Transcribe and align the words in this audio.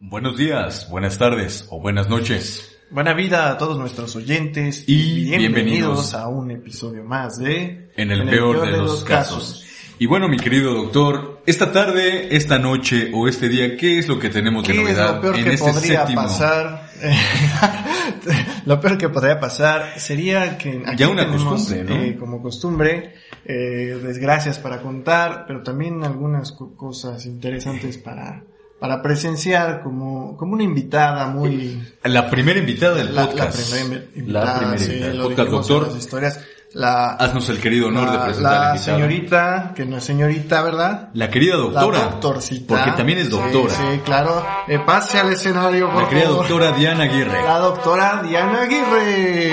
Buenos 0.00 0.36
días, 0.38 0.88
buenas 0.88 1.18
tardes 1.18 1.66
o 1.70 1.80
buenas 1.80 2.08
noches. 2.08 2.78
Buena 2.90 3.12
vida 3.12 3.50
a 3.50 3.58
todos 3.58 3.78
nuestros 3.78 4.16
oyentes 4.16 4.84
y 4.86 5.36
bienvenidos, 5.36 6.14
a 6.14 6.28
un 6.28 6.50
episodio 6.50 7.04
más 7.04 7.38
de 7.38 7.90
En 7.96 8.10
el, 8.10 8.26
peor, 8.28 8.66
de, 8.66 8.78
los, 8.78 9.04
casos. 9.04 9.64
Y 9.98 10.06
bueno, 10.06 10.28
mi 10.28 10.38
querido 10.38 10.74
doctor, 10.74 11.42
esta 11.46 11.72
tarde, 11.72 12.34
esta 12.34 12.58
noche 12.58 13.10
o 13.14 13.28
este 13.28 13.48
día, 13.48 13.76
¿qué 13.76 13.98
es 13.98 14.08
lo 14.08 14.18
que 14.18 14.30
tenemos 14.30 14.66
de 14.66 14.74
novedad 14.74 15.16
lo 15.16 15.20
peor 15.20 15.36
en 15.36 15.44
que 15.44 15.52
este 15.52 15.70
podría 15.70 16.00
séptimo? 16.00 16.22
pasar? 16.22 16.81
lo 18.66 18.80
peor 18.80 18.98
que 18.98 19.08
podría 19.08 19.40
pasar 19.40 19.98
sería 19.98 20.56
que 20.58 20.82
aquí 20.86 20.96
Ya 20.98 21.08
una 21.08 21.24
tenemos, 21.24 21.44
costumbre, 21.44 21.84
¿no? 21.84 22.02
eh, 22.02 22.16
como 22.18 22.42
costumbre, 22.42 23.14
eh, 23.44 23.98
desgracias 24.02 24.58
para 24.58 24.80
contar, 24.80 25.44
pero 25.46 25.62
también 25.62 26.02
algunas 26.04 26.52
co- 26.52 26.74
cosas 26.76 27.26
interesantes 27.26 27.98
para 27.98 28.44
para 28.78 29.00
presenciar 29.00 29.80
como 29.82 30.36
como 30.36 30.54
una 30.54 30.64
invitada 30.64 31.26
muy 31.28 31.80
La 32.02 32.28
primera 32.28 32.58
invitada 32.58 32.96
del 32.96 33.14
la, 33.14 33.22
la 33.22 33.28
podcast. 33.28 33.70
primera 33.72 34.04
invitada, 34.16 34.44
La 34.44 34.58
primera 34.58 34.78
sí, 34.78 34.84
invitada 34.86 35.08
del 35.10 35.18
lo 35.18 35.24
podcast, 35.28 35.50
doctor. 35.50 35.86
las 35.88 35.96
historias, 35.96 36.40
la 36.74 37.10
Haznos 37.14 37.48
el 37.50 37.60
querido 37.60 37.88
honor 37.88 38.10
de 38.10 38.18
presentar 38.18 38.54
a 38.54 38.68
la 38.74 38.78
señorita, 38.78 39.72
que 39.74 39.84
no 39.84 39.98
es 39.98 40.04
señorita, 40.04 40.62
¿verdad? 40.62 41.08
La 41.14 41.28
querida 41.28 41.56
doctora. 41.56 41.98
La 41.98 42.04
doctorcita. 42.06 42.66
Porque 42.76 42.92
también 42.92 43.18
es 43.18 43.30
doctora. 43.30 43.74
Sí, 43.74 43.82
sí, 43.92 44.00
claro. 44.04 44.46
Eh, 44.68 44.78
pase 44.78 45.18
al 45.18 45.32
escenario, 45.32 45.90
por 45.90 46.02
La 46.04 46.08
querida 46.08 46.24
favor. 46.28 46.48
doctora 46.48 46.72
Diana 46.72 47.04
Aguirre. 47.04 47.42
La 47.44 47.58
doctora 47.58 48.22
Diana 48.22 48.62
Aguirre. 48.62 49.52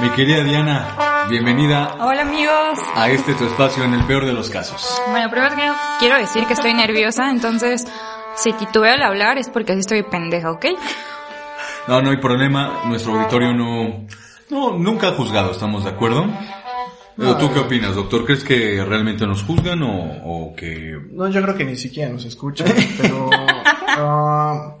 Mi 0.00 0.10
querida 0.10 0.44
Diana, 0.44 1.26
bienvenida 1.30 1.96
Hola 2.00 2.22
amigos. 2.22 2.78
a 2.94 3.08
este 3.10 3.34
tu 3.34 3.44
espacio 3.46 3.82
en 3.84 3.94
el 3.94 4.04
peor 4.04 4.24
de 4.26 4.32
los 4.32 4.50
casos. 4.50 5.00
Bueno, 5.10 5.28
primero 5.30 5.54
que 5.56 5.70
quiero 5.98 6.16
decir 6.18 6.46
que 6.46 6.52
estoy 6.52 6.74
nerviosa, 6.74 7.30
entonces 7.30 7.84
si 8.36 8.52
titubeo 8.52 8.92
al 8.92 9.02
hablar 9.02 9.38
es 9.38 9.48
porque 9.48 9.72
así 9.72 9.80
estoy 9.80 10.02
pendeja, 10.02 10.50
¿ok? 10.52 10.66
No, 11.88 12.02
no 12.02 12.10
hay 12.10 12.18
problema. 12.18 12.82
Nuestro 12.84 13.14
auditorio 13.14 13.52
no, 13.54 14.06
no, 14.50 14.78
nunca 14.78 15.08
ha 15.08 15.12
juzgado, 15.12 15.52
¿estamos 15.52 15.84
de 15.84 15.90
acuerdo? 15.90 16.26
Pero 17.16 17.38
¿Tú 17.38 17.52
qué 17.52 17.60
opinas, 17.60 17.94
doctor? 17.94 18.26
¿Crees 18.26 18.44
que 18.44 18.84
realmente 18.84 19.26
nos 19.26 19.42
juzgan 19.42 19.82
o, 19.82 20.20
o 20.22 20.54
que... 20.54 20.98
No, 21.12 21.28
yo 21.28 21.40
creo 21.40 21.54
que 21.54 21.64
ni 21.64 21.76
siquiera 21.76 22.12
nos 22.12 22.26
escuchan, 22.26 22.68
pero... 23.00 23.30
ah, 23.88 24.76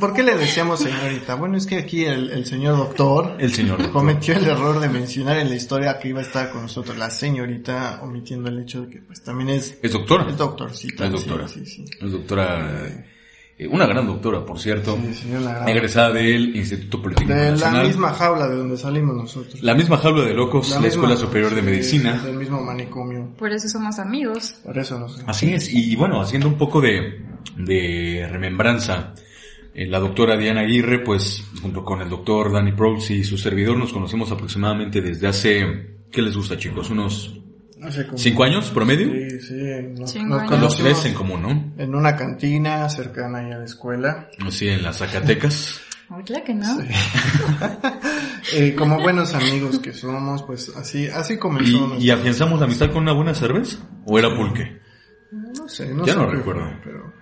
¿Por 0.00 0.14
qué 0.14 0.22
le 0.22 0.36
decíamos 0.36 0.80
señorita? 0.80 1.34
Bueno, 1.34 1.58
es 1.58 1.66
que 1.66 1.76
aquí 1.76 2.06
el, 2.06 2.30
el 2.30 2.46
señor 2.46 2.78
doctor 2.78 3.36
El 3.38 3.52
señor 3.52 3.76
doctor. 3.76 3.92
cometió 3.92 4.34
el 4.34 4.46
error 4.46 4.80
de 4.80 4.88
mencionar 4.88 5.36
en 5.36 5.50
la 5.50 5.56
historia 5.56 5.98
que 5.98 6.08
iba 6.08 6.20
a 6.20 6.22
estar 6.22 6.50
con 6.50 6.62
nosotros 6.62 6.96
la 6.96 7.10
señorita, 7.10 8.00
omitiendo 8.02 8.48
el 8.48 8.60
hecho 8.60 8.80
de 8.82 8.88
que 8.88 8.98
pues 9.02 9.22
también 9.22 9.50
es... 9.50 9.78
¿Es 9.82 9.92
doctora? 9.92 10.26
Es 10.30 10.38
doctorcita. 10.38 11.04
Es 11.04 11.12
doctora. 11.12 11.46
Sí, 11.46 11.66
sí, 11.66 11.84
sí. 11.86 11.98
Es 12.00 12.10
doctora... 12.10 13.04
eh, 13.62 13.68
una 13.68 13.86
gran 13.86 14.06
doctora, 14.06 14.44
por 14.44 14.58
cierto. 14.58 14.96
Sí, 15.02 15.14
señor 15.14 15.42
Lagarde. 15.42 15.70
Egresada 15.72 16.12
del 16.12 16.56
Instituto 16.56 17.02
Politécnico 17.02 17.38
De 17.38 17.44
la 17.46 17.50
Nacional. 17.52 17.86
misma 17.86 18.12
jaula 18.14 18.48
de 18.48 18.56
donde 18.56 18.76
salimos 18.76 19.16
nosotros. 19.16 19.62
La 19.62 19.74
misma 19.74 19.98
jaula 19.98 20.22
de 20.24 20.34
locos, 20.34 20.70
la, 20.70 20.76
misma- 20.76 20.88
Escuela 20.88 21.16
Superior 21.16 21.54
de 21.54 21.60
sí, 21.60 21.66
Medicina. 21.66 22.22
Del 22.24 22.36
mismo 22.36 22.60
manicomio. 22.62 23.28
Por 23.38 23.52
eso 23.52 23.68
somos 23.68 23.98
amigos. 23.98 24.54
Por 24.64 24.78
eso 24.78 24.98
no 24.98 25.08
sé. 25.08 25.22
Así 25.26 25.52
es, 25.52 25.72
y 25.72 25.94
bueno, 25.96 26.20
haciendo 26.20 26.48
un 26.48 26.54
poco 26.58 26.80
de, 26.80 27.22
de 27.56 28.26
remembranza, 28.30 29.14
eh, 29.74 29.86
la 29.86 29.98
doctora 30.00 30.36
Diana 30.36 30.62
Aguirre, 30.62 31.00
pues 31.00 31.44
junto 31.62 31.84
con 31.84 32.00
el 32.02 32.08
doctor 32.08 32.52
Danny 32.52 32.72
Proulx 32.72 33.10
y 33.10 33.24
su 33.24 33.38
servidor 33.38 33.76
nos 33.76 33.92
conocemos 33.92 34.30
aproximadamente 34.32 35.00
desde 35.00 35.26
hace, 35.28 35.98
¿qué 36.10 36.22
les 36.22 36.36
gusta 36.36 36.56
chicos? 36.56 36.90
¿Unos 36.90 37.36
No 37.80 37.90
sé 37.90 38.06
cómo. 38.06 38.18
cinco 38.18 38.44
años 38.44 38.70
promedio? 38.70 39.10
Sí, 39.12 39.40
sí. 39.40 39.54
Nos, 39.98 40.14
años. 40.16 40.60
Los 40.60 40.76
tres 40.76 41.04
en 41.06 41.14
común, 41.14 41.42
¿no? 41.42 41.72
En 41.82 41.94
una 41.94 42.14
cantina 42.14 42.88
cercana 42.88 43.38
ahí 43.38 43.52
a 43.52 43.58
la 43.58 43.64
escuela. 43.64 44.28
Así 44.46 44.68
en 44.68 44.82
las 44.82 44.98
Zacatecas. 44.98 45.80
Claro 46.26 46.44
que 46.44 46.54
no. 46.54 46.78
Eh, 48.54 48.74
como 48.76 48.98
buenos 49.00 49.34
amigos 49.34 49.78
que 49.78 49.92
somos, 49.92 50.42
pues 50.42 50.74
así, 50.76 51.06
así 51.06 51.36
comenzó. 51.38 51.94
¿Y, 51.98 52.06
y 52.06 52.10
afianzamos 52.10 52.58
la 52.58 52.64
amistad 52.66 52.90
con 52.90 53.02
una 53.02 53.12
buena 53.12 53.34
cerveza? 53.34 53.78
¿O 54.06 54.18
era 54.18 54.34
pulque? 54.34 54.80
No 55.30 55.68
sé, 55.68 55.94
no 55.94 56.04
Ya 56.04 56.14
sé 56.14 56.18
no 56.18 56.26
recuerdo. 56.26 56.62
fue, 56.62 56.80
pero 56.82 57.12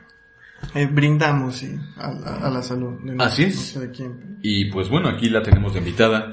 eh, 0.74 0.86
brindamos 0.86 1.56
sí, 1.56 1.74
a, 1.98 2.10
la- 2.12 2.36
a 2.46 2.50
la 2.50 2.62
salud. 2.62 2.98
De 3.04 3.22
Así 3.22 3.42
no 3.42 3.48
es. 3.48 3.56
sé 3.58 3.80
de 3.80 3.90
quién. 3.90 4.38
Y 4.42 4.66
pues 4.70 4.88
bueno, 4.88 5.08
aquí 5.08 5.28
la 5.28 5.42
tenemos 5.42 5.72
de 5.74 5.80
invitada 5.80 6.32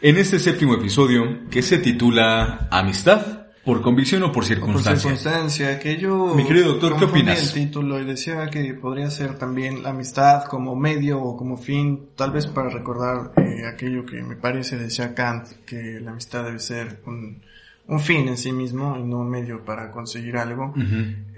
en 0.00 0.16
este 0.18 0.38
séptimo 0.38 0.74
episodio 0.74 1.48
que 1.50 1.62
se 1.62 1.78
titula 1.78 2.68
Amistad 2.70 3.45
por 3.66 3.82
convicción 3.82 4.22
o 4.22 4.26
por 4.26 4.30
O 4.30 4.34
por 4.34 4.44
circunstancia. 4.44 5.10
circunstancia, 5.10 5.78
que 5.80 5.96
yo... 5.96 6.34
Mi 6.36 6.44
querido 6.44 6.68
doctor, 6.74 6.96
¿qué 6.96 7.04
opinas? 7.06 7.42
el 7.42 7.52
título 7.52 8.00
y 8.00 8.04
decía 8.04 8.48
que 8.48 8.72
podría 8.74 9.10
ser 9.10 9.36
también 9.38 9.82
la 9.82 9.90
amistad 9.90 10.44
como 10.44 10.76
medio 10.76 11.20
o 11.20 11.36
como 11.36 11.56
fin, 11.56 12.10
tal 12.14 12.30
vez 12.30 12.46
para 12.46 12.70
recordar 12.70 13.32
eh, 13.38 13.66
aquello 13.66 14.06
que 14.06 14.22
me 14.22 14.36
parece 14.36 14.76
decía 14.76 15.16
Kant, 15.16 15.48
que 15.66 15.98
la 16.00 16.12
amistad 16.12 16.44
debe 16.44 16.60
ser 16.60 17.02
un, 17.06 17.42
un 17.88 18.00
fin 18.00 18.26
en 18.26 18.36
sí 18.36 18.50
mismo 18.52 18.96
y 18.98 19.04
no 19.04 19.18
un 19.20 19.30
medio 19.30 19.64
para 19.64 19.92
conseguir 19.92 20.36
algo. 20.38 20.74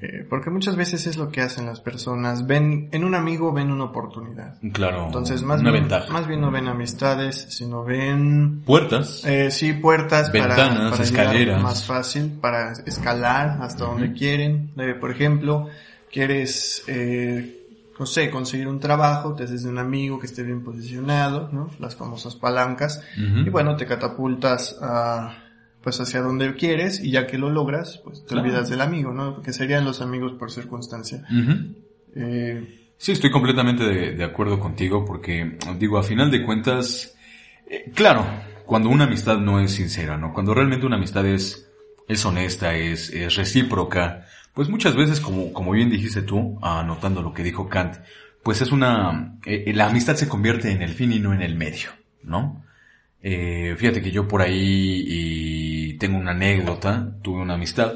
Eh, 0.00 0.26
porque 0.30 0.48
muchas 0.48 0.76
veces 0.76 1.06
es 1.06 1.16
lo 1.18 1.30
que 1.30 1.42
hacen 1.42 1.66
las 1.66 1.80
personas, 1.80 2.46
ven, 2.46 2.88
en 2.92 3.04
un 3.04 3.14
amigo 3.14 3.52
ven 3.52 3.70
una 3.70 3.84
oportunidad. 3.84 4.56
Claro, 4.72 5.06
Entonces, 5.06 5.42
más 5.42 5.60
una 5.60 5.72
bien, 5.72 5.84
ventaja. 5.84 6.10
más 6.12 6.26
bien 6.26 6.40
no 6.40 6.50
ven 6.50 6.68
amistades, 6.68 7.46
sino 7.50 7.84
ven 7.84 8.62
Puertas. 8.64 9.24
eh, 9.26 9.50
sí, 9.50 9.72
puertas 9.74 10.30
para- 10.30 10.46
Ventanas, 10.56 10.90
para, 10.92 11.04
llegar 11.04 11.24
escaleras. 11.26 11.62
más 11.62 11.84
fácil 11.84 12.38
para 12.40 12.72
escalar 12.86 13.58
hasta 13.60 13.84
donde 13.84 14.12
quieren. 14.14 14.70
Eh, 14.78 14.94
por 14.98 15.10
ejemplo, 15.10 15.68
quieres, 16.10 16.82
eh, 16.86 17.56
no 17.98 18.06
sé, 18.06 18.30
conseguir 18.30 18.68
un 18.68 18.80
trabajo, 18.80 19.34
te 19.34 19.44
haces 19.44 19.64
de 19.64 19.68
un 19.70 19.78
amigo 19.78 20.18
que 20.18 20.26
esté 20.26 20.42
bien 20.44 20.62
posicionado, 20.62 21.50
¿no? 21.52 21.68
Las 21.80 21.96
famosas 21.96 22.36
palancas. 22.36 23.02
Y 23.16 23.50
bueno, 23.50 23.76
te 23.76 23.84
catapultas 23.86 24.78
a, 24.80 25.34
pues 25.88 26.00
hacia 26.00 26.20
donde 26.20 26.54
quieres 26.54 27.02
y 27.02 27.10
ya 27.12 27.26
que 27.26 27.38
lo 27.38 27.48
logras, 27.48 28.02
pues 28.04 28.20
te 28.20 28.26
Claro. 28.34 28.42
olvidas 28.46 28.68
del 28.68 28.82
amigo, 28.82 29.10
¿no? 29.14 29.34
Porque 29.34 29.54
serían 29.54 29.86
los 29.86 30.02
amigos 30.02 30.32
por 30.34 30.50
circunstancia. 30.50 31.24
Eh, 32.14 32.74
Sí, 32.98 33.12
estoy 33.12 33.30
completamente 33.30 33.84
de, 33.84 34.10
de 34.16 34.24
acuerdo 34.24 34.58
contigo 34.58 35.04
porque, 35.06 35.56
digo, 35.78 35.98
a 35.98 36.02
final 36.02 36.30
de 36.32 36.44
cuentas, 36.44 37.16
eh, 37.70 37.90
claro, 37.94 38.26
cuando 38.66 38.88
una 38.90 39.04
amistad 39.04 39.38
no 39.38 39.60
es 39.60 39.70
sincera, 39.72 40.18
¿no? 40.18 40.34
Cuando 40.34 40.52
realmente 40.52 40.84
una 40.84 40.96
amistad 40.96 41.24
es, 41.24 41.70
es 42.08 42.26
honesta, 42.26 42.74
es, 42.74 43.08
es 43.10 43.34
recíproca, 43.36 44.26
pues 44.52 44.68
muchas 44.68 44.94
veces, 44.96 45.20
como, 45.20 45.52
como 45.52 45.70
bien 45.72 45.88
dijiste 45.90 46.22
tú, 46.22 46.58
anotando 46.60 47.22
lo 47.22 47.32
que 47.32 47.44
dijo 47.44 47.68
Kant, 47.68 47.94
pues 48.42 48.60
es 48.62 48.72
una, 48.72 49.38
eh, 49.46 49.72
la 49.74 49.86
amistad 49.86 50.16
se 50.16 50.28
convierte 50.28 50.70
en 50.72 50.82
el 50.82 50.90
fin 50.90 51.12
y 51.12 51.18
no 51.20 51.32
en 51.32 51.40
el 51.42 51.54
medio, 51.54 51.90
¿no? 52.24 52.64
Eh, 53.22 53.74
fíjate 53.76 54.00
que 54.02 54.10
yo 54.12 54.26
por 54.28 54.42
ahí 54.42 55.04
y 55.06 55.77
tengo 55.98 56.18
una 56.18 56.30
anécdota, 56.32 57.12
tuve 57.22 57.40
una 57.42 57.54
amistad, 57.54 57.94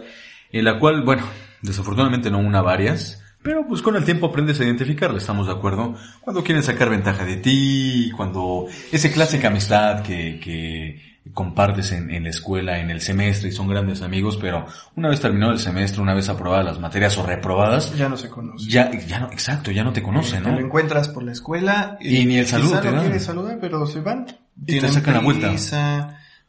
en 0.53 0.65
la 0.65 0.79
cual, 0.79 1.03
bueno, 1.03 1.23
desafortunadamente 1.63 2.31
no 2.31 2.39
una, 2.39 2.61
varias, 2.63 3.23
pero 3.43 3.67
pues 3.67 3.83
con 3.83 3.97
el 3.97 4.05
tiempo 4.05 4.27
aprendes 4.27 4.61
a 4.61 4.65
identificarla, 4.65 5.19
¿estamos 5.19 5.47
de 5.47 5.53
acuerdo? 5.53 5.95
Cuando 6.21 6.45
quieren 6.45 6.63
sacar 6.63 6.91
ventaja 6.91 7.25
de 7.25 7.37
ti, 7.37 8.11
cuando 8.17 8.67
esa 8.93 9.11
clásica 9.11 9.49
amistad 9.49 10.03
que, 10.03 10.39
que 10.39 11.13
compartes 11.35 11.93
en, 11.93 12.11
en 12.11 12.25
la 12.25 12.31
escuela, 12.31 12.79
en 12.81 12.91
el 12.91 13.01
semestre 13.01 13.49
y 13.49 13.53
son 13.53 13.69
grandes 13.69 14.03
amigos, 14.03 14.37
pero 14.41 14.67
una 14.97 15.09
vez 15.09 15.21
terminado 15.21 15.53
el 15.53 15.59
semestre, 15.59 16.03
una 16.03 16.15
vez 16.15 16.29
aprobadas 16.29 16.65
las 16.65 16.79
materias 16.81 17.17
o 17.19 17.25
reprobadas, 17.27 17.97
ya 17.97 18.09
no 18.09 18.17
se 18.17 18.29
conoce. 18.29 18.69
ya, 18.69 18.91
ya 18.93 19.21
no, 19.21 19.27
exacto, 19.33 19.71
ya 19.71 19.83
no 19.85 19.93
te 19.93 20.03
conocen, 20.03 20.43
Te 20.43 20.49
lo 20.51 20.61
¿no? 20.61 20.65
encuentras 20.67 21.09
por 21.09 21.23
la 21.23 21.33
escuela 21.33 21.97
Y 22.01 22.25
ni 22.27 22.39
el 22.39 22.47
saludo 22.47 22.81
te 22.81 22.89
no 22.91 22.97
dan. 22.97 23.05
quieres 23.07 23.25
saludar, 23.25 23.59
pero 23.61 23.87
se 23.87 24.01
van. 24.01 24.27
Y 24.67 24.79
te 24.81 24.89
sacan 24.89 25.15
la 25.15 25.21
vuelta. 25.21 25.53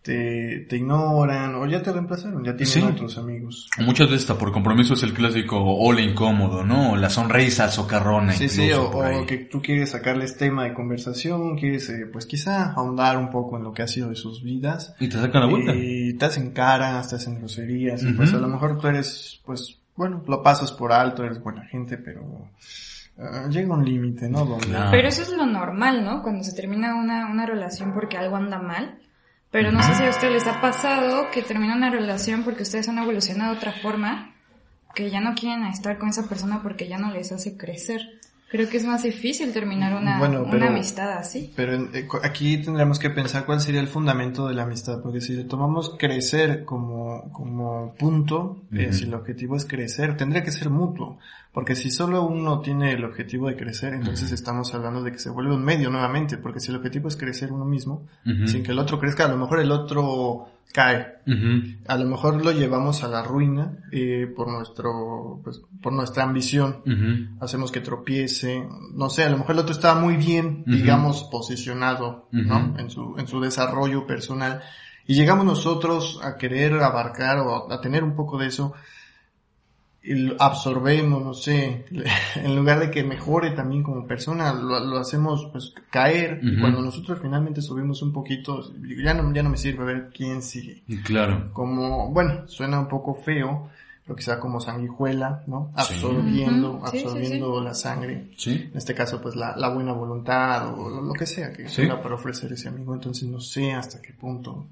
Te, 0.04 0.66
te 0.70 0.76
ignoran 0.78 1.56
o 1.56 1.66
ya 1.66 1.82
te 1.82 1.92
reemplazaron, 1.92 2.44
ya 2.44 2.56
tienen 2.56 2.74
Sí. 2.74 2.82
otros 2.82 3.18
amigos. 3.18 3.68
Muchas 3.80 4.08
veces 4.10 4.30
hasta 4.30 4.38
por 4.38 4.52
compromiso 4.52 4.94
es 4.96 5.04
el 5.04 5.14
clásico 5.14 5.58
hola 5.64 6.02
incómodo, 6.02 6.64
¿no? 6.64 6.92
O 6.92 6.96
la 6.98 7.10
sonrisa 7.10 7.72
socarrona 7.72 8.34
Sí, 8.34 8.44
incluso 8.44 8.62
sí, 8.62 8.72
o, 8.74 9.22
o 9.22 9.26
que 9.26 9.38
tú 9.38 9.62
quieres 9.62 9.92
sacarles 9.92 10.38
tema 10.38 10.66
de 10.66 10.74
conversación, 10.74 11.58
quieres 11.58 11.90
eh, 11.90 12.06
pues 12.12 12.26
quizá 12.26 12.74
ahondar 12.74 13.18
un 13.18 13.30
poco 13.32 13.58
en 13.58 13.64
lo 13.64 13.72
que 13.74 13.82
ha 13.82 13.88
sido 13.88 14.10
de 14.10 14.16
sus 14.18 14.44
vidas. 14.44 14.94
Y 15.00 15.08
te 15.08 15.18
sacan 15.18 15.42
la 15.42 15.48
vuelta. 15.48 15.74
Y 15.74 16.14
te 16.14 16.26
hacen 16.26 16.52
caras, 16.52 17.10
te 17.10 17.16
hacen 17.16 17.40
groserías, 17.40 18.04
y 18.04 18.12
pues 18.14 18.34
a 18.34 18.38
lo 18.38 18.48
mejor 18.50 18.78
tú 18.78 18.88
eres 18.88 19.42
pues 19.46 19.80
bueno, 19.96 20.22
lo 20.28 20.44
pasas 20.44 20.72
por 20.72 20.92
alto, 20.92 21.24
eres 21.24 21.42
buena 21.42 21.64
gente, 21.66 21.98
pero 21.98 22.50
ah, 23.20 23.48
llega 23.50 23.74
un 23.74 23.86
límite, 23.86 24.28
¿no? 24.28 24.44
Donde- 24.46 24.68
Claro. 24.68 24.92
Pero 24.92 25.08
eso 25.08 25.22
es 25.22 25.30
lo 25.32 25.46
normal, 25.46 26.04
¿no? 26.04 26.22
Cuando 26.24 26.44
se 26.44 26.54
termina 26.56 26.96
una, 26.96 27.32
una 27.32 27.46
relación 27.46 27.94
porque 27.94 28.18
algo 28.18 28.36
anda 28.36 28.60
mal. 28.60 28.98
Pero 29.54 29.72
no 29.72 29.82
sé 29.84 29.94
si 29.94 30.04
a 30.04 30.10
ustedes 30.10 30.34
les 30.34 30.48
ha 30.48 30.60
pasado 30.60 31.30
que 31.32 31.42
termina 31.44 31.76
una 31.76 31.90
relación 31.90 32.44
porque 32.44 32.64
ustedes 32.64 32.90
han 32.90 32.98
evolucionado 32.98 33.52
de 33.52 33.58
otra 33.60 33.72
forma, 33.72 34.32
que 34.96 35.10
ya 35.10 35.22
no 35.22 35.34
quieren 35.36 35.64
estar 35.66 35.98
con 35.98 36.10
esa 36.10 36.28
persona 36.28 36.62
porque 36.62 36.88
ya 36.90 36.98
no 36.98 37.12
les 37.14 37.32
hace 37.32 37.56
crecer. 37.56 38.02
Creo 38.50 38.70
que 38.70 38.78
es 38.78 38.86
más 38.86 39.02
difícil 39.02 39.52
terminar 39.54 39.96
una, 40.00 40.20
Bueno, 40.20 40.44
pero- 40.46 40.58
una 40.58 40.68
amistad 40.68 41.14
así. 41.14 41.52
Pero 41.56 41.74
en- 41.74 41.90
eh, 41.94 42.08
aquí 42.24 42.58
tendríamos 42.58 43.00
que 43.00 43.10
pensar 43.10 43.46
cuál 43.46 43.60
sería 43.62 43.80
el 43.82 43.88
fundamento 43.88 44.48
de 44.48 44.54
la 44.56 44.64
amistad, 44.64 45.02
porque 45.02 45.22
si 45.22 45.34
le 45.34 45.44
tomamos 45.46 45.96
crecer 45.98 46.66
como, 46.66 47.32
como 47.32 47.94
punto, 47.96 48.58
eh, 48.72 48.92
si 48.94 49.06
el 49.06 49.14
objetivo 49.16 49.56
es 49.56 49.66
crecer, 49.66 50.18
tendría 50.18 50.44
que 50.44 50.52
ser 50.52 50.70
mutuo, 50.70 51.18
porque 51.54 51.76
si 51.76 51.92
solo 51.92 52.24
uno 52.24 52.62
tiene 52.62 52.94
el 52.94 53.06
objetivo 53.06 53.48
de 53.48 53.56
crecer, 53.56 53.94
entonces 53.94 54.32
estamos 54.32 54.74
hablando 54.74 55.04
de 55.04 55.12
que 55.12 55.20
se 55.20 55.30
vuelve 55.30 55.54
un 55.54 55.64
medio 55.64 55.92
nuevamente, 55.92 56.38
porque 56.38 56.60
si 56.60 56.72
el 56.72 56.78
objetivo 56.78 57.08
es 57.08 57.16
crecer 57.16 57.52
uno 57.52 57.64
mismo, 57.64 58.08
sin 58.48 58.64
que 58.64 58.72
el 58.72 58.80
otro 58.80 59.00
crezca, 59.00 59.26
a 59.26 59.28
lo 59.28 59.38
mejor 59.38 59.60
el 59.60 59.72
otro 59.72 60.48
cae, 60.74 61.20
a 61.88 61.98
lo 61.98 62.06
mejor 62.10 62.44
lo 62.44 62.52
llevamos 62.52 63.04
a 63.04 63.08
la 63.08 63.22
ruina 63.22 63.78
eh, 63.92 64.26
por 64.36 64.52
nuestro, 64.52 65.42
pues, 65.44 65.62
por 65.80 65.94
nuestra 65.94 66.24
ambición, 66.24 66.82
hacemos 67.40 67.72
que 67.72 67.82
tropiece, 67.82 68.68
no 68.96 69.12
sé, 69.12 69.24
a 69.24 69.30
lo 69.30 69.38
mejor 69.38 69.52
el 69.52 69.60
otro 69.60 69.74
estaba 69.74 70.00
muy 70.00 70.18
bien, 70.18 70.64
digamos, 70.66 71.24
posicionado, 71.32 72.30
¿no? 72.32 72.76
En 72.80 72.90
su, 72.90 73.14
en 73.20 73.28
su 73.28 73.40
desarrollo 73.40 74.08
personal. 74.08 74.62
Y 75.06 75.16
llegamos 75.16 75.46
nosotros 75.46 76.20
a 76.24 76.38
querer 76.38 76.74
abarcar 76.82 77.40
o 77.40 77.72
a, 77.72 77.82
tener 77.82 78.04
un 78.04 78.16
poco 78.16 78.38
de 78.38 78.48
eso 78.48 78.74
absorbemos, 80.40 81.24
no 81.24 81.34
sé, 81.34 81.86
en 82.36 82.56
lugar 82.56 82.80
de 82.80 82.92
que 82.92 83.04
mejore 83.04 83.52
también 83.52 83.84
como 83.84 84.06
persona, 84.06 84.54
lo, 84.54 84.80
lo 84.80 84.98
hacemos 84.98 85.48
pues 85.52 85.74
caer 85.90 86.40
y 86.44 86.60
cuando 86.60 86.82
nosotros 86.82 87.20
finalmente 87.22 87.62
subimos 87.62 88.02
un 88.02 88.12
poquito, 88.12 88.62
ya 89.04 89.14
no, 89.14 89.34
ya 89.34 89.44
no 89.44 89.50
me 89.50 89.58
sirve 89.58 89.84
a 89.84 89.88
ver 89.88 90.10
quién 90.16 90.42
sigue. 90.42 90.84
Claro. 91.04 91.50
Como, 91.54 92.10
bueno, 92.12 92.48
suena 92.48 92.80
un 92.80 92.88
poco 92.88 93.16
feo, 93.16 93.70
pero 94.06 94.16
quizá 94.18 94.38
como 94.40 94.60
sanguijuela, 94.60 95.44
¿no? 95.48 95.72
Sí. 95.78 95.94
Absorbiendo, 95.96 96.72
Ujú, 96.74 96.88
sí, 96.88 96.98
sí, 97.00 97.04
absorbiendo 97.06 97.62
la 97.62 97.74
sangre. 97.74 98.28
Sí. 98.36 98.70
En 98.72 98.78
este 98.78 98.94
caso, 98.94 99.22
pues 99.22 99.36
la, 99.38 99.56
la 99.56 99.70
buena 99.70 99.94
voluntad 99.94 100.78
o 100.78 100.90
lo, 100.90 101.02
lo 101.02 101.14
que 101.14 101.26
sea 101.26 101.54
que 101.54 101.70
Sí. 101.70 101.84
tenga 101.84 102.02
para 102.02 102.16
ofrecer 102.16 102.52
ese 102.52 102.68
amigo. 102.68 102.94
Entonces 102.94 103.30
no 103.30 103.40
sé 103.40 103.72
hasta 103.72 104.02
qué 104.02 104.12
punto 104.12 104.66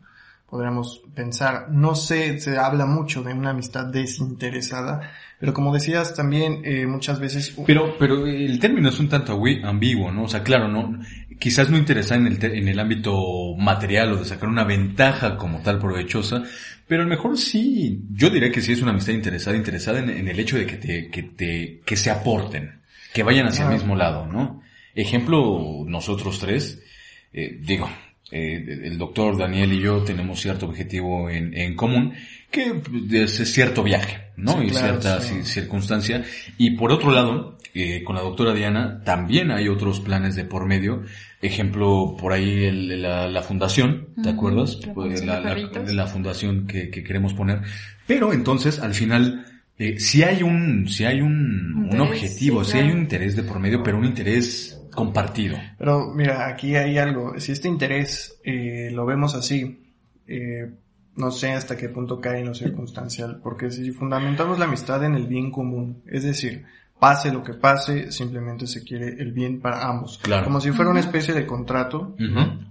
podríamos 0.51 1.01
pensar. 1.15 1.69
No 1.71 1.95
sé, 1.95 2.37
se 2.41 2.57
habla 2.57 2.85
mucho 2.85 3.23
de 3.23 3.33
una 3.33 3.51
amistad 3.51 3.85
desinteresada, 3.85 5.09
pero 5.39 5.53
como 5.53 5.73
decías 5.73 6.13
también, 6.13 6.61
eh, 6.65 6.85
muchas 6.85 7.21
veces... 7.21 7.55
Pero, 7.65 7.95
pero 7.97 8.27
el 8.27 8.59
término 8.59 8.89
es 8.89 8.99
un 8.99 9.07
tanto 9.07 9.41
ambiguo, 9.63 10.11
¿no? 10.11 10.23
O 10.23 10.27
sea, 10.27 10.43
claro, 10.43 10.67
no, 10.67 10.99
quizás 11.39 11.69
no 11.69 11.77
interesada 11.77 12.19
en 12.19 12.27
el, 12.27 12.43
en 12.43 12.67
el 12.67 12.79
ámbito 12.79 13.55
material 13.57 14.11
o 14.11 14.17
de 14.17 14.25
sacar 14.25 14.49
una 14.49 14.65
ventaja 14.65 15.37
como 15.37 15.61
tal 15.61 15.79
provechosa, 15.79 16.43
pero 16.85 17.03
a 17.03 17.05
lo 17.05 17.09
mejor 17.09 17.37
sí, 17.37 18.03
yo 18.11 18.29
diría 18.29 18.51
que 18.51 18.59
sí 18.59 18.73
es 18.73 18.81
una 18.81 18.91
amistad 18.91 19.13
interesada, 19.13 19.55
interesada 19.55 19.99
en, 19.99 20.09
en 20.09 20.27
el 20.27 20.37
hecho 20.37 20.57
de 20.57 20.65
que 20.65 20.75
te, 20.75 21.09
que 21.09 21.23
te, 21.23 21.81
que 21.85 21.95
se 21.95 22.11
aporten, 22.11 22.81
que 23.13 23.23
vayan 23.23 23.47
hacia 23.47 23.67
el 23.67 23.71
mismo 23.71 23.95
lado, 23.95 24.27
¿no? 24.27 24.61
Ejemplo, 24.93 25.85
nosotros 25.87 26.39
tres, 26.39 26.83
eh, 27.31 27.57
digo, 27.61 27.89
eh, 28.31 28.81
el 28.85 28.97
doctor 28.97 29.37
Daniel 29.37 29.73
y 29.73 29.79
yo 29.81 30.03
tenemos 30.03 30.39
cierto 30.41 30.65
objetivo 30.67 31.29
en, 31.29 31.53
en 31.57 31.75
común, 31.75 32.13
que 32.49 32.73
es 33.11 33.31
cierto 33.53 33.83
viaje, 33.83 34.31
¿no? 34.37 34.53
Sí, 34.59 34.67
y 34.67 34.69
claro, 34.69 35.01
cierta 35.01 35.21
sí. 35.21 35.35
ci- 35.35 35.43
circunstancia. 35.43 36.23
Y 36.57 36.71
por 36.71 36.91
otro 36.91 37.11
lado, 37.11 37.57
eh, 37.73 38.03
con 38.03 38.15
la 38.15 38.21
doctora 38.21 38.53
Diana 38.53 39.01
también 39.05 39.51
hay 39.51 39.67
otros 39.69 39.99
planes 40.01 40.35
de 40.35 40.43
por 40.45 40.65
medio. 40.65 41.03
Ejemplo, 41.41 42.15
por 42.19 42.33
ahí 42.33 42.65
el- 42.65 43.01
la, 43.01 43.27
la 43.27 43.41
fundación, 43.41 44.09
¿te 44.21 44.29
acuerdas? 44.29 44.77
la 44.85 44.93
Pues, 44.93 45.21
fundación 45.21 45.27
la, 45.27 45.35
de 45.35 45.41
la- 45.43 45.49
perritos. 45.49 45.93
la 45.93 46.07
fundación 46.07 46.67
que, 46.67 46.89
que 46.89 47.03
queremos 47.03 47.33
poner. 47.33 47.61
Pero 48.05 48.33
entonces, 48.33 48.79
al 48.79 48.93
final, 48.93 49.45
eh, 49.79 49.97
si 49.99 50.21
hay 50.23 50.43
un, 50.43 50.87
si 50.89 51.05
hay 51.05 51.21
un, 51.21 51.73
un 51.75 51.83
Interés, 51.85 52.01
objetivo, 52.09 52.63
sí, 52.63 52.71
si 52.73 52.77
hay 52.79 52.91
un 52.91 52.99
interés 52.99 53.35
de 53.35 53.43
por 53.43 53.59
medio, 53.59 53.81
pero 53.81 53.97
un 53.97 54.05
interés 54.05 54.77
compartido. 54.93 55.57
Pero 55.77 56.11
mira, 56.13 56.47
aquí 56.47 56.75
hay 56.75 56.97
algo. 56.97 57.39
Si 57.39 57.51
este 57.51 57.67
interés 57.67 58.39
eh, 58.43 58.89
lo 58.91 59.05
vemos 59.05 59.35
así, 59.35 59.93
eh, 60.27 60.71
no 61.15 61.31
sé 61.31 61.51
hasta 61.51 61.77
qué 61.77 61.89
punto 61.89 62.19
cae 62.19 62.39
en 62.39 62.47
lo 62.47 62.53
circunstancial, 62.53 63.39
porque 63.43 63.71
si 63.71 63.91
fundamentamos 63.91 64.59
la 64.59 64.65
amistad 64.65 65.03
en 65.03 65.15
el 65.15 65.27
bien 65.27 65.51
común, 65.51 66.03
es 66.07 66.23
decir, 66.23 66.65
pase 66.99 67.31
lo 67.31 67.43
que 67.43 67.53
pase, 67.53 68.11
simplemente 68.11 68.67
se 68.67 68.83
quiere 68.83 69.07
el 69.19 69.31
bien 69.31 69.59
para 69.59 69.87
ambos. 69.87 70.19
Claro. 70.21 70.45
Como 70.45 70.61
si 70.61 70.71
fuera 70.71 70.91
una 70.91 70.99
especie 70.99 71.33
de 71.33 71.45
contrato, 71.47 72.15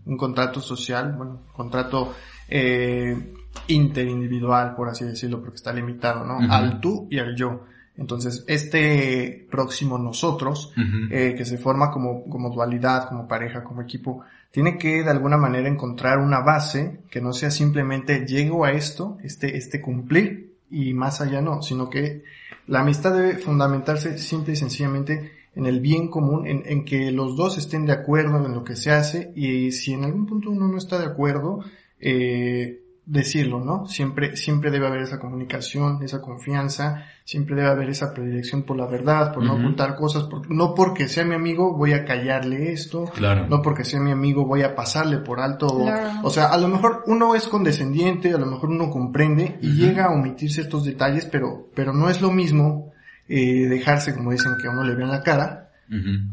un 0.07 0.17
contrato 0.17 0.61
social, 0.61 1.15
bueno, 1.17 1.43
contrato 1.53 2.15
eh, 2.49 3.35
interindividual, 3.67 4.75
por 4.75 4.89
así 4.89 5.05
decirlo, 5.05 5.41
porque 5.41 5.57
está 5.57 5.73
limitado, 5.73 6.25
¿no? 6.25 6.39
Al 6.53 6.81
tú 6.81 7.09
y 7.11 7.19
al 7.19 7.35
yo. 7.35 7.65
Entonces, 8.01 8.45
este 8.49 9.47
próximo 9.51 9.99
nosotros, 9.99 10.73
eh, 11.11 11.35
que 11.37 11.45
se 11.45 11.59
forma 11.59 11.91
como, 11.91 12.25
como 12.25 12.49
dualidad, 12.49 13.07
como 13.11 13.29
pareja, 13.29 13.63
como 13.63 13.83
equipo, 13.83 14.23
tiene 14.51 14.79
que 14.79 15.05
de 15.05 15.11
alguna 15.11 15.37
manera 15.37 15.69
encontrar 15.69 16.19
una 16.19 16.41
base 16.41 17.03
que 17.11 17.21
no 17.21 17.35
sea 17.35 17.51
simplemente 17.51 18.25
llego 18.27 18.65
a 18.65 18.73
esto, 18.73 19.19
este, 19.23 19.59
este 19.59 19.83
cumplir 19.83 20.55
y 20.71 20.95
más 20.95 21.21
allá 21.21 21.43
no, 21.43 21.61
sino 21.61 21.91
que 21.91 22.25
la 22.67 22.81
amistad 22.81 23.13
debe 23.13 23.37
fundamentarse 23.37 24.17
simple 24.17 24.55
y 24.55 24.57
sencillamente 24.57 25.33
en 25.55 25.67
el 25.67 25.81
bien 25.81 26.09
común, 26.09 26.47
en, 26.47 26.63
en 26.65 26.87
que 26.87 27.11
los 27.11 27.37
dos 27.37 27.59
estén 27.59 27.85
de 27.85 27.93
acuerdo 27.93 28.45
en 28.47 28.55
lo 28.55 28.65
que 28.65 28.77
se 28.77 28.93
hace 28.93 29.31
y 29.37 29.73
si 29.73 29.93
en 29.93 30.05
algún 30.05 30.25
punto 30.25 30.51
uno 30.51 30.69
no 30.69 30.79
está 30.79 30.99
de 30.99 31.05
acuerdo, 31.05 31.63
eh, 32.01 32.81
decirlo, 33.11 33.59
¿no? 33.59 33.89
Siempre, 33.89 34.37
siempre 34.37 34.71
debe 34.71 34.87
haber 34.87 35.03
esa 35.03 35.19
comunicación, 35.19 36.01
esa 36.03 36.23
confianza, 36.23 37.07
siempre 37.31 37.55
debe 37.55 37.69
haber 37.69 37.89
esa 37.91 38.13
predilección 38.13 38.65
por 38.65 38.77
la 38.77 38.87
verdad, 38.87 39.33
por 39.33 39.45
no 39.45 39.55
ocultar 39.55 39.95
cosas, 39.95 40.25
por- 40.25 40.51
no 40.51 40.75
porque 40.75 41.07
sea 41.07 41.25
mi 41.25 41.37
amigo 41.37 41.77
voy 41.77 41.93
a 41.93 42.05
callarle 42.05 42.73
esto, 42.73 43.05
Claro. 43.15 43.47
no 43.47 43.63
porque 43.63 43.85
sea 43.85 44.01
mi 44.01 44.11
amigo 44.11 44.45
voy 44.45 44.63
a 44.63 44.75
pasarle 44.75 45.19
por 45.19 45.39
alto, 45.39 45.69
o- 45.69 45.85
Claro. 45.85 46.11
o 46.25 46.31
sea, 46.31 46.47
a 46.47 46.59
lo 46.59 46.67
mejor 46.67 47.05
uno 47.07 47.37
es 47.37 47.47
condescendiente, 47.47 48.35
a 48.35 48.39
lo 48.39 48.47
mejor 48.47 48.71
uno 48.71 48.91
comprende 48.91 49.61
y 49.63 49.75
llega 49.75 50.07
a 50.07 50.11
omitir 50.11 50.51
ciertos 50.51 50.83
detalles, 50.85 51.25
pero, 51.27 51.69
pero 51.73 51.93
no 51.93 52.11
es 52.11 52.21
lo 52.21 52.33
mismo 52.33 52.91
eh, 53.29 53.69
dejarse, 53.69 54.13
como 54.13 54.33
dicen, 54.33 54.57
que 54.61 54.67
a 54.67 54.73
uno 54.73 54.83
le 54.83 54.97
vean 54.97 55.11
la 55.11 55.23
cara, 55.23 55.71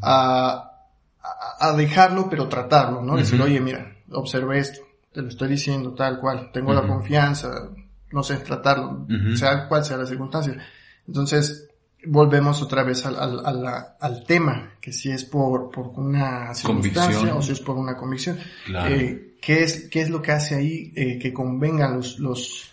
a, 0.02 0.72
a, 1.22 1.68
a 1.70 1.74
dejarlo, 1.74 2.28
pero 2.28 2.48
tratarlo, 2.48 3.04
¿no? 3.04 3.16
Decir, 3.18 3.40
oye, 3.40 3.60
mira, 3.62 3.92
observé 4.12 4.58
esto, 4.58 4.82
te 5.14 5.22
lo 5.22 5.28
estoy 5.28 5.50
diciendo 5.50 5.94
tal 5.94 6.20
cual, 6.20 6.50
tengo 6.52 6.74
la 6.74 6.88
confianza, 6.88 7.50
no 8.12 8.24
sé, 8.24 8.38
tratarlo, 8.38 9.06
sea 9.36 9.68
cual 9.68 9.86
sea 9.86 9.98
la 9.98 10.08
circunstancia. 10.08 10.58
Entonces, 11.08 11.70
volvemos 12.06 12.62
otra 12.62 12.84
vez 12.84 13.06
al, 13.06 13.16
al, 13.18 13.46
a 13.46 13.52
la- 13.52 13.98
al 14.00 14.24
tema, 14.26 14.74
que 14.82 14.92
si 14.94 15.10
es 15.12 15.26
por, 15.26 15.72
por 15.72 15.88
una 15.98 16.54
circunstancia 16.54 17.04
Convicción. 17.16 17.38
o 17.38 17.42
si 17.42 17.52
es 17.54 17.60
por 17.60 17.78
una 17.78 17.96
convicción. 17.98 18.38
Claro. 18.66 18.94
Eh, 18.96 19.36
¿qué, 19.42 19.64
es, 19.64 19.90
¿Qué 19.90 20.02
es 20.02 20.10
lo 20.10 20.22
que 20.22 20.32
hace 20.32 20.56
ahí 20.56 20.94
eh, 20.96 21.18
que 21.20 21.34
convengan 21.34 21.96
los, 21.98 22.20
los, 22.20 22.72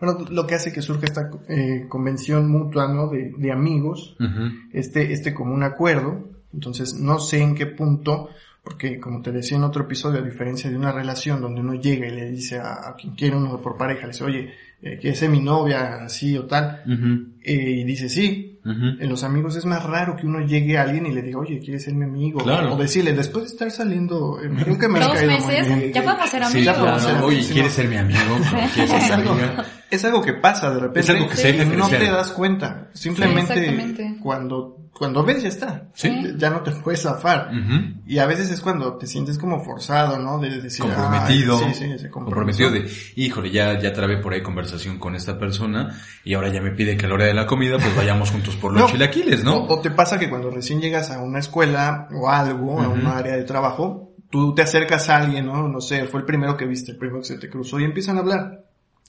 bueno, 0.00 0.24
lo 0.30 0.46
que 0.46 0.54
hace 0.56 0.72
que 0.72 0.82
surja 0.82 1.04
esta 1.06 1.30
eh, 1.48 1.86
convención 1.88 2.50
mutua, 2.50 2.88
¿no? 2.92 3.08
De, 3.08 3.32
de 3.36 3.52
amigos, 3.52 4.16
Ujú. 4.20 4.50
este, 4.72 5.12
este 5.12 5.32
común 5.34 5.62
acuerdo. 5.62 6.28
Entonces, 6.52 6.94
no 6.94 7.18
sé 7.18 7.40
en 7.40 7.54
qué 7.54 7.66
punto, 7.66 8.28
porque 8.62 9.00
como 9.00 9.22
te 9.22 9.32
decía 9.32 9.56
en 9.56 9.64
otro 9.64 9.84
episodio, 9.84 10.20
a 10.20 10.24
diferencia 10.24 10.70
de 10.70 10.76
una 10.76 10.92
relación 10.92 11.40
donde 11.40 11.60
uno 11.60 11.74
llega 11.74 12.06
y 12.06 12.12
le 12.14 12.30
dice 12.30 12.58
a, 12.58 12.88
a 12.88 12.94
quien 12.96 13.14
quiere 13.14 13.36
uno 13.36 13.60
por 13.60 13.76
pareja, 13.76 14.02
le 14.02 14.12
dice, 14.12 14.24
oye, 14.24 14.52
eh, 14.84 14.98
¿quieres 15.00 15.18
ser 15.18 15.30
mi 15.30 15.40
novia, 15.40 16.04
así 16.04 16.36
o 16.36 16.44
tal? 16.44 16.82
Ujú. 16.86 17.34
Eh, 17.42 17.80
y 17.80 17.84
dice, 17.84 18.08
sí. 18.08 18.50
Ujú. 18.64 18.96
En 18.98 19.08
los 19.10 19.22
amigos 19.24 19.56
es 19.56 19.66
más 19.66 19.82
raro 19.82 20.16
que 20.16 20.26
uno 20.26 20.40
llegue 20.40 20.78
a 20.78 20.82
alguien 20.82 21.04
y 21.04 21.12
le 21.12 21.20
diga, 21.20 21.38
oye, 21.38 21.58
¿quieres 21.58 21.82
ser 21.84 21.92
mi 21.94 22.04
amigo? 22.04 22.40
Creo 22.40 22.72
O 22.72 22.76
decirle, 22.78 23.12
después 23.12 23.44
de 23.44 23.50
estar 23.50 23.70
saliendo, 23.70 24.38
eh, 24.42 24.48
que 24.80 24.88
me 24.88 25.00
has 25.00 25.06
Dos 25.08 25.16
caído 25.16 25.32
muy 25.38 25.46
meses, 25.52 25.68
bien. 25.78 25.92
ya 25.92 26.02
podemos 26.02 26.30
ser 26.30 26.40
Sí, 26.44 26.46
amigos. 26.46 26.64
ya 26.64 26.74
podemos 26.80 27.02
ser 27.02 27.10
claro. 27.10 27.24
amigos, 27.24 27.32
Oye, 27.34 27.42
sí, 27.42 27.52
¿quieres 27.52 27.72
no. 27.72 27.76
ser 27.76 27.88
mi 27.88 27.96
amigo? 27.96 28.20
¿Quieres 28.74 28.92
Es 28.94 29.02
ser 29.02 29.02
mi 29.02 29.10
algo, 29.22 29.30
amiga? 29.32 29.64
es 29.90 30.04
algo 30.06 30.22
que 30.22 30.32
pasa 30.32 30.70
de 30.70 30.80
repente. 30.80 31.00
Es 31.00 31.10
algo 31.10 31.28
que 31.28 31.36
se 31.36 31.52
deja 31.52 31.64
no 31.76 31.88
te 31.90 32.04
das 32.10 32.30
cuenta. 32.32 32.88
Simplemente 32.94 33.52
exactamente. 33.52 34.16
cuando, 34.22 34.83
cuando 34.96 35.24
ves 35.24 35.42
ya 35.42 35.48
está. 35.48 35.88
Sí. 35.94 36.34
Ya 36.36 36.50
no 36.50 36.60
te 36.60 36.70
puedes 36.70 37.02
zafar. 37.02 37.50
Ujú. 37.52 38.00
Y 38.06 38.18
a 38.18 38.26
veces 38.26 38.50
es 38.50 38.60
cuando 38.60 38.94
te 38.96 39.06
sientes 39.06 39.38
como 39.38 39.64
forzado, 39.64 40.18
¿no? 40.18 40.38
De 40.38 40.60
decir, 40.60 40.84
comprometido, 40.84 41.58
"Ay, 41.64 41.74
sí, 41.74 41.98
sí, 41.98 42.08
comprometido 42.08 42.70
de, 42.70 42.88
híjole, 43.16 43.50
ya, 43.50 43.78
ya 43.80 43.92
trabé 43.92 44.18
por 44.18 44.32
ahí 44.32 44.42
conversación 44.42 44.98
con 44.98 45.14
esta 45.16 45.38
persona 45.38 46.00
y 46.24 46.34
ahora 46.34 46.48
ya 46.52 46.60
me 46.62 46.70
pide 46.70 46.96
que 46.96 47.06
a 47.06 47.08
la 47.08 47.14
hora 47.16 47.24
de 47.26 47.34
la 47.34 47.46
comida 47.46 47.76
pues 47.78 47.94
vayamos 47.96 48.30
juntos 48.30 48.56
por 48.56 48.72
los 48.72 48.82
No. 48.82 48.88
chilaquiles, 48.88 49.42
¿no? 49.44 49.56
O, 49.56 49.74
o 49.74 49.80
te 49.80 49.90
pasa 49.90 50.18
que 50.18 50.30
cuando 50.30 50.50
recién 50.50 50.80
llegas 50.80 51.10
a 51.10 51.20
una 51.20 51.40
escuela 51.40 52.08
o 52.14 52.30
algo, 52.30 52.80
a 52.80 52.88
Ujú. 52.88 53.00
un 53.00 53.06
área 53.06 53.36
de 53.36 53.44
trabajo, 53.44 54.12
tú 54.30 54.54
te 54.54 54.62
acercas 54.62 55.08
a 55.08 55.16
alguien, 55.16 55.46
¿no? 55.46 55.68
No 55.68 55.80
sé, 55.80 56.04
fue 56.06 56.20
el 56.20 56.26
primero 56.26 56.56
que 56.56 56.66
viste, 56.66 56.92
el 56.92 56.98
primero 56.98 57.20
que 57.20 57.26
se 57.26 57.38
te 57.38 57.50
cruzó 57.50 57.80
y 57.80 57.84
empiezan 57.84 58.16
a 58.16 58.20
hablar. 58.20 58.64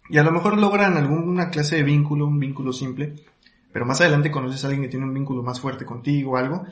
Y 0.10 0.18
a 0.20 0.24
lo 0.24 0.32
mejor 0.32 0.58
logran 0.58 0.98
alguna 0.98 1.50
clase 1.50 1.78
de 1.78 1.84
vínculo, 1.84 2.28
un 2.28 2.40
vínculo 2.40 2.72
simple, 2.74 3.16
pero 3.76 3.86
más 3.86 4.00
adelante 4.00 4.32
conoces 4.32 4.64
a 4.64 4.68
alguien 4.68 4.84
que 4.84 4.88
tiene 4.88 5.04
un 5.06 5.14
vínculo 5.14 5.44
más 5.44 5.60
fuerte 5.60 5.84
contigo 5.84 6.32
o 6.32 6.38
algo, 6.38 6.66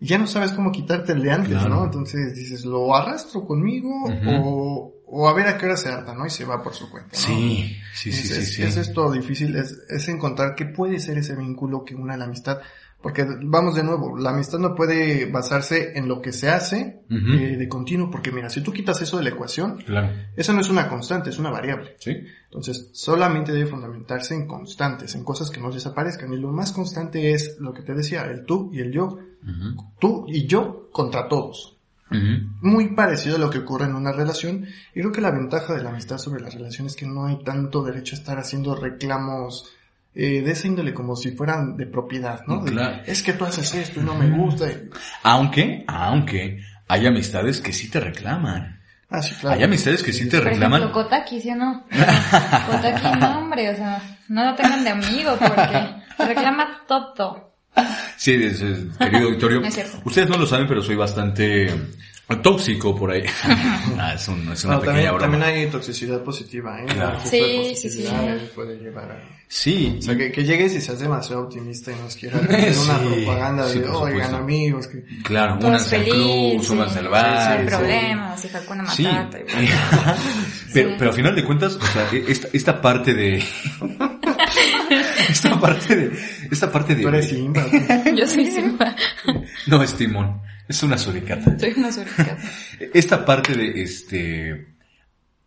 y 0.00 0.06
ya 0.08 0.18
no 0.18 0.26
sabes 0.26 0.50
cómo 0.50 0.72
quitarte 0.72 1.12
el 1.12 1.22
de 1.22 1.30
antes, 1.30 1.50
Claro. 1.50 1.68
¿no? 1.68 1.84
Entonces 1.84 2.34
dices, 2.34 2.64
¿lo 2.64 2.96
arrastro 2.96 3.46
conmigo 3.46 3.88
o, 4.26 4.92
o 5.06 5.28
a 5.28 5.34
ver 5.34 5.46
a 5.46 5.56
qué 5.56 5.66
hora 5.66 5.76
se 5.76 5.88
harta, 5.88 6.14
¿no? 6.16 6.26
Y 6.26 6.30
se 6.30 6.44
va 6.44 6.60
por 6.60 6.74
su 6.74 6.90
cuenta, 6.90 7.10
¿no? 7.12 7.16
Sí, 7.16 7.76
sí, 7.94 8.10
sí, 8.10 8.22
es, 8.22 8.28
sí, 8.28 8.40
es- 8.42 8.54
sí. 8.54 8.62
Eso 8.64 8.80
es 8.80 8.92
todo 8.92 9.12
difícil, 9.12 9.54
es, 9.54 9.78
es 9.88 10.08
encontrar 10.08 10.56
qué 10.56 10.66
puede 10.66 10.98
ser 10.98 11.16
ese 11.18 11.36
vínculo 11.36 11.84
que 11.84 11.94
una 11.94 12.16
la 12.16 12.24
amistad. 12.24 12.58
Porque 13.00 13.24
vamos 13.44 13.76
de 13.76 13.84
nuevo, 13.84 14.18
la 14.18 14.30
amistad 14.30 14.58
no 14.58 14.74
puede 14.74 15.30
basarse 15.30 15.96
en 15.96 16.08
lo 16.08 16.20
que 16.20 16.32
se 16.32 16.48
hace 16.50 17.02
eh, 17.08 17.56
de 17.56 17.68
continuo, 17.68 18.10
porque 18.10 18.32
mira, 18.32 18.50
si 18.50 18.60
tú 18.60 18.72
quitas 18.72 19.00
eso 19.00 19.18
de 19.18 19.22
la 19.22 19.30
ecuación, 19.30 19.76
Claro. 19.86 20.08
eso 20.36 20.52
no 20.52 20.60
es 20.60 20.68
una 20.68 20.88
constante, 20.88 21.30
es 21.30 21.38
una 21.38 21.50
variable. 21.50 21.94
Sí. 22.00 22.16
Entonces, 22.46 22.90
solamente 22.92 23.52
debe 23.52 23.66
fundamentarse 23.70 24.34
en 24.34 24.48
constantes, 24.48 25.14
en 25.14 25.22
cosas 25.22 25.50
que 25.50 25.60
no 25.60 25.70
desaparezcan. 25.70 26.32
Y 26.32 26.38
lo 26.38 26.50
más 26.50 26.72
constante 26.72 27.32
es 27.32 27.56
lo 27.60 27.72
que 27.72 27.82
te 27.82 27.94
decía, 27.94 28.24
el 28.24 28.44
tú 28.44 28.70
y 28.72 28.80
el 28.80 28.90
yo. 28.90 29.18
Tú 30.00 30.24
y 30.26 30.46
yo 30.48 30.88
contra 30.92 31.28
todos. 31.28 31.76
Muy 32.62 32.94
parecido 32.94 33.36
a 33.36 33.38
lo 33.38 33.50
que 33.50 33.58
ocurre 33.58 33.84
en 33.84 33.94
una 33.94 34.12
relación. 34.12 34.64
Y 34.94 35.00
creo 35.00 35.12
que 35.12 35.20
la 35.20 35.30
ventaja 35.30 35.74
de 35.74 35.82
la 35.84 35.90
amistad 35.90 36.18
sobre 36.18 36.42
las 36.42 36.54
relaciones 36.54 36.94
es 36.94 36.98
que 36.98 37.06
no 37.06 37.26
hay 37.26 37.38
tanto 37.44 37.84
derecho 37.84 38.16
a 38.16 38.18
estar 38.18 38.38
haciendo 38.38 38.74
reclamos 38.74 39.70
eh, 40.14 40.42
de 40.42 40.50
esa 40.52 40.66
índole 40.66 40.92
como 40.94 41.14
si 41.16 41.30
fueran 41.32 41.76
de 41.76 41.86
propiedad, 41.86 42.40
¿no? 42.46 42.62
De, 42.64 42.72
Claro. 42.72 43.02
es 43.06 43.22
que 43.22 43.32
tú 43.34 43.44
haces 43.44 43.74
esto 43.74 44.00
y 44.00 44.04
no 44.04 44.14
me 44.14 44.28
gusta. 44.30 44.66
Aunque, 45.22 45.84
aunque 45.86 46.60
hay 46.88 47.06
amistades 47.06 47.60
que 47.60 47.72
sí 47.72 47.88
te 47.90 48.00
reclaman. 48.00 48.80
Ah, 49.10 49.22
sí, 49.22 49.34
claro. 49.40 49.56
Hay 49.56 49.64
amistades 49.64 50.02
que 50.02 50.12
sí 50.12 50.28
te 50.28 50.38
Por 50.38 50.48
reclaman. 50.48 50.80
ejemplo, 50.82 51.02
Kotaki, 51.02 51.40
¿sí 51.40 51.50
o 51.50 51.56
no? 51.56 51.84
Kotaki, 52.66 53.18
no, 53.20 53.38
hombre, 53.38 53.70
o 53.70 53.76
sea, 53.76 54.02
no 54.28 54.44
lo 54.44 54.54
tengan 54.54 54.84
de 54.84 54.90
amigo 54.90 55.36
porque 55.38 55.94
reclama 56.18 56.82
todo. 56.86 57.52
Sí, 58.16 58.32
es- 58.34 58.60
es- 58.60 58.96
querido 58.98 59.30
Victorio. 59.30 59.62
Es 59.64 59.74
cierto. 59.74 60.00
Ustedes 60.04 60.28
no 60.28 60.36
lo 60.36 60.46
saben, 60.46 60.66
pero 60.66 60.82
soy 60.82 60.96
bastante 60.96 61.72
tóxico 62.42 62.94
por 62.94 63.12
ahí. 63.12 63.22
Ah, 63.98 64.12
es, 64.14 64.28
un- 64.28 64.50
es 64.52 64.64
una 64.64 64.74
No, 64.74 64.80
pequeña 64.80 65.10
también, 65.10 65.16
broma. 65.16 65.20
también 65.20 65.42
hay 65.64 65.66
toxicidad 65.70 66.22
positiva, 66.22 66.80
¿eh? 66.80 66.86
Claro. 66.86 67.18
Sí, 67.24 67.74
sí, 67.76 67.88
sí. 67.90 68.06
puede 68.54 68.76
llevar 68.78 69.10
a... 69.12 69.37
Sí, 69.50 69.96
O 69.98 70.02
sea, 70.02 70.14
que, 70.14 70.30
que 70.30 70.44
llegues 70.44 70.74
y 70.74 70.80
seas 70.82 70.98
demasiado 71.00 71.44
optimista 71.44 71.90
y 71.90 71.94
nos 71.94 72.14
quieras 72.16 72.42
hacer 72.42 72.76
una 72.84 72.98
propaganda 72.98 73.66
sí, 73.68 73.78
de, 73.78 73.88
oigan 73.88 74.34
amigos, 74.34 74.88
que... 74.88 75.02
claro, 75.22 75.56
únanse 75.56 75.96
al 75.96 76.04
club, 76.04 76.62
súbanse 76.62 76.98
al 76.98 77.04
no 77.06 77.10
bar. 77.10 77.64
problemas, 77.66 78.44
y 78.44 78.48
Hakuna. 78.54 78.82
Matata. 78.82 79.38
y- 79.40 79.44
pero, 80.74 80.90
Sí. 80.90 80.94
pero 80.98 81.10
a 81.10 81.14
final 81.14 81.34
de 81.34 81.44
cuentas, 81.44 81.76
o 81.76 81.86
sea, 81.86 82.06
e- 82.12 82.24
esta, 82.30 82.48
esta 82.52 82.80
parte 82.82 83.14
de... 83.14 83.42
esta 85.30 85.58
parte 85.60 85.96
de... 85.96 86.18
Esta 86.50 86.70
parte 86.70 86.94
de... 86.94 87.02
Tú 87.02 87.08
eres 87.08 87.28
Simba. 87.28 87.66
Yo 88.16 88.26
soy 88.26 88.50
Simba, 88.50 88.94
No, 89.66 89.82
es 89.82 89.94
Timón. 89.94 90.40
Es 90.68 90.82
una 90.82 90.98
suricata. 90.98 91.58
soy 91.58 91.72
una 91.76 91.90
suricata. 91.90 92.36
Esta 92.92 93.24
parte 93.24 93.54
de, 93.54 93.82
este... 93.82 94.74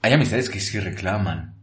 Hay 0.02 0.14
amistades 0.14 0.50
que 0.50 0.60
sí 0.60 0.80
reclaman, 0.80 1.54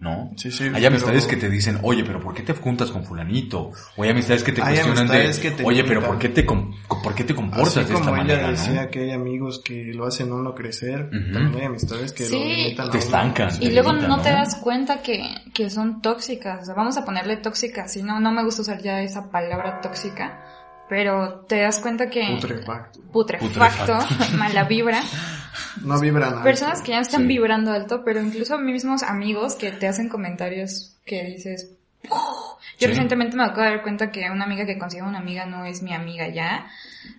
¿no? 0.00 0.32
Sí, 0.36 0.50
sí, 0.50 0.64
Hay 0.64 0.70
pero- 0.72 0.88
amistades 0.88 1.26
que 1.26 1.36
te 1.36 1.48
dicen, 1.50 1.78
oye, 1.82 2.02
pero 2.04 2.20
¿por 2.20 2.32
qué 2.34 2.42
te 2.42 2.54
juntas 2.54 2.90
con 2.90 3.04
fulanito? 3.04 3.70
O 3.96 4.02
hay 4.02 4.08
amistades 4.10 4.42
que 4.42 4.52
te 4.52 4.62
Hay 4.62 4.74
cuestionan 4.76 5.06
de, 5.08 5.30
que 5.40 5.50
te 5.50 5.64
oye, 5.64 5.84
pero. 5.84 6.02
¿por 6.02 6.18
qué 6.18 6.30
te, 6.30 6.42
¿por 6.42 7.14
qué 7.14 7.24
te 7.24 7.34
comportas 7.34 7.68
Así 7.76 7.76
de 7.80 7.82
esta 7.84 7.94
como 7.96 8.08
ella 8.16 8.16
manera, 8.22 8.50
decía 8.50 8.82
no? 8.84 8.90
que 8.90 9.00
hay 9.00 9.10
amigos 9.12 9.60
que 9.64 9.92
lo 9.94 10.06
hacen 10.06 10.32
uno 10.32 10.54
crecer, 10.54 11.10
Ujú. 11.12 11.32
también 11.32 11.54
hay 11.60 11.66
amistades 11.66 12.12
que 12.12 12.24
Sí. 12.24 12.32
lo 12.32 12.44
limitan 12.44 12.90
Te 12.90 12.98
estancan. 12.98 13.50
Y 13.60 13.70
luego 13.72 13.90
limitan, 13.90 14.10
no 14.10 14.16
¿no? 14.16 14.22
te 14.22 14.30
das 14.30 14.54
cuenta 14.56 15.02
que, 15.02 15.22
que 15.52 15.68
son 15.68 16.00
tóxicas. 16.00 16.62
O 16.62 16.64
sea, 16.64 16.74
vamos 16.74 16.96
a 16.96 17.04
ponerle 17.04 17.36
tóxicas. 17.36 17.92
Si 17.92 18.02
no, 18.02 18.20
no 18.20 18.32
me 18.32 18.42
gusta 18.42 18.62
usar 18.62 18.80
ya 18.82 19.02
esa 19.02 19.30
palabra 19.30 19.80
tóxica. 19.82 20.42
Pero 20.88 21.44
te 21.46 21.60
das 21.60 21.78
cuenta 21.78 22.10
que... 22.10 22.26
Putrefacto. 22.40 23.00
Putrefacto, 23.12 23.98
mala 24.38 24.64
vibra. 24.64 25.02
No 25.82 25.98
vibran 26.00 26.28
alto. 26.32 26.42
Personas 26.44 26.80
que 26.82 26.92
ya 26.92 27.00
están 27.00 27.22
Sí. 27.22 27.26
vibrando 27.28 27.72
alto, 27.72 28.02
pero 28.04 28.20
incluso 28.20 28.58
mismos 28.58 29.02
amigos 29.02 29.54
que 29.54 29.70
te 29.72 29.86
hacen 29.88 30.08
comentarios 30.08 30.96
que 31.04 31.24
dices... 31.24 31.72
"Oh". 32.08 32.56
Yo 32.78 32.86
Sí. 32.86 32.86
recientemente 32.86 33.36
me 33.36 33.44
acabo 33.44 33.62
de 33.62 33.70
dar 33.70 33.82
cuenta 33.82 34.10
que 34.10 34.30
una 34.30 34.44
amiga 34.44 34.64
que 34.64 34.78
considero 34.78 35.06
una 35.08 35.18
amiga 35.18 35.44
no 35.46 35.64
es 35.66 35.82
mi 35.82 35.92
amiga 35.92 36.28
ya. 36.28 36.66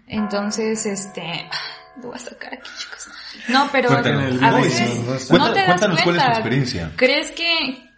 Entonces, 0.08 0.86
este... 0.86 1.22
Lo 1.98 2.08
voy 2.08 2.15
a 2.15 2.20
sacar 2.20 2.53
aquí, 2.53 2.70
chicos. 2.79 3.08
No, 3.50 3.67
pero 3.72 3.89
a 3.91 4.01
veces 4.01 5.00
no 5.29 5.51
te 5.53 5.60
das 5.60 5.65
cuéntanos 5.67 5.79
cuál 5.79 5.91
es 5.91 6.03
tu 6.03 6.03
cuenta. 6.03 6.31
experiencia. 6.31 6.91
¿Crees 6.96 7.31
que... 7.31 7.89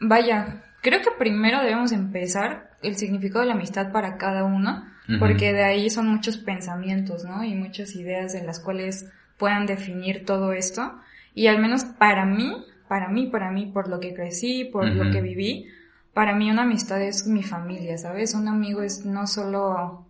Vaya, 0.00 0.62
creo 0.82 1.00
que 1.02 1.10
primero 1.18 1.60
debemos 1.60 1.92
empezar 1.92 2.70
el 2.82 2.96
significado 2.96 3.40
de 3.40 3.46
la 3.48 3.54
amistad 3.54 3.92
para 3.92 4.16
cada 4.16 4.44
uno, 4.44 4.86
porque 5.18 5.52
de 5.52 5.64
ahí 5.64 5.90
son 5.90 6.06
muchos 6.08 6.36
pensamientos, 6.36 7.24
¿no? 7.24 7.42
Y 7.42 7.54
muchas 7.54 7.94
ideas 7.96 8.34
en 8.34 8.46
las 8.46 8.60
cuales 8.60 9.06
puedan 9.40 9.66
definir 9.66 10.24
todo 10.24 10.52
esto. 10.52 11.00
Y 11.34 11.48
al 11.48 11.58
menos 11.58 11.84
para 11.84 12.24
mí, 12.26 12.64
para 12.88 13.08
mí, 13.08 13.26
para 13.26 13.50
mí, 13.50 13.66
por 13.66 13.88
lo 13.88 13.98
que 13.98 14.14
crecí, 14.14 14.64
por 14.66 14.94
lo 14.94 15.10
que 15.10 15.20
viví, 15.22 15.66
para 16.14 16.34
mí 16.34 16.50
una 16.50 16.62
amistad 16.62 17.00
es 17.00 17.26
mi 17.26 17.42
familia, 17.42 17.96
¿sabes? 17.98 18.34
Un 18.34 18.46
amigo 18.46 18.82
es 18.82 19.04
no 19.04 19.26
solo 19.26 20.06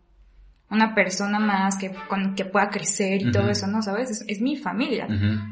una 0.70 0.94
persona 0.94 1.40
más 1.40 1.76
que, 1.76 1.92
con, 2.08 2.34
que 2.34 2.44
pueda 2.44 2.70
crecer 2.70 3.22
y 3.22 3.32
todo 3.32 3.50
eso, 3.50 3.66
¿no? 3.66 3.82
¿Sabes? 3.82 4.10
Es, 4.10 4.25
es 4.28 4.40
mi 4.40 4.56
familia 4.56 5.08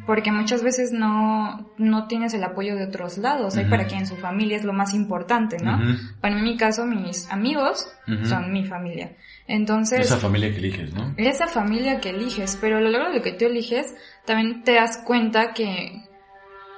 porque 0.07 0.31
muchas 0.31 0.63
veces 0.63 0.93
no, 0.93 1.71
no 1.77 2.07
tienes 2.07 2.35
el 2.35 2.45
apoyo 2.45 2.77
de 2.77 2.85
otros 2.85 3.19
lados. 3.19 3.57
Hay 3.57 3.65
Ujú. 3.65 3.71
para 3.71 3.87
quien 3.87 4.07
su 4.07 4.17
familia 4.17 4.57
es 4.57 4.65
lo 4.65 4.73
más 4.73 4.95
importante, 4.95 5.59
¿no? 5.63 5.79
Para 6.21 6.35
mí, 6.35 6.41
en 6.41 6.45
mi 6.45 6.57
caso, 6.57 6.87
mis 6.87 7.31
amigos 7.31 7.87
son 8.25 8.53
mi 8.53 8.65
familia. 8.65 9.17
Entonces, 9.49 10.01
Esa 10.01 10.19
familia 10.19 10.51
que 10.53 10.59
eliges, 10.59 10.93
¿no? 10.93 11.15
esa 11.17 11.47
familia 11.47 12.01
que 12.01 12.11
eliges, 12.11 12.59
pero 12.61 12.77
a 12.77 12.81
lo 12.81 12.91
largo 12.91 13.09
de 13.09 13.17
lo 13.17 13.23
que 13.23 13.33
tú 13.33 13.47
eliges, 13.47 13.95
también 14.27 14.63
te 14.63 14.75
das 14.75 14.99
cuenta 15.07 15.55
que, 15.55 16.03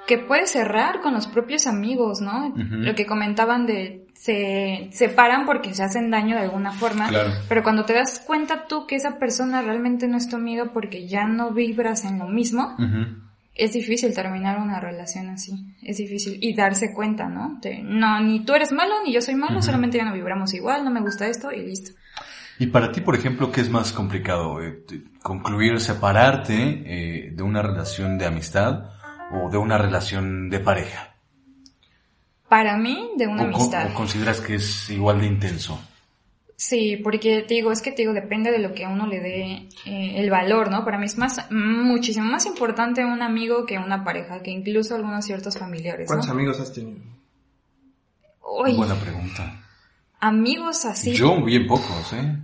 que 0.07 0.17
puedes 0.17 0.51
cerrar 0.51 1.01
con 1.01 1.13
los 1.13 1.27
propios 1.27 1.67
amigos, 1.67 2.21
¿no? 2.21 2.53
Lo 2.55 2.95
que 2.95 3.05
comentaban 3.05 3.65
de 3.65 4.07
se 4.21 4.89
separan 4.91 5.47
porque 5.47 5.73
se 5.73 5.83
hacen 5.83 6.11
daño 6.11 6.35
de 6.35 6.43
alguna 6.43 6.71
forma. 6.71 7.09
Claro. 7.09 7.31
Pero 7.49 7.63
cuando 7.63 7.85
te 7.85 7.93
das 7.93 8.19
cuenta 8.19 8.67
tú 8.67 8.85
que 8.85 8.95
esa 8.95 9.17
persona 9.17 9.63
realmente 9.63 10.07
no 10.07 10.15
es 10.15 10.29
tu 10.29 10.35
amigo 10.35 10.71
porque 10.73 11.07
ya 11.07 11.25
no 11.25 11.51
vibras 11.51 12.05
en 12.05 12.19
lo 12.19 12.27
mismo, 12.27 12.77
es 13.55 13.73
difícil 13.73 14.13
terminar 14.13 14.59
una 14.59 14.79
relación 14.79 15.29
así. 15.29 15.65
Es 15.81 15.97
difícil. 15.97 16.37
Y 16.39 16.53
darse 16.53 16.93
cuenta, 16.93 17.29
¿no? 17.29 17.57
De, 17.61 17.81
no, 17.81 18.21
ni 18.21 18.45
tú 18.45 18.53
eres 18.53 18.71
malo, 18.71 18.93
ni 19.03 19.11
yo 19.11 19.21
soy 19.21 19.33
malo, 19.33 19.59
solamente 19.61 19.97
ya 19.97 20.05
no 20.05 20.13
vibramos 20.13 20.53
igual, 20.53 20.85
no 20.85 20.91
me 20.91 21.01
gusta 21.01 21.27
esto 21.27 21.51
y 21.51 21.65
listo. 21.65 21.91
Y 22.61 22.67
para 22.67 22.91
ti, 22.91 23.01
por 23.01 23.15
ejemplo, 23.15 23.51
¿qué 23.51 23.61
es 23.61 23.71
más 23.71 23.91
complicado? 23.91 24.61
Eh, 24.63 24.83
¿Concluir, 25.23 25.79
separarte 25.79 26.53
eh, 26.85 27.31
de 27.31 27.41
una 27.41 27.63
relación 27.63 28.19
de 28.19 28.27
amistad 28.27 28.91
o 29.31 29.49
de 29.49 29.57
una 29.57 29.79
relación 29.79 30.47
de 30.51 30.59
pareja? 30.59 31.15
Para 32.47 32.77
mí, 32.77 33.13
de 33.17 33.25
una 33.25 33.45
¿O, 33.45 33.51
co- 33.51 33.55
amistad. 33.55 33.89
o 33.91 33.93
consideras 33.95 34.41
que 34.41 34.55
es 34.55 34.91
igual 34.91 35.21
de 35.21 35.25
intenso? 35.25 35.81
Sí, 36.55 36.97
porque 37.03 37.41
te 37.47 37.55
digo, 37.55 37.71
es 37.71 37.81
que 37.81 37.89
te 37.93 38.03
digo, 38.03 38.13
depende 38.13 38.51
de 38.51 38.59
lo 38.59 38.75
que 38.75 38.85
a 38.85 38.89
uno 38.89 39.07
le 39.07 39.19
dé 39.21 39.67
eh, 39.87 40.11
el 40.21 40.29
valor, 40.29 40.69
¿no? 40.69 40.85
Para 40.85 40.99
mí 40.99 41.05
es 41.07 41.17
más, 41.17 41.49
muchísimo 41.49 42.27
más 42.29 42.45
importante 42.45 43.03
un 43.03 43.23
amigo 43.23 43.65
que 43.65 43.79
una 43.79 44.03
pareja, 44.03 44.43
que 44.43 44.51
incluso 44.51 44.93
algunos 44.93 45.25
ciertos 45.25 45.57
familiares, 45.57 46.05
¿Cuántos 46.05 46.27
¿no? 46.27 46.33
amigos 46.35 46.59
has 46.59 46.71
tenido? 46.71 46.99
Uy, 48.43 48.75
Buena 48.75 48.93
pregunta. 48.93 49.63
amigos 50.19 50.85
así. 50.85 51.13
Yo 51.15 51.41
bien 51.43 51.65
pocos, 51.65 52.13
¿eh? 52.13 52.37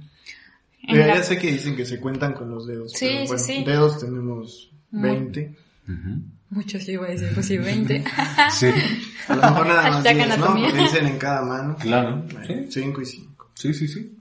Mira, 0.94 1.08
la- 1.08 1.15
ya 1.15 1.24
sé 1.24 1.38
que 1.38 1.51
dicen 1.51 1.75
que 1.75 1.86
se 1.86 2.00
cuentan 2.00 2.34
con 2.34 2.50
los 2.50 2.65
dedos. 2.67 2.94
Sí, 2.94 3.06
pero 3.06 3.20
sí, 3.22 3.27
bueno, 3.27 3.44
sí. 3.44 3.63
Dedos 3.65 4.00
tenemos 4.00 4.72
Mm. 4.91 5.01
20. 5.01 5.56
Ujú. 5.88 6.22
Muchos 6.50 6.84
sí 6.84 6.94
iba 6.94 7.06
a 7.08 7.10
decir, 7.10 7.29
pues 7.34 7.46
sí, 7.46 7.58
20. 7.58 8.03
Sí, 8.51 8.67
A 9.27 9.36
lo 9.36 9.41
mejor 9.41 9.67
nada 9.67 9.82
más 9.84 9.94
Hashtag 9.96 10.15
10, 10.15 10.38
¿no? 10.39 10.46
Porque 10.46 10.72
dicen 10.74 11.08
en 11.08 11.17
cada 11.17 11.41
mano. 11.41 11.75
claro. 11.77 12.24
Sí, 12.48 12.67
5 12.70 13.01
y 13.01 13.06
5. 13.06 13.51
sí, 13.53 13.74
sí. 13.74 13.88
sí. 13.88 14.13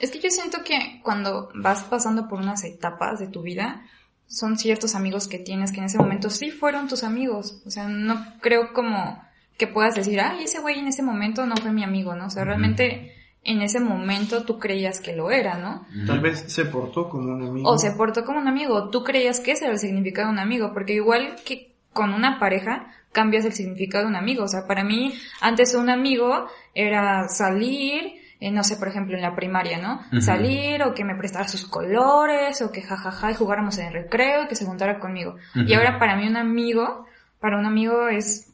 Es 0.00 0.10
que 0.10 0.18
yo 0.20 0.28
siento 0.30 0.64
que 0.64 1.00
cuando 1.02 1.50
vas 1.54 1.82
pasando 1.84 2.28
por 2.28 2.40
unas 2.40 2.64
etapas 2.64 3.20
de 3.20 3.28
tu 3.28 3.42
vida, 3.42 3.82
son 4.26 4.58
ciertos 4.58 4.94
amigos 4.94 5.28
que 5.28 5.38
tienes 5.38 5.70
que 5.72 5.78
en 5.78 5.84
ese 5.84 5.98
momento 5.98 6.30
sí 6.30 6.50
fueron 6.50 6.88
tus 6.88 7.04
amigos. 7.04 7.62
O 7.64 7.70
sea, 7.70 7.86
no 7.88 8.24
creo 8.40 8.72
como 8.72 9.22
que 9.56 9.66
puedas 9.66 9.94
decir, 9.94 10.20
ay, 10.20 10.44
ese 10.44 10.58
güey 10.60 10.78
en 10.80 10.88
ese 10.88 11.02
momento 11.02 11.46
no 11.46 11.56
fue 11.56 11.72
mi 11.72 11.84
amigo, 11.84 12.14
¿no? 12.16 12.26
O 12.26 12.30
sea, 12.30 12.44
realmente 12.44 13.14
en 13.44 13.60
ese 13.60 13.78
momento 13.78 14.44
tú 14.44 14.58
creías 14.58 15.00
que 15.00 15.14
lo 15.14 15.30
era, 15.30 15.58
¿no? 15.58 15.86
Tal 16.06 16.20
vez 16.20 16.44
se 16.48 16.64
portó 16.64 17.08
como 17.08 17.34
un 17.34 17.46
amigo. 17.46 17.70
O 17.70 17.78
se 17.78 17.92
portó 17.92 18.24
como 18.24 18.40
un 18.40 18.48
amigo, 18.48 18.88
tú 18.88 19.04
creías 19.04 19.40
que 19.40 19.52
ese 19.52 19.64
era 19.64 19.74
el 19.74 19.78
significado 19.78 20.28
de 20.28 20.32
un 20.32 20.38
amigo, 20.38 20.72
porque 20.72 20.94
igual 20.94 21.36
que 21.44 21.74
con 21.92 22.12
una 22.14 22.40
pareja 22.40 22.90
cambias 23.12 23.44
el 23.44 23.52
significado 23.52 24.04
de 24.04 24.10
un 24.10 24.16
amigo. 24.16 24.44
O 24.44 24.48
sea, 24.48 24.66
para 24.66 24.82
mí 24.82 25.14
antes 25.40 25.74
un 25.74 25.90
amigo 25.90 26.46
era 26.74 27.28
salir, 27.28 28.14
eh, 28.40 28.50
no 28.50 28.64
sé, 28.64 28.76
por 28.76 28.88
ejemplo, 28.88 29.14
en 29.14 29.22
la 29.22 29.36
primaria, 29.36 29.78
¿no? 29.78 30.00
Salir 30.20 30.82
o 30.82 30.94
que 30.94 31.04
me 31.04 31.14
prestara 31.14 31.46
sus 31.46 31.66
colores 31.66 32.62
o 32.62 32.72
que 32.72 32.82
jajaja 32.82 33.30
y 33.30 33.34
jugáramos 33.34 33.78
en 33.78 33.88
el 33.88 33.92
recreo 33.92 34.44
y 34.44 34.48
que 34.48 34.56
se 34.56 34.64
juntara 34.64 34.98
conmigo. 34.98 35.36
Y 35.54 35.74
ahora 35.74 35.98
para 35.98 36.16
mí 36.16 36.26
un 36.26 36.36
amigo, 36.36 37.06
para 37.40 37.58
un 37.58 37.66
amigo 37.66 38.08
es 38.08 38.53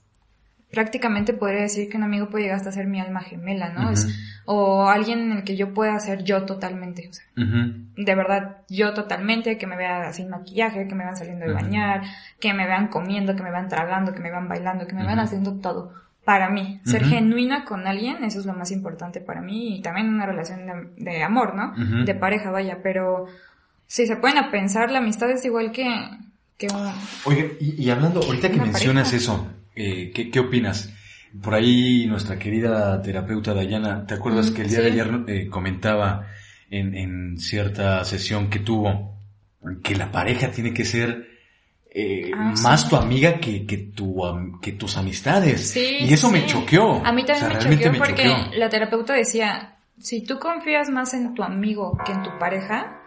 prácticamente 0.71 1.33
podría 1.33 1.63
decir 1.63 1.89
que 1.89 1.97
un 1.97 2.05
amigo 2.05 2.29
puede 2.29 2.45
llegar 2.45 2.59
hasta 2.59 2.73
ser 2.73 2.87
mi 2.87 3.01
alma 3.01 3.21
gemela, 3.21 3.71
¿no? 3.71 3.91
es, 3.91 4.09
o 4.45 4.89
alguien 4.89 5.21
en 5.21 5.33
el 5.39 5.45
que 5.45 5.57
yo 5.57 5.75
pueda 5.75 5.99
ser 6.01 6.25
yo 6.25 6.45
totalmente, 6.45 7.09
o 7.09 7.13
sea, 7.13 7.25
de 7.37 8.15
verdad, 8.15 8.59
yo 8.69 8.95
totalmente, 8.95 9.59
que 9.59 9.67
me 9.67 9.77
vea 9.77 10.13
sin 10.13 10.29
maquillaje, 10.29 10.89
que 10.89 10.95
me 10.95 11.05
vean 11.05 11.17
saliendo 11.17 11.47
de 11.47 11.53
bañar, 11.53 12.03
que 12.39 12.55
me 12.55 12.67
vean 12.67 12.89
comiendo, 12.89 13.37
que 13.37 13.43
me 13.43 13.51
vean 13.51 13.69
tragando, 13.69 14.13
que 14.13 14.21
me 14.21 14.31
vean 14.31 14.49
bailando, 14.49 14.87
que 14.87 14.95
me 14.95 15.05
vean 15.05 15.19
haciendo 15.19 15.55
todo. 15.55 15.93
Para 16.25 16.51
mí, 16.51 16.81
ser 16.85 17.05
genuina 17.05 17.65
con 17.65 17.87
alguien, 17.87 18.25
eso 18.25 18.41
es 18.41 18.47
lo 18.47 18.53
más 18.53 18.71
importante 18.71 19.21
para 19.21 19.41
mí 19.41 19.77
y 19.77 19.83
también 19.83 20.09
una 20.09 20.27
relación 20.27 20.61
de, 20.97 21.23
amor, 21.23 21.55
¿no? 21.55 22.05
De 22.05 22.15
pareja, 22.15 22.51
vaya, 22.51 22.79
pero 22.83 23.27
si 23.87 24.07
se 24.07 24.17
pueden 24.17 24.39
a 24.39 24.51
pensar, 24.51 24.91
la 24.93 24.99
amistad 24.99 25.31
es 25.31 25.45
igual 25.45 25.73
que, 25.73 25.89
que. 26.57 26.69
Oye, 27.25 27.57
y, 27.61 27.91
hablando, 27.91 28.21
ahorita 28.21 28.51
que 28.51 28.59
mencionas 28.61 29.13
eso, 29.13 29.49
eh, 29.81 30.13
¿qué, 30.15 30.31
¿qué, 30.31 30.41
opinas? 30.41 30.93
Por 31.43 31.55
ahí 31.55 32.07
nuestra 32.07 32.39
querida 32.39 33.01
terapeuta 33.01 33.55
Dayana, 33.55 34.07
¿te 34.07 34.15
acuerdas 34.15 34.51
que 34.51 34.63
el 34.63 34.69
día 34.69 34.81
de 34.81 34.91
ayer 34.91 35.11
eh, 35.27 35.49
comentaba 35.49 36.27
en, 36.71 36.95
en, 36.95 37.39
cierta 37.39 38.05
sesión 38.05 38.51
que 38.51 38.59
tuvo 38.59 39.17
que 39.83 39.95
la 39.95 40.13
pareja 40.13 40.51
tiene 40.51 40.75
que 40.75 40.85
ser 40.85 41.29
eh, 41.93 42.31
ah, 42.35 42.55
más 42.63 42.89
tu 42.89 42.97
amiga 42.97 43.41
que, 43.41 43.67
que, 43.67 43.79
tu, 43.79 44.21
que 44.61 44.73
tus 44.73 44.97
amistades? 44.97 45.75
y 45.77 46.13
eso 46.13 46.31
me 46.31 46.45
choqueó. 46.45 47.05
A 47.05 47.13
mí 47.13 47.25
también 47.25 47.49
me 47.49 47.79
choqueó 47.79 47.93
porque 47.99 48.31
la 48.57 48.69
terapeuta 48.69 49.15
decía, 49.15 49.79
si 49.99 50.23
tú 50.25 50.39
confías 50.39 50.91
más 50.91 51.15
en 51.15 51.35
tu 51.35 51.43
amigo 51.43 51.97
que 52.05 52.13
en 52.13 52.23
tu 52.23 52.39
pareja, 52.39 53.00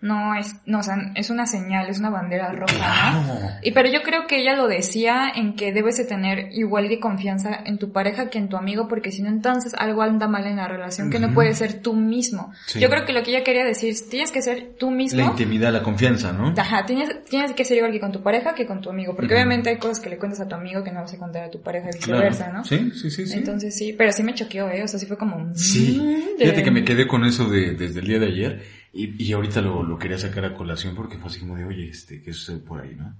no 0.00 0.34
es, 0.36 0.54
no, 0.64 0.78
o 0.78 0.82
sea, 0.82 0.94
es 1.16 1.28
una 1.28 1.46
señal, 1.46 1.88
es 1.88 1.98
una 1.98 2.10
bandera 2.10 2.52
roja, 2.52 3.58
Y 3.64 3.72
pero 3.72 3.90
yo 3.90 4.02
creo 4.02 4.28
que 4.28 4.40
ella 4.40 4.54
lo 4.54 4.68
decía 4.68 5.32
en 5.34 5.56
que 5.56 5.72
debes 5.72 5.96
de 5.96 6.04
tener 6.04 6.50
igual 6.52 6.88
de 6.88 7.00
confianza 7.00 7.50
en 7.64 7.78
tu 7.78 7.90
pareja 7.90 8.30
que 8.30 8.38
en 8.38 8.48
tu 8.48 8.56
amigo, 8.56 8.86
porque 8.86 9.10
si 9.10 9.22
no 9.22 9.28
entonces 9.28 9.74
algo 9.74 10.02
anda 10.02 10.28
mal 10.28 10.46
en 10.46 10.56
la 10.56 10.68
relación, 10.68 11.10
que 11.10 11.18
no 11.18 11.34
puedes 11.34 11.58
ser 11.58 11.82
tú 11.82 11.94
mismo. 11.94 12.52
Yo 12.78 12.88
creo 12.88 13.04
que 13.04 13.12
lo 13.12 13.24
que 13.24 13.30
ella 13.30 13.42
quería 13.42 13.64
decir, 13.64 13.96
tienes 14.08 14.30
que 14.30 14.40
ser 14.40 14.74
tú 14.78 14.92
mismo. 14.92 15.18
La 15.18 15.26
intimidad, 15.26 15.72
la 15.72 15.82
confianza, 15.82 16.32
¿no? 16.32 16.54
Ajá, 16.56 16.86
tienes, 16.86 17.24
tienes 17.24 17.52
que 17.52 17.64
ser 17.64 17.78
igual 17.78 17.90
que 17.90 18.00
con 18.00 18.12
tu 18.12 18.22
pareja 18.22 18.54
que 18.54 18.66
con 18.66 18.80
tu 18.80 18.90
amigo, 18.90 19.16
porque 19.16 19.34
obviamente 19.34 19.70
hay 19.70 19.78
cosas 19.78 19.98
que 19.98 20.10
le 20.10 20.18
cuentas 20.18 20.40
a 20.40 20.46
tu 20.46 20.54
amigo 20.54 20.84
que 20.84 20.92
no 20.92 21.00
vas 21.00 21.12
a 21.12 21.18
contar 21.18 21.42
a 21.42 21.50
tu 21.50 21.60
pareja 21.60 21.90
y 21.92 21.96
viceversa, 21.96 22.52
¿no? 22.52 22.64
Sí, 22.64 22.92
sí, 22.94 23.10
sí, 23.10 23.26
sí. 23.26 23.36
Entonces 23.36 23.76
sí, 23.76 23.92
pero 23.98 24.12
sí 24.12 24.22
me 24.22 24.34
choqueó, 24.34 24.70
eh, 24.70 24.84
o 24.84 24.88
sea, 24.88 25.00
sí 25.00 25.06
fue 25.06 25.18
como... 25.18 25.52
Sí, 25.56 26.00
mm, 26.00 26.38
fíjate 26.38 26.62
que 26.62 26.70
me 26.70 26.84
quedé 26.84 27.08
con 27.08 27.24
eso 27.24 27.48
de, 27.48 27.74
desde 27.74 27.98
el 27.98 28.06
día 28.06 28.18
de 28.20 28.26
ayer 28.26 28.77
y, 28.92 29.22
y 29.22 29.32
ahorita 29.32 29.60
lo, 29.60 29.82
lo, 29.82 29.98
quería 29.98 30.18
sacar 30.18 30.44
a 30.44 30.54
colación 30.54 30.94
porque 30.94 31.18
fue 31.18 31.30
así 31.30 31.40
como 31.40 31.56
de, 31.56 31.64
oye, 31.64 31.88
este, 31.88 32.22
¿qué 32.22 32.32
sucede 32.32 32.58
por 32.58 32.80
ahí, 32.80 32.94
no? 32.96 33.14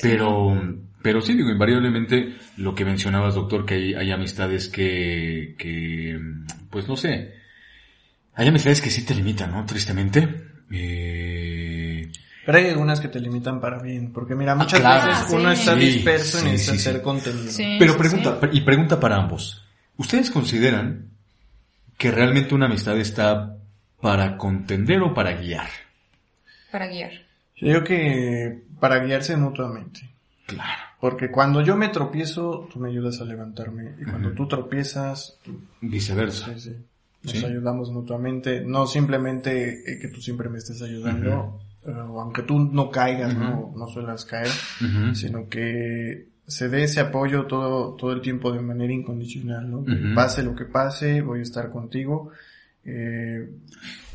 Pero, 0.00 0.56
pero 1.02 1.20
sí, 1.20 1.34
digo, 1.34 1.50
invariablemente 1.50 2.36
lo 2.56 2.74
que 2.74 2.84
mencionabas, 2.84 3.34
doctor, 3.34 3.66
que 3.66 3.74
hay, 3.74 3.94
hay 3.94 4.10
amistades 4.12 4.68
que, 4.68 5.54
que, 5.58 6.18
pues 6.70 6.88
no 6.88 6.96
sé, 6.96 7.34
hay 8.34 8.48
amistades 8.48 8.80
que 8.80 8.90
sí 8.90 9.04
te 9.04 9.14
limitan, 9.14 9.50
¿no? 9.50 9.66
Tristemente. 9.66 10.26
Eh... 10.70 12.10
Pero 12.46 12.58
hay 12.58 12.68
algunas 12.68 13.00
que 13.00 13.08
te 13.08 13.20
limitan 13.20 13.60
para 13.60 13.82
bien, 13.82 14.12
porque 14.12 14.34
mira, 14.34 14.54
muchas 14.54 14.82
veces 14.82 15.26
uno 15.32 15.52
está 15.52 15.74
disperso 15.74 16.40
en 16.40 16.54
ese 16.54 16.72
hacer 16.72 17.02
contenido. 17.02 17.52
Pero 17.78 17.96
pregunta, 17.96 18.40
y 18.50 18.62
pregunta 18.62 18.98
para 18.98 19.16
ambos. 19.16 19.66
¿Ustedes 19.96 20.30
consideran 20.30 21.10
que 21.98 22.10
realmente 22.10 22.54
una 22.54 22.66
amistad 22.66 22.98
está 22.98 23.59
¿Para 24.00 24.36
contender 24.36 25.02
o 25.02 25.12
para 25.12 25.32
guiar? 25.32 25.68
Para 26.72 26.86
guiar. 26.86 27.12
Yo 27.56 27.68
digo 27.68 27.84
que 27.84 28.62
para 28.80 29.04
guiarse 29.04 29.36
mutuamente. 29.36 30.08
Claro. 30.46 30.82
Porque 31.00 31.30
cuando 31.30 31.60
yo 31.62 31.76
me 31.76 31.88
tropiezo, 31.88 32.68
tú 32.72 32.78
me 32.78 32.88
ayudas 32.88 33.20
a 33.20 33.24
levantarme. 33.24 33.94
Y 34.00 34.04
cuando 34.04 34.32
tú 34.32 34.48
tropiezas... 34.48 35.38
Viceversa. 35.80 36.54
Sí, 36.54 36.60
sí. 36.60 36.76
Nos 37.22 37.44
ayudamos 37.44 37.90
mutuamente. 37.90 38.62
No 38.62 38.86
simplemente 38.86 39.82
que 40.00 40.08
tú 40.08 40.20
siempre 40.20 40.48
me 40.48 40.58
estés 40.58 40.80
ayudando, 40.82 41.60
aunque 41.84 42.42
tú 42.42 42.58
no 42.58 42.90
caigas, 42.90 43.36
no, 43.36 43.72
no 43.76 43.86
suelas 43.88 44.24
caer, 44.24 44.50
sino 45.14 45.48
que 45.48 46.28
se 46.46 46.68
dé 46.68 46.84
ese 46.84 47.00
apoyo 47.00 47.46
todo, 47.46 47.94
todo 47.94 48.12
el 48.12 48.22
tiempo 48.22 48.52
de 48.52 48.60
manera 48.60 48.92
incondicional, 48.92 49.70
¿no? 49.70 49.84
Pase 50.14 50.42
lo 50.42 50.54
que 50.54 50.64
pase, 50.64 51.20
voy 51.20 51.40
a 51.40 51.42
estar 51.42 51.70
contigo 51.70 52.32
eh, 52.84 53.48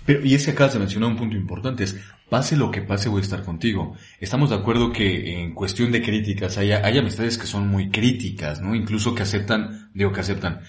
pero, 0.06 0.26
y 0.26 0.36
es 0.36 0.46
que 0.46 0.52
acabas 0.52 0.74
de 0.74 0.80
mencionar 0.80 1.10
un 1.10 1.18
punto 1.18 1.36
importante, 1.36 1.84
es, 1.84 1.96
pase 2.30 2.56
lo 2.56 2.72
que 2.72 2.82
pase 2.82 3.10
voy 3.10 3.20
a 3.20 3.24
estar 3.24 3.44
contigo. 3.44 3.96
Estamos 4.20 4.50
de 4.50 4.56
acuerdo 4.56 4.92
que 4.92 5.40
en 5.40 5.54
cuestión 5.54 5.92
de 5.92 6.02
críticas 6.02 6.58
hay, 6.58 6.72
hay 6.72 6.98
amistades 6.98 7.38
que 7.38 7.48
son 7.48 7.68
muy 7.68 7.90
críticas, 7.90 8.62
¿no? 8.62 8.76
Incluso 8.76 9.16
que 9.16 9.24
aceptan, 9.24 9.90
digo 9.94 10.12
que 10.12 10.22
aceptan, 10.22 10.62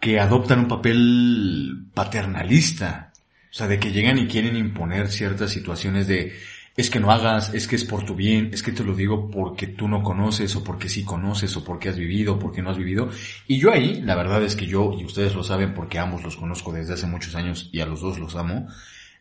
que 0.00 0.20
adoptan 0.20 0.60
un 0.60 0.68
papel 0.68 1.86
paternalista. 1.94 3.12
O 3.50 3.54
sea, 3.54 3.66
de 3.66 3.78
que 3.78 3.92
llegan 3.92 4.18
y 4.18 4.26
quieren 4.26 4.56
imponer 4.56 5.08
ciertas 5.08 5.50
situaciones 5.50 6.06
de, 6.06 6.34
es 6.78 6.90
que 6.90 7.00
no 7.00 7.10
hagas, 7.10 7.52
es 7.54 7.66
que 7.66 7.74
es 7.74 7.84
por 7.84 8.04
tu 8.04 8.14
bien, 8.14 8.50
es 8.52 8.62
que 8.62 8.70
te 8.70 8.84
lo 8.84 8.94
digo 8.94 9.28
porque 9.32 9.66
tú 9.66 9.88
no 9.88 10.00
conoces 10.00 10.54
o 10.54 10.62
porque 10.62 10.88
sí 10.88 11.04
conoces 11.04 11.56
o 11.56 11.64
porque 11.64 11.88
has 11.88 11.96
vivido 11.96 12.34
o 12.34 12.38
porque 12.38 12.62
no 12.62 12.70
has 12.70 12.78
vivido. 12.78 13.08
Y 13.48 13.58
yo 13.58 13.72
ahí, 13.72 14.00
la 14.00 14.14
verdad 14.14 14.44
es 14.44 14.54
que 14.54 14.66
yo, 14.66 14.92
y 14.96 15.04
ustedes 15.04 15.34
lo 15.34 15.42
saben 15.42 15.74
porque 15.74 15.98
ambos 15.98 16.22
los 16.22 16.36
conozco 16.36 16.70
desde 16.70 16.94
hace 16.94 17.08
muchos 17.08 17.34
años 17.34 17.68
y 17.72 17.80
a 17.80 17.86
los 17.86 18.00
dos 18.00 18.20
los 18.20 18.36
amo, 18.36 18.68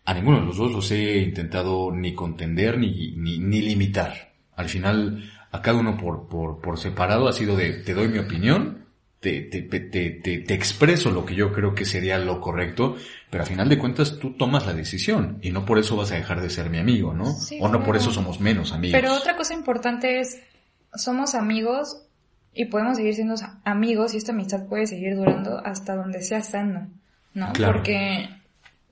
a 0.05 0.13
ninguno 0.13 0.39
de 0.39 0.45
los 0.45 0.57
dos 0.57 0.71
los 0.71 0.91
he 0.91 1.17
intentado 1.17 1.91
ni 1.91 2.13
contender 2.13 2.77
ni, 2.77 3.13
ni, 3.17 3.39
ni 3.39 3.61
limitar. 3.61 4.35
Al 4.55 4.69
final, 4.69 5.27
a 5.51 5.59
cada 5.59 5.79
uno 5.79 5.97
por, 5.97 6.27
por, 6.27 6.61
por 6.61 6.77
separado 6.77 7.27
ha 7.27 7.33
sido 7.33 7.55
de, 7.55 7.73
te 7.73 7.95
doy 7.95 8.07
mi 8.07 8.19
opinión, 8.19 8.85
te, 9.19 9.41
te, 9.41 9.61
te, 9.61 10.09
te, 10.11 10.53
expreso 10.53 11.09
lo 11.11 11.25
que 11.25 11.33
yo 11.33 11.51
creo 11.51 11.73
que 11.73 11.85
sería 11.85 12.19
lo 12.19 12.39
correcto, 12.39 12.97
pero 13.29 13.43
al 13.43 13.49
final 13.49 13.67
de 13.67 13.77
cuentas 13.77 14.19
tú 14.19 14.33
tomas 14.33 14.65
la 14.65 14.73
decisión 14.73 15.39
y 15.41 15.51
no 15.51 15.65
por 15.65 15.79
eso 15.79 15.95
vas 15.95 16.11
a 16.11 16.15
dejar 16.15 16.41
de 16.41 16.49
ser 16.49 16.69
mi 16.69 16.77
amigo, 16.77 17.13
¿no? 17.13 17.35
o 17.59 17.67
no 17.67 17.83
por 17.83 17.95
eso 17.95 18.11
somos 18.11 18.39
menos 18.39 18.73
amigos. 18.73 18.99
Pero 18.99 19.13
otra 19.15 19.35
cosa 19.35 19.53
importante 19.53 20.19
es, 20.19 20.39
somos 20.93 21.33
amigos 21.33 22.03
y 22.53 22.65
podemos 22.65 22.97
seguir 22.97 23.15
siendo 23.15 23.35
amigos 23.63 24.13
y 24.13 24.17
esta 24.17 24.31
amistad 24.31 24.67
puede 24.67 24.87
seguir 24.87 25.15
durando 25.15 25.57
hasta 25.65 25.95
donde 25.95 26.21
sea 26.21 26.41
sano, 26.41 26.89
¿no? 27.33 27.53
Porque 27.53 28.29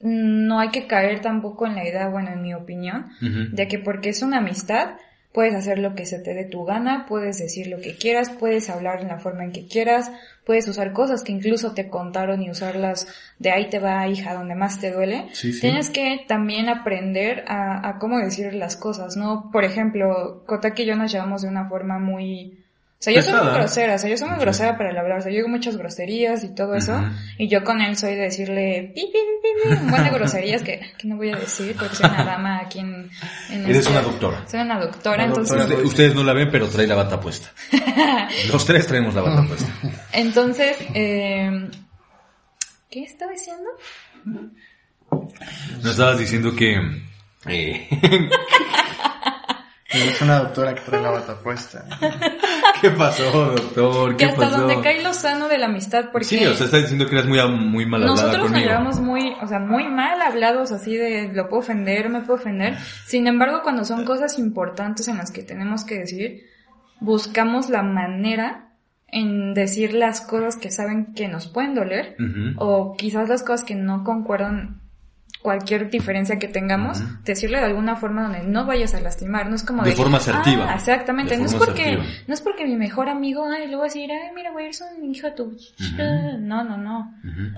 no 0.02 0.60
hay 0.60 0.70
que 0.70 0.88
caer 0.88 1.22
tampoco 1.22 1.66
en 1.66 1.76
la 1.76 1.88
idea, 1.88 2.08
bueno, 2.10 2.32
en 2.32 2.42
mi 2.42 2.54
opinión, 2.54 3.10
de 3.22 3.68
que 3.68 3.80
porque 3.80 4.10
es 4.10 4.22
una 4.22 4.38
amistad, 4.38 4.98
Puedes 5.36 5.54
hacer 5.54 5.80
lo 5.80 5.95
que 5.95 6.06
se 6.06 6.19
te 6.19 6.34
dé 6.34 6.45
tu 6.45 6.63
gana, 6.63 7.06
puedes 7.10 7.39
decir 7.39 7.67
lo 7.67 7.82
que 7.82 7.98
quieras, 7.98 8.30
puedes 8.30 8.69
hablar 8.69 9.02
en 9.02 9.10
la 9.10 9.19
forma 9.19 9.43
en 9.43 9.52
que 9.52 9.67
quieras, 9.67 10.10
puedes 10.45 10.65
usar 10.69 10.93
cosas 10.93 11.24
que 11.24 11.34
incluso 11.34 11.74
te 11.74 11.89
contaron 11.89 12.41
y 12.41 12.50
usarlas 12.50 13.06
de 13.38 13.52
ahí 13.52 13.69
te 13.69 13.80
va 13.80 14.08
hija 14.08 14.34
donde 14.34 14.56
más 14.56 14.80
te 14.80 14.91
duele. 14.91 15.28
Tienes 15.60 15.89
que 15.89 16.24
también 16.26 16.69
aprender 16.69 17.43
a, 17.50 17.86
a, 17.86 18.00
cómo 18.00 18.17
decir 18.17 18.54
las 18.54 18.78
cosas, 18.78 19.17
¿no? 19.17 19.52
Por 19.52 19.65
ejemplo, 19.65 20.45
Kotaki 20.45 20.84
y 20.84 20.86
yo 20.86 20.95
nos 20.95 21.12
llevamos 21.12 21.41
de 21.41 21.50
una 21.50 21.67
forma 21.67 22.00
muy 22.00 22.64
sea, 23.06 23.13
yo 23.13 23.22
soy 23.22 23.34
muy 23.34 23.54
grosera, 23.54 23.96
o 23.96 23.98
sea, 23.98 24.10
yo 24.10 24.18
soy 24.18 24.30
muy 24.30 24.39
grosera 24.39 24.78
para 24.78 24.89
el 24.89 24.98
hablar, 24.98 25.20
o 25.20 25.22
sea, 25.22 25.32
yo 25.32 25.38
digo 25.38 25.48
muchas 25.48 25.78
groserías 25.78 26.44
y 26.44 26.56
todo 26.56 26.76
eso, 26.76 27.00
y 27.38 27.48
yo 27.48 27.63
con 27.63 27.80
él 27.82 27.96
soy 27.96 28.15
de 28.15 28.22
decirle 28.22 28.91
pi, 28.96 29.02
pi, 29.02 29.12
pi, 29.12 29.70
pi, 29.70 29.76
un 29.76 29.91
buen 29.91 30.04
de 30.04 30.10
groserías 30.10 30.63
que, 30.63 30.82
que 30.98 31.08
no 31.08 31.18
voy 31.18 31.32
a 31.32 31.36
decir 31.36 31.76
porque 31.78 31.96
soy 31.96 32.10
una 32.10 32.24
dama 32.26 32.60
aquí 32.60 32.80
en... 32.80 33.10
Eres 33.52 33.78
este 33.78 33.91
una 33.91 34.02
doctora. 34.02 34.48
Soy 34.48 34.62
una 34.62 34.80
doctora, 34.80 35.26
entonces... 35.26 35.84
Ustedes 35.84 36.15
no 36.15 36.24
la 36.24 36.34
ven, 36.34 36.50
pero 36.52 36.68
trae 36.68 36.88
la 36.88 36.96
bata 36.96 37.20
puesta. 37.20 37.52
Los 38.52 38.65
tres 38.65 38.88
traemos 38.88 39.13
la 39.13 39.22
bata 39.22 39.48
puesta. 39.48 39.72
Entonces, 40.12 40.78
eh, 40.94 41.70
¿qué 42.89 43.04
estaba 43.04 43.32
diciendo? 43.32 43.70
No 45.84 45.91
estabas 45.91 46.18
diciendo 46.18 46.56
que... 46.56 46.80
Eh, 47.48 47.88
es 49.99 50.21
una 50.21 50.39
doctora 50.39 50.73
que 50.75 50.81
trae 50.81 51.01
la 51.01 51.12
bata 51.12 51.39
puesta. 51.39 51.86
¿Qué 52.81 52.89
pasó, 52.91 53.31
doctor? 53.31 54.17
¿Qué 54.17 54.25
que 54.25 54.31
hasta 54.31 54.49
donde 54.49 54.81
cae 54.81 55.03
lo 55.03 55.13
sano 55.13 55.47
de 55.47 55.58
la 55.58 55.67
amistad, 55.67 56.10
porque... 56.12 56.25
Sí, 56.25 56.45
o 56.45 56.53
sea, 56.53 56.65
está 56.65 56.77
diciendo 56.77 57.08
que 57.08 57.15
eres 57.15 57.27
muy, 57.27 57.39
muy 57.47 57.86
mal 57.86 58.03
hablada 58.03 58.27
Nosotros 58.27 58.51
nos 58.51 58.60
llevamos 58.62 58.99
muy, 58.99 59.34
o 59.41 59.47
sea, 59.47 59.60
muy 59.60 59.88
mal 59.88 60.21
hablados, 60.21 60.71
así 60.71 60.95
de, 60.95 61.31
lo 61.34 61.49
puedo 61.49 61.62
ofender, 61.62 62.10
me 62.10 62.21
puedo 62.21 62.36
ofender. 62.36 62.77
Sin 63.05 63.27
embargo, 63.27 63.62
cuando 63.63 63.86
son 63.86 64.05
cosas 64.05 64.38
importantes 64.39 65.08
en 65.08 65.17
las 65.17 65.31
que 65.31 65.43
tenemos 65.43 65.84
que 65.84 65.99
decir, 65.99 66.43
buscamos 66.99 67.69
la 67.69 67.84
manera 67.84 68.73
en 69.08 69.53
decir 69.53 69.93
las 69.93 70.21
cosas 70.21 70.58
que 70.58 70.71
saben 70.71 71.13
que 71.13 71.27
nos 71.27 71.47
pueden 71.47 71.75
doler, 71.75 72.17
o 72.58 72.95
quizás 72.97 73.29
las 73.29 73.43
cosas 73.43 73.63
que 73.63 73.75
no 73.75 74.03
concuerdan 74.03 74.81
cualquier 75.45 75.91
diferencia 75.91 76.39
que 76.39 76.47
tengamos, 76.47 77.03
decirle 77.23 77.60
de 77.60 77.65
alguna 77.65 77.95
forma 77.95 78.23
donde 78.23 78.41
no 78.41 78.65
vayas 78.65 78.95
a 78.95 78.99
lastimar, 78.99 79.47
no 79.47 79.55
es 79.55 79.62
como 79.62 79.84
de, 79.84 79.91
de 79.91 79.95
forma 79.95 80.17
asertiva. 80.17 80.65
Ah, 80.67 80.73
exactamente, 80.73 81.38
no 81.38 81.45
es 81.45 81.53
porque 81.53 81.99
no 82.25 82.34
es 82.34 82.41
porque 82.41 82.65
mi 82.65 82.75
mejor 82.75 83.10
amigo, 83.10 83.45
ay, 83.45 83.67
le 83.67 83.75
voy 83.75 83.84
a 83.84 83.89
decir, 83.89 84.10
ay, 84.12 84.31
mira, 84.36 84.51
güey, 84.51 84.65
eres 84.65 84.81
un 84.81 85.05
hijo 85.05 85.31
tu 85.36 85.55
no, 86.39 86.63
no, 86.63 86.77
no. 86.77 87.13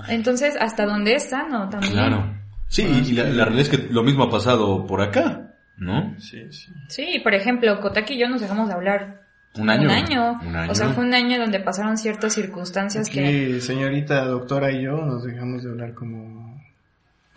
Entonces, 0.09 0.57
hasta 0.59 0.85
donde 0.85 1.15
es 1.15 1.29
sano 1.29 1.69
también. 1.69 1.93
Claro. 1.93 2.35
Sí, 2.67 2.83
y 2.83 3.13
la, 3.13 3.23
realidad 3.45 3.61
es 3.61 3.69
que 3.69 3.77
lo 3.89 4.03
mismo 4.03 4.25
ha 4.25 4.29
pasado 4.29 4.85
por 4.85 5.01
acá, 5.01 5.53
¿no? 5.77 6.13
Sí, 6.19 6.51
sí. 6.51 6.73
Sí, 6.89 7.21
por 7.23 7.33
ejemplo, 7.33 7.79
Kotaki 7.79 8.15
y 8.15 8.19
yo 8.19 8.27
nos 8.27 8.41
dejamos 8.41 8.67
de 8.67 8.73
hablar 8.73 9.21
Un 9.55 9.69
año. 9.69 9.83
Un 9.83 9.91
año. 9.91 10.39
Un 10.41 10.55
año. 10.57 10.71
O 10.73 10.75
sea, 10.75 10.89
fue 10.89 11.05
un 11.05 11.13
año 11.13 11.39
donde 11.39 11.61
pasaron 11.61 11.97
ciertas 11.97 12.33
circunstancias 12.33 13.09
que... 13.09 13.25
Aquí, 13.25 13.61
señorita 13.61 14.25
doctora 14.25 14.73
y 14.73 14.83
yo 14.83 14.97
nos 14.97 15.23
dejamos 15.23 15.63
de 15.63 15.69
hablar 15.69 15.93
como 15.93 16.46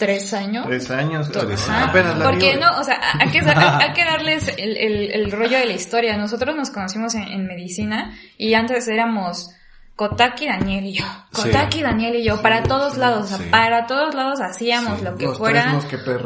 ¿Tres 0.00 0.32
años? 0.34 0.66
tres 0.66 0.90
años. 0.90 1.30
Tres 1.30 1.66
Ah, 1.68 1.86
Apenas 1.90 2.18
la 2.18 2.24
porque 2.24 2.56
no, 2.56 2.78
o 2.78 2.82
sea, 2.82 2.98
hay 3.20 3.30
que, 3.30 3.38
hay, 3.38 3.46
hay 3.88 3.92
que 3.92 4.04
darles 4.04 4.48
el, 4.58 4.76
el, 4.76 5.12
el 5.12 5.30
rollo 5.30 5.58
de 5.58 5.66
la 5.66 5.72
historia. 5.74 6.16
Nosotros 6.16 6.56
nos 6.56 6.70
conocimos 6.70 7.14
en, 7.14 7.22
en 7.22 7.46
medicina 7.46 8.12
y 8.36 8.54
antes 8.54 8.88
éramos 8.88 9.50
Kotaki, 9.96 10.46
Daniel 10.48 10.86
y 10.86 10.92
yo. 10.94 11.04
Kotaki, 11.32 11.82
Daniel 11.82 12.16
y 12.16 12.24
yo, 12.24 12.40
para 12.40 12.62
todos 12.62 12.96
lados, 12.96 13.24
o 13.24 13.28
sea, 13.28 13.36
Sí. 13.38 13.44
para 13.50 13.86
todos 13.86 14.14
lados 14.14 14.40
hacíamos 14.40 14.98
Sí, 14.98 15.04
lo 15.04 15.16
que 15.16 15.26
los 15.26 15.36
fuera, 15.36 15.78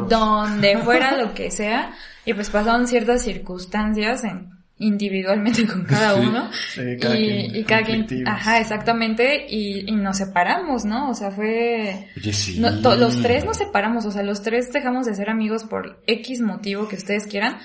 donde 0.07 0.77
fuera 0.77 1.11
lo 1.17 1.33
que 1.33 1.51
sea, 1.51 1.91
y 2.23 2.33
pues 2.33 2.49
pasaron 2.49 2.87
ciertas 2.87 3.23
circunstancias 3.23 4.23
en, 4.23 4.54
individualmente 4.77 5.65
con 5.65 5.83
cada 5.85 6.15
Sí. 6.15 6.27
uno. 6.27 6.49
Sí, 6.73 6.81
cada 7.01 7.17
y, 7.17 7.25
quien 7.25 7.55
y 7.55 7.63
cada 7.63 7.83
quien, 7.83 8.27
ajá, 8.27 8.59
exactamente, 8.59 9.45
y, 9.49 9.89
y 9.89 9.95
nos 9.95 10.17
separamos, 10.17 10.83
¿no? 10.85 11.09
O 11.09 11.13
sea, 11.13 11.31
fue... 11.31 12.09
Oye, 12.17 12.33
sí. 12.33 12.59
No, 12.59 12.81
to- 12.81 12.95
los 12.97 13.21
tres 13.21 13.45
nos 13.45 13.57
separamos, 13.57 14.05
o 14.05 14.11
sea, 14.11 14.23
los 14.23 14.41
tres 14.41 14.71
dejamos 14.73 15.05
de 15.05 15.15
ser 15.15 15.29
amigos 15.29 15.63
por 15.63 16.01
X 16.07 16.41
motivo 16.41 16.87
que 16.89 16.97
ustedes 16.97 17.25
quieran. 17.25 17.57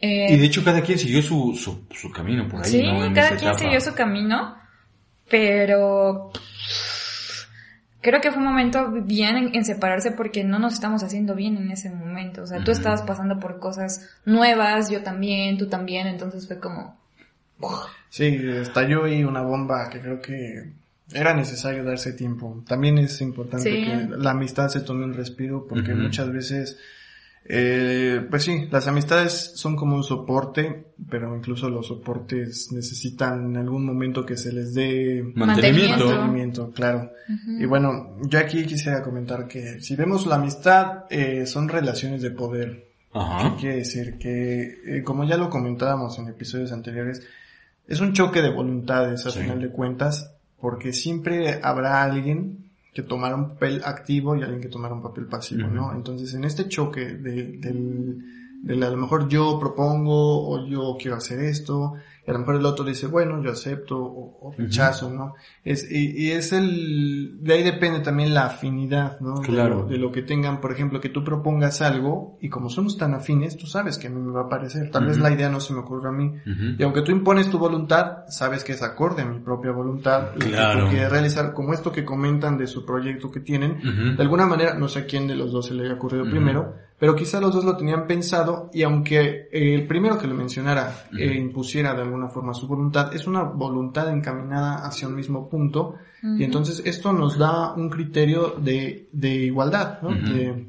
Eh, 0.00 0.32
Y 0.32 0.36
de 0.38 0.46
hecho 0.46 0.62
cada 0.64 0.80
quien 0.80 0.98
siguió 0.98 1.20
su, 1.22 1.54
su, 1.54 1.84
su 1.94 2.10
camino 2.12 2.48
por 2.48 2.64
ahí, 2.64 2.70
sí, 2.70 2.82
cada 3.14 3.28
quien 3.30 3.40
etapa. 3.50 3.58
siguió 3.58 3.80
su 3.80 3.92
camino, 3.94 4.56
pero 5.28 6.30
creo 8.00 8.20
que 8.20 8.30
fue 8.30 8.38
un 8.40 8.48
momento 8.48 8.90
bien 8.90 9.36
en, 9.36 9.54
en 9.54 9.64
separarse 9.64 10.12
porque 10.12 10.44
no 10.44 10.58
nos 10.58 10.74
estamos 10.74 11.02
haciendo 11.02 11.34
bien 11.34 11.56
en 11.56 11.70
ese 11.70 11.90
momento. 11.90 12.42
O 12.42 12.46
sea, 12.46 12.58
tú 12.58 12.70
Ujú. 12.70 12.78
estabas 12.80 13.02
pasando 13.02 13.38
por 13.40 13.58
cosas 13.58 14.08
nuevas, 14.24 14.90
yo 14.90 15.02
también, 15.02 15.58
tú 15.58 15.66
también, 15.68 16.06
entonces 16.06 16.46
fue 16.46 16.58
como... 16.58 16.96
Sí, 18.10 18.26
estalló 18.26 19.04
ahí 19.04 19.24
una 19.24 19.42
bomba 19.42 19.90
que 19.90 20.00
creo 20.00 20.20
que 20.22 20.70
era 21.12 21.34
necesario 21.34 21.82
darse 21.84 22.12
tiempo. 22.12 22.62
También 22.68 22.98
es 22.98 23.20
importante 23.20 23.70
Sí. 23.70 23.84
que 23.84 24.16
la 24.16 24.30
amistad 24.30 24.68
se 24.68 24.80
tome 24.80 25.04
un 25.04 25.14
respiro 25.14 25.66
porque 25.68 25.94
muchas 25.94 26.30
veces, 26.32 26.78
eh, 27.50 28.26
pues 28.28 28.42
sí, 28.44 28.68
las 28.70 28.86
amistades 28.88 29.52
son 29.54 29.74
como 29.74 29.96
un 29.96 30.02
soporte, 30.04 30.84
pero 31.08 31.34
incluso 31.34 31.70
los 31.70 31.86
soportes 31.86 32.70
necesitan 32.72 33.46
en 33.46 33.56
algún 33.56 33.86
momento 33.86 34.26
que 34.26 34.36
se 34.36 34.52
les 34.52 34.74
dé 34.74 35.22
Mantenimiento. 35.34 36.06
Mantenimiento. 36.10 36.70
claro. 36.72 37.10
Y 37.58 37.64
bueno, 37.64 38.16
yo 38.28 38.38
aquí 38.38 38.64
quisiera 38.66 39.02
comentar 39.02 39.48
que 39.48 39.80
si 39.80 39.96
vemos 39.96 40.26
la 40.26 40.34
amistad, 40.36 41.04
eh, 41.10 41.46
son 41.46 41.68
relaciones 41.68 42.20
de 42.22 42.30
poder. 42.32 42.86
Ajá. 43.14 43.54
¿Qué 43.54 43.60
quiere 43.60 43.76
decir? 43.76 44.18
Que, 44.18 44.98
eh, 44.98 45.02
como 45.02 45.24
ya 45.24 45.38
lo 45.38 45.48
comentábamos 45.48 46.18
en 46.18 46.28
episodios 46.28 46.72
anteriores, 46.72 47.22
es 47.86 48.00
un 48.00 48.12
choque 48.12 48.42
de 48.42 48.50
voluntades 48.50 49.24
a 49.24 49.30
Sí. 49.30 49.40
final 49.40 49.62
de 49.62 49.70
cuentas, 49.70 50.34
porque 50.60 50.92
siempre 50.92 51.60
habrá 51.62 52.02
alguien 52.02 52.67
que 52.98 53.04
tomará 53.04 53.36
un 53.36 53.50
papel 53.50 53.80
activo 53.84 54.34
y 54.34 54.42
alguien 54.42 54.60
que 54.60 54.66
tomará 54.66 54.92
un 54.92 55.02
papel 55.02 55.26
pasivo. 55.26 55.68
¿no? 55.68 55.94
Entonces, 55.94 56.34
en 56.34 56.42
este 56.42 56.66
choque 56.66 57.14
de, 57.14 57.58
del, 57.58 58.24
del 58.62 58.82
a 58.82 58.90
lo 58.90 58.96
mejor 58.96 59.28
yo 59.28 59.58
propongo 59.60 60.48
o 60.50 60.66
yo 60.66 60.96
quiero 61.00 61.16
hacer 61.16 61.40
esto, 61.40 61.94
y 62.26 62.30
a 62.30 62.34
lo 62.34 62.40
mejor 62.40 62.56
el 62.56 62.66
otro 62.66 62.84
dice, 62.84 63.06
bueno, 63.06 63.42
yo 63.42 63.52
acepto 63.52 63.96
o, 63.96 64.48
o 64.48 64.52
rechazo, 64.58 65.08
¿no? 65.10 65.34
Es, 65.64 65.90
y, 65.90 66.10
y 66.26 66.32
es 66.32 66.52
el, 66.52 67.38
de 67.42 67.54
ahí 67.54 67.62
depende 67.62 68.00
también 68.00 68.34
la 68.34 68.44
afinidad, 68.46 69.18
¿no? 69.20 69.40
De 69.40 69.46
Claro. 69.46 69.82
lo- 69.82 69.86
de 69.86 69.96
lo 69.96 70.12
que 70.12 70.20
tengan, 70.22 70.60
por 70.60 70.70
ejemplo, 70.72 71.00
que 71.00 71.08
tú 71.08 71.24
propongas 71.24 71.80
algo 71.80 72.36
y 72.42 72.50
como 72.50 72.68
somos 72.68 72.98
tan 72.98 73.14
afines, 73.14 73.56
tú 73.56 73.66
sabes 73.66 73.96
que 73.96 74.08
a 74.08 74.10
mí 74.10 74.20
me 74.20 74.32
va 74.32 74.42
a 74.42 74.48
parecer. 74.48 74.90
Tal 74.90 75.06
vez 75.06 75.18
la 75.18 75.30
idea 75.30 75.48
no 75.48 75.60
se 75.60 75.72
me 75.72 75.78
ocurra 75.80 76.10
a 76.10 76.12
mí. 76.12 76.34
Y 76.78 76.82
aunque 76.82 77.00
tú 77.02 77.12
impones 77.12 77.48
tu 77.48 77.58
voluntad, 77.58 78.24
sabes 78.28 78.62
que 78.62 78.72
es 78.72 78.82
acorde 78.82 79.22
a 79.22 79.24
mi 79.24 79.38
propia 79.40 79.70
voluntad. 79.70 80.32
lo 80.34 80.38
que 80.40 80.50
Claro. 80.50 80.84
tú 80.84 80.90
quieres 80.90 81.10
realizar, 81.10 81.54
como 81.54 81.72
esto 81.72 81.92
que 81.92 82.04
comentan 82.04 82.58
de 82.58 82.66
su 82.66 82.84
proyecto 82.84 83.30
que 83.30 83.40
tienen. 83.40 84.16
De 84.16 84.22
alguna 84.22 84.44
manera, 84.46 84.74
no 84.74 84.88
sé 84.88 84.98
a 85.00 85.06
quién 85.06 85.26
de 85.28 85.34
los 85.36 85.50
dos 85.52 85.66
se 85.66 85.74
le 85.74 85.84
haya 85.84 85.94
ocurrido 85.94 86.24
primero, 86.28 86.74
pero 86.98 87.14
quizá 87.14 87.40
los 87.40 87.54
dos 87.54 87.64
lo 87.64 87.76
tenían 87.76 88.06
pensado 88.06 88.70
y 88.72 88.82
aunque 88.82 89.48
eh, 89.52 89.74
el 89.74 89.86
primero 89.86 90.18
que 90.18 90.26
lo 90.26 90.34
mencionara 90.34 91.06
eh, 91.16 91.26
Ujú. 91.26 91.34
impusiera 91.38 91.94
de 91.94 92.02
alguna 92.02 92.28
forma 92.28 92.54
su 92.54 92.66
voluntad, 92.66 93.14
es 93.14 93.26
una 93.26 93.42
voluntad 93.42 94.12
encaminada 94.12 94.86
hacia 94.86 95.08
un 95.08 95.14
mismo 95.14 95.48
punto 95.48 95.94
y 96.36 96.42
entonces 96.42 96.82
esto 96.84 97.12
nos 97.12 97.38
da 97.38 97.74
un 97.74 97.88
criterio 97.88 98.56
de, 98.58 99.08
de 99.12 99.28
igualdad, 99.36 100.00
¿no? 100.02 100.12
De 100.14 100.66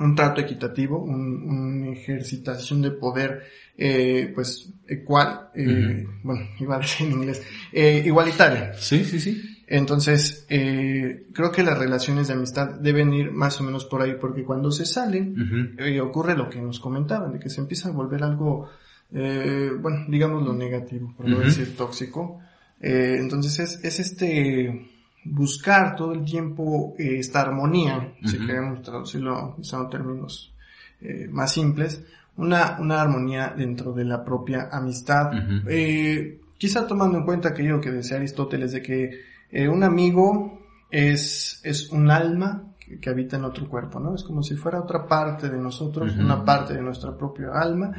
un 0.00 0.14
trato 0.14 0.40
equitativo, 0.40 0.98
un, 0.98 1.42
una 1.48 1.92
ejercitación 1.92 2.82
de 2.82 2.90
poder, 2.92 3.44
eh, 3.76 4.32
pues, 4.34 4.72
ecual, 4.88 5.50
eh, 5.54 6.06
bueno, 6.22 6.46
iba 6.60 6.76
a 6.76 6.78
decir 6.80 7.06
en 7.06 7.12
inglés, 7.12 7.42
eh, 7.72 8.02
igualitaria. 8.04 8.74
Sí, 8.74 9.04
sí, 9.04 9.20
sí. 9.20 9.57
Entonces, 9.70 10.46
eh, 10.48 11.26
creo 11.34 11.52
que 11.52 11.62
las 11.62 11.78
relaciones 11.78 12.28
de 12.28 12.34
amistad 12.34 12.80
deben 12.80 13.12
ir 13.12 13.30
más 13.32 13.60
o 13.60 13.64
menos 13.64 13.84
por 13.84 14.00
ahí, 14.00 14.14
porque 14.18 14.42
cuando 14.42 14.70
se 14.70 14.86
salen, 14.86 15.74
eh, 15.78 16.00
ocurre 16.00 16.36
lo 16.36 16.48
que 16.48 16.60
nos 16.60 16.80
comentaban, 16.80 17.32
de 17.32 17.38
que 17.38 17.50
se 17.50 17.60
empieza 17.60 17.90
a 17.90 17.92
volver 17.92 18.24
algo, 18.24 18.68
eh, 19.12 19.70
bueno, 19.78 20.06
digamos 20.08 20.42
lo 20.42 20.54
negativo, 20.54 21.12
por 21.16 21.28
no 21.28 21.36
Ujú. 21.36 21.44
decir 21.44 21.76
tóxico. 21.76 22.40
Eh, 22.80 23.16
entonces 23.18 23.58
es, 23.58 23.84
es 23.84 24.00
este 24.00 24.88
buscar 25.24 25.96
todo 25.96 26.12
el 26.12 26.24
tiempo 26.24 26.94
eh, 26.98 27.18
esta 27.18 27.42
armonía, 27.42 28.14
si 28.24 28.38
queremos 28.38 28.80
traducirlo 28.82 29.56
usando 29.58 29.88
términos 29.88 30.54
eh, 31.00 31.28
más 31.30 31.52
simples, 31.52 32.02
una, 32.36 32.78
una 32.80 33.02
armonía 33.02 33.52
dentro 33.56 33.92
de 33.92 34.04
la 34.04 34.24
propia 34.24 34.68
amistad. 34.72 35.30
Eh, 35.68 36.40
quizá 36.56 36.86
tomando 36.86 37.18
en 37.18 37.24
cuenta 37.24 37.50
aquello 37.50 37.80
que 37.80 37.90
decía 37.90 38.16
Aristóteles 38.16 38.72
de 38.72 38.82
que 38.82 39.20
eh, 39.50 39.68
un 39.68 39.82
amigo 39.82 40.60
es, 40.90 41.60
es 41.64 41.90
un 41.90 42.10
alma 42.10 42.74
que, 42.78 42.98
que 42.98 43.10
habita 43.10 43.36
en 43.36 43.44
otro 43.44 43.68
cuerpo, 43.68 44.00
¿no? 44.00 44.14
Es 44.14 44.22
como 44.24 44.42
si 44.42 44.56
fuera 44.56 44.80
otra 44.80 45.06
parte 45.06 45.48
de 45.48 45.58
nosotros, 45.58 46.14
una 46.16 46.44
parte 46.44 46.74
de 46.74 46.82
nuestra 46.82 47.16
propia 47.16 47.48
alma, 47.52 47.92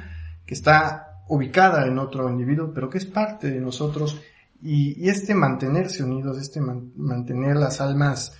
que 0.45 0.53
está 0.53 1.23
ubicada 1.27 1.85
en 1.85 1.99
otro 1.99 2.29
individuo, 2.29 2.71
pero 2.73 2.89
que 2.89 2.97
es 2.97 3.05
parte 3.05 3.51
de 3.51 3.59
nosotros. 3.61 4.19
Y, 4.61 5.03
y 5.05 5.09
este 5.09 5.33
mantenerse 5.35 6.03
unidos, 6.03 6.37
este 6.37 6.59
man- 6.59 6.91
mantener 6.97 7.55
las 7.55 7.79
almas 7.81 8.35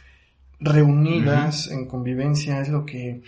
reunidas 0.60 1.69
en 1.72 1.88
convivencia 1.88 2.60
es 2.62 2.69
lo 2.69 2.86
que 2.86 3.22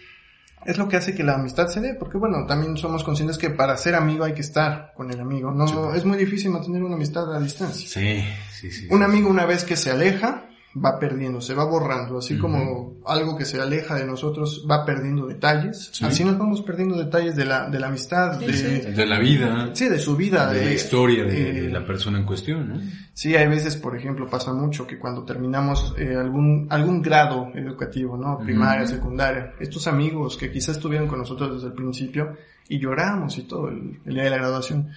es 0.65 0.77
lo 0.77 0.87
que 0.87 0.97
hace 0.97 1.15
que 1.15 1.23
la 1.23 1.35
amistad 1.35 1.67
se 1.67 1.81
dé, 1.81 1.95
porque 1.95 2.17
bueno, 2.17 2.45
también 2.45 2.77
somos 2.77 3.03
conscientes 3.03 3.37
que 3.37 3.49
para 3.49 3.75
ser 3.77 3.95
amigo 3.95 4.23
hay 4.23 4.33
que 4.33 4.41
estar 4.41 4.93
con 4.95 5.11
el 5.11 5.19
amigo. 5.19 5.51
No, 5.51 5.67
Sí, 5.67 5.75
es 5.95 6.05
muy 6.05 6.17
difícil 6.17 6.51
mantener 6.51 6.83
una 6.83 6.95
amistad 6.95 7.33
a 7.33 7.39
distancia. 7.39 7.87
Sí, 7.87 8.23
sí, 8.51 8.71
sí. 8.71 8.87
Un 8.91 9.03
amigo 9.03 9.29
una 9.29 9.45
vez 9.45 9.63
que 9.63 9.75
se 9.75 9.91
aleja, 9.91 10.45
va 10.73 10.99
perdiendo, 10.99 11.41
se 11.41 11.53
va 11.53 11.65
borrando, 11.65 12.19
así 12.19 12.37
como 12.37 12.95
algo 13.05 13.37
que 13.37 13.43
se 13.43 13.59
aleja 13.59 13.95
de 13.95 14.05
nosotros 14.05 14.65
va 14.69 14.85
perdiendo 14.85 15.27
detalles. 15.27 15.89
Sí. 15.91 16.05
Así 16.05 16.23
nos 16.23 16.37
vamos 16.37 16.61
perdiendo 16.61 16.97
detalles 16.97 17.35
de 17.35 17.45
la, 17.45 17.69
de 17.69 17.79
la 17.79 17.87
amistad, 17.87 18.39
Sí, 18.39 18.45
de, 18.45 18.53
sí. 18.53 18.91
De 18.91 19.05
la 19.05 19.19
vida, 19.19 19.71
sí, 19.73 19.89
de 19.89 19.99
su 19.99 20.15
vida, 20.15 20.51
de 20.51 20.59
de, 20.59 20.65
la 20.65 20.73
historia 20.73 21.25
de, 21.25 21.49
eh, 21.49 21.61
de 21.63 21.69
la 21.69 21.85
persona 21.85 22.19
en 22.19 22.25
cuestión, 22.25 22.69
¿no? 22.69 22.81
Sí, 23.13 23.35
hay 23.35 23.47
veces, 23.47 23.75
por 23.75 23.97
ejemplo, 23.97 24.29
pasa 24.29 24.53
mucho 24.53 24.87
que 24.87 24.97
cuando 24.97 25.23
terminamos 25.23 25.93
eh, 25.97 26.15
algún, 26.15 26.67
algún 26.69 27.01
grado 27.01 27.51
educativo, 27.53 28.17
¿no? 28.17 28.39
Primaria, 28.39 28.87
secundaria, 28.87 29.53
estos 29.59 29.87
amigos 29.87 30.37
que 30.37 30.51
quizás 30.51 30.77
estuvieron 30.77 31.07
con 31.07 31.19
nosotros 31.19 31.55
desde 31.55 31.67
el 31.67 31.73
principio 31.73 32.37
y 32.69 32.79
lloramos 32.79 33.37
y 33.37 33.43
todo 33.43 33.67
el, 33.67 33.99
el 34.05 34.13
día 34.13 34.23
de 34.23 34.29
la 34.29 34.37
graduación 34.37 34.91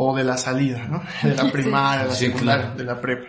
o 0.00 0.16
de 0.16 0.22
la 0.22 0.36
salida, 0.36 0.86
¿no? 0.86 1.02
De 1.28 1.34
la 1.34 1.50
primaria, 1.50 2.02
de 2.04 2.08
la 2.10 2.14
Sí, 2.14 2.26
secundaria, 2.26 2.62
claro. 2.66 2.78
de 2.78 2.84
la 2.84 3.00
prepa. 3.00 3.26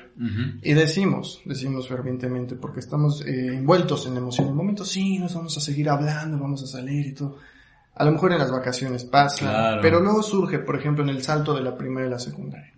Y 0.61 0.73
decimos, 0.73 1.41
decimos 1.45 1.87
fervientemente, 1.87 2.55
porque 2.55 2.79
estamos 2.79 3.25
eh, 3.25 3.55
envueltos 3.55 4.05
en 4.05 4.17
emoción. 4.17 4.45
En 4.47 4.51
el 4.51 4.55
momento, 4.57 4.85
sí, 4.85 5.17
nos 5.17 5.33
vamos 5.33 5.57
a 5.57 5.61
seguir 5.61 5.89
hablando, 5.89 6.37
vamos 6.37 6.61
a 6.63 6.67
salir 6.67 7.07
y 7.07 7.13
todo. 7.13 7.37
A 7.95 8.05
lo 8.05 8.11
mejor 8.11 8.33
en 8.33 8.37
las 8.37 8.51
vacaciones 8.51 9.03
pasa, 9.03 9.39
Claro. 9.49 9.81
pero 9.81 9.99
luego 9.99 10.21
surge, 10.21 10.59
por 10.59 10.75
ejemplo, 10.77 11.03
en 11.03 11.09
el 11.09 11.23
salto 11.23 11.55
de 11.55 11.61
la 11.61 11.75
primaria 11.75 12.07
a 12.07 12.11
la 12.11 12.19
secundaria. 12.19 12.71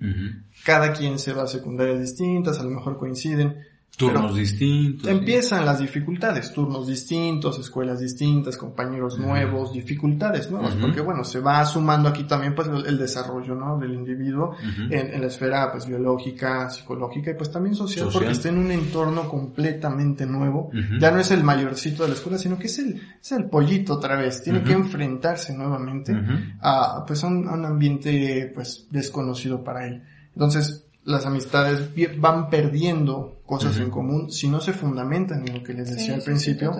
Cada 0.64 0.94
quien 0.94 1.20
se 1.20 1.34
va 1.34 1.44
a 1.44 1.48
secundarias 1.48 2.00
distintas, 2.00 2.60
a 2.60 2.64
lo 2.64 2.70
mejor 2.70 2.98
coinciden. 2.98 3.58
Turnos 4.08 4.36
distintos. 4.36 5.10
Empiezan 5.10 5.66
las 5.66 5.80
dificultades, 5.80 6.52
turnos 6.54 6.88
distintos, 6.88 7.60
escuelas 7.60 8.00
distintas, 8.00 8.58
compañeros 8.58 9.18
nuevos, 9.20 9.74
dificultades 9.74 10.50
nuevas, 10.50 10.76
porque 10.76 11.02
bueno, 11.02 11.24
se 11.24 11.40
va 11.40 11.64
sumando 11.66 12.10
aquí 12.10 12.24
también 12.24 12.56
pues 12.56 12.68
el 12.68 12.98
desarrollo, 12.98 13.56
¿no? 13.56 13.78
Del 13.80 13.94
individuo 13.94 14.56
en, 14.90 15.14
en 15.14 15.22
la 15.22 15.28
esfera 15.28 15.72
pues 15.72 15.86
biológica, 15.88 16.70
psicológica 16.70 17.32
y 17.32 17.34
pues 17.36 17.52
también 17.52 17.76
social, 17.76 18.06
Social. 18.06 18.14
porque 18.14 18.32
está 18.32 18.50
en 18.50 18.58
un 18.58 18.72
entorno 18.72 19.28
completamente 19.30 20.26
nuevo. 20.26 20.72
Ya 21.00 21.12
no 21.12 21.20
es 21.20 21.32
el 21.32 21.44
mayorcito 21.44 22.04
de 22.04 22.10
la 22.10 22.16
escuela, 22.16 22.38
sino 22.38 22.58
que 22.58 22.68
es 22.68 22.80
el, 22.80 23.02
es 23.22 23.32
el 23.32 23.46
pollito 23.46 23.94
otra 23.96 24.16
vez. 24.16 24.42
Tiene 24.44 24.64
que 24.64 24.74
enfrentarse 24.74 25.54
nuevamente 25.54 26.14
a, 26.62 27.04
pues 27.06 27.24
a 27.24 27.28
un, 27.28 27.48
a 27.48 27.54
un 27.54 27.66
ambiente 27.66 28.52
pues 28.54 28.88
desconocido 28.90 29.64
para 29.64 29.88
él. 29.88 30.04
Entonces, 30.34 30.86
las 31.04 31.26
amistades 31.26 31.90
van 32.20 32.50
perdiendo 32.50 33.42
cosas 33.46 33.78
en 33.78 33.90
común 33.90 34.32
si 34.32 34.48
no 34.48 34.62
se 34.62 34.74
fundamentan 34.74 35.48
en 35.48 35.56
lo 35.56 35.64
que 35.64 35.74
les 35.74 35.90
decía 35.90 36.06
Sí, 36.06 36.12
al 36.14 36.22
sí, 36.22 36.26
principio. 36.26 36.74
sí. 36.74 36.80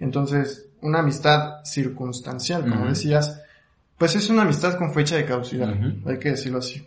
Entonces, 0.00 0.66
una 0.82 0.98
amistad 1.00 1.64
circunstancial, 1.64 2.68
como 2.68 2.86
decías, 2.86 3.40
pues 3.96 4.16
es 4.16 4.28
una 4.28 4.42
amistad 4.42 4.76
con 4.76 4.92
fecha 4.92 5.16
de 5.16 5.24
caducidad, 5.24 5.72
hay 6.06 6.18
que 6.18 6.30
decirlo 6.30 6.58
así. 6.58 6.86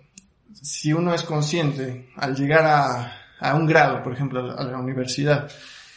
si 0.53 0.91
uno 0.93 1.13
es 1.13 1.23
consciente 1.23 2.09
al 2.15 2.35
llegar 2.35 2.65
a, 2.65 3.11
a 3.39 3.55
un 3.55 3.65
grado, 3.65 4.03
por 4.03 4.13
ejemplo, 4.13 4.57
a 4.57 4.63
la 4.63 4.77
universidad, 4.77 5.49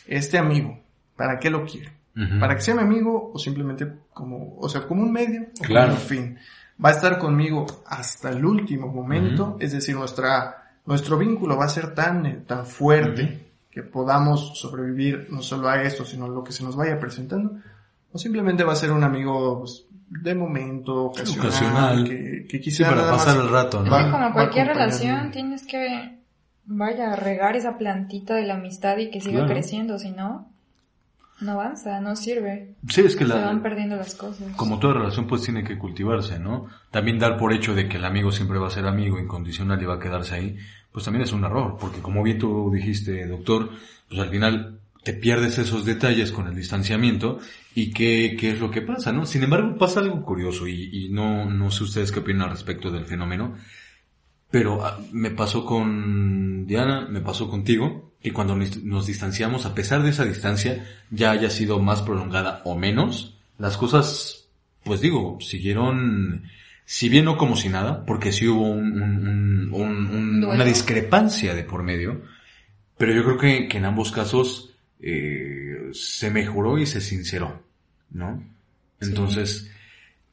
este 0.06 0.38
amigo, 0.38 0.78
¿para 1.16 1.38
qué 1.38 1.50
lo 1.50 1.64
quiere? 1.64 1.92
¿Para 2.38 2.54
que 2.54 2.60
sea 2.60 2.74
mi 2.74 2.82
amigo 2.82 3.30
o 3.34 3.38
simplemente 3.38 3.86
como, 4.12 4.56
o 4.58 4.68
sea, 4.68 4.82
como 4.86 5.02
un 5.02 5.12
medio 5.12 5.42
o 5.58 5.62
Claro. 5.64 5.88
como 5.92 6.00
un 6.00 6.06
fin? 6.06 6.38
Va 6.82 6.90
a 6.90 6.92
estar 6.92 7.18
conmigo 7.18 7.66
hasta 7.86 8.30
el 8.30 8.44
último 8.44 8.88
momento, 8.88 9.56
es 9.60 9.72
decir, 9.72 9.94
nuestra, 9.94 10.59
nuestro 10.86 11.18
vínculo 11.18 11.56
va 11.56 11.66
a 11.66 11.68
ser 11.68 11.94
tan, 11.94 12.26
eh, 12.26 12.42
tan 12.46 12.66
fuerte 12.66 13.46
que 13.70 13.82
podamos 13.82 14.58
sobrevivir 14.58 15.28
no 15.30 15.42
solo 15.42 15.68
a 15.68 15.82
esto, 15.82 16.04
sino 16.04 16.24
a 16.24 16.28
lo 16.28 16.42
que 16.42 16.52
se 16.52 16.64
nos 16.64 16.74
vaya 16.76 16.98
presentando, 16.98 17.52
o 18.12 18.18
simplemente 18.18 18.64
va 18.64 18.72
a 18.72 18.76
ser 18.76 18.90
un 18.90 19.04
amigo 19.04 19.60
pues, 19.60 19.86
de 20.08 20.34
momento, 20.34 21.04
ocasional, 21.04 21.46
Ocasional. 21.46 22.04
que, 22.48 22.60
que 22.60 22.70
Sí, 22.70 22.82
para 22.82 22.96
nada 22.96 23.12
más- 23.12 23.24
pasar 23.24 23.40
el 23.40 23.48
rato, 23.50 23.82
¿no? 23.84 23.90
Va- 23.90 24.04
Sí, 24.04 24.10
como 24.10 24.32
cualquier 24.32 24.66
relación, 24.66 25.30
tienes 25.30 25.64
que, 25.66 26.18
vaya, 26.64 27.14
regar 27.14 27.54
esa 27.54 27.78
plantita 27.78 28.34
de 28.34 28.42
la 28.46 28.54
amistad 28.54 28.96
y 28.98 29.10
que 29.10 29.20
siga 29.20 29.38
Claro. 29.40 29.52
creciendo, 29.52 29.98
si 30.00 30.10
no, 30.10 30.49
no 31.40 31.52
avanza, 31.52 32.00
no 32.00 32.16
sirve. 32.16 32.74
Sí, 32.88 33.02
es 33.02 33.16
que 33.16 33.24
Se 33.24 33.30
la, 33.30 33.46
van 33.46 33.62
perdiendo 33.62 33.96
las 33.96 34.14
cosas. 34.14 34.54
como 34.56 34.78
toda 34.78 34.94
relación 34.94 35.26
pues 35.26 35.42
tiene 35.42 35.64
que 35.64 35.78
cultivarse, 35.78 36.38
¿no? 36.38 36.66
También 36.90 37.18
dar 37.18 37.36
por 37.36 37.52
hecho 37.52 37.74
de 37.74 37.88
que 37.88 37.96
el 37.96 38.04
amigo 38.04 38.32
siempre 38.32 38.58
va 38.58 38.68
a 38.68 38.70
ser 38.70 38.86
amigo 38.86 39.18
incondicional 39.18 39.82
y 39.82 39.86
va 39.86 39.94
a 39.94 40.00
quedarse 40.00 40.34
ahí, 40.34 40.56
pues 40.92 41.04
también 41.04 41.24
es 41.24 41.32
un 41.32 41.44
error, 41.44 41.76
porque 41.80 42.00
como 42.00 42.22
bien 42.22 42.38
tú 42.38 42.70
dijiste, 42.72 43.26
doctor, 43.26 43.70
pues 44.08 44.20
al 44.20 44.28
final 44.28 44.80
te 45.02 45.14
pierdes 45.14 45.58
esos 45.58 45.84
detalles 45.84 46.30
con 46.30 46.46
el 46.46 46.54
distanciamiento 46.54 47.38
y 47.74 47.92
qué, 47.92 48.36
qué 48.38 48.50
es 48.50 48.60
lo 48.60 48.70
que 48.70 48.82
pasa, 48.82 49.12
¿no? 49.12 49.24
Sin 49.24 49.42
embargo, 49.42 49.76
pasa 49.78 50.00
algo 50.00 50.22
curioso 50.22 50.66
y, 50.66 51.06
y 51.06 51.08
no, 51.08 51.46
no 51.48 51.70
sé 51.70 51.84
ustedes 51.84 52.12
qué 52.12 52.20
opinan 52.20 52.42
al 52.42 52.50
respecto 52.50 52.90
del 52.90 53.06
fenómeno, 53.06 53.54
pero 54.50 54.84
ah, 54.84 54.98
me 55.12 55.30
pasó 55.30 55.64
con 55.64 56.66
Diana, 56.66 57.06
me 57.08 57.20
pasó 57.20 57.48
contigo, 57.48 58.09
que 58.22 58.32
cuando 58.32 58.56
nos 58.56 59.06
distanciamos, 59.06 59.64
a 59.66 59.74
pesar 59.74 60.02
de 60.02 60.10
esa 60.10 60.24
distancia, 60.24 60.84
ya 61.10 61.30
haya 61.30 61.50
sido 61.50 61.78
más 61.78 62.02
prolongada 62.02 62.60
o 62.64 62.76
menos, 62.76 63.38
las 63.58 63.76
cosas, 63.76 64.46
pues 64.84 65.00
digo, 65.00 65.38
siguieron, 65.40 66.44
si 66.84 67.08
bien 67.08 67.24
no 67.24 67.36
como 67.38 67.56
si 67.56 67.68
nada, 67.68 68.04
porque 68.04 68.32
sí 68.32 68.46
hubo 68.46 68.68
un- 68.70 69.00
un- 69.00 69.26
un- 69.26 69.74
un- 69.74 70.06
un- 70.08 70.40
Duelo. 70.40 70.54
una 70.54 70.64
discrepancia 70.64 71.54
de 71.54 71.62
por 71.64 71.82
medio, 71.82 72.22
pero 72.98 73.14
yo 73.14 73.24
creo 73.24 73.38
que, 73.38 73.68
que 73.68 73.78
en 73.78 73.84
ambos 73.86 74.12
casos 74.12 74.66
eh, 75.02 75.88
se 75.92 76.30
mejoró 76.30 76.76
y 76.78 76.84
se 76.84 77.00
sinceró, 77.00 77.62
¿no? 78.10 78.42
Entonces, 79.00 79.70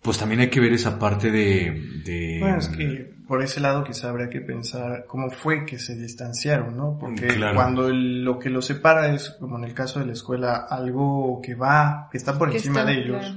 pues 0.01 0.17
también 0.17 0.41
hay 0.41 0.49
que 0.49 0.59
ver 0.59 0.73
esa 0.73 0.99
parte 0.99 1.31
de... 1.31 2.01
de 2.03 2.37
Bueno, 2.41 2.57
es 2.59 2.67
que 2.67 3.13
por 3.27 3.41
ese 3.43 3.59
lado 3.59 3.83
quizá 3.83 4.09
habría 4.09 4.29
que 4.29 4.41
pensar 4.41 5.05
cómo 5.07 5.29
fue 5.29 5.65
que 5.65 5.77
se 5.79 5.95
distanciaron, 5.95 6.77
¿no? 6.77 6.97
Porque 6.99 7.27
Claro. 7.27 7.55
cuando 7.55 7.87
el- 7.89 8.23
lo 8.23 8.39
que 8.39 8.49
los 8.49 8.65
separa 8.65 9.13
es, 9.13 9.31
como 9.39 9.57
en 9.57 9.65
el 9.65 9.73
caso 9.73 9.99
de 9.99 10.05
la 10.05 10.13
escuela, 10.13 10.65
algo 10.69 11.41
que 11.43 11.53
va, 11.55 12.07
que 12.11 12.17
está 12.17 12.37
por 12.37 12.49
Que 12.49 12.57
encima 12.57 12.79
está, 12.79 12.91
de 12.91 12.97
ellos, 12.99 13.19
claro. 13.19 13.35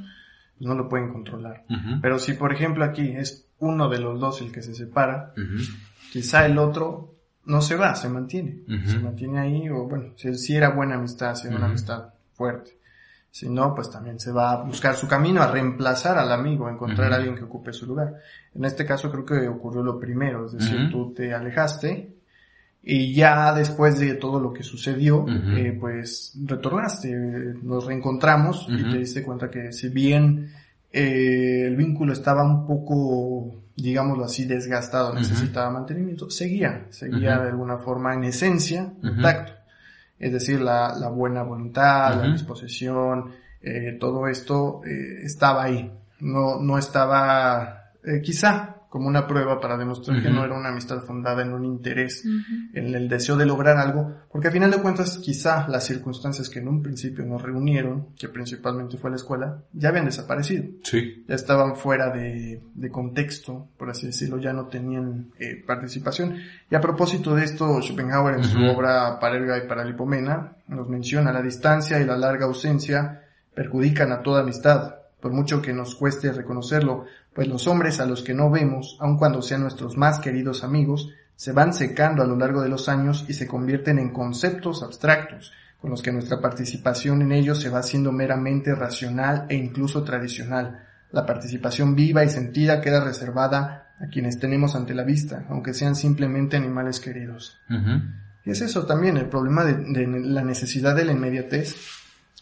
pues 0.58 0.68
no 0.68 0.74
lo 0.74 0.88
pueden 0.88 1.12
controlar. 1.12 1.64
Pero 2.00 2.18
si, 2.18 2.34
por 2.34 2.52
ejemplo, 2.52 2.84
aquí 2.84 3.08
es 3.16 3.46
uno 3.58 3.88
de 3.88 3.98
los 3.98 4.20
dos 4.20 4.40
el 4.40 4.52
que 4.52 4.62
se 4.62 4.74
separa, 4.74 5.32
quizá 6.12 6.46
el 6.46 6.58
otro 6.58 7.14
no 7.44 7.60
se 7.60 7.74
va, 7.76 7.94
se 7.94 8.08
mantiene. 8.08 8.60
Se 8.86 8.98
mantiene 8.98 9.40
ahí, 9.40 9.68
o 9.68 9.84
bueno, 9.88 10.12
si, 10.16 10.34
si 10.36 10.54
era 10.56 10.70
buena 10.70 10.94
amistad, 10.96 11.34
si 11.34 11.48
era 11.48 11.56
una 11.56 11.66
amistad 11.66 12.14
fuerte. 12.34 12.78
Si 13.30 13.48
no, 13.48 13.74
pues 13.74 13.90
también 13.90 14.18
se 14.18 14.32
va 14.32 14.52
a 14.52 14.62
buscar 14.62 14.96
su 14.96 15.06
camino, 15.06 15.40
a 15.40 15.50
reemplazar 15.50 16.18
al 16.18 16.32
amigo, 16.32 16.66
a 16.66 16.72
encontrar 16.72 17.12
a 17.12 17.16
alguien 17.16 17.36
que 17.36 17.44
ocupe 17.44 17.72
su 17.72 17.86
lugar. 17.86 18.16
En 18.54 18.64
este 18.64 18.84
caso 18.84 19.10
creo 19.10 19.24
que 19.24 19.48
ocurrió 19.48 19.82
lo 19.82 20.00
primero, 20.00 20.46
es 20.46 20.52
decir, 20.52 20.90
tú 20.90 21.14
te 21.14 21.32
alejaste 21.32 22.16
y 22.82 23.14
ya 23.14 23.52
después 23.54 23.98
de 23.98 24.14
todo 24.14 24.40
lo 24.40 24.52
que 24.52 24.62
sucedió, 24.62 25.26
eh, 25.28 25.76
pues 25.78 26.36
retornaste, 26.44 27.14
nos 27.62 27.86
reencontramos 27.86 28.66
y 28.68 28.82
te 28.90 28.98
diste 28.98 29.22
cuenta 29.22 29.50
que 29.50 29.72
si 29.72 29.90
bien 29.90 30.50
eh, 30.90 31.66
el 31.66 31.76
vínculo 31.76 32.12
estaba 32.12 32.42
un 32.42 32.66
poco, 32.66 33.62
digámoslo 33.76 34.24
así, 34.24 34.44
desgastado, 34.44 35.14
necesitaba 35.14 35.70
mantenimiento, 35.70 36.30
seguía, 36.30 36.86
seguía 36.90 37.38
de 37.38 37.50
alguna 37.50 37.76
forma 37.76 38.14
en 38.14 38.24
esencia 38.24 38.92
intacto. 39.02 39.59
Es 40.20 40.32
decir, 40.32 40.60
la, 40.60 40.94
la 40.94 41.08
buena 41.08 41.42
voluntad, 41.42 42.22
la 42.22 42.30
disposición, 42.30 43.32
eh, 43.62 43.96
todo 43.98 44.28
esto 44.28 44.82
eh, 44.84 45.22
estaba 45.24 45.64
ahí. 45.64 45.90
No, 46.20 46.60
no 46.60 46.76
estaba, 46.76 47.92
eh, 48.04 48.20
quizá 48.20 48.79
como 48.90 49.06
una 49.08 49.26
prueba 49.26 49.60
para 49.60 49.78
demostrar 49.78 50.20
que 50.20 50.28
no 50.30 50.44
era 50.44 50.54
una 50.58 50.68
amistad 50.70 51.00
fundada 51.00 51.42
en 51.42 51.52
un 51.54 51.64
interés, 51.64 52.24
en 52.74 52.94
el 52.94 53.08
deseo 53.08 53.36
de 53.36 53.46
lograr 53.46 53.78
algo, 53.78 54.12
porque 54.30 54.48
a 54.48 54.50
final 54.50 54.70
de 54.72 54.78
cuentas 54.78 55.18
quizá 55.18 55.66
las 55.68 55.84
circunstancias 55.86 56.50
que 56.50 56.58
en 56.58 56.66
un 56.68 56.82
principio 56.82 57.24
nos 57.24 57.40
reunieron, 57.40 58.08
que 58.18 58.28
principalmente 58.28 58.96
fue 58.98 59.10
la 59.10 59.16
escuela, 59.16 59.62
ya 59.72 59.90
habían 59.90 60.06
desaparecido 60.06 60.64
Sí. 60.82 61.24
ya 61.28 61.34
estaban 61.36 61.76
fuera 61.76 62.10
de, 62.10 62.60
de 62.74 62.90
contexto, 62.90 63.68
por 63.78 63.88
así 63.90 64.06
decirlo, 64.06 64.38
ya 64.38 64.52
no 64.52 64.66
tenían 64.66 65.30
eh, 65.38 65.62
participación. 65.64 66.36
Y 66.68 66.74
a 66.74 66.80
propósito 66.80 67.34
de 67.36 67.44
esto, 67.44 67.80
Schopenhauer 67.80 68.34
en 68.38 68.44
su 68.44 68.58
obra 68.64 69.18
Parerga 69.20 69.56
y 69.56 69.68
Paralipomena 69.68 70.56
nos 70.66 70.88
menciona 70.88 71.32
la 71.32 71.42
distancia 71.42 72.00
y 72.00 72.04
la 72.04 72.16
larga 72.16 72.46
ausencia 72.46 73.22
perjudican 73.54 74.10
a 74.10 74.22
toda 74.22 74.42
amistad, 74.42 74.96
por 75.20 75.32
mucho 75.32 75.60
que 75.60 75.72
nos 75.72 75.94
cueste 75.94 76.32
reconocerlo, 76.32 77.04
pues 77.34 77.48
los 77.48 77.66
hombres 77.66 78.00
a 78.00 78.06
los 78.06 78.22
que 78.22 78.34
no 78.34 78.50
vemos, 78.50 78.96
aun 79.00 79.16
cuando 79.16 79.42
sean 79.42 79.62
nuestros 79.62 79.96
más 79.96 80.18
queridos 80.18 80.64
amigos, 80.64 81.10
se 81.36 81.52
van 81.52 81.72
secando 81.72 82.22
a 82.22 82.26
lo 82.26 82.36
largo 82.36 82.62
de 82.62 82.68
los 82.68 82.88
años 82.88 83.24
y 83.28 83.34
se 83.34 83.46
convierten 83.46 83.98
en 83.98 84.10
conceptos 84.10 84.82
abstractos, 84.82 85.52
con 85.80 85.90
los 85.90 86.02
que 86.02 86.12
nuestra 86.12 86.40
participación 86.40 87.22
en 87.22 87.32
ellos 87.32 87.60
se 87.60 87.70
va 87.70 87.78
haciendo 87.78 88.12
meramente 88.12 88.74
racional 88.74 89.46
e 89.48 89.54
incluso 89.54 90.04
tradicional. 90.04 90.86
La 91.12 91.24
participación 91.24 91.94
viva 91.94 92.22
y 92.24 92.28
sentida 92.28 92.80
queda 92.80 93.02
reservada 93.02 93.94
a 93.98 94.06
quienes 94.08 94.38
tenemos 94.38 94.76
ante 94.76 94.94
la 94.94 95.04
vista, 95.04 95.46
aunque 95.48 95.72
sean 95.72 95.94
simplemente 95.94 96.56
animales 96.56 97.00
queridos. 97.00 97.58
Y 98.44 98.50
es 98.50 98.60
eso 98.60 98.84
también, 98.84 99.16
el 99.16 99.28
problema 99.28 99.64
de, 99.64 99.74
de 99.74 100.06
la 100.06 100.42
necesidad 100.42 100.94
de 100.94 101.04
la 101.04 101.12
inmediatez 101.12 101.74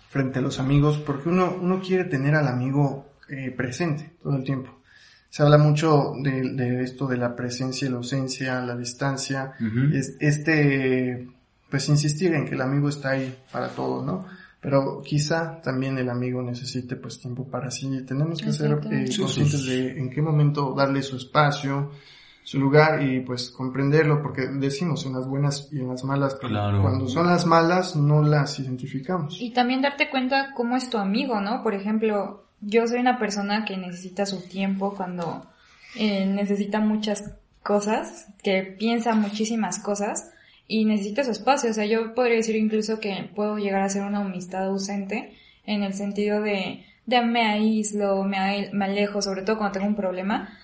frente 0.09 0.39
a 0.39 0.43
los 0.43 0.59
amigos, 0.59 0.99
porque 0.99 1.29
uno, 1.29 1.57
uno 1.61 1.81
quiere 1.81 2.05
tener 2.05 2.35
al 2.35 2.49
amigo 2.49 3.13
eh, 3.29 3.51
presente 3.51 4.17
todo 4.23 4.37
el 4.37 4.45
tiempo. 4.45 4.78
Se 5.31 5.43
habla 5.43 5.59
mucho 5.59 6.13
de, 6.23 6.51
de 6.53 6.83
esto 6.83 7.07
de 7.07 7.17
la 7.19 7.37
presencia 7.37 7.87
y 7.87 7.91
la 7.91 7.99
ausencia, 7.99 8.61
la 8.63 8.77
distancia, 8.77 9.53
es- 9.93 10.17
este, 10.21 11.29
pues 11.71 11.89
insistir 11.89 12.33
en 12.35 12.47
que 12.47 12.55
el 12.55 12.63
amigo 12.63 12.89
está 12.89 13.11
ahí 13.11 13.37
para 13.53 13.69
todos, 13.69 14.05
¿no? 14.05 14.25
Pero 14.61 15.03
quizá 15.05 15.61
también 15.63 15.99
el 15.99 16.09
amigo 16.11 16.43
necesite 16.43 16.97
pues 16.97 17.21
tiempo 17.21 17.47
para 17.47 17.71
sí. 17.71 18.05
Tenemos 18.07 18.41
que 18.41 18.53
ser 18.53 18.81
eh, 18.91 19.07
Sí, 19.07 19.21
conscientes 19.21 19.65
de 19.67 19.99
en 20.01 20.11
qué 20.11 20.21
momento 20.21 20.75
darle 20.77 21.03
su 21.03 21.17
espacio, 21.17 21.93
su 22.43 22.59
lugar 22.59 23.03
y 23.03 23.21
pues 23.21 23.51
comprenderlo, 23.51 24.21
porque 24.23 24.49
decimos 24.49 25.05
en 25.07 25.13
las 25.13 25.29
buenas 25.29 25.69
y 25.71 25.79
en 25.81 25.89
las 25.89 26.03
malas, 26.03 26.35
pero 26.37 26.49
Claro. 26.49 26.83
cuando 26.83 27.07
son 27.07 27.27
las 27.29 27.45
malas 27.47 27.95
no 27.95 28.23
las 28.23 28.59
identificamos. 28.59 29.39
Y 29.41 29.53
también 29.53 29.81
darte 29.83 30.11
cuenta 30.11 30.53
cómo 30.57 30.77
es 30.77 30.89
tu 30.91 30.97
amigo, 30.99 31.41
¿no? 31.41 31.63
Por 31.63 31.75
ejemplo, 31.75 32.48
yo 32.61 32.87
soy 32.87 33.01
una 33.01 33.19
persona 33.19 33.65
que 33.65 33.77
necesita 33.77 34.27
su 34.27 34.41
tiempo 34.41 34.95
cuando 34.97 35.47
eh, 35.97 36.27
necesita 36.27 36.81
muchas 36.81 37.33
cosas, 37.63 38.27
que 38.43 38.63
piensa 38.63 39.15
muchísimas 39.15 39.79
cosas 39.79 40.31
y 40.67 40.85
necesita 40.85 41.25
su 41.25 41.31
espacio. 41.31 41.71
O 41.71 41.73
sea, 41.73 41.87
yo 41.87 42.15
podría 42.15 42.37
decir 42.37 42.57
incluso 42.57 43.01
que 43.01 43.31
puedo 43.35 43.59
llegar 43.59 43.83
a 43.83 43.89
ser 43.89 44.03
una 44.03 44.21
amistad 44.21 44.65
ausente 44.65 45.35
en 45.67 45.83
el 45.83 45.95
sentido 45.95 46.41
de, 46.41 46.85
de 47.07 47.23
me 47.23 47.47
aíslo, 47.47 48.25
me, 48.25 48.71
me 48.73 48.85
alejo, 48.87 49.23
sobre 49.23 49.43
todo 49.43 49.59
cuando 49.59 49.73
tengo 49.73 49.87
un 49.87 49.97
problema. 49.97 50.59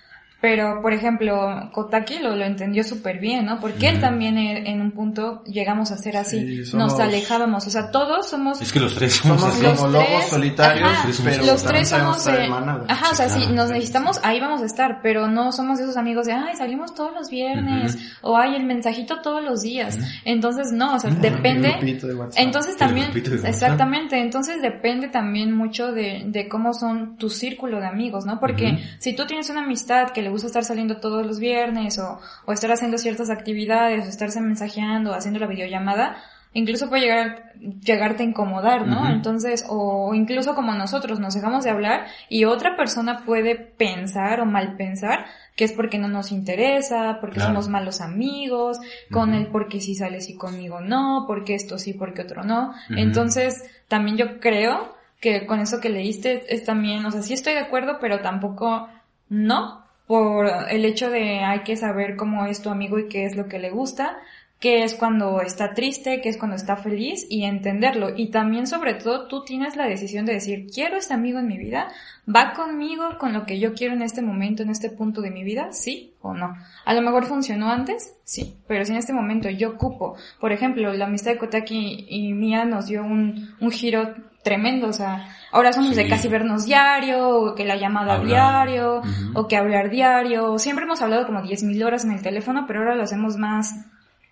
Pero, 0.45 0.79
por 0.79 0.93
ejemplo, 0.93 1.69
Kotaki 1.71 2.19
lo, 2.19 2.35
lo 2.35 2.45
entendió 2.45 2.83
súper 2.83 3.17
bien, 3.19 3.47
¿no? 3.47 3.59
Porque 3.59 3.87
él 3.87 3.95
Ujú. 3.95 4.01
también 4.05 4.37
en, 4.37 4.67
en 4.67 4.79
un 4.79 4.91
punto 4.91 5.43
llegamos 5.45 5.89
a 5.91 5.97
ser 5.97 6.17
así. 6.17 6.39
Sí, 6.39 6.65
somos- 6.65 6.91
Nos 6.91 6.99
alejábamos. 6.99 7.65
O 7.65 7.69
sea, 7.71 7.89
todos 7.89 8.29
somos 8.29 8.61
Es 8.61 8.71
que 8.71 8.79
los 8.79 8.93
tres 8.93 9.13
somos, 9.15 9.39
Somos 9.41 9.55
así. 9.55 9.63
los 9.63 9.73
como 9.79 9.89
lobos 9.91 10.07
tres, 10.07 10.29
solitarios, 10.29 10.87
ajá, 10.87 11.01
tres 11.23 11.47
los 11.47 11.63
tres 11.63 11.89
somos, 11.89 12.27
eh, 12.27 12.47
ajá, 12.87 13.09
o 13.11 13.15
sea, 13.15 13.27
Sí, 13.29 13.41
si 13.41 13.51
nos 13.53 13.71
necesitamos, 13.71 14.19
ahí 14.21 14.39
vamos 14.39 14.61
a 14.61 14.65
estar, 14.65 14.99
pero 15.01 15.27
no 15.27 15.51
somos 15.51 15.79
esos 15.79 15.97
amigos 15.97 16.27
de, 16.27 16.33
ay, 16.33 16.55
salimos 16.55 16.93
todos 16.93 17.11
los 17.15 17.27
viernes, 17.31 17.97
o 18.21 18.37
ay, 18.37 18.55
el 18.55 18.65
mensajito 18.65 19.21
todos 19.21 19.43
los 19.43 19.63
días. 19.63 19.97
Entonces, 20.25 20.71
no, 20.71 20.93
o 20.93 20.99
sea, 20.99 21.09
Ujú. 21.09 21.21
depende, 21.21 21.69
El 21.69 21.77
grupito 21.79 22.05
de 22.05 22.13
WhatsApp. 22.13 22.39
entonces 22.43 22.77
también, 22.77 23.11
de 23.11 23.49
exactamente, 23.49 24.19
entonces 24.19 24.61
depende 24.61 25.07
también 25.07 25.51
mucho 25.51 25.91
de, 25.91 26.21
de 26.27 26.47
cómo 26.47 26.75
son 26.75 27.17
tu 27.17 27.31
círculo 27.31 27.79
de 27.79 27.87
amigos, 27.87 28.25
¿no? 28.27 28.39
Porque 28.39 28.77
si 28.99 29.15
tú 29.15 29.25
tienes 29.25 29.49
una 29.49 29.61
amistad 29.63 30.09
que 30.11 30.21
le 30.21 30.29
gusta 30.35 30.47
estar 30.47 30.65
saliendo 30.65 30.97
todos 30.97 31.25
los 31.25 31.39
viernes 31.39 31.97
o, 31.97 32.19
o 32.45 32.51
estar 32.51 32.71
haciendo 32.71 32.97
ciertas 32.97 33.29
actividades 33.29 34.05
o 34.05 34.09
estarse 34.09 34.41
mensajeando 34.41 35.11
o 35.11 35.13
haciendo 35.13 35.39
la 35.39 35.47
videollamada, 35.47 36.17
incluso 36.53 36.89
puede 36.89 37.03
llegar, 37.03 37.53
llegarte 37.83 38.23
a 38.23 38.25
incomodar, 38.25 38.87
¿no? 38.87 39.09
Entonces, 39.09 39.65
o 39.69 40.13
incluso 40.13 40.55
como 40.55 40.73
nosotros 40.73 41.19
nos 41.19 41.35
dejamos 41.35 41.63
de 41.63 41.69
hablar 41.69 42.07
y 42.29 42.45
otra 42.45 42.75
persona 42.75 43.23
puede 43.25 43.55
pensar 43.55 44.41
o 44.41 44.45
mal 44.45 44.75
pensar 44.75 45.25
que 45.55 45.63
es 45.63 45.71
porque 45.71 45.97
no 45.97 46.09
nos 46.09 46.31
interesa, 46.31 47.19
porque 47.21 47.39
somos 47.39 47.69
malos 47.69 48.01
amigos, 48.01 48.79
con 49.11 49.33
el 49.33 49.47
porque 49.47 49.79
si 49.79 49.95
sales 49.95 50.29
y 50.29 50.35
conmigo 50.35 50.81
no, 50.81 51.23
porque 51.27 51.55
esto 51.55 51.77
sí, 51.77 51.93
porque 51.93 52.23
otro 52.23 52.43
no. 52.43 52.73
Entonces, 52.89 53.63
también 53.87 54.17
yo 54.17 54.39
creo 54.39 54.95
que 55.19 55.45
con 55.45 55.59
eso 55.59 55.79
que 55.79 55.89
leíste 55.89 56.53
es 56.53 56.65
también, 56.65 57.05
o 57.05 57.11
sea, 57.11 57.21
sí 57.21 57.33
estoy 57.33 57.53
de 57.53 57.61
acuerdo, 57.61 57.97
pero 57.99 58.19
tampoco 58.19 58.89
no, 59.29 59.84
por 60.07 60.47
el 60.69 60.85
hecho 60.85 61.09
de 61.09 61.39
hay 61.39 61.61
que 61.61 61.75
saber 61.75 62.15
cómo 62.15 62.45
es 62.45 62.61
tu 62.61 62.69
amigo 62.69 62.99
y 62.99 63.07
qué 63.07 63.25
es 63.25 63.35
lo 63.35 63.47
que 63.47 63.59
le 63.59 63.71
gusta, 63.71 64.17
qué 64.59 64.83
es 64.83 64.93
cuando 64.95 65.41
está 65.41 65.73
triste, 65.73 66.21
qué 66.21 66.29
es 66.29 66.37
cuando 66.37 66.55
está 66.55 66.77
feliz 66.77 67.27
y 67.29 67.43
entenderlo. 67.43 68.09
Y 68.15 68.27
también 68.27 68.67
sobre 68.67 68.93
todo 68.93 69.27
tú 69.27 69.43
tienes 69.43 69.75
la 69.75 69.87
decisión 69.87 70.25
de 70.25 70.33
decir, 70.33 70.67
quiero 70.73 70.97
este 70.97 71.13
amigo 71.13 71.39
en 71.39 71.47
mi 71.47 71.57
vida, 71.57 71.89
va 72.33 72.53
conmigo 72.53 73.17
con 73.19 73.33
lo 73.33 73.45
que 73.45 73.59
yo 73.59 73.73
quiero 73.73 73.93
en 73.93 74.01
este 74.01 74.21
momento, 74.21 74.63
en 74.63 74.69
este 74.69 74.89
punto 74.89 75.21
de 75.21 75.31
mi 75.31 75.43
vida, 75.43 75.71
sí 75.71 76.13
o 76.21 76.33
no. 76.33 76.55
A 76.85 76.93
lo 76.93 77.01
mejor 77.01 77.25
funcionó 77.25 77.69
antes, 77.69 78.15
sí, 78.23 78.55
pero 78.67 78.85
si 78.85 78.91
en 78.91 78.97
este 78.97 79.13
momento 79.13 79.49
yo 79.49 79.69
ocupo, 79.71 80.15
por 80.39 80.51
ejemplo, 80.51 80.93
la 80.93 81.05
amistad 81.05 81.31
de 81.31 81.37
Kotaki 81.37 82.05
y 82.09 82.33
mía 82.33 82.65
nos 82.65 82.87
dio 82.87 83.03
un, 83.03 83.55
un 83.59 83.71
giro 83.71 84.15
tremendo, 84.45 84.87
o 84.87 84.93
sea, 84.93 85.27
ahora 85.51 85.73
somos 85.73 85.95
de 85.95 86.07
casi 86.07 86.29
vernos 86.29 86.65
diario, 86.65 87.27
o 87.27 87.55
que 87.55 87.65
la 87.65 87.75
llamada 87.75 88.19
diario, 88.19 89.01
o 89.33 89.47
que 89.47 89.57
hablar 89.57 89.89
diario, 89.89 90.57
siempre 90.59 90.85
hemos 90.85 91.01
hablado 91.01 91.25
como 91.25 91.41
10.000 91.41 91.83
horas 91.83 92.05
en 92.05 92.11
el 92.11 92.21
teléfono, 92.21 92.65
pero 92.67 92.79
ahora 92.79 92.95
lo 92.95 93.03
hacemos 93.03 93.35
más 93.35 93.73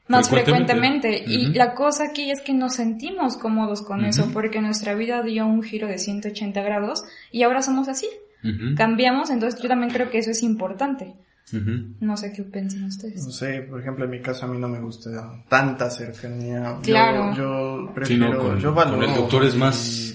más 0.07 0.29
frecuentemente. 0.29 1.23
Y 1.25 1.53
la 1.53 1.73
cosa 1.73 2.05
aquí 2.05 2.29
es 2.29 2.41
que 2.41 2.53
nos 2.53 2.75
sentimos 2.75 3.37
cómodos 3.37 3.81
con 3.81 4.05
eso, 4.05 4.29
porque 4.31 4.61
nuestra 4.61 4.93
vida 4.93 5.21
dio 5.23 5.45
un 5.45 5.63
giro 5.63 5.87
de 5.87 5.97
180 5.97 6.61
grados 6.61 7.03
y 7.31 7.43
ahora 7.43 7.61
somos 7.61 7.87
así. 7.87 8.07
Cambiamos, 8.75 9.29
entonces 9.29 9.61
yo 9.61 9.69
también 9.69 9.91
creo 9.91 10.09
que 10.09 10.19
eso 10.19 10.31
es 10.31 10.43
importante. 10.43 11.15
No 11.51 12.17
sé 12.17 12.31
qué 12.33 12.43
piensan 12.43 12.85
ustedes. 12.85 13.25
No 13.25 13.31
sé, 13.31 13.61
por 13.61 13.79
ejemplo, 13.79 14.05
en 14.05 14.11
mi 14.11 14.21
caso 14.21 14.45
a 14.45 14.49
mí 14.49 14.57
no 14.57 14.67
me 14.67 14.79
gusta 14.79 15.43
tanta 15.47 15.89
cercanía. 15.89 16.77
Claro. 16.81 17.33
Yo, 17.35 17.91
prefiero, 17.93 18.57
yo 18.57 18.73
valoro. 18.73 19.05
el 19.05 19.15
doctor 19.15 19.43
es 19.45 19.55
más 19.55 20.13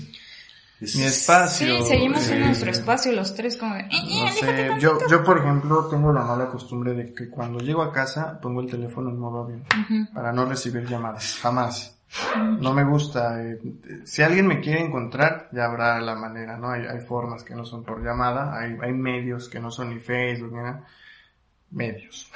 mi 0.81 1.03
espacio. 1.03 1.83
Sí, 1.83 1.89
seguimos 1.89 2.29
en 2.31 2.41
nuestro 2.41 2.71
espacio 2.71 3.13
los 3.13 3.35
tres 3.35 3.57
como 3.57 3.75
de... 3.75 3.81
Eh, 3.81 3.87
eh, 3.91 4.25
no 4.25 4.33
sé, 4.33 4.71
yo, 4.81 4.99
yo 5.11 5.25
por 5.25 5.39
ejemplo 5.39 5.87
tengo 5.87 6.13
la 6.13 6.23
mala 6.23 6.47
costumbre 6.47 6.95
de 6.95 7.13
que 7.13 7.29
cuando 7.29 7.59
llego 7.59 7.83
a 7.83 7.93
casa 7.93 8.39
pongo 8.41 8.61
el 8.61 8.71
teléfono 8.71 9.11
en 9.11 9.19
modo 9.19 9.45
avión 9.45 9.65
para 10.15 10.33
no 10.33 10.45
recibir 10.45 10.87
llamadas, 10.87 11.39
jamás. 11.43 11.99
No 12.61 12.73
me 12.73 12.85
gusta. 12.85 13.43
Eh, 13.43 13.59
si 14.05 14.23
alguien 14.23 14.47
me 14.47 14.61
quiere 14.61 14.81
encontrar, 14.81 15.49
ya 15.53 15.67
habrá 15.67 16.01
la 16.01 16.15
manera, 16.15 16.57
¿no? 16.57 16.71
Hay, 16.71 16.87
hay 16.87 17.01
formas 17.01 17.43
que 17.43 17.55
no 17.55 17.67
son 17.67 17.85
por 17.85 18.03
llamada, 18.03 18.59
hay, 18.59 18.77
hay 18.81 18.93
medios 18.93 19.49
que 19.49 19.61
no 19.61 19.71
son 19.71 19.91
ni 19.91 20.01
Facebook, 20.01 20.53
ni 20.53 20.63
nada. 20.63 20.87
Medios. 21.71 22.31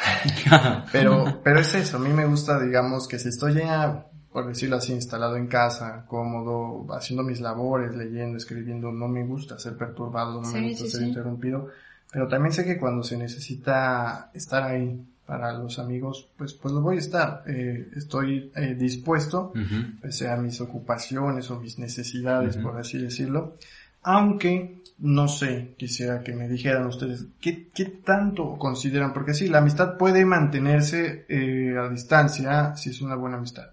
pero, 0.93 1.41
pero 1.43 1.61
es 1.61 1.75
eso, 1.75 1.97
a 1.97 2.01
mí 2.01 2.11
me 2.11 2.27
gusta, 2.27 2.61
digamos, 2.61 3.09
que 3.09 3.19
si 3.19 3.29
estoy 3.29 3.55
ya 3.55 4.07
por 4.33 4.47
decirlo 4.47 4.77
así, 4.77 4.93
instalado 4.93 5.37
en 5.37 5.47
casa, 5.47 6.07
cómodo, 6.09 6.87
haciendo 6.95 7.23
mis 7.23 7.41
labores, 7.41 7.95
leyendo, 7.95 8.39
escribiendo, 8.39 8.91
no 8.91 9.07
me 9.07 9.25
gusta 9.25 9.59
ser 9.59 9.77
perturbado, 9.77 10.41
no 10.41 10.51
me 10.51 10.71
gusta 10.71 10.87
ser 10.87 11.03
interrumpido, 11.03 11.69
pero 12.11 12.29
también 12.29 12.53
sé 12.53 12.65
que 12.65 12.79
cuando 12.79 13.03
se 13.03 13.19
necesita 13.19 14.31
estar 14.33 14.63
ahí 14.63 15.05
para 15.27 15.53
los 15.53 15.79
amigos, 15.79 16.31
pues, 16.37 16.55
pues 16.55 16.73
lo 16.73 16.81
voy 16.81 16.97
a 16.97 17.01
estar, 17.01 17.43
eh, 17.47 17.89
estoy 17.95 18.51
eh, 18.57 18.75
dispuesto, 18.75 19.53
pese 20.01 20.31
a 20.31 20.37
mis 20.37 20.61
ocupaciones 20.63 21.51
o 21.51 21.61
mis 21.61 21.79
necesidades, 21.79 22.57
por 22.57 22.79
así 22.79 22.99
decirlo, 22.99 23.57
aunque 24.03 24.83
no 24.99 25.27
sé, 25.27 25.75
quisiera 25.77 26.23
que 26.23 26.33
me 26.33 26.49
dijeran 26.49 26.87
ustedes, 26.87 27.27
¿qué, 27.41 27.69
qué 27.75 27.87
tanto 27.87 28.57
consideran? 28.57 29.13
Porque 29.13 29.35
sí, 29.35 29.49
la 29.49 29.59
amistad 29.59 29.97
puede 29.97 30.25
mantenerse 30.25 31.27
eh, 31.29 31.75
a 31.77 31.89
distancia 31.89 32.77
si 32.77 32.91
es 32.91 33.01
una 33.01 33.17
buena 33.17 33.39
amistad 33.39 33.65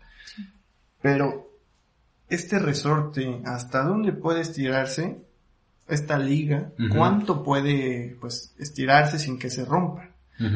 pero 1.01 1.49
este 2.27 2.59
resorte, 2.59 3.41
¿hasta 3.45 3.83
dónde 3.83 4.11
puede 4.11 4.41
estirarse 4.41 5.19
esta 5.87 6.17
liga? 6.17 6.71
¿Cuánto 6.93 7.43
puede 7.43 8.17
pues 8.19 8.53
estirarse 8.59 9.17
sin 9.17 9.39
que 9.39 9.49
se 9.49 9.65
rompa? 9.65 10.09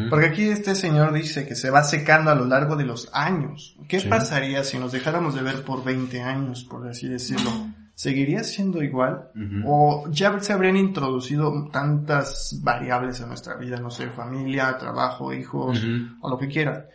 Porque 0.09 0.27
aquí 0.27 0.43
este 0.43 0.75
señor 0.75 1.11
dice 1.11 1.45
que 1.45 1.55
se 1.55 1.69
va 1.69 1.83
secando 1.83 2.31
a 2.31 2.35
lo 2.35 2.45
largo 2.45 2.77
de 2.77 2.85
los 2.85 3.09
años. 3.13 3.75
¿Qué 3.87 3.99
pasaría 4.01 4.63
si 4.63 4.77
nos 4.77 4.93
dejáramos 4.93 5.35
de 5.35 5.41
ver 5.41 5.63
por 5.63 5.83
20 5.83 6.21
años, 6.21 6.63
por 6.63 6.87
así 6.87 7.07
decirlo? 7.07 7.51
¿Seguiría 7.95 8.43
siendo 8.43 8.81
igual? 8.81 9.29
¿O 9.65 10.05
ya 10.09 10.39
se 10.39 10.51
habrían 10.53 10.77
introducido 10.77 11.69
tantas 11.71 12.59
variables 12.63 13.19
en 13.21 13.27
nuestra 13.27 13.55
vida, 13.55 13.77
no 13.77 13.91
sé, 13.91 14.09
familia, 14.09 14.77
trabajo, 14.77 15.33
hijos, 15.33 15.79
o 16.21 16.29
lo 16.29 16.37
que 16.37 16.47
quiera? 16.47 16.87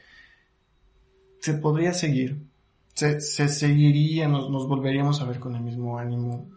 ¿Se 1.40 1.54
podría 1.54 1.94
seguir? 1.94 2.48
se, 2.98 3.20
se 3.20 3.48
seguiría, 3.48 4.26
nos, 4.26 4.50
nos 4.50 4.66
volveríamos 4.66 5.20
a 5.20 5.24
ver 5.24 5.38
con 5.38 5.54
el 5.54 5.62
mismo 5.62 5.98
ánimo. 5.98 6.48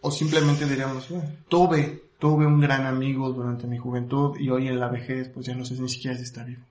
O 0.00 0.10
simplemente 0.10 0.66
diríamos, 0.66 1.06
tuve, 1.48 2.04
tuve 2.18 2.46
un 2.46 2.58
gran 2.58 2.86
amigo 2.86 3.30
durante 3.30 3.66
mi 3.66 3.76
juventud 3.76 4.34
y 4.40 4.48
hoy 4.48 4.68
en 4.68 4.80
la 4.80 4.88
vejez, 4.88 5.28
pues 5.28 5.44
ya 5.44 5.54
no 5.54 5.66
sé 5.66 5.74
ni 5.74 5.90
siquiera 5.90 6.16
si 6.16 6.22
está 6.22 6.42
vivo. 6.42 6.62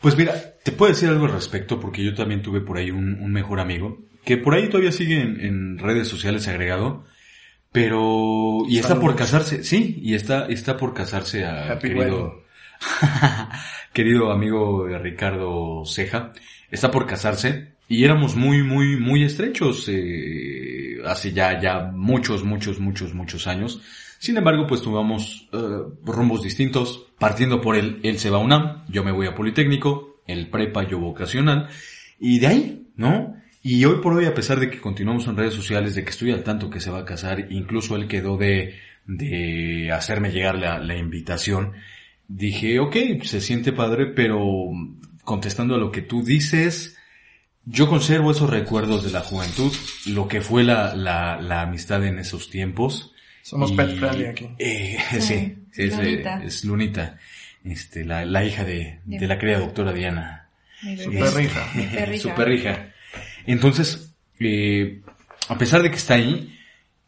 Pues 0.00 0.16
mira, 0.16 0.32
te 0.64 0.72
puedo 0.72 0.90
decir 0.90 1.10
algo 1.10 1.26
al 1.26 1.32
respecto 1.32 1.78
porque 1.78 2.02
yo 2.02 2.14
también 2.14 2.40
tuve 2.40 2.62
por 2.62 2.78
ahí 2.78 2.90
un, 2.90 3.20
un 3.20 3.30
mejor 3.30 3.60
amigo 3.60 3.98
que 4.24 4.36
por 4.36 4.54
ahí 4.54 4.68
todavía 4.68 4.92
sigue 4.92 5.20
en, 5.20 5.78
redes 5.78 6.08
sociales 6.08 6.46
agregado, 6.48 7.04
pero 7.72 8.64
y 8.68 8.78
está 8.78 8.98
por 9.00 9.16
casarse, 9.16 9.64
sí, 9.64 9.98
y 10.02 10.14
está 10.14 10.46
está 10.46 10.76
por 10.76 10.94
casarse 10.94 11.44
a 11.44 11.78
querido 11.78 12.42
querido 13.92 14.32
amigo 14.32 14.86
Ricardo 14.86 15.84
Ceja, 15.84 16.32
está 16.70 16.90
por 16.90 17.06
casarse 17.06 17.74
y 17.90 18.04
éramos 18.04 18.36
muy, 18.36 18.62
muy, 18.62 18.96
muy 18.96 19.24
estrechos 19.24 19.86
eh, 19.88 20.98
hace 21.04 21.32
ya, 21.32 21.60
ya 21.60 21.90
muchos, 21.92 22.44
muchos, 22.44 22.78
muchos, 22.78 23.14
muchos 23.14 23.48
años. 23.48 23.82
Sin 24.20 24.36
embargo, 24.36 24.64
pues 24.68 24.80
tuvimos 24.80 25.48
eh, 25.52 25.58
rumbos 26.04 26.42
distintos, 26.42 27.08
partiendo 27.18 27.60
por 27.60 27.74
él, 27.74 27.98
él 28.04 28.20
se 28.20 28.30
va 28.30 28.38
a 28.38 28.42
UNAM, 28.42 28.84
yo 28.88 29.02
me 29.02 29.10
voy 29.10 29.26
a 29.26 29.34
Politécnico, 29.34 30.20
el 30.28 30.48
prepa, 30.48 30.86
yo 30.86 31.00
vocacional, 31.00 31.68
y 32.20 32.38
de 32.38 32.46
ahí, 32.46 32.86
¿no? 32.94 33.34
Y 33.62 33.84
hoy 33.84 34.00
por 34.00 34.14
hoy, 34.14 34.24
a 34.24 34.34
pesar 34.34 34.58
de 34.58 34.70
que 34.70 34.80
continuamos 34.80 35.26
en 35.26 35.36
redes 35.36 35.54
sociales, 35.54 35.94
de 35.94 36.04
que 36.04 36.10
estoy 36.10 36.30
al 36.32 36.42
tanto 36.42 36.70
que 36.70 36.80
se 36.80 36.90
va 36.90 37.00
a 37.00 37.04
casar, 37.04 37.46
incluso 37.50 37.94
él 37.96 38.08
quedó 38.08 38.38
de, 38.38 38.78
de 39.06 39.92
hacerme 39.92 40.30
llegar 40.30 40.54
la, 40.56 40.78
la 40.78 40.96
invitación, 40.96 41.72
dije, 42.26 42.78
ok, 42.78 42.96
se 43.22 43.40
siente 43.40 43.72
padre, 43.72 44.06
pero 44.06 44.70
contestando 45.24 45.74
a 45.74 45.78
lo 45.78 45.92
que 45.92 46.00
tú 46.00 46.22
dices, 46.22 46.96
yo 47.66 47.88
conservo 47.88 48.30
esos 48.30 48.48
recuerdos 48.48 49.04
de 49.04 49.10
la 49.10 49.20
juventud, 49.20 49.72
lo 50.06 50.26
que 50.26 50.40
fue 50.40 50.64
la, 50.64 50.94
la, 50.94 51.38
la 51.40 51.62
amistad 51.62 52.04
en 52.06 52.18
esos 52.18 52.48
tiempos. 52.48 53.12
Somos 53.42 53.72
pet 53.72 53.94
friendly 53.96 54.24
aquí. 54.24 54.48
Eh, 54.58 54.96
sí, 55.20 55.54
es, 55.74 55.96
Lunita. 55.96 56.42
es, 56.42 56.64
Lunita, 56.64 57.18
este, 57.64 58.06
la, 58.06 58.24
la 58.24 58.42
hija 58.42 58.64
de, 58.64 59.00
de 59.04 59.26
la 59.26 59.38
querida 59.38 59.58
doctora 59.58 59.92
Diana. 59.92 60.48
Super 60.96 61.44
hija. 61.44 62.18
Super 62.18 62.52
hija. 62.52 62.89
Entonces, 63.46 64.14
eh, 64.38 65.00
a 65.48 65.58
pesar 65.58 65.82
de 65.82 65.90
que 65.90 65.96
está 65.96 66.14
ahí, 66.14 66.56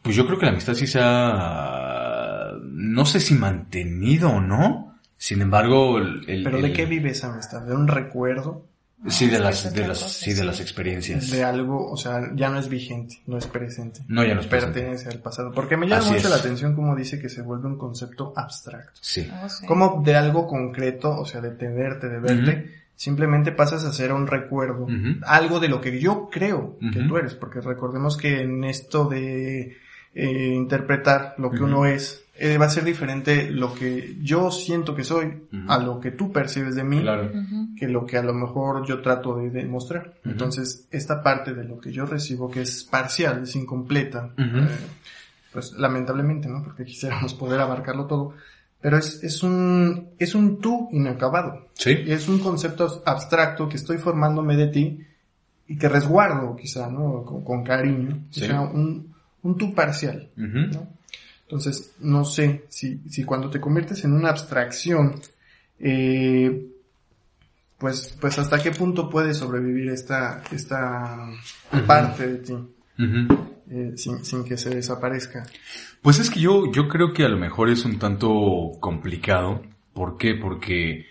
pues 0.02 0.16
yo 0.16 0.26
creo 0.26 0.38
que 0.38 0.46
la 0.46 0.52
amistad 0.52 0.74
sí 0.74 0.86
se 0.86 0.98
ha, 1.00 2.52
no 2.62 3.06
sé 3.06 3.20
si 3.20 3.34
mantenido 3.34 4.30
o 4.30 4.40
no. 4.40 4.98
Sin 5.16 5.40
embargo, 5.40 5.98
el, 5.98 6.42
¿Pero 6.42 6.60
de 6.60 6.72
qué 6.72 6.84
vive 6.84 7.10
esa 7.10 7.32
amistad? 7.32 7.62
¿De 7.62 7.74
un 7.74 7.86
recuerdo? 7.86 8.66
Sí, 9.08 9.28
de 9.28 9.40
las, 9.40 9.74
de 9.74 9.86
las, 9.86 9.98
sí, 9.98 10.32
de 10.32 10.44
las 10.44 10.60
experiencias. 10.60 11.30
De 11.30 11.42
algo, 11.42 11.90
o 11.90 11.96
sea, 11.96 12.30
ya 12.36 12.50
no 12.50 12.58
es 12.58 12.68
vigente, 12.68 13.20
no 13.26 13.36
es 13.36 13.46
presente. 13.48 14.00
No, 14.06 14.24
ya 14.24 14.34
no 14.34 14.40
es 14.40 14.46
Pertenece 14.46 15.08
al 15.08 15.18
pasado. 15.18 15.50
Porque 15.52 15.76
me 15.76 15.88
llama 15.88 16.12
mucho 16.12 16.28
la 16.28 16.36
atención 16.36 16.76
como 16.76 16.94
dice 16.94 17.20
que 17.20 17.28
se 17.28 17.42
vuelve 17.42 17.66
un 17.66 17.78
concepto 17.78 18.32
abstracto. 18.36 19.00
Sí. 19.00 19.28
Oh, 19.32 19.66
como 19.66 20.02
de 20.04 20.14
algo 20.14 20.46
concreto, 20.46 21.18
o 21.18 21.26
sea, 21.26 21.40
de 21.40 21.50
tenerte, 21.50 22.08
de 22.08 22.20
verte, 22.20 22.81
simplemente 23.02 23.50
pasas 23.50 23.84
a 23.84 23.92
ser 23.92 24.12
un 24.12 24.28
recuerdo. 24.28 24.86
Algo 25.26 25.58
de 25.58 25.66
lo 25.66 25.80
que 25.80 25.98
yo 25.98 26.28
creo 26.30 26.78
que 26.92 27.00
tú 27.00 27.16
eres. 27.16 27.34
Porque 27.34 27.60
recordemos 27.60 28.16
que 28.16 28.42
en 28.42 28.62
esto 28.62 29.06
de 29.06 29.76
eh, 30.14 30.52
interpretar 30.54 31.34
lo 31.36 31.50
que 31.50 31.64
uno 31.64 31.84
es, 31.84 32.24
eh, 32.36 32.58
va 32.58 32.66
a 32.66 32.68
ser 32.68 32.84
diferente 32.84 33.50
lo 33.50 33.74
que 33.74 34.18
yo 34.22 34.52
siento 34.52 34.94
que 34.94 35.02
soy 35.02 35.48
a 35.66 35.78
lo 35.78 35.98
que 35.98 36.12
tú 36.12 36.30
percibes 36.30 36.76
de 36.76 36.84
mí 36.84 37.04
que 37.76 37.88
lo 37.88 38.06
que 38.06 38.18
a 38.18 38.22
lo 38.22 38.34
mejor 38.34 38.86
yo 38.86 39.02
trato 39.02 39.36
de 39.36 39.50
demostrar. 39.50 40.14
Entonces, 40.24 40.86
esta 40.92 41.24
parte 41.24 41.54
de 41.54 41.64
lo 41.64 41.80
que 41.80 41.90
yo 41.90 42.06
recibo 42.06 42.52
que 42.52 42.62
es 42.62 42.84
parcial, 42.84 43.42
es 43.42 43.56
incompleta, 43.56 44.32
eh, 44.38 44.68
pues 45.52 45.72
lamentablemente, 45.72 46.46
¿no? 46.46 46.62
Porque 46.62 46.84
quisiéramos 46.84 47.34
poder 47.34 47.58
abarcarlo 47.58 48.06
todo, 48.06 48.34
pero 48.82 48.98
es, 48.98 49.22
es 49.22 49.42
un, 49.44 50.08
es 50.18 50.34
un 50.34 50.60
tú 50.60 50.88
inacabado. 50.90 51.68
Sí. 51.74 51.96
Es 52.06 52.28
un 52.28 52.40
concepto 52.40 53.02
abstracto 53.06 53.68
que 53.68 53.76
estoy 53.76 53.96
formándome 53.96 54.56
de 54.56 54.66
ti 54.66 55.00
y 55.68 55.78
que 55.78 55.88
resguardo 55.88 56.56
quizá, 56.56 56.90
¿no? 56.90 57.24
Con, 57.24 57.62
cariño, 57.62 58.24
o 58.28 58.34
sea, 58.34 58.60
un, 58.60 59.14
un 59.42 59.56
tú 59.56 59.72
parcial, 59.72 60.28
¿no? 60.36 60.88
Entonces, 61.44 61.92
no 62.00 62.24
sé 62.24 62.64
si, 62.68 63.00
si 63.08 63.24
cuando 63.24 63.48
te 63.50 63.60
conviertes 63.60 64.04
en 64.04 64.14
una 64.14 64.30
abstracción, 64.30 65.14
eh, 65.78 66.66
pues, 67.78 68.16
pues 68.20 68.38
hasta 68.38 68.60
qué 68.60 68.72
punto 68.72 69.08
puede 69.08 69.32
sobrevivir 69.32 69.90
esta, 69.90 70.42
esta 70.50 71.28
parte 71.86 72.26
de 72.26 72.38
ti. 72.38 72.54
Eh, 73.70 73.92
sin, 73.96 74.24
sin, 74.24 74.44
que 74.44 74.56
se 74.56 74.70
desaparezca. 74.70 75.46
Pues 76.02 76.18
es 76.18 76.30
que 76.30 76.40
yo, 76.40 76.70
yo 76.72 76.88
creo 76.88 77.12
que 77.12 77.24
a 77.24 77.28
lo 77.28 77.38
mejor 77.38 77.70
es 77.70 77.84
un 77.84 77.98
tanto 77.98 78.72
complicado. 78.80 79.62
¿Por 79.92 80.16
qué? 80.16 80.34
Porque 80.34 81.06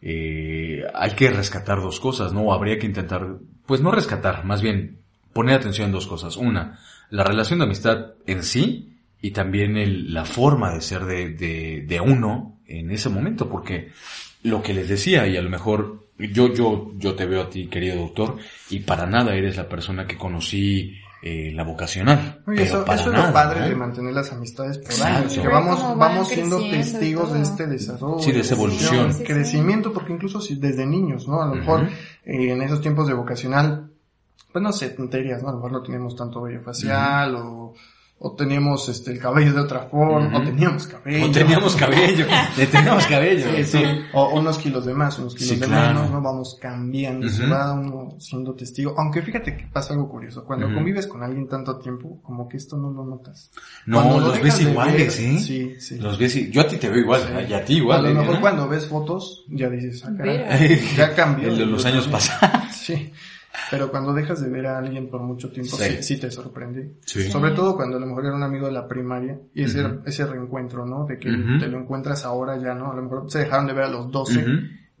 eh, 0.00 0.84
hay 0.94 1.10
que 1.12 1.30
rescatar 1.30 1.80
dos 1.80 2.00
cosas, 2.00 2.32
¿no? 2.32 2.52
Habría 2.52 2.78
que 2.78 2.86
intentar, 2.86 3.38
pues 3.66 3.80
no 3.80 3.90
rescatar, 3.90 4.44
más 4.44 4.62
bien 4.62 4.98
poner 5.32 5.56
atención 5.56 5.86
en 5.86 5.92
dos 5.92 6.06
cosas. 6.06 6.36
Una, 6.36 6.78
la 7.10 7.24
relación 7.24 7.58
de 7.58 7.64
amistad 7.64 8.14
en 8.26 8.42
sí 8.42 8.98
y 9.20 9.32
también 9.32 9.76
el, 9.76 10.14
la 10.14 10.24
forma 10.24 10.72
de 10.72 10.80
ser 10.80 11.04
de, 11.04 11.30
de, 11.30 11.84
de 11.86 12.00
uno 12.00 12.60
en 12.66 12.90
ese 12.90 13.08
momento, 13.08 13.48
porque 13.48 13.90
lo 14.42 14.62
que 14.62 14.74
les 14.74 14.88
decía, 14.88 15.26
y 15.26 15.36
a 15.36 15.42
lo 15.42 15.50
mejor 15.50 16.06
yo, 16.18 16.52
yo, 16.52 16.92
yo 16.96 17.14
te 17.14 17.26
veo 17.26 17.42
a 17.42 17.50
ti, 17.50 17.66
querido 17.66 17.96
doctor, 17.96 18.38
y 18.70 18.80
para 18.80 19.06
nada 19.06 19.34
eres 19.34 19.56
la 19.56 19.68
persona 19.68 20.06
que 20.06 20.16
conocí 20.16 20.94
eh, 21.22 21.50
la 21.52 21.64
vocacional. 21.64 22.42
eso, 22.56 22.84
eso 22.86 23.12
es 23.12 23.18
lo 23.18 23.32
padre 23.32 23.68
de 23.68 23.74
mantener 23.74 24.12
las 24.12 24.32
amistades 24.32 24.78
por 24.78 25.06
años, 25.06 25.32
que 25.32 25.48
vamos, 25.48 25.80
vamos 25.96 26.28
siendo 26.28 26.58
testigos 26.58 27.32
de 27.32 27.42
este 27.42 27.66
desarrollo. 27.66 28.20
Sí, 28.20 28.32
de 28.32 28.40
esa 28.40 28.54
evolución. 28.54 29.12
crecimiento, 29.24 29.92
porque 29.92 30.12
incluso 30.12 30.40
si 30.40 30.56
desde 30.56 30.86
niños, 30.86 31.26
¿no? 31.26 31.42
A 31.42 31.46
lo 31.46 31.54
mejor 31.54 31.88
eh, 32.24 32.52
en 32.52 32.62
esos 32.62 32.80
tiempos 32.80 33.08
de 33.08 33.14
vocacional, 33.14 33.90
pues 34.52 34.62
no 34.62 34.72
sé, 34.72 34.90
tonterías, 34.90 35.42
¿no? 35.42 35.48
A 35.48 35.52
lo 35.52 35.58
mejor 35.58 35.72
no 35.72 35.82
teníamos 35.82 36.14
tanto 36.14 36.42
vello 36.42 36.62
facial 36.62 37.34
o 37.36 37.74
o 38.18 38.32
teníamos 38.34 38.88
este 38.88 39.12
el 39.12 39.18
cabello 39.18 39.52
de 39.52 39.60
otra 39.60 39.80
forma, 39.80 40.38
o 40.38 40.42
teníamos 40.42 40.86
cabello. 40.86 41.26
O 41.26 41.30
teníamos 41.30 41.76
cabello, 41.76 42.26
teníamos 42.70 43.06
cabello. 43.06 43.46
Sí, 43.62 43.82
O 44.14 44.30
unos 44.38 44.56
kilos 44.56 44.86
de 44.86 44.94
más, 44.94 45.18
unos 45.18 45.34
kilos 45.34 45.60
de 45.60 45.66
menos, 45.66 46.10
¿no? 46.10 46.22
Vamos 46.22 46.56
cambiando, 46.60 47.28
se 47.28 47.46
va 47.46 47.74
uno 47.74 48.16
siendo 48.18 48.54
testigo. 48.54 48.94
Aunque 48.96 49.20
fíjate 49.20 49.54
que 49.54 49.66
pasa 49.66 49.92
algo 49.92 50.08
curioso, 50.08 50.44
cuando 50.44 50.72
convives 50.72 51.06
con 51.06 51.22
alguien 51.22 51.46
tanto 51.46 51.78
tiempo, 51.78 52.20
como 52.22 52.48
que 52.48 52.56
esto 52.56 52.78
no 52.78 52.90
lo 52.90 53.04
notas. 53.04 53.50
No, 53.84 54.18
los 54.18 54.40
ves 54.40 54.60
iguales, 54.62 55.20
¿eh? 55.20 55.38
Sí, 55.38 55.76
sí. 55.78 55.98
Los 55.98 56.18
ves, 56.18 56.50
yo 56.50 56.62
a 56.62 56.66
ti 56.66 56.78
te 56.78 56.88
veo 56.88 57.00
igual, 57.00 57.46
y 57.46 57.52
a 57.52 57.64
ti 57.64 57.74
igual. 57.74 57.98
A 57.98 58.02
lo 58.02 58.08
¿eh? 58.08 58.14
mejor 58.14 58.40
cuando 58.40 58.66
ves 58.66 58.86
fotos, 58.86 59.44
ya 59.48 59.68
dices, 59.68 60.02
ah, 60.06 60.58
ya 60.96 61.14
cambió. 61.14 61.48
El 61.48 61.58
de 61.58 61.66
los 61.66 61.84
años 61.84 62.08
pasados. 62.08 62.66
Sí. 62.86 63.12
Pero 63.70 63.90
cuando 63.90 64.12
dejas 64.12 64.40
de 64.40 64.48
ver 64.48 64.66
a 64.66 64.78
alguien 64.78 65.08
por 65.08 65.22
mucho 65.22 65.50
tiempo, 65.50 65.76
sí, 66.00 66.16
te 66.18 66.30
sorprende. 66.30 66.94
Sobre 67.04 67.52
todo 67.52 67.76
cuando 67.76 67.96
a 67.96 68.00
lo 68.00 68.06
mejor 68.06 68.26
era 68.26 68.34
un 68.34 68.42
amigo 68.42 68.66
de 68.66 68.72
la 68.72 68.86
primaria 68.86 69.38
y 69.54 69.64
ese, 69.64 69.84
ese 70.04 70.26
reencuentro, 70.26 70.86
¿no? 70.86 71.06
De 71.06 71.18
que 71.18 71.30
te 71.30 71.68
lo 71.68 71.78
encuentras 71.78 72.24
ahora 72.24 72.58
ya, 72.58 72.74
¿no? 72.74 72.92
A 72.92 72.96
lo 72.96 73.02
mejor 73.02 73.30
se 73.30 73.40
dejaron 73.40 73.66
de 73.66 73.72
ver 73.72 73.84
a 73.84 73.88
los 73.88 74.10
12 74.10 74.44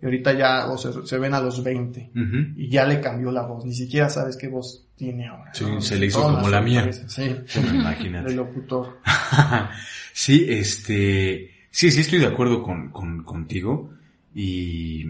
y 0.00 0.04
ahorita 0.04 0.34
ya, 0.34 0.66
o 0.66 0.76
se, 0.76 1.06
se 1.06 1.18
ven 1.18 1.32
a 1.32 1.40
los 1.40 1.62
20 1.64 2.10
y 2.56 2.68
ya 2.68 2.84
le 2.84 3.00
cambió 3.00 3.30
la 3.30 3.42
voz. 3.42 3.64
Ni 3.64 3.74
siquiera 3.74 4.08
sabes 4.10 4.36
qué 4.36 4.48
voz 4.48 4.86
tiene 4.94 5.26
ahora. 5.26 5.52
Sí, 5.54 5.64
se 5.80 5.98
le 5.98 6.06
hizo 6.06 6.22
como 6.22 6.48
la 6.48 6.60
mía. 6.60 6.90
Sí, 7.06 7.34
imagínate. 7.72 8.30
El 8.30 8.36
locutor. 8.36 8.98
sí, 10.12 10.46
este, 10.48 11.50
sí, 11.70 11.90
sí 11.90 12.00
estoy 12.00 12.18
de 12.18 12.26
acuerdo 12.26 12.62
con, 12.62 12.90
con, 12.90 13.24
contigo 13.24 13.90
y, 14.34 15.06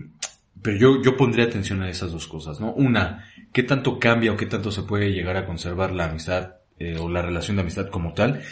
pero 0.63 0.77
yo, 0.77 1.03
yo 1.03 1.17
pondría 1.17 1.45
atención 1.45 1.83
a 1.83 1.91
esas 1.91 2.13
dos 2.13 2.27
cosas, 2.27 2.61
¿no? 2.61 2.73
Una, 2.73 3.25
qué 3.53 3.63
tanto 3.63 3.99
cambia 3.99 4.33
o 4.33 4.37
qué 4.37 4.47
tanto 4.47 4.71
se 4.71 4.83
puede 4.83 5.13
llegar 5.13 5.37
a 5.37 5.47
conservar 5.47 5.93
la 5.93 6.07
amistad 6.07 6.57
eh, 6.79 6.97
o 6.99 7.09
la 7.09 7.23
relación 7.23 7.57
de 7.57 7.63
amistad 7.63 7.89
como 7.89 8.13
tal, 8.15 8.43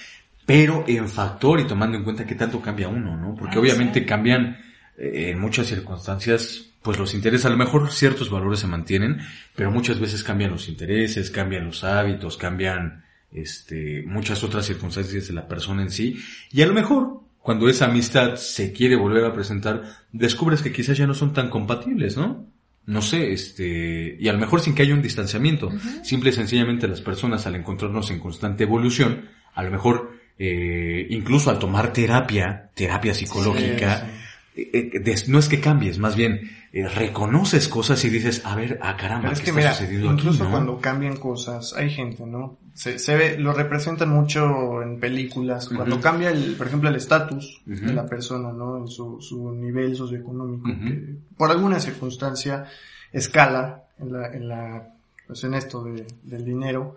pero 0.47 0.85
en 0.87 1.09
factor 1.09 1.61
y 1.61 1.65
tomando 1.65 1.97
en 1.97 2.05
cuenta 2.05 2.27
qué 2.27 2.35
tanto 2.35 2.61
cambia 2.61 2.89
uno, 2.89 3.17
¿no? 3.17 3.35
Porque 3.35 3.57
ah, 3.57 3.61
obviamente 3.61 4.05
cambian 4.05 4.59
eh, 4.97 5.31
en 5.31 5.41
muchas 5.41 5.67
circunstancias, 5.67 6.71
pues 6.83 6.99
los 6.99 7.15
intereses, 7.15 7.47
a 7.47 7.51
lo 7.51 7.57
mejor 7.57 7.91
ciertos 7.91 8.31
valores 8.31 8.61
se 8.61 8.67
mantienen, 8.67 9.21
pero 9.57 9.71
muchas 9.71 9.99
veces 9.99 10.23
cambian 10.23 10.51
los 10.51 10.69
intereses, 10.69 11.31
cambian 11.31 11.67
los 11.67 11.83
hábitos, 11.85 12.37
cambian 12.37 13.05
este, 13.33 14.05
muchas 14.07 14.45
otras 14.45 14.67
circunstancias 14.67 15.27
de 15.27 15.35
la 15.35 15.49
persona 15.49 15.83
en 15.83 15.91
sí, 15.91 16.19
y 16.53 16.63
a 16.63 16.67
lo 16.67 16.75
mejor 16.75 17.24
cuando 17.45 17.69
esa 17.69 17.85
amistad 17.85 18.37
se 18.37 18.73
quiere 18.73 18.97
volver 18.97 19.23
a 19.27 19.35
presentar, 19.35 19.83
descubres 20.13 20.63
que 20.63 20.73
quizás 20.73 20.97
ya 20.97 21.07
no 21.07 21.13
son 21.13 21.35
tan 21.35 21.51
compatibles, 21.51 22.17
¿no? 22.17 22.47
no 22.87 23.03
sé, 23.03 23.33
este, 23.33 24.17
y 24.19 24.29
a 24.29 24.33
lo 24.33 24.39
mejor 24.39 24.63
sin 24.63 24.75
que 24.75 24.81
haya 24.81 24.95
un 24.95 25.03
distanciamiento, 25.03 25.71
simple 26.03 26.31
y 26.31 26.33
sencillamente 26.33 26.89
las 26.89 27.03
personas 27.03 27.47
al 27.47 27.57
encontrarnos 27.57 28.11
en 28.11 28.19
constante 28.19 28.65
evolución, 28.65 29.27
a 29.53 29.63
lo 29.63 29.71
mejor 29.71 30.13
eh, 30.39 31.07
incluso 31.11 31.51
al 31.51 31.59
tomar 31.59 31.93
terapia, 31.93 32.71
terapia 32.73 33.13
psicológica, 33.13 34.11
eh, 34.57 34.91
eh, 35.05 35.15
no 35.29 35.39
es 35.39 35.49
que 35.51 35.61
cambies, 35.61 35.99
más 35.99 36.17
bien 36.17 36.51
eh, 36.77 36.89
reconoces 36.89 37.69
cosas 37.69 38.05
y 38.05 38.11
dices, 38.11 38.43
a 38.45 38.57
ver, 38.57 38.81
ah 38.83 38.97
caramba, 38.97 39.31
es 39.31 39.41
que 39.41 39.53
mira, 39.53 39.73
incluso 39.93 40.51
cuando 40.51 40.81
cambian 40.81 41.17
cosas, 41.19 41.73
hay 41.73 41.89
gente, 41.89 42.27
¿no? 42.27 42.59
Se, 42.73 42.99
se 42.99 43.15
ve, 43.15 43.39
lo 43.39 43.53
representan 43.53 44.09
mucho 44.09 44.83
en 44.83 44.99
películas, 44.99 45.69
cuando 45.69 46.01
cambia 46.01 46.31
el, 46.31 46.57
por 46.57 46.67
ejemplo, 46.67 46.89
el 46.89 46.97
estatus 46.97 47.63
de 47.65 47.93
la 47.93 48.07
persona, 48.07 48.53
¿no? 48.53 48.77
En 48.77 48.89
su, 48.89 49.21
su 49.21 49.53
nivel 49.53 49.95
socioeconómico, 49.95 50.67
que 50.67 51.15
por 51.37 51.53
alguna 51.53 51.79
circunstancia 51.79 52.65
escala 53.13 53.85
en 54.01 54.13
la, 54.13 54.35
en 54.35 54.49
la, 54.49 54.89
pues 55.29 55.45
en 55.45 55.55
esto 55.55 55.85
de, 55.85 56.05
del 56.25 56.45
dinero, 56.45 56.97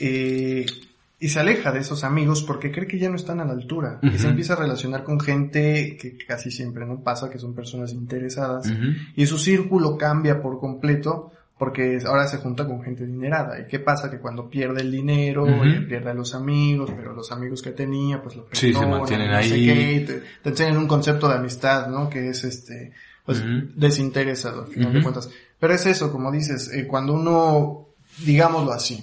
eh, 0.00 0.66
y 1.18 1.28
se 1.28 1.40
aleja 1.40 1.72
de 1.72 1.80
esos 1.80 2.04
amigos 2.04 2.42
porque 2.42 2.70
cree 2.70 2.86
que 2.86 2.98
ya 2.98 3.08
no 3.08 3.16
están 3.16 3.40
a 3.40 3.44
la 3.44 3.52
altura 3.52 3.98
y 4.02 4.18
se 4.18 4.28
empieza 4.28 4.52
a 4.52 4.56
relacionar 4.56 5.02
con 5.02 5.18
gente 5.18 5.96
que 6.00 6.16
casi 6.26 6.50
siempre 6.50 6.84
no 6.84 7.02
pasa, 7.02 7.30
que 7.30 7.38
son 7.38 7.54
personas 7.54 7.92
interesadas 7.92 8.70
y 9.14 9.26
su 9.26 9.38
círculo 9.38 9.96
cambia 9.96 10.42
por 10.42 10.60
completo 10.60 11.32
porque 11.58 11.98
ahora 12.06 12.26
se 12.26 12.36
junta 12.36 12.66
con 12.66 12.82
gente 12.82 13.06
dinerada. 13.06 13.58
¿Y 13.58 13.66
qué 13.66 13.78
pasa? 13.78 14.10
Que 14.10 14.18
cuando 14.18 14.50
pierde 14.50 14.82
el 14.82 14.92
dinero, 14.92 15.46
pierde 15.88 16.10
a 16.10 16.14
los 16.14 16.34
amigos, 16.34 16.92
pero 16.94 17.14
los 17.14 17.32
amigos 17.32 17.62
que 17.62 17.70
tenía, 17.70 18.22
pues 18.22 18.36
lo 18.36 18.46
sí, 18.52 18.74
se 18.74 18.86
mantienen 18.86 19.30
ahí. 19.30 20.04
te, 20.04 20.22
enseñan 20.50 20.76
un 20.76 20.86
concepto 20.86 21.28
de 21.28 21.36
amistad, 21.36 21.88
¿no? 21.88 22.10
Que 22.10 22.28
es 22.28 22.44
este, 22.44 22.92
pues, 23.24 23.42
desinteresado, 23.74 24.64
al 24.64 24.68
final 24.68 24.92
de 24.92 25.02
cuentas. 25.02 25.30
Pero 25.58 25.72
es 25.72 25.86
eso, 25.86 26.12
como 26.12 26.30
dices, 26.30 26.70
eh, 26.74 26.86
cuando 26.86 27.14
uno, 27.14 27.88
digámoslo 28.22 28.72
así, 28.72 29.02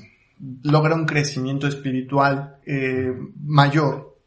logra 0.63 0.95
un 0.95 1.05
crecimiento 1.05 1.67
espiritual 1.67 2.57
eh, 2.65 3.13
mayor, 3.43 4.17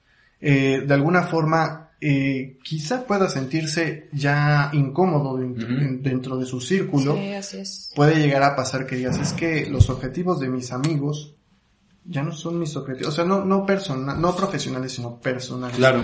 eh, 0.41 0.85
de 0.87 0.95
alguna 0.95 1.23
forma 1.23 1.91
eh, 2.01 2.59
quizá 2.63 3.07
pueda 3.07 3.29
sentirse 3.29 4.09
ya 4.13 4.71
incómodo 4.73 5.39
dentro, 5.39 6.37
de 6.37 6.47
su 6.47 6.61
círculo. 6.61 7.19
Puede 7.95 8.21
llegar 8.21 8.43
a 8.43 8.55
pasar 8.55 8.87
que 8.87 8.97
digas, 8.97 9.19
es 9.19 9.33
que 9.33 9.67
los 9.67 9.89
objetivos 9.91 10.41
de 10.41 10.49
mis 10.49 10.73
amigos 10.73 11.35
ya 12.05 12.23
no 12.23 12.33
son 12.33 12.59
mis 12.59 12.77
objetivos, 12.77 13.13
o 13.13 13.17
sea, 13.17 13.25
no, 13.25 13.45
no 13.45 13.67
personal, 13.67 14.21
no 14.21 14.37
profesionales, 14.37 14.93
sino 14.93 15.19
personales. 15.19 15.77
Claro. 15.77 16.03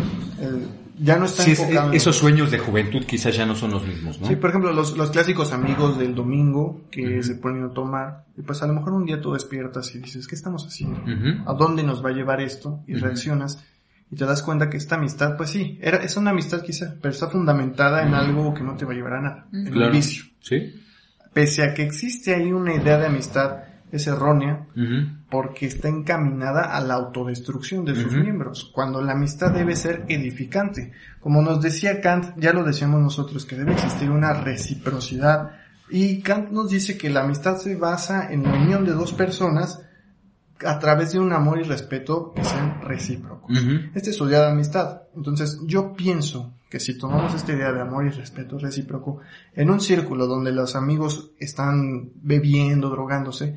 Ya 0.98 1.16
no 1.16 1.24
están 1.24 1.48
enfocados. 1.48 1.94
esos 1.94 2.16
sueños 2.16 2.50
de 2.50 2.58
juventud 2.58 3.04
quizás 3.04 3.36
ya 3.36 3.46
no 3.46 3.54
son 3.54 3.70
los 3.70 3.86
mismos, 3.86 4.20
¿no? 4.20 4.26
Sí, 4.26 4.36
por 4.36 4.50
ejemplo, 4.50 4.72
los, 4.72 4.96
los 4.96 5.10
clásicos 5.10 5.52
amigos 5.52 5.98
del 5.98 6.14
domingo 6.14 6.82
que 6.90 7.22
se 7.22 7.34
ponen 7.36 7.64
a 7.64 7.70
tomar, 7.70 8.24
y 8.36 8.42
pues 8.42 8.62
a 8.62 8.66
lo 8.66 8.74
mejor 8.74 8.92
un 8.92 9.04
día 9.04 9.20
tú 9.20 9.32
despiertas 9.32 9.94
y 9.94 9.98
dices, 9.98 10.26
¿qué 10.26 10.34
estamos 10.34 10.66
haciendo? 10.66 11.00
¿A 11.46 11.54
dónde 11.54 11.82
nos 11.82 12.04
va 12.04 12.10
a 12.10 12.12
llevar 12.12 12.40
esto? 12.40 12.80
Y 12.86 12.94
reaccionas 12.94 13.64
y 14.12 14.16
te 14.16 14.26
das 14.26 14.42
cuenta 14.42 14.68
que 14.68 14.76
esta 14.76 14.96
amistad, 14.96 15.38
pues 15.38 15.48
sí, 15.48 15.78
era, 15.80 15.96
es 15.96 16.18
una 16.18 16.32
amistad 16.32 16.60
quizá, 16.60 16.96
pero 17.00 17.12
está 17.12 17.28
fundamentada 17.28 18.06
en 18.06 18.12
algo 18.12 18.52
que 18.52 18.62
no 18.62 18.76
te 18.76 18.84
va 18.84 18.92
a 18.92 18.94
llevar 18.94 19.14
a 19.14 19.20
nada, 19.22 19.46
en 19.52 19.74
un 19.74 19.90
vicio. 19.90 20.24
Sí. 20.40 20.82
Pese 21.32 21.62
a 21.62 21.72
que 21.72 21.82
existe 21.82 22.34
ahí 22.34 22.52
una 22.52 22.74
idea 22.74 22.98
de 22.98 23.06
amistad 23.06 23.71
es 23.92 24.06
errónea 24.06 24.66
porque 25.30 25.66
está 25.66 25.88
encaminada 25.88 26.74
a 26.76 26.80
la 26.80 26.94
autodestrucción 26.94 27.84
de 27.84 27.94
sus 27.94 28.12
miembros, 28.14 28.70
cuando 28.74 29.02
la 29.02 29.12
amistad 29.12 29.52
debe 29.52 29.76
ser 29.76 30.04
edificante. 30.08 30.92
Como 31.20 31.42
nos 31.42 31.60
decía 31.60 32.00
Kant, 32.00 32.34
ya 32.38 32.52
lo 32.52 32.64
decíamos 32.64 33.00
nosotros, 33.00 33.44
que 33.44 33.56
debe 33.56 33.72
existir 33.74 34.10
una 34.10 34.32
reciprocidad. 34.32 35.52
Y 35.90 36.20
Kant 36.22 36.50
nos 36.50 36.70
dice 36.70 36.96
que 36.96 37.10
la 37.10 37.22
amistad 37.22 37.58
se 37.58 37.76
basa 37.76 38.32
en 38.32 38.44
la 38.44 38.54
unión 38.54 38.84
de 38.86 38.92
dos 38.92 39.12
personas 39.12 39.82
a 40.64 40.78
través 40.78 41.12
de 41.12 41.20
un 41.20 41.32
amor 41.32 41.60
y 41.60 41.64
respeto 41.64 42.32
que 42.34 42.44
sean 42.44 42.80
recíprocos. 42.82 43.56
Este 43.94 44.10
es 44.10 44.16
su 44.16 44.26
idea 44.26 44.40
de 44.40 44.52
amistad. 44.52 45.02
Entonces, 45.14 45.60
yo 45.66 45.92
pienso 45.92 46.54
que 46.72 46.80
si 46.80 46.96
tomamos 46.96 47.34
esta 47.34 47.52
idea 47.52 47.70
de 47.70 47.82
amor 47.82 48.06
y 48.06 48.08
respeto 48.08 48.58
recíproco 48.58 49.18
en 49.54 49.68
un 49.68 49.78
círculo 49.78 50.26
donde 50.26 50.52
los 50.52 50.74
amigos 50.74 51.32
están 51.38 52.12
bebiendo, 52.14 52.88
drogándose, 52.88 53.54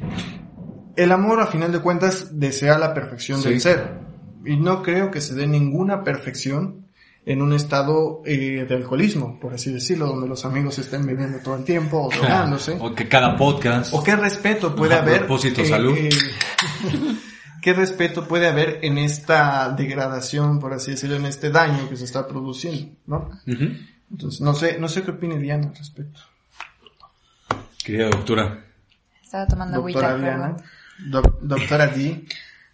el 0.97 1.11
amor 1.13 1.39
a 1.39 1.47
final 1.47 1.72
de 1.72 1.80
cuentas 1.80 2.38
desea 2.38 2.78
la 2.78 2.93
perfección 2.93 3.41
del 3.41 3.61
ser. 3.61 4.01
Y 4.43 4.57
no 4.57 4.84
creo 4.84 5.11
que 5.11 5.22
se 5.22 5.34
dé 5.34 5.47
ninguna 5.47 6.03
perfección 6.03 6.88
en 7.26 7.41
un 7.41 7.53
estado 7.53 8.22
eh, 8.26 8.66
de 8.68 8.76
alcoholismo, 8.76 9.39
por 9.39 9.53
así 9.53 9.72
decirlo, 9.72 10.07
donde 10.07 10.28
los 10.28 10.43
amigos 10.43 10.78
estén 10.78 11.05
bebiendo 11.05 11.38
todo 11.38 11.55
el 11.55 11.63
tiempo 11.63 12.01
o 12.01 12.09
drogándose. 12.13 12.78
O 12.82 12.93
que 12.93 13.07
cada 13.07 13.38
podcast. 13.38 13.93
O 13.93 14.03
qué 14.03 14.18
respeto 14.18 14.76
puede 14.76 14.95
haber. 14.95 15.20
propósito, 15.20 15.61
eh, 15.61 15.66
salud. 15.66 15.95
eh, 15.95 16.09
¿Qué 17.66 17.74
respeto 17.74 18.28
puede 18.28 18.45
haber 18.47 18.78
en 18.84 18.99
esta 18.99 19.70
degradación, 19.70 20.59
por 20.59 20.72
así 20.74 20.91
decirlo, 20.91 21.16
en 21.16 21.26
este 21.26 21.49
daño 21.49 21.89
que 21.89 21.95
se 21.97 22.05
está 22.05 22.28
produciendo, 22.28 22.91
¿no? 23.07 23.32
Entonces, 24.11 24.39
no 24.39 24.53
sé, 24.53 24.78
no 24.80 24.88
sé 24.88 25.01
qué 25.01 25.09
opine 25.09 25.39
Diana 25.39 25.70
al 25.70 25.76
respecto. 25.76 26.20
Querida 27.84 28.09
doctora. 28.09 28.63
Estaba 29.24 29.47
tomando 29.47 29.82
Doctora 29.82 30.09
agüita, 30.11 30.28
Diana. 30.28 30.57
Doc- 31.07 31.39
doctora 31.41 31.88
D. 31.88 32.26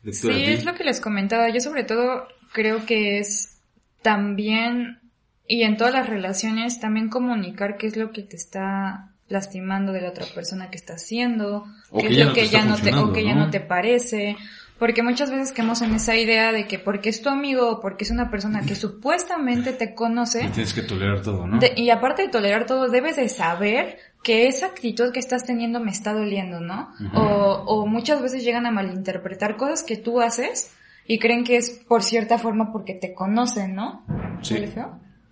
doctora 0.04 0.34
Sí, 0.36 0.42
D. 0.46 0.54
es 0.56 0.66
lo 0.66 0.74
que 0.76 0.84
les 0.84 1.00
comentaba. 1.00 1.48
Yo 1.50 1.62
sobre 1.62 1.86
todo 1.86 2.28
creo 2.52 2.86
que 2.86 3.20
es 3.20 3.60
también, 4.02 5.00
y 5.48 5.64
en 5.64 5.78
todas 5.78 5.94
las 5.94 6.10
relaciones, 6.10 6.82
también 6.82 7.08
comunicar 7.08 7.78
qué 7.78 7.88
es 7.88 7.96
lo 7.96 8.12
que 8.12 8.24
te 8.24 8.36
está 8.36 9.08
lastimando 9.30 9.94
de 9.94 10.02
la 10.02 10.10
otra 10.10 10.26
persona 10.36 10.70
que 10.70 10.76
está 10.76 10.96
haciendo, 10.96 11.66
O 11.92 12.02
qué 12.02 12.10
que 12.10 12.14
es 12.22 12.28
lo 12.28 12.34
que 12.34 12.48
ya 12.50 12.66
no 12.66 12.76
te, 12.78 12.94
o 12.94 13.14
que 13.14 13.24
ya 13.24 13.36
no 13.36 13.50
te 13.50 13.62
parece. 13.62 14.36
Porque 14.82 15.04
muchas 15.04 15.30
veces 15.30 15.52
quedamos 15.52 15.82
en 15.84 15.94
esa 15.94 16.16
idea 16.16 16.52
de 16.52 16.66
que 16.68 16.80
porque 16.80 17.10
es 17.10 17.22
tu 17.22 17.30
amigo 17.30 17.70
o 17.70 17.80
porque 17.82 18.04
es 18.04 18.10
una 18.10 18.32
persona 18.32 18.62
que 18.62 18.74
supuestamente 18.74 19.74
te 19.74 19.94
conoce, 19.94 20.44
Y 20.46 20.48
tienes 20.50 20.74
que 20.74 20.82
tolerar 20.82 21.22
todo, 21.22 21.46
¿no? 21.46 21.60
de- 21.60 21.74
y 21.78 21.92
aparte 21.92 22.24
de 22.24 22.30
tolerar 22.30 22.66
todo, 22.66 22.90
debes 22.90 23.16
de 23.16 23.30
saber 23.30 24.00
que 24.24 24.48
esa 24.48 24.66
actitud 24.66 25.12
que 25.12 25.20
estás 25.20 25.46
teniendo 25.46 25.80
me 25.80 25.92
está 25.92 26.14
doliendo, 26.14 26.60
¿no? 26.62 26.90
O, 27.14 27.22
o 27.68 27.86
muchas 27.86 28.24
veces 28.24 28.44
llegan 28.44 28.66
a 28.66 28.72
malinterpretar 28.72 29.56
cosas 29.56 29.84
que 29.84 29.98
tú 29.98 30.20
haces 30.20 30.72
y 31.06 31.20
creen 31.20 31.44
que 31.44 31.58
es 31.58 31.70
por 31.88 32.02
cierta 32.02 32.40
forma 32.40 32.72
porque 32.72 32.96
te 32.96 33.14
conocen, 33.14 33.76
¿no? 33.76 34.04
Sí. 34.42 34.56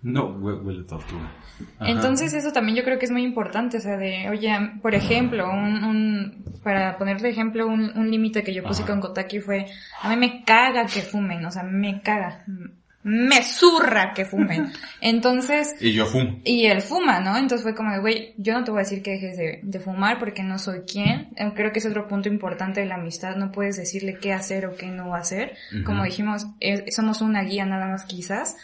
No, 0.02 0.34
hue- 0.38 0.62
huele 0.64 0.84
tortuga. 0.84 1.30
Ajá. 1.78 1.90
Entonces 1.90 2.32
eso 2.32 2.52
también 2.52 2.76
yo 2.76 2.84
creo 2.84 2.98
que 2.98 3.04
es 3.04 3.10
muy 3.10 3.22
importante, 3.22 3.76
o 3.76 3.80
sea, 3.80 3.96
de, 3.98 4.28
oye, 4.30 4.50
por 4.80 4.94
ejemplo, 4.94 5.50
un, 5.50 5.84
un 5.84 6.44
para 6.62 6.96
poner 6.96 7.20
de 7.20 7.28
ejemplo, 7.30 7.66
un, 7.66 7.92
un 7.96 8.10
límite 8.10 8.42
que 8.42 8.54
yo 8.54 8.62
puse 8.62 8.82
Ajá. 8.82 8.92
con 8.92 9.00
Kotaki 9.00 9.40
fue, 9.40 9.66
a 10.02 10.08
mí 10.08 10.16
me 10.16 10.42
caga 10.44 10.86
que 10.86 11.00
fumen, 11.02 11.44
o 11.44 11.50
sea, 11.50 11.62
me 11.64 12.00
caga, 12.00 12.44
me 13.02 13.42
zurra 13.42 14.12
que 14.14 14.24
fumen. 14.24 14.72
Entonces, 15.02 15.74
Y 15.80 15.92
yo 15.92 16.06
fumo. 16.06 16.38
y 16.44 16.66
él 16.66 16.80
fuma, 16.82 17.20
¿no? 17.20 17.36
Entonces 17.36 17.62
fue 17.62 17.74
como 17.74 17.92
de, 17.92 17.98
güey, 18.00 18.34
yo 18.38 18.52
no 18.54 18.64
te 18.64 18.70
voy 18.70 18.80
a 18.80 18.84
decir 18.84 19.02
que 19.02 19.12
dejes 19.12 19.36
de, 19.36 19.60
de 19.62 19.80
fumar 19.80 20.18
porque 20.18 20.42
no 20.42 20.58
soy 20.58 20.80
quien. 20.80 21.28
Eh, 21.36 21.52
Creo 21.54 21.72
que 21.72 21.78
es 21.78 21.86
otro 21.86 22.06
punto 22.08 22.28
importante 22.28 22.80
de 22.80 22.86
la 22.86 22.96
amistad. 22.96 23.36
No 23.36 23.52
puedes 23.52 23.76
decirle 23.76 24.18
qué 24.20 24.32
hacer 24.32 24.66
o 24.66 24.76
qué 24.76 24.86
no 24.86 25.14
hacer. 25.14 25.56
Como 25.84 26.04
dijimos, 26.04 26.46
somos 26.90 27.20
una 27.22 27.42
guía 27.42 27.64
nada 27.66 27.86
más 27.88 28.04
quizás. 28.04 28.56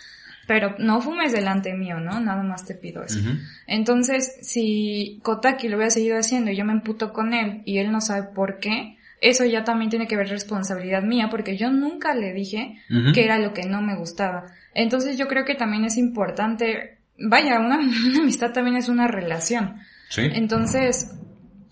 Pero 0.47 0.77
no 0.79 1.01
fumes 1.01 1.33
delante 1.33 1.75
mío, 1.75 1.99
¿no? 1.99 2.21
Nada 2.21 2.43
más 2.43 2.65
te 2.65 2.75
pido 2.75 3.03
eso. 3.03 3.19
Entonces, 3.67 4.39
si 4.43 5.19
Kotaki 5.23 5.69
lo 5.69 5.77
hubiera 5.77 5.91
seguido 5.91 6.19
haciendo 6.19 6.51
y 6.51 6.57
yo 6.57 6.65
me 6.65 6.73
emputo 6.73 7.13
con 7.13 7.35
él 7.35 7.63
y 7.65 7.79
él 7.79 7.91
no 7.91 8.01
sabe 8.01 8.29
por 8.35 8.61
qué, 8.61 8.97
eso 9.21 9.45
ya 9.45 9.65
también 9.65 9.91
tiene 9.91 10.07
que 10.07 10.17
ver 10.17 10.29
responsabilidad 10.29 11.03
mía 11.03 11.29
porque 11.31 11.57
yo 11.57 11.71
nunca 11.71 12.15
le 12.15 12.33
dije 12.33 12.79
que 13.15 13.25
era 13.25 13.39
lo 13.39 13.53
que 13.53 13.67
no 13.67 13.83
me 13.83 13.97
gustaba. 13.97 14.45
Entonces 14.75 15.19
yo 15.19 15.27
creo 15.27 15.45
que 15.45 15.55
también 15.55 15.85
es 15.85 15.97
importante, 15.97 16.99
vaya, 17.19 17.59
una, 17.59 17.79
una 18.07 18.19
amistad 18.21 18.53
también 18.53 18.77
es 18.77 18.89
una 18.89 19.09
relación. 19.09 19.81
Sí. 20.11 20.23
Entonces, 20.33 21.17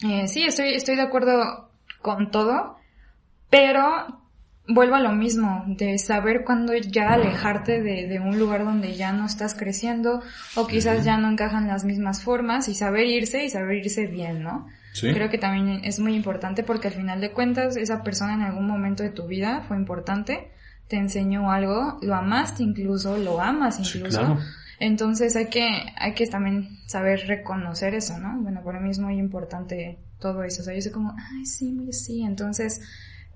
eh, 0.02 0.26
sí, 0.26 0.42
estoy, 0.42 0.70
estoy 0.74 0.96
de 0.96 1.02
acuerdo 1.02 1.70
con 2.00 2.30
todo, 2.30 2.76
pero 3.50 4.23
vuelvo 4.66 4.94
a 4.94 5.00
lo 5.00 5.12
mismo, 5.12 5.64
de 5.68 5.98
saber 5.98 6.44
cuándo 6.44 6.74
ya 6.74 7.12
alejarte 7.12 7.82
de, 7.82 8.06
de 8.08 8.20
un 8.20 8.38
lugar 8.38 8.64
donde 8.64 8.94
ya 8.94 9.12
no 9.12 9.26
estás 9.26 9.54
creciendo 9.54 10.22
o 10.56 10.66
quizás 10.66 11.04
ya 11.04 11.18
no 11.18 11.28
encajan 11.30 11.68
las 11.68 11.84
mismas 11.84 12.22
formas 12.22 12.68
y 12.68 12.74
saber 12.74 13.06
irse 13.06 13.44
y 13.44 13.50
saber 13.50 13.76
irse 13.76 14.06
bien, 14.06 14.42
¿no? 14.42 14.66
Sí. 14.92 15.12
Creo 15.12 15.28
que 15.28 15.38
también 15.38 15.84
es 15.84 15.98
muy 15.98 16.14
importante 16.14 16.62
porque 16.62 16.88
al 16.88 16.94
final 16.94 17.20
de 17.20 17.32
cuentas 17.32 17.76
esa 17.76 18.02
persona 18.02 18.34
en 18.34 18.42
algún 18.42 18.66
momento 18.66 19.02
de 19.02 19.10
tu 19.10 19.26
vida 19.26 19.62
fue 19.66 19.76
importante, 19.76 20.50
te 20.88 20.96
enseñó 20.96 21.50
algo, 21.50 21.98
lo 22.00 22.14
amaste 22.14 22.62
incluso, 22.62 23.18
lo 23.18 23.40
amas 23.40 23.76
Sí, 23.76 23.98
incluso. 23.98 24.20
claro. 24.20 24.38
Entonces 24.80 25.36
hay 25.36 25.46
que, 25.46 25.66
hay 25.96 26.14
que 26.14 26.26
también 26.26 26.78
saber 26.86 27.26
reconocer 27.26 27.94
eso, 27.94 28.18
¿no? 28.18 28.40
Bueno, 28.40 28.62
para 28.64 28.80
mí 28.80 28.90
es 28.90 28.98
muy 28.98 29.18
importante 29.18 29.98
todo 30.18 30.42
eso. 30.42 30.62
O 30.62 30.64
sea, 30.64 30.74
yo 30.74 30.80
sé 30.80 30.90
como, 30.90 31.14
ay, 31.16 31.46
sí, 31.46 31.70
muy 31.72 31.92
sí. 31.92 32.22
Entonces, 32.22 32.80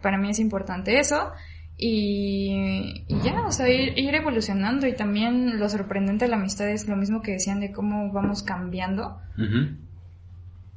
para 0.03 0.19
mí 0.19 0.31
es 0.31 0.39
importante 0.39 0.99
eso. 0.99 1.33
Y, 1.77 3.05
ya, 3.23 3.47
o 3.47 3.53
sea, 3.53 3.69
ir, 3.69 3.97
ir 3.99 4.15
evolucionando. 4.15 4.87
Y 4.87 4.95
también 4.95 5.59
lo 5.59 5.69
sorprendente 5.69 6.25
de 6.25 6.31
la 6.31 6.37
amistad 6.37 6.69
es 6.69 6.89
lo 6.89 6.97
mismo 6.97 7.23
que 7.23 7.33
decían 7.33 7.61
de 7.61 7.73
cómo 7.73 8.13
vamos 8.13 8.43
cambiando. 8.43 9.21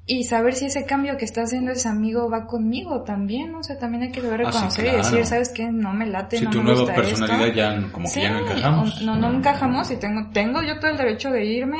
Y 0.07 0.23
saber 0.23 0.55
si 0.55 0.65
ese 0.65 0.85
cambio 0.85 1.15
que 1.15 1.25
está 1.25 1.43
haciendo 1.43 1.71
ese 1.71 1.87
amigo 1.87 2.27
va 2.29 2.47
conmigo 2.47 3.03
también, 3.03 3.53
o 3.55 3.63
sea, 3.63 3.77
también 3.77 4.03
hay 4.03 4.11
que 4.11 4.19
saber 4.21 4.41
Ah, 4.47 4.51
sí, 4.51 4.57
reconocer 4.57 4.85
y 4.85 4.89
claro. 4.89 5.03
decir, 5.03 5.25
¿sabes 5.27 5.49
qué? 5.49 5.71
No 5.71 5.93
me 5.93 6.07
late, 6.07 6.37
Si 6.37 6.43
no 6.43 6.49
tu 6.49 6.57
me 6.57 6.63
nueva 6.65 6.79
gusta 6.81 6.95
personalidad 6.95 7.47
esto. 7.47 7.57
ya 7.57 7.91
como 7.91 8.05
que 8.07 8.13
Sí, 8.13 8.21
ya 8.21 8.31
no 8.31 8.39
encajamos. 8.39 9.01
No, 9.03 9.15
no 9.15 9.31
encajamos 9.31 9.91
y 9.91 9.97
tengo, 9.97 10.29
tengo 10.33 10.61
yo 10.63 10.79
todo 10.79 10.89
el 10.91 10.97
derecho 10.97 11.29
de 11.29 11.45
irme 11.45 11.77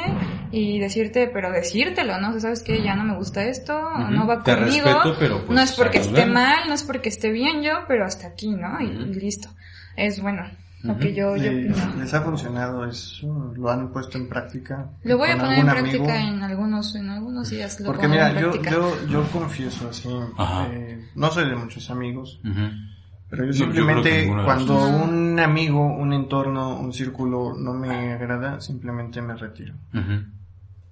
y 0.51 0.79
decirte, 0.79 1.27
pero 1.33 1.51
decírtelo, 1.51 2.19
¿no? 2.19 2.29
O 2.29 2.31
sea, 2.33 2.41
¿sabes 2.41 2.61
qué? 2.63 2.81
Ya 2.83 2.95
no 2.95 3.03
me 3.05 3.15
gusta 3.17 3.43
esto, 3.43 3.73
Ujú. 3.75 4.11
no 4.11 4.27
va 4.27 4.43
Te 4.43 4.55
conmigo. 4.55 4.85
respeto, 4.85 5.15
pero, 5.19 5.37
pues, 5.45 5.49
no 5.55 5.61
es 5.61 5.71
porque 5.73 5.97
esté 5.97 6.25
mal, 6.27 6.67
no 6.67 6.75
es 6.75 6.83
porque 6.83 7.09
esté 7.09 7.31
bien 7.31 7.63
yo, 7.63 7.73
pero 7.87 8.05
hasta 8.05 8.27
aquí, 8.27 8.51
¿no? 8.51 8.79
Y 8.81 8.87
listo. 9.15 9.49
Es 9.97 10.21
bueno, 10.21 10.43
lo 10.83 10.97
que 10.97 11.13
yo, 11.13 11.35
yo 11.37 11.51
Les, 11.51 11.77
opino. 11.77 11.95
les 12.03 12.13
ha 12.13 12.21
funcionado 12.21 12.85
eso, 12.85 13.53
lo 13.55 13.69
han 13.69 13.91
puesto 13.91 14.17
en 14.17 14.27
práctica. 14.29 14.89
Lo 15.03 15.17
voy 15.17 15.29
a 15.29 15.37
poner 15.37 15.59
en 15.59 15.65
práctica 15.65 15.97
amigo? 16.15 16.33
en 16.35 16.43
algunos, 16.43 16.95
en 16.95 17.09
algunos 17.09 17.49
días. 17.49 17.79
Lo 17.79 17.87
Porque 17.87 18.07
mira, 18.07 18.39
yo, 18.39 18.61
yo, 18.61 19.07
yo 19.07 19.23
confieso 19.31 19.89
así, 19.89 20.09
eh, 20.71 21.09
no 21.15 21.31
soy 21.31 21.49
de 21.49 21.55
muchos 21.55 21.89
amigos, 21.89 22.39
Ujú. 22.43 22.69
pero 23.29 23.45
No, 23.45 23.51
yo 23.51 23.57
yo 23.57 23.65
simplemente 23.65 24.09
de 24.09 24.27
cuando 24.43 24.87
un 24.87 25.39
amigo, 25.39 25.85
un 25.85 26.13
entorno, 26.13 26.79
un 26.79 26.93
círculo 26.93 27.53
no 27.57 27.73
me 27.73 28.13
agrada, 28.13 28.59
simplemente 28.61 29.21
me 29.21 29.35
retiro. 29.35 29.75
Ujú. 29.93 30.23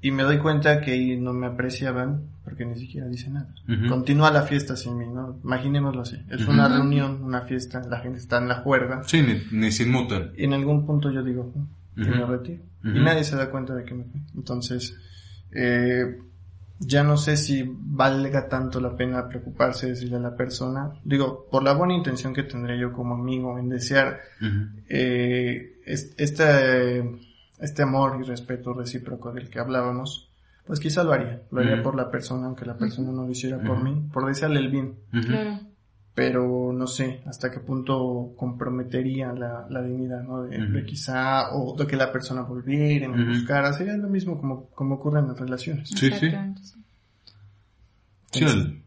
Y 0.01 0.11
me 0.11 0.23
doy 0.23 0.37
cuenta 0.37 0.79
que 0.81 0.91
ahí 0.91 1.17
no 1.17 1.33
me 1.33 1.45
apreciaban 1.47 2.21
porque 2.45 2.65
ni 2.65 2.77
siquiera 2.79 3.07
dicen 3.07 3.33
nada. 3.33 3.53
Continúa 3.89 4.31
la 4.31 4.43
fiesta 4.43 4.75
sin 4.77 4.97
mí, 4.97 5.05
¿no? 5.07 5.39
Imaginémoslo 5.43 6.01
así. 6.01 6.15
Es 6.29 6.47
una 6.47 6.67
reunión, 6.77 7.21
una 7.23 7.41
fiesta, 7.41 7.81
la 7.87 7.99
gente 7.99 8.17
está 8.19 8.37
en 8.37 8.47
la 8.47 8.55
juerga. 8.55 9.03
Sí, 9.05 9.21
ni, 9.21 9.41
ni 9.59 9.71
se 9.71 9.83
inmutan. 9.83 10.31
Y 10.37 10.45
en 10.45 10.53
algún 10.53 10.85
punto 10.85 11.11
yo 11.11 11.21
digo 11.23 11.51
"Mm, 11.95 12.01
que 12.03 12.09
me 12.11 12.25
retiro. 12.25 12.63
Y 12.83 12.99
nadie 13.03 13.23
se 13.25 13.35
da 13.35 13.51
cuenta 13.51 13.75
de 13.75 13.83
que 13.83 13.93
me 13.93 14.05
fui. 14.05 14.21
Entonces, 14.35 14.95
eh, 15.51 16.17
ya 16.79 17.03
no 17.03 17.17
sé 17.17 17.35
si 17.35 17.69
valga 17.69 18.47
tanto 18.47 18.79
la 18.79 18.95
pena 18.95 19.27
preocuparse 19.27 19.87
de 19.87 19.91
decirle 19.93 20.15
a 20.15 20.19
la 20.19 20.35
persona. 20.37 20.91
Digo, 21.03 21.45
por 21.51 21.61
la 21.61 21.73
buena 21.73 21.93
intención 21.93 22.33
que 22.33 22.43
tendría 22.43 22.77
yo 22.77 22.93
como 22.93 23.15
amigo 23.15 23.59
en 23.59 23.67
desear 23.67 24.21
eh, 24.87 25.73
es- 25.85 26.13
este, 26.17 27.03
este 27.59 27.83
amor 27.83 28.19
y 28.21 28.23
respeto 28.23 28.73
recíproco 28.73 29.31
del 29.31 29.49
que 29.49 29.59
hablábamos, 29.59 30.29
pues 30.65 30.79
quizá 30.79 31.03
lo 31.03 31.13
haría. 31.13 31.41
Lo 31.51 31.61
haría 31.61 31.75
por 31.83 31.95
la 31.95 32.09
persona, 32.11 32.45
aunque 32.47 32.65
la 32.65 32.77
persona 32.77 33.11
no 33.11 33.23
lo 33.25 33.31
hiciera 33.31 33.57
por 33.59 33.83
mí, 33.83 34.07
por 34.13 34.25
desearle 34.27 34.59
el 34.59 34.69
bien. 34.69 34.95
Pero 36.15 36.73
no 36.73 36.85
sé 36.85 37.21
hasta 37.27 37.49
qué 37.49 37.59
punto 37.59 38.33
comprometería 38.35 39.31
la, 39.31 39.65
la 39.69 39.81
dignidad, 39.81 40.21
¿no? 40.23 40.43
De, 40.43 40.57
quizá, 40.85 41.51
o 41.55 41.75
de 41.77 41.87
que 41.87 41.95
la 41.95 42.11
persona 42.11 42.41
volviera 42.41 43.07
me 43.07 43.23
buscara. 43.29 43.71
Sería 43.73 43.95
lo 43.95 44.09
mismo 44.09 44.37
como, 44.37 44.65
como 44.71 44.95
ocurre 44.95 45.19
en 45.19 45.27
las 45.29 45.39
relaciones. 45.39 45.89
Sí, 45.89 46.09
sí. 46.19 46.29
Sí. 48.31 48.39
Sí, 48.39 48.43
al- 48.45 48.81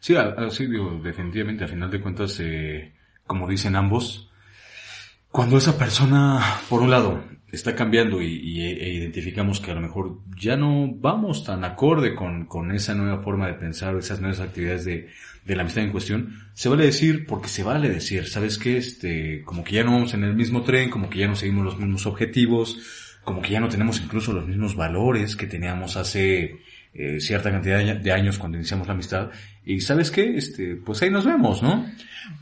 sí, 0.00 0.16
al- 0.16 0.34
al- 0.36 0.50
sí, 0.50 0.66
digo, 0.66 1.00
definitivamente, 1.02 1.64
a 1.64 1.68
final 1.68 1.90
de 1.90 2.00
cuentas, 2.00 2.36
eh, 2.40 2.92
como 3.26 3.48
dicen 3.48 3.76
ambos, 3.76 4.30
cuando 5.34 5.56
esa 5.58 5.76
persona, 5.76 6.60
por 6.68 6.80
un 6.80 6.90
lado, 6.92 7.24
está 7.50 7.74
cambiando 7.74 8.22
y, 8.22 8.26
y- 8.36 8.60
e 8.62 8.88
identificamos 8.94 9.58
que 9.58 9.72
a 9.72 9.74
lo 9.74 9.80
mejor 9.80 10.20
ya 10.38 10.56
no 10.56 10.86
vamos 10.94 11.42
tan 11.42 11.64
acorde 11.64 12.14
con, 12.14 12.46
con 12.46 12.70
esa 12.70 12.94
nueva 12.94 13.20
forma 13.20 13.48
de 13.48 13.54
pensar, 13.54 13.96
esas 13.96 14.20
nuevas 14.20 14.38
actividades 14.38 14.84
de, 14.84 15.08
de 15.44 15.56
la 15.56 15.62
amistad 15.62 15.82
en 15.82 15.90
cuestión, 15.90 16.36
se 16.52 16.68
vale 16.68 16.84
decir, 16.84 17.26
porque 17.26 17.48
se 17.48 17.64
vale 17.64 17.88
decir, 17.88 18.28
¿sabes 18.28 18.58
qué? 18.58 18.76
Este, 18.76 19.42
como 19.42 19.64
que 19.64 19.74
ya 19.74 19.82
no 19.82 19.90
vamos 19.94 20.14
en 20.14 20.22
el 20.22 20.36
mismo 20.36 20.62
tren, 20.62 20.88
como 20.88 21.10
que 21.10 21.18
ya 21.18 21.26
no 21.26 21.34
seguimos 21.34 21.64
los 21.64 21.78
mismos 21.80 22.06
objetivos, 22.06 22.78
como 23.24 23.42
que 23.42 23.50
ya 23.50 23.60
no 23.60 23.68
tenemos 23.68 24.00
incluso 24.00 24.32
los 24.32 24.46
mismos 24.46 24.76
valores 24.76 25.34
que 25.34 25.48
teníamos 25.48 25.96
hace 25.96 26.60
eh, 26.92 27.18
cierta 27.18 27.50
cantidad 27.50 27.82
de 27.96 28.12
años 28.12 28.38
cuando 28.38 28.56
iniciamos 28.56 28.86
la 28.86 28.92
amistad. 28.94 29.30
Y 29.66 29.80
sabes 29.80 30.10
qué, 30.10 30.36
este, 30.36 30.76
pues 30.76 31.00
ahí 31.02 31.10
nos 31.10 31.24
vemos, 31.24 31.62
¿no? 31.62 31.86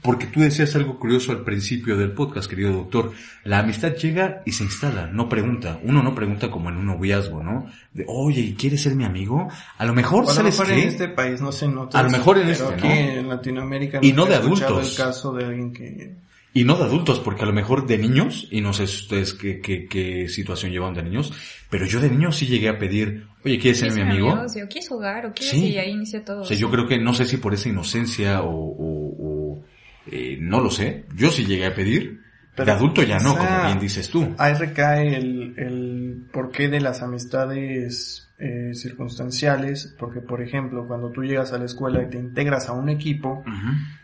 Porque 0.01 0.27
tú 0.27 0.41
decías 0.41 0.75
algo 0.77 0.99
curioso 0.99 1.33
al 1.33 1.43
principio 1.45 1.97
del 1.97 2.12
podcast, 2.12 2.49
querido 2.49 2.73
doctor. 2.73 3.12
La 3.45 3.61
amistad 3.61 3.95
llega 3.95 4.43
y 4.45 4.53
se 4.53 4.64
instala, 4.64 5.07
no 5.07 5.29
pregunta. 5.29 5.79
Uno 5.83 6.03
no 6.03 6.14
pregunta 6.14 6.51
como 6.51 6.68
en 6.68 6.77
un 6.77 6.87
noviazgo, 6.87 7.43
¿no? 7.43 7.66
De, 7.93 8.05
oye, 8.09 8.55
¿quieres 8.59 8.83
ser 8.83 8.95
mi 8.95 9.05
amigo? 9.05 9.49
A 9.79 9.85
lo 9.85 9.93
mejor, 9.95 10.25
a 10.25 10.27
lo 10.29 10.33
¿sabes 10.33 10.59
mejor 10.59 10.75
qué? 10.75 10.83
en 10.83 10.89
este 10.89 11.09
país 11.09 11.41
no 11.41 11.53
se 11.53 11.68
nota. 11.68 11.99
A 11.99 12.03
lo 12.03 12.11
mejor 12.11 12.39
en 12.39 12.49
este, 12.49 12.64
aquí 12.75 12.89
¿no? 12.89 12.95
en 12.95 13.29
Latinoamérica 13.29 13.99
Y 14.03 14.12
no 14.12 14.27
de 14.27 14.35
adultos. 14.37 14.91
el 14.91 14.97
caso 15.05 15.33
de 15.33 15.45
alguien 15.45 15.73
que, 15.73 16.14
Y 16.55 16.64
no 16.64 16.77
de 16.77 16.85
adultos, 16.85 17.20
porque 17.20 17.43
a 17.43 17.47
lo 17.47 17.53
mejor 17.53 17.87
de 17.87 17.99
niños, 17.99 18.49
y 18.51 18.61
no 18.61 18.73
sé 18.73 18.85
ustedes 18.85 19.33
qué, 19.35 19.61
qué, 19.61 19.87
qué 19.87 20.29
situación 20.29 20.70
llevan 20.73 20.95
de 20.95 21.03
niños, 21.03 21.33
pero 21.70 21.87
yo 21.87 22.01
de 22.01 22.11
niño 22.11 22.31
sí 22.33 22.47
llegué 22.47 22.68
a 22.68 22.79
pedir, 22.79 23.27
oye, 23.45 23.59
¿quieres 23.59 23.78
ser 23.80 23.93
mi 23.93 24.01
amigo? 24.03 24.28
o 24.32 24.47
quieres 24.68 24.88
jugar, 24.88 25.26
o 25.26 25.32
quieres, 25.32 25.55
Sí. 25.59 25.68
y 25.70 25.78
ahí 25.78 25.90
inicia 25.90 26.24
todo. 26.24 26.43
O 26.43 26.45
sea, 26.45 26.57
yo 26.57 26.70
creo 26.70 26.86
que 26.86 26.99
no 26.99 27.12
sé 27.14 27.24
si 27.24 27.36
por 27.38 27.55
esa 27.55 27.68
inocencia 27.68 28.43
o, 28.43 28.51
o- 28.51 29.16
o, 29.18 29.64
eh, 30.11 30.36
no 30.40 30.61
lo 30.61 30.70
sé. 30.70 31.05
Yo 31.14 31.30
sí 31.30 31.45
llegué 31.45 31.66
a 31.66 31.74
pedir. 31.74 32.20
Pero 32.55 32.66
de 32.66 32.72
adulto 32.72 33.03
ya 33.03 33.18
no, 33.18 33.34
como 33.34 33.64
bien 33.64 33.78
dices 33.80 34.11
tú. 34.11 34.34
Ahí 34.36 34.53
recae 34.53 35.16
el, 35.16 35.55
el 35.57 36.26
porqué 36.30 36.68
de 36.68 36.82
las 36.82 37.01
amistades 37.01 38.28
eh, 38.38 38.72
circunstanciales, 38.74 39.95
porque 39.99 40.20
por 40.20 40.43
ejemplo, 40.43 40.86
cuando 40.86 41.11
tú 41.11 41.22
llegas 41.22 41.53
a 41.53 41.59
la 41.59 41.64
escuela 41.64 42.03
y 42.03 42.11
te 42.11 42.18
integras 42.18 42.68
a 42.68 42.72
un 42.72 42.88
equipo, 42.88 43.43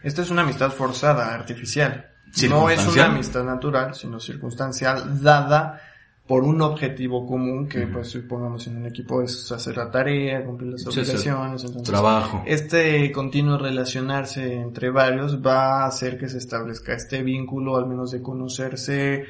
esta 0.03 0.23
es 0.23 0.31
una 0.31 0.43
amistad 0.43 0.71
forzada, 0.71 1.35
artificial. 1.35 2.07
No 2.49 2.69
es 2.71 2.87
una 2.87 3.07
amistad 3.07 3.45
natural, 3.45 3.95
sino 3.95 4.21
circunstancial, 4.21 5.23
dada 5.23 5.81
por 6.29 6.45
un 6.45 6.61
objetivo 6.61 7.27
común 7.27 7.67
que, 7.67 7.85
Ujú. 7.85 7.93
pues, 7.95 8.09
supongamos 8.09 8.67
en 8.67 8.77
un 8.77 8.87
equipo 8.87 9.23
es 9.23 9.51
hacer 9.51 9.79
la 9.79 9.91
tarea, 9.91 10.45
cumplir 10.45 10.73
las 10.73 10.83
Sí, 10.83 10.89
obligaciones, 10.91 11.65
entonces 11.65 11.89
Trabajo. 11.89 12.43
este 12.47 13.11
continuo 13.11 13.57
relacionarse 13.57 14.53
entre 14.61 14.91
varios 14.91 15.45
va 15.45 15.85
a 15.85 15.87
hacer 15.87 16.19
que 16.19 16.29
se 16.29 16.37
establezca 16.37 16.93
este 16.93 17.23
vínculo, 17.23 17.77
al 17.79 17.87
menos 17.87 18.11
de 18.11 18.21
conocerse 18.21 19.25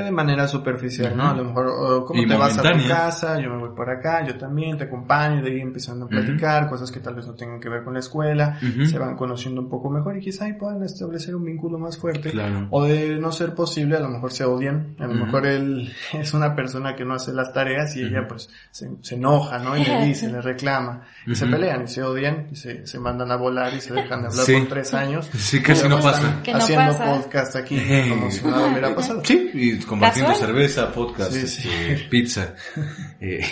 de 0.00 0.10
manera 0.10 0.48
superficial, 0.48 1.14
¿no? 1.16 1.28
A 1.28 1.34
lo 1.34 1.44
mejor, 1.44 1.66
oh, 1.68 2.04
¿cómo 2.06 2.22
Y 2.22 2.26
te 2.26 2.34
vas 2.36 2.56
a 2.56 2.62
tu 2.62 2.88
casa? 2.88 3.38
Yo 3.40 3.50
me 3.50 3.58
voy 3.58 3.76
por 3.76 3.90
acá, 3.90 4.24
yo 4.26 4.36
también 4.38 4.78
te 4.78 4.84
acompaño, 4.84 5.40
y 5.40 5.42
de 5.42 5.50
ahí 5.50 5.60
empezando 5.60 6.06
a 6.06 6.08
platicar, 6.08 6.68
cosas 6.68 6.90
que 6.90 7.00
tal 7.00 7.14
vez 7.14 7.26
no 7.26 7.34
tengan 7.34 7.60
que 7.60 7.68
ver 7.68 7.84
con 7.84 7.92
la 7.94 8.00
escuela, 8.00 8.58
se 8.88 8.98
van 8.98 9.16
conociendo 9.16 9.60
un 9.60 9.68
poco 9.68 9.90
mejor 9.90 10.16
y 10.16 10.20
quizá 10.20 10.46
ahí 10.46 10.54
puedan 10.54 10.82
establecer 10.82 11.34
un 11.36 11.44
vínculo 11.44 11.78
más 11.78 11.98
fuerte. 11.98 12.30
Claro. 12.30 12.68
O 12.70 12.84
de 12.84 13.16
no 13.18 13.32
ser 13.32 13.54
posible, 13.54 13.96
a 13.96 14.00
lo 14.00 14.08
mejor 14.08 14.32
se 14.32 14.44
odian, 14.44 14.94
a 14.98 15.06
lo 15.06 15.14
mejor 15.14 15.46
él 15.46 15.92
es 16.14 16.32
una 16.32 16.54
persona 16.54 16.94
que 16.96 17.04
no 17.04 17.14
hace 17.14 17.32
las 17.32 17.52
tareas 17.52 17.94
y 17.96 18.02
ella 18.04 18.26
pues 18.28 18.48
se, 18.70 18.90
se 19.02 19.16
enoja, 19.16 19.58
¿no? 19.58 19.76
Y 19.76 19.84
le 19.84 20.06
dice, 20.06 20.30
le 20.30 20.40
reclama, 20.40 21.02
y 21.26 21.34
se 21.34 21.46
pelean 21.46 21.82
y 21.84 21.88
se 21.88 22.02
odian 22.02 22.48
y 22.50 22.56
se, 22.56 22.86
se 22.86 22.98
mandan 22.98 23.30
a 23.30 23.36
volar 23.36 23.74
y 23.74 23.80
se 23.80 23.92
dejan 23.92 24.22
de 24.22 24.28
hablar 24.28 24.44
Sí. 24.46 24.56
por 24.58 24.68
tres 24.68 24.94
años. 24.94 25.28
Sí, 25.34 25.60
casi 25.62 25.88
no 25.88 25.96
pasa. 26.00 26.18
están 26.18 26.42
Que 26.42 26.52
no 26.52 26.58
haciendo 26.58 26.92
pasa. 26.92 27.04
podcast 27.04 27.56
aquí 27.56 27.78
como 28.08 28.30
si 28.30 28.44
nada 28.46 28.68
hubiera 28.70 28.94
pasado. 28.94 29.22
Sí, 29.24 29.41
y 29.54 29.78
compartiendo 29.80 30.32
Casual. 30.32 30.48
cerveza, 30.50 30.92
podcast, 30.92 31.32
Sí, 31.32 31.46
sí. 31.46 31.68
este, 31.68 32.08
pizza. 32.08 32.54
Eh. 33.20 33.44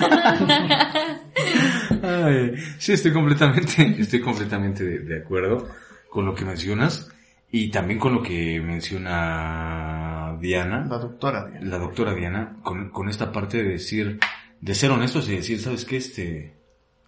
Ay, 2.02 2.54
sí, 2.78 2.92
estoy 2.92 3.12
completamente, 3.12 3.96
estoy 3.98 4.20
completamente 4.20 4.84
de, 4.84 4.98
de 5.00 5.18
acuerdo 5.22 5.68
con 6.10 6.26
lo 6.26 6.34
que 6.34 6.44
mencionas 6.44 7.08
y 7.50 7.70
también 7.70 7.98
con 8.00 8.14
lo 8.14 8.22
que 8.22 8.60
menciona 8.60 10.36
Diana, 10.40 10.86
La 10.88 10.98
doctora, 10.98 11.46
Diana. 11.48 11.66
la 11.66 11.78
doctora 11.78 12.14
Diana, 12.14 12.56
con, 12.62 12.90
con 12.90 13.08
esta 13.08 13.32
parte 13.32 13.62
de 13.62 13.70
decir, 13.70 14.18
de 14.60 14.74
ser 14.74 14.90
honestos 14.90 15.28
y 15.28 15.36
decir, 15.36 15.60
¿sabes 15.60 15.84
qué? 15.84 15.96
Este, 15.98 16.54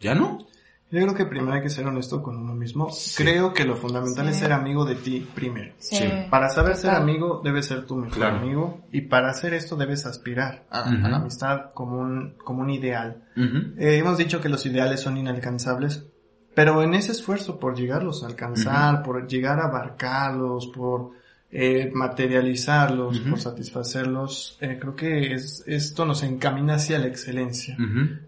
¿ya 0.01 0.14
no? 0.14 0.47
Yo 0.89 1.01
creo 1.03 1.14
que 1.14 1.26
primero 1.26 1.53
hay 1.55 1.62
que 1.62 1.68
ser 1.68 1.84
honesto 1.87 2.22
con 2.22 2.37
uno 2.37 2.55
mismo. 2.55 2.91
Sí. 2.91 3.22
Creo 3.24 3.53
que 3.53 3.64
lo 3.64 3.74
fundamental 3.76 4.26
Sí. 4.26 4.30
es 4.30 4.37
ser 4.39 4.53
amigo 4.53 4.84
de 4.84 4.95
ti 4.95 5.26
primero. 5.34 5.74
Sí. 5.78 5.99
Para 6.30 6.49
saber 6.49 6.76
ser 6.76 6.91
amigo, 6.91 7.41
debes 7.43 7.66
ser 7.66 7.87
tu 7.87 7.97
mejor 7.97 8.14
Claro. 8.16 8.37
amigo. 8.37 8.80
Y 8.93 9.01
para 9.03 9.30
hacer 9.30 9.53
esto 9.53 9.74
debes 9.74 10.07
aspirar 10.07 10.64
a, 10.70 10.89
la 10.91 11.16
amistad 11.16 11.72
como 11.74 11.99
un, 11.99 12.34
como 12.45 12.62
un 12.62 12.70
ideal. 12.70 13.24
Eh, 13.37 13.99
hemos 13.99 14.16
dicho 14.16 14.41
que 14.41 14.49
los 14.49 14.64
ideales 14.64 15.01
son 15.01 15.16
inalcanzables, 15.16 16.07
pero 16.55 16.80
en 16.82 16.95
ese 16.95 17.11
esfuerzo 17.12 17.59
por 17.59 17.74
llegarlos 17.76 18.22
a 18.22 18.26
alcanzar, 18.28 19.03
por 19.03 19.26
llegar 19.26 19.59
a 19.59 19.64
abarcarlos, 19.66 20.68
por 20.68 21.11
eh, 21.53 21.90
materializarlos, 21.94 23.20
por 23.20 23.38
satisfacerlos, 23.40 24.59
eh, 24.61 24.78
creo 24.80 24.97
que 24.97 25.32
es, 25.34 25.62
esto 25.66 26.05
nos 26.05 26.22
encamina 26.22 26.74
hacia 26.74 26.99
la 26.99 27.07
excelencia. 27.07 27.76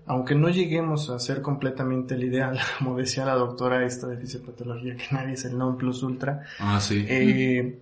Aunque 0.06 0.34
no 0.34 0.48
lleguemos 0.48 1.10
a 1.10 1.18
ser 1.18 1.42
completamente 1.42 2.14
el 2.14 2.24
ideal, 2.24 2.58
como 2.78 2.96
decía 2.96 3.24
la 3.24 3.34
doctora 3.34 3.84
esta 3.84 4.06
de 4.06 4.16
fisiopatología, 4.18 4.96
que 4.96 5.04
nadie 5.14 5.34
es 5.34 5.44
el 5.44 5.58
non 5.58 5.76
plus 5.76 6.02
ultra, 6.02 6.42
Ah, 6.58 6.80
sí. 6.80 7.04
eh, 7.08 7.78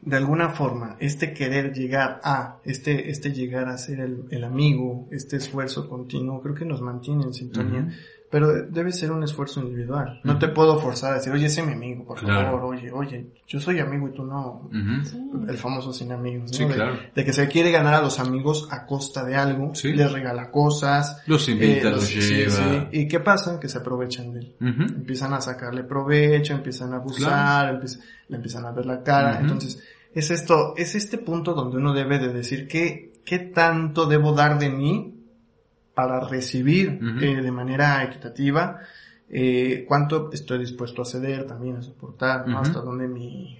de 0.00 0.16
alguna 0.16 0.48
forma, 0.50 0.96
este 0.98 1.32
querer 1.32 1.72
llegar 1.72 2.20
a, 2.24 2.58
este, 2.64 3.10
este 3.10 3.32
llegar 3.32 3.68
a 3.68 3.78
ser 3.78 4.00
el, 4.00 4.24
el 4.30 4.42
amigo, 4.44 5.06
este 5.12 5.36
esfuerzo 5.36 5.88
continuo, 5.88 6.40
creo 6.42 6.54
que 6.54 6.64
nos 6.64 6.80
mantiene 6.80 7.24
en 7.24 7.34
sintonía. 7.34 7.88
Pero 8.32 8.50
debe 8.64 8.90
ser 8.92 9.12
un 9.12 9.22
esfuerzo 9.22 9.60
individual. 9.60 10.20
No 10.24 10.38
te 10.38 10.48
puedo 10.48 10.78
forzar 10.80 11.12
a 11.12 11.14
decir, 11.16 11.30
oye, 11.34 11.50
sé 11.50 11.62
mi 11.62 11.74
amigo, 11.74 12.02
por 12.06 12.18
Claro. 12.18 12.50
favor, 12.58 12.74
oye, 12.74 12.90
oye, 12.90 13.26
yo 13.46 13.60
soy 13.60 13.78
amigo 13.78 14.08
y 14.08 14.12
tú 14.12 14.24
no. 14.24 14.70
El 15.46 15.58
famoso 15.58 15.92
sin 15.92 16.10
amigos, 16.12 16.50
¿no? 16.50 16.56
Sí, 16.56 16.64
de, 16.64 16.74
claro. 16.74 16.96
de 17.14 17.24
que 17.26 17.32
se 17.34 17.46
quiere 17.48 17.70
ganar 17.70 17.92
a 17.92 18.00
los 18.00 18.18
amigos 18.18 18.68
a 18.70 18.86
costa 18.86 19.22
de 19.22 19.36
algo, 19.36 19.74
Sí. 19.74 19.92
les 19.92 20.10
regala 20.10 20.50
cosas, 20.50 21.22
Los 21.26 21.46
invita, 21.50 21.88
eh, 21.88 21.90
los 21.92 22.04
sí, 22.04 22.20
lleva. 22.20 22.50
sí. 22.50 22.88
¿Y 22.92 23.06
qué 23.06 23.20
pasa? 23.20 23.60
Que 23.60 23.68
se 23.68 23.76
aprovechan 23.78 24.32
de 24.32 24.40
él 24.40 24.56
empiezan 24.60 25.34
a 25.34 25.40
sacarle 25.42 25.84
provecho, 25.84 26.54
empiezan 26.54 26.94
a 26.94 26.96
abusar, 26.96 27.74
empiez- 27.74 28.00
le 28.28 28.36
empiezan 28.36 28.64
a 28.64 28.70
ver 28.72 28.86
la 28.86 29.02
cara. 29.02 29.40
Entonces, 29.40 29.78
es 30.14 30.30
esto, 30.30 30.72
es 30.78 30.94
este 30.94 31.18
punto 31.18 31.52
donde 31.52 31.76
uno 31.76 31.92
debe 31.92 32.18
de 32.18 32.32
decir 32.32 32.66
qué, 32.66 33.12
qué 33.26 33.38
tanto 33.38 34.06
debo 34.06 34.32
dar 34.32 34.58
de 34.58 34.70
mí 34.70 35.18
para 35.94 36.20
recibir 36.20 37.00
eh, 37.20 37.40
de 37.42 37.52
manera 37.52 38.02
equitativa, 38.04 38.80
eh, 39.28 39.84
cuánto 39.86 40.30
estoy 40.32 40.58
dispuesto 40.58 41.02
a 41.02 41.04
ceder 41.04 41.46
también, 41.46 41.76
a 41.76 41.82
soportar, 41.82 42.46
¿no? 42.46 42.54
Ujú. 42.60 42.62
hasta 42.62 42.80
donde 42.80 43.08
mi, 43.08 43.58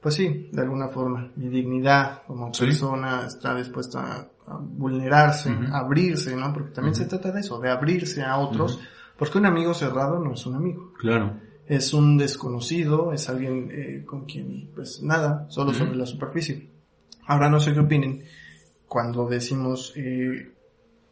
pues 0.00 0.14
sí, 0.14 0.48
de 0.52 0.62
alguna 0.62 0.88
forma, 0.88 1.30
mi 1.36 1.48
dignidad 1.48 2.22
como 2.26 2.52
Sí. 2.54 2.64
persona 2.64 3.24
está 3.26 3.54
dispuesta 3.56 4.00
a, 4.46 4.52
a 4.52 4.56
vulnerarse, 4.58 5.50
a 5.72 5.78
abrirse, 5.78 6.34
¿no? 6.36 6.52
Porque 6.52 6.70
también 6.70 6.94
se 6.94 7.06
trata 7.06 7.32
de 7.32 7.40
eso, 7.40 7.58
de 7.60 7.70
abrirse 7.70 8.22
a 8.22 8.38
otros, 8.38 8.80
porque 9.16 9.38
un 9.38 9.46
amigo 9.46 9.74
cerrado 9.74 10.20
no 10.20 10.34
es 10.34 10.46
un 10.46 10.54
amigo. 10.54 10.92
Claro. 10.98 11.40
Es 11.66 11.92
un 11.92 12.16
desconocido, 12.16 13.12
es 13.12 13.28
alguien 13.28 13.68
eh, 13.72 14.04
con 14.06 14.24
quien, 14.24 14.70
pues 14.74 15.02
nada, 15.02 15.46
solo 15.50 15.74
sobre 15.74 15.96
la 15.96 16.06
superficie. 16.06 16.70
Ahora 17.26 17.50
no 17.50 17.60
sé 17.60 17.74
qué 17.74 17.80
opinen 17.80 18.22
cuando 18.86 19.28
decimos, 19.28 19.92
eh, 19.96 20.54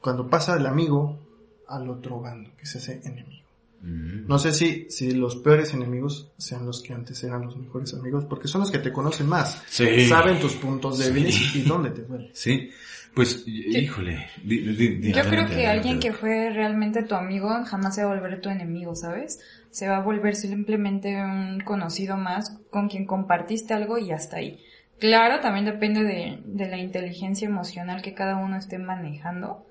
cuando 0.07 0.29
pasa 0.31 0.57
el 0.57 0.67
amigo 0.67 1.19
al 1.67 1.91
otro 1.91 2.21
bando, 2.21 2.51
que 2.57 2.65
se 2.65 2.79
hace 2.79 3.01
enemigo. 3.05 3.43
Ujú. 3.83 4.25
No 4.29 4.39
sé 4.39 4.53
si, 4.53 4.87
si 4.89 5.11
los 5.11 5.35
peores 5.35 5.75
enemigos 5.75 6.31
sean 6.39 6.65
los 6.65 6.81
que 6.81 6.93
antes 6.95 7.25
eran 7.25 7.43
los 7.45 7.57
mejores 7.57 7.93
amigos, 7.95 8.25
porque 8.25 8.47
son 8.47 8.61
los 8.61 8.71
que 8.71 8.79
te 8.79 8.93
conocen 8.93 9.29
más, 9.29 9.65
Sí. 9.67 10.07
saben 10.07 10.39
tus 10.39 10.55
puntos 10.55 10.99
débiles 11.01 11.35
Sí. 11.35 11.59
y 11.61 11.69
dónde 11.69 11.91
te 11.91 12.03
duele. 12.03 12.31
Sí, 12.35 12.71
pues, 13.15 13.43
híjole. 13.49 14.29
Di- 14.45 14.61
di- 14.61 14.97
di- 14.99 15.09
Yo 15.13 15.23
creo 15.23 15.25
adelante, 15.43 15.57
que 15.57 15.67
alguien 15.67 15.97
adelante. 15.97 16.07
que 16.07 16.13
fue 16.13 16.51
realmente 16.51 17.03
tu 17.03 17.17
amigo 17.17 17.49
jamás 17.65 17.97
se 17.97 18.05
va 18.05 18.13
a 18.13 18.15
volver 18.15 18.41
tu 18.41 18.49
enemigo, 18.49 18.95
¿sabes? 18.95 19.41
Se 19.71 19.89
va 19.89 19.97
a 19.97 20.03
volver 20.03 20.37
simplemente 20.37 21.17
un 21.21 21.59
conocido 21.65 22.17
más 22.17 22.61
con 22.71 22.89
quien 22.89 23.07
compartiste 23.07 23.75
algo 23.75 23.99
y 23.99 24.13
hasta 24.13 24.37
ahí. 24.37 24.61
Claro, 25.01 25.41
también 25.41 25.67
depende 25.67 26.03
de, 26.05 26.41
de 26.47 26.69
la 26.71 26.79
inteligencia 26.79 27.47
emocional 27.49 28.01
que 28.03 28.15
cada 28.15 28.37
uno 28.37 28.57
esté 28.57 28.79
manejando, 28.79 29.67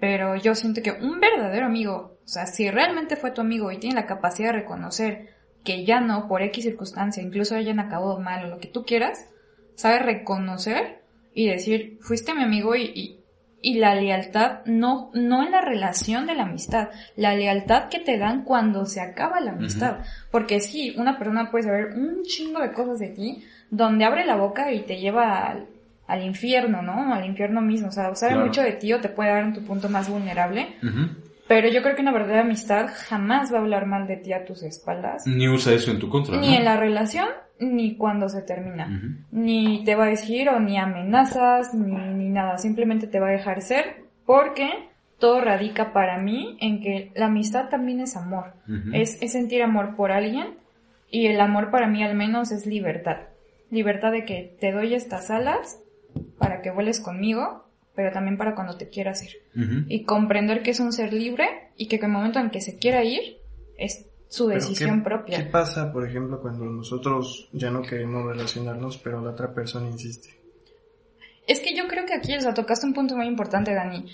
pero 0.00 0.36
yo 0.36 0.54
siento 0.54 0.82
que 0.82 0.92
un 0.92 1.20
verdadero 1.20 1.66
amigo, 1.66 2.18
o 2.24 2.28
sea, 2.28 2.46
si 2.46 2.70
realmente 2.70 3.16
fue 3.16 3.30
tu 3.30 3.40
amigo 3.40 3.70
y 3.72 3.78
tiene 3.78 3.96
la 3.96 4.06
capacidad 4.06 4.48
de 4.48 4.60
reconocer 4.60 5.34
que 5.64 5.84
ya 5.84 6.00
no, 6.00 6.28
por 6.28 6.42
X 6.42 6.64
circunstancia, 6.64 7.22
incluso 7.22 7.54
hayan 7.54 7.80
acabado 7.80 8.20
mal 8.20 8.44
o 8.44 8.48
lo 8.48 8.58
que 8.58 8.68
tú 8.68 8.84
quieras, 8.84 9.30
sabe 9.74 9.98
reconocer 9.98 11.02
y 11.32 11.48
decir, 11.48 11.98
fuiste 12.00 12.34
mi 12.34 12.42
amigo 12.42 12.76
y, 12.76 12.82
y, 12.94 13.24
y 13.62 13.78
la 13.78 13.94
lealtad, 13.94 14.64
no, 14.66 15.10
no 15.14 15.42
en 15.42 15.50
la 15.50 15.62
relación 15.62 16.26
de 16.26 16.34
la 16.34 16.42
amistad, 16.42 16.90
la 17.16 17.34
lealtad 17.34 17.88
que 17.88 17.98
te 17.98 18.18
dan 18.18 18.44
cuando 18.44 18.84
se 18.84 19.00
acaba 19.00 19.40
la 19.40 19.52
amistad. 19.52 20.00
Porque 20.30 20.60
sí, 20.60 20.94
una 20.98 21.18
persona 21.18 21.50
puede 21.50 21.64
saber 21.64 21.86
un 21.96 22.22
chingo 22.24 22.60
de 22.60 22.72
cosas 22.72 22.98
de 22.98 23.08
ti, 23.08 23.42
donde 23.70 24.04
abre 24.04 24.26
la 24.26 24.36
boca 24.36 24.70
y 24.70 24.82
te 24.82 24.98
lleva 24.98 25.64
al, 26.06 26.22
infierno, 26.22 26.82
¿no? 26.82 27.12
Al 27.14 27.24
infierno 27.24 27.60
mismo. 27.60 27.88
O 27.88 27.92
sea, 27.92 28.14
sabe 28.14 28.32
Claro. 28.32 28.46
mucho 28.46 28.62
de 28.62 28.72
ti 28.72 28.92
o 28.92 29.00
te 29.00 29.08
puede 29.08 29.30
dar 29.30 29.44
en 29.44 29.52
tu 29.54 29.62
punto 29.64 29.88
más 29.88 30.08
vulnerable. 30.08 30.76
Ujú. 30.82 31.08
Pero 31.46 31.68
yo 31.68 31.82
creo 31.82 31.94
que 31.94 32.02
una 32.02 32.12
verdadera 32.12 32.40
amistad 32.42 32.86
jamás 33.08 33.52
va 33.52 33.58
a 33.58 33.60
hablar 33.60 33.86
mal 33.86 34.06
de 34.06 34.16
ti 34.16 34.32
a 34.32 34.44
tus 34.44 34.62
espaldas. 34.62 35.26
Ni 35.26 35.46
usa 35.48 35.74
eso 35.74 35.90
en 35.90 35.98
tu 35.98 36.08
contra, 36.08 36.36
Ni 36.38 36.52
¿no? 36.52 36.56
en 36.58 36.64
la 36.64 36.76
relación, 36.78 37.28
ni 37.60 37.96
cuando 37.96 38.28
se 38.30 38.40
termina. 38.42 38.88
Ni 39.30 39.84
te 39.84 39.94
va 39.94 40.04
a 40.04 40.08
decir 40.08 40.48
o 40.48 40.58
ni 40.58 40.78
amenazas, 40.78 41.74
ni, 41.74 41.94
ni 41.94 42.30
nada. 42.30 42.56
Simplemente 42.58 43.06
te 43.06 43.20
va 43.20 43.28
a 43.28 43.32
dejar 43.32 43.60
ser 43.60 44.04
porque 44.24 44.70
todo 45.18 45.40
radica 45.42 45.92
para 45.92 46.18
mí 46.18 46.56
en 46.60 46.80
que 46.80 47.12
la 47.14 47.26
amistad 47.26 47.68
también 47.68 48.00
es 48.00 48.16
amor. 48.16 48.54
Es, 48.92 49.20
es 49.22 49.32
sentir 49.32 49.62
amor 49.62 49.96
por 49.96 50.12
alguien 50.12 50.54
y 51.10 51.26
el 51.26 51.40
amor 51.40 51.70
para 51.70 51.86
mí 51.86 52.02
al 52.02 52.14
menos 52.14 52.52
es 52.52 52.66
libertad. 52.66 53.18
Libertad 53.70 54.12
de 54.12 54.24
que 54.24 54.56
te 54.60 54.72
doy 54.72 54.94
estas 54.94 55.30
alas 55.30 55.78
para 56.38 56.62
que 56.62 56.70
vueles 56.70 57.00
conmigo, 57.00 57.64
pero 57.94 58.12
también 58.12 58.36
para 58.36 58.54
cuando 58.54 58.76
te 58.76 58.88
quieras 58.88 59.22
ir. 59.22 59.42
Y 59.88 60.04
comprender 60.04 60.62
que 60.62 60.70
es 60.72 60.80
un 60.80 60.92
ser 60.92 61.12
libre 61.12 61.70
y 61.76 61.88
que 61.88 61.96
en 61.96 62.04
el 62.04 62.10
momento 62.10 62.38
en 62.40 62.50
que 62.50 62.60
se 62.60 62.76
quiera 62.78 63.04
ir, 63.04 63.38
es 63.78 64.06
su 64.28 64.48
decisión 64.48 64.98
¿qué- 64.98 65.04
propia. 65.04 65.38
¿Qué 65.38 65.44
pasa, 65.50 65.92
por 65.92 66.06
ejemplo, 66.08 66.40
cuando 66.40 66.64
nosotros 66.64 67.48
ya 67.52 67.70
no 67.70 67.82
queremos 67.82 68.24
relacionarnos, 68.26 68.98
pero 68.98 69.20
la 69.22 69.30
otra 69.30 69.54
persona 69.54 69.88
insiste? 69.88 70.30
Es 71.46 71.60
que 71.60 71.74
yo 71.76 71.86
creo 71.88 72.06
que 72.06 72.14
aquí, 72.14 72.34
o 72.36 72.40
sea, 72.40 72.54
tocaste 72.54 72.86
un 72.86 72.94
punto 72.94 73.16
muy 73.16 73.26
importante, 73.26 73.74
Dani. 73.74 74.06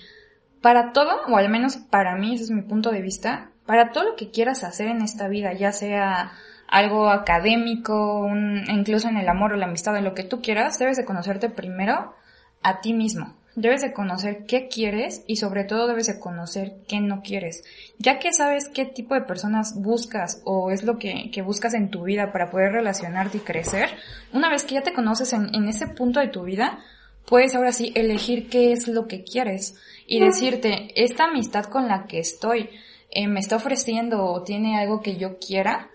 Para 0.61 0.93
todo, 0.93 1.11
o 1.29 1.37
al 1.37 1.49
menos 1.49 1.77
para 1.79 2.17
mí, 2.17 2.35
ese 2.35 2.45
es 2.45 2.51
mi 2.51 2.63
punto 2.63 2.91
de 2.91 3.01
vista, 3.01 3.51
para 3.65 3.93
todo 3.93 4.05
lo 4.11 4.17
que 4.17 4.31
quieras 4.31 4.63
hacer 4.65 4.89
en 4.89 5.01
esta 5.01 5.29
vida, 5.29 5.53
ya 5.55 5.73
sea 5.73 6.33
algo 6.71 7.11
académico, 7.11 8.21
un- 8.21 8.65
incluso 8.69 9.09
en 9.09 9.17
el 9.17 9.29
amor 9.29 9.53
o 9.53 9.57
la 9.57 9.67
amistad, 9.67 9.97
en 9.97 10.05
lo 10.05 10.15
que 10.15 10.25
tú 10.25 10.41
quieras, 10.41 10.79
debes 10.79 10.97
de 10.97 11.05
conocerte 11.05 11.51
primero 11.51 12.15
a 12.63 12.81
ti 12.81 12.93
mismo. 12.93 13.35
Debes 13.57 13.83
de 13.83 13.93
conocer 13.93 14.45
qué 14.47 14.69
quieres 14.69 15.25
y 15.27 15.37
sobre 15.37 15.65
todo 15.65 15.89
debes 15.89 16.07
de 16.07 16.21
conocer 16.21 16.75
qué 16.87 17.01
no 17.01 17.21
quieres. 17.23 17.65
Ya 17.99 18.21
que 18.21 18.33
sabes 18.33 18.69
qué 18.69 18.85
tipo 18.85 19.15
de 19.15 19.23
personas 19.23 19.75
buscas 19.83 20.41
o 20.45 20.71
es 20.71 20.85
lo 20.85 20.99
que, 20.99 21.31
que 21.33 21.43
buscas 21.43 21.75
en 21.75 21.91
tu 21.91 22.05
vida 22.05 22.31
para 22.33 22.51
poder 22.51 22.71
relacionarte 22.73 23.39
y 23.39 23.41
crecer, 23.41 23.89
una 24.33 24.49
vez 24.49 24.65
que 24.65 24.75
ya 24.77 24.83
te 24.83 24.93
conoces 24.93 25.33
en, 25.33 25.53
en 25.53 25.69
ese 25.69 25.89
punto 25.89 26.21
de 26.21 26.29
tu 26.29 26.45
vida, 26.45 26.79
puedes 27.27 27.55
ahora 27.57 27.73
sí 27.73 27.93
elegir 27.97 28.49
qué 28.49 28.71
es 28.73 28.87
lo 28.87 29.09
que 29.09 29.25
quieres 29.25 29.75
y 30.07 30.21
decirte, 30.21 30.93
esta 30.95 31.25
amistad 31.25 31.65
con 31.65 31.89
la 31.89 32.07
que 32.07 32.21
estoy 32.21 32.71
eh, 33.11 33.27
me 33.27 33.41
está 33.41 33.57
ofreciendo 33.57 34.25
o 34.25 34.43
tiene 34.45 34.79
algo 34.79 35.01
que 35.03 35.17
yo 35.17 35.39
quiera. 35.39 35.89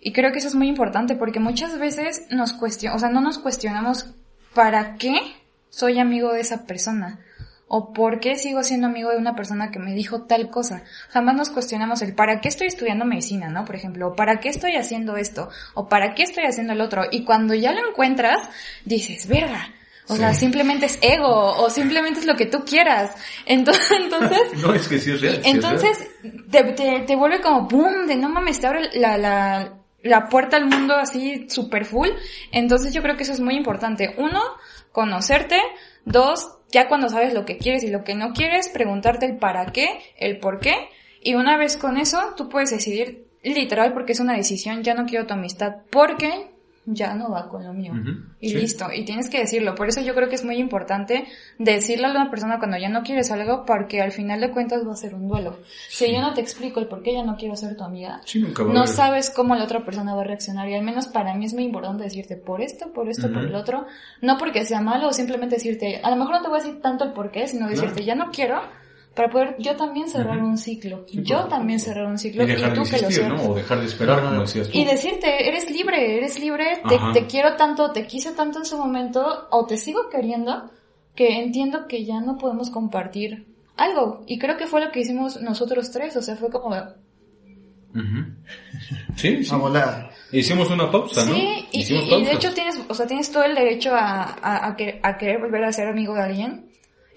Y 0.00 0.12
creo 0.12 0.32
que 0.32 0.38
eso 0.38 0.48
es 0.48 0.54
muy 0.54 0.68
importante 0.68 1.16
porque 1.16 1.40
muchas 1.40 1.78
veces 1.78 2.26
nos 2.30 2.52
cuestionamos, 2.52 3.02
o 3.02 3.06
sea, 3.06 3.12
no 3.12 3.20
nos 3.20 3.38
cuestionamos 3.38 4.14
para 4.54 4.94
qué 4.94 5.18
soy 5.70 5.98
amigo 5.98 6.32
de 6.32 6.40
esa 6.40 6.66
persona 6.66 7.20
o 7.68 7.92
por 7.92 8.18
qué 8.18 8.36
sigo 8.36 8.62
siendo 8.62 8.86
amigo 8.86 9.10
de 9.10 9.18
una 9.18 9.36
persona 9.36 9.70
que 9.70 9.78
me 9.78 9.92
dijo 9.92 10.22
tal 10.22 10.50
cosa. 10.50 10.82
Jamás 11.10 11.36
nos 11.36 11.50
cuestionamos 11.50 12.00
el 12.02 12.14
para 12.14 12.40
qué 12.40 12.48
estoy 12.48 12.66
estudiando 12.66 13.04
medicina, 13.04 13.50
¿no? 13.50 13.64
Por 13.64 13.76
ejemplo, 13.76 14.08
o 14.08 14.16
para 14.16 14.40
qué 14.40 14.48
estoy 14.48 14.76
haciendo 14.76 15.16
esto 15.16 15.50
o 15.74 15.88
para 15.88 16.14
qué 16.14 16.22
estoy 16.22 16.44
haciendo 16.44 16.72
el 16.72 16.80
otro. 16.80 17.04
Y 17.10 17.24
cuando 17.24 17.54
ya 17.54 17.72
lo 17.72 17.86
encuentras, 17.86 18.38
dices, 18.84 19.28
verga. 19.28 19.74
O 20.10 20.16
sea, 20.16 20.32
simplemente 20.32 20.86
es 20.86 20.98
ego 21.02 21.28
o 21.28 21.68
simplemente 21.68 22.20
es 22.20 22.26
lo 22.26 22.34
que 22.34 22.46
tú 22.46 22.64
quieras. 22.64 23.14
Entonces, 23.46 23.90
entonces 23.90 24.40
No, 24.62 24.72
es 24.72 24.88
que 24.88 24.98
sí 24.98 25.10
es 25.10 25.20
real. 25.20 25.34
sí 25.34 25.40
es 25.40 25.54
entonces, 25.54 26.10
te, 26.50 26.64
te, 26.72 27.00
te 27.00 27.16
vuelve 27.16 27.42
como 27.42 27.68
boom, 27.68 28.06
de 28.06 28.16
no 28.16 28.30
mames, 28.30 28.58
te 28.58 28.66
abre 28.66 28.88
la, 28.94 29.18
la, 29.18 29.74
la 30.08 30.28
puerta 30.28 30.56
al 30.56 30.66
mundo 30.66 30.94
así 30.94 31.48
super 31.48 31.84
full. 31.84 32.08
Entonces 32.52 32.92
yo 32.92 33.02
creo 33.02 33.16
que 33.16 33.22
eso 33.22 33.32
es 33.32 33.40
muy 33.40 33.54
importante. 33.54 34.14
Uno, 34.18 34.40
conocerte. 34.92 35.60
Dos, 36.04 36.58
ya 36.70 36.88
cuando 36.88 37.08
sabes 37.08 37.34
lo 37.34 37.44
que 37.44 37.58
quieres 37.58 37.82
y 37.84 37.90
lo 37.90 38.04
que 38.04 38.14
no 38.14 38.32
quieres, 38.32 38.68
preguntarte 38.68 39.26
el 39.26 39.36
para 39.36 39.66
qué, 39.66 40.00
el 40.16 40.38
por 40.38 40.60
qué. 40.60 40.88
Y 41.22 41.34
una 41.34 41.56
vez 41.56 41.76
con 41.76 41.96
eso, 41.96 42.34
tú 42.36 42.48
puedes 42.48 42.70
decidir 42.70 43.26
literal 43.42 43.92
porque 43.92 44.12
es 44.12 44.20
una 44.20 44.34
decisión, 44.34 44.82
ya 44.82 44.94
no 44.94 45.06
quiero 45.06 45.26
tu 45.26 45.34
amistad 45.34 45.76
porque 45.90 46.50
ya 46.94 47.14
no 47.14 47.30
va 47.30 47.48
con 47.48 47.64
lo 47.64 47.72
mío. 47.72 47.92
Y 48.40 48.50
sí. 48.50 48.54
listo. 48.56 48.86
Y 48.92 49.04
tienes 49.04 49.28
que 49.28 49.38
decirlo. 49.38 49.74
Por 49.74 49.88
eso 49.88 50.00
yo 50.00 50.14
creo 50.14 50.28
que 50.28 50.36
es 50.36 50.44
muy 50.44 50.56
importante 50.56 51.26
decirle 51.58 52.06
a 52.06 52.10
una 52.10 52.30
persona 52.30 52.58
cuando 52.58 52.78
ya 52.78 52.88
no 52.88 53.02
quieres 53.02 53.30
algo 53.30 53.64
porque 53.64 54.00
al 54.00 54.12
final 54.12 54.40
de 54.40 54.50
cuentas 54.50 54.86
va 54.86 54.92
a 54.92 54.96
ser 54.96 55.14
un 55.14 55.28
duelo. 55.28 55.58
Si 55.88 56.10
yo 56.12 56.20
no 56.20 56.34
te 56.34 56.40
explico 56.40 56.80
el 56.80 56.86
por 56.86 57.02
qué 57.02 57.14
ya 57.14 57.24
no 57.24 57.36
quiero 57.36 57.56
ser 57.56 57.76
tu 57.76 57.84
amiga, 57.84 58.20
Sí, 58.24 58.40
nunca 58.40 58.62
va 58.62 58.70
a 58.70 58.74
no 58.74 58.86
sabes 58.86 59.30
cómo 59.30 59.54
la 59.54 59.64
otra 59.64 59.84
persona 59.84 60.14
va 60.14 60.22
a 60.22 60.24
reaccionar. 60.24 60.68
Y 60.68 60.74
al 60.74 60.82
menos 60.82 61.06
para 61.06 61.34
mí 61.34 61.44
es 61.44 61.54
muy 61.54 61.64
importante 61.64 62.04
decirte 62.04 62.36
por 62.36 62.60
esto, 62.60 62.92
por 62.92 63.08
esto, 63.08 63.32
por 63.32 63.44
el 63.44 63.54
otro. 63.54 63.86
No 64.22 64.38
porque 64.38 64.64
sea 64.64 64.80
malo 64.80 65.08
o 65.08 65.12
simplemente 65.12 65.56
decirte, 65.56 66.00
a 66.02 66.10
lo 66.10 66.16
mejor 66.16 66.36
no 66.36 66.42
te 66.42 66.48
voy 66.48 66.60
a 66.60 66.62
decir 66.62 66.80
tanto 66.80 67.04
el 67.04 67.12
por 67.12 67.30
qué, 67.30 67.46
sino 67.46 67.68
decirte 67.68 68.04
ya 68.04 68.14
no 68.14 68.30
quiero 68.30 68.60
para 69.18 69.30
poder 69.30 69.56
yo 69.58 69.74
también 69.76 70.08
cerrar 70.08 70.38
un 70.38 70.56
ciclo. 70.56 71.04
Sí, 71.08 71.18
yo 71.24 71.44
también 71.46 71.80
cerrar 71.80 72.06
un 72.06 72.18
ciclo 72.18 72.44
Y 72.44 72.46
y, 72.46 72.48
dejar 72.52 72.70
de 72.70 72.76
tú 72.76 72.82
que 72.84 72.90
lo 72.90 72.96
insistir, 72.98 73.24
cierres. 73.26 73.42
¿no? 73.42 73.50
O 73.50 73.54
dejar 73.56 73.80
de 73.80 73.86
esperar, 73.86 74.22
como 74.22 74.40
decías 74.42 74.68
tú. 74.68 74.78
Y 74.78 74.84
decirte, 74.84 75.48
eres 75.48 75.68
libre, 75.70 76.16
eres 76.18 76.38
libre, 76.38 76.80
te, 76.88 77.20
te 77.20 77.26
quiero 77.26 77.56
tanto, 77.56 77.90
te 77.90 78.06
quise 78.06 78.30
tanto 78.32 78.60
en 78.60 78.64
su 78.64 78.78
momento, 78.78 79.48
o 79.50 79.66
te 79.66 79.76
sigo 79.76 80.08
queriendo, 80.08 80.70
que 81.16 81.42
entiendo 81.42 81.88
que 81.88 82.04
ya 82.04 82.20
no 82.20 82.38
podemos 82.38 82.70
compartir 82.70 83.46
algo. 83.76 84.22
Y 84.28 84.38
creo 84.38 84.56
que 84.56 84.66
fue 84.68 84.80
lo 84.84 84.92
que 84.92 85.00
hicimos 85.00 85.40
nosotros 85.42 85.90
tres, 85.90 86.16
o 86.16 86.22
sea, 86.22 86.36
fue 86.36 86.48
como, 86.50 86.68
Ujú. 87.94 88.24
Sí, 89.16 89.42
sí. 89.44 89.54
A 89.54 89.56
volar. 89.56 90.10
Hicimos 90.30 90.70
una 90.70 90.90
pausa, 90.90 91.24
¿no? 91.24 91.34
sí, 91.34 91.66
y, 91.72 91.80
y- 91.94 92.24
de 92.24 92.32
hecho 92.32 92.52
tienes, 92.54 92.78
o 92.88 92.94
sea, 92.94 93.06
tienes 93.06 93.32
todo 93.32 93.42
el 93.44 93.54
derecho 93.54 93.94
a, 93.94 94.22
a, 94.40 94.68
a 94.68 94.76
que- 94.76 95.00
a 95.02 95.16
querer 95.16 95.40
volver 95.40 95.64
a 95.64 95.72
ser 95.72 95.88
amigo 95.88 96.14
de 96.14 96.20
alguien. 96.22 96.67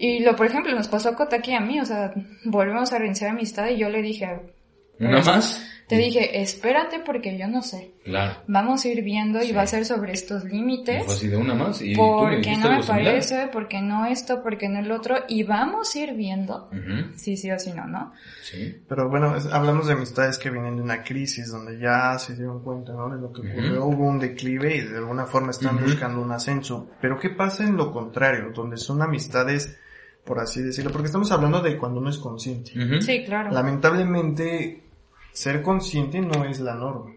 Y 0.04 0.18
lo, 0.24 0.34
por 0.34 0.46
ejemplo, 0.46 0.74
nos 0.74 0.88
pasó 0.88 1.10
a 1.10 1.14
Kotaki 1.14 1.52
y 1.52 1.54
a 1.54 1.60
mí, 1.60 1.78
o 1.80 1.84
sea, 1.84 2.12
volvemos 2.44 2.92
a 2.92 2.98
reiniciar 2.98 3.30
amistad 3.30 3.68
y 3.68 3.78
yo 3.78 3.88
le 3.88 4.02
dije, 4.02 4.40
¿Una 4.98 5.20
más? 5.22 5.64
te 5.88 5.96
dije, 5.96 6.40
espérate 6.42 7.00
porque 7.06 7.38
yo 7.38 7.46
no 7.46 7.62
sé. 7.62 7.92
Claro. 8.04 8.38
Vamos 8.48 8.84
a 8.84 8.88
ir 8.88 9.02
viendo 9.04 9.40
y 9.42 9.46
Sí. 9.48 9.52
va 9.52 9.62
a 9.62 9.66
ser 9.68 9.84
sobre 9.84 10.12
estos 10.12 10.42
límites. 10.44 11.04
Fue 11.04 11.14
así 11.14 11.28
de 11.28 11.36
una 11.36 11.54
más. 11.54 11.80
Y 11.82 11.94
tú 11.94 12.00
me 12.02 12.08
porque 12.16 12.56
no 12.56 12.70
me 12.70 12.82
similar. 12.82 12.86
parece, 12.86 13.48
porque 13.52 13.80
no 13.80 14.06
esto, 14.06 14.42
porque 14.42 14.68
no 14.68 14.80
el 14.80 14.90
otro, 14.90 15.18
y 15.28 15.44
vamos 15.44 15.94
a 15.94 15.98
ir 16.00 16.14
viendo 16.14 16.68
Ujú. 16.72 17.16
si 17.16 17.36
sí 17.36 17.50
o 17.52 17.58
si 17.60 17.72
no, 17.72 17.86
¿no? 17.86 18.12
Sí. 18.42 18.82
Pero 18.88 19.08
bueno, 19.08 19.36
es- 19.36 19.46
hablamos 19.52 19.86
de 19.86 19.92
amistades 19.92 20.36
que 20.38 20.50
vienen 20.50 20.76
de 20.76 20.82
una 20.82 21.04
crisis 21.04 21.48
donde 21.52 21.78
ya 21.78 22.18
se 22.18 22.34
dieron 22.34 22.64
cuenta, 22.64 22.92
¿no? 22.92 23.08
De 23.08 23.20
lo 23.20 23.32
que 23.32 23.40
ocurrió, 23.42 23.84
hubo 23.86 24.04
un 24.06 24.18
declive 24.18 24.76
y 24.76 24.80
de 24.80 24.96
alguna 24.96 25.26
forma 25.26 25.52
están 25.52 25.80
buscando 25.80 26.20
un 26.20 26.32
ascenso. 26.32 26.90
Pero 27.00 27.20
¿qué 27.20 27.30
pasa 27.30 27.62
en 27.62 27.76
lo 27.76 27.92
contrario? 27.92 28.50
Donde 28.52 28.78
son 28.78 29.00
amistades, 29.00 29.78
por 30.24 30.38
así 30.40 30.62
decirlo, 30.62 30.90
porque 30.92 31.06
estamos 31.06 31.30
hablando 31.32 31.60
de 31.60 31.76
cuando 31.76 32.00
uno 32.00 32.10
es 32.10 32.18
consciente. 32.18 32.72
Sí, 33.00 33.24
claro. 33.24 33.50
Lamentablemente, 33.50 34.82
ser 35.32 35.62
consciente 35.62 36.20
no 36.20 36.44
es 36.44 36.60
la 36.60 36.74
norma. 36.74 37.12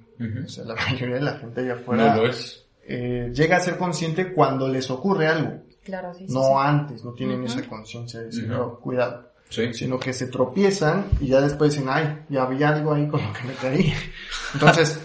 O 0.46 0.48
sea, 0.50 0.64
la 0.66 0.76
mayoría 0.90 1.16
de 1.16 1.22
la 1.22 1.38
gente 1.38 1.62
allá 1.62 1.74
afuera 1.76 2.16
No 2.16 2.22
lo 2.24 2.30
es. 2.30 2.66
eh, 2.88 3.32
llega 3.34 3.58
a 3.58 3.60
ser 3.60 3.78
consciente 3.78 4.34
cuando 4.34 4.68
les 4.68 4.90
ocurre 4.90 5.28
algo. 5.28 5.62
Claro, 5.84 6.14
sí, 6.14 6.26
sí, 6.28 6.34
No 6.34 6.42
sí. 6.44 6.54
antes, 6.58 7.04
no 7.06 7.14
tienen 7.14 7.44
esa 7.44 7.62
conciencia 7.68 8.20
de 8.22 8.26
decir, 8.28 8.52
Ujú. 8.52 8.62
"Oh, 8.62 8.80
cuidado. 8.80 9.30
Sí. 9.50 9.72
Sino 9.74 10.00
que 10.00 10.12
se 10.14 10.26
tropiezan 10.28 11.06
y 11.20 11.28
ya 11.28 11.40
después 11.42 11.74
dicen, 11.74 11.88
ay, 11.92 12.24
ya 12.30 12.44
había 12.44 12.70
algo 12.70 12.94
ahí 12.96 13.08
con 13.08 13.22
lo 13.22 13.32
que 13.34 13.44
me 13.44 13.54
caí. 13.54 13.94
Entonces, 14.56 15.00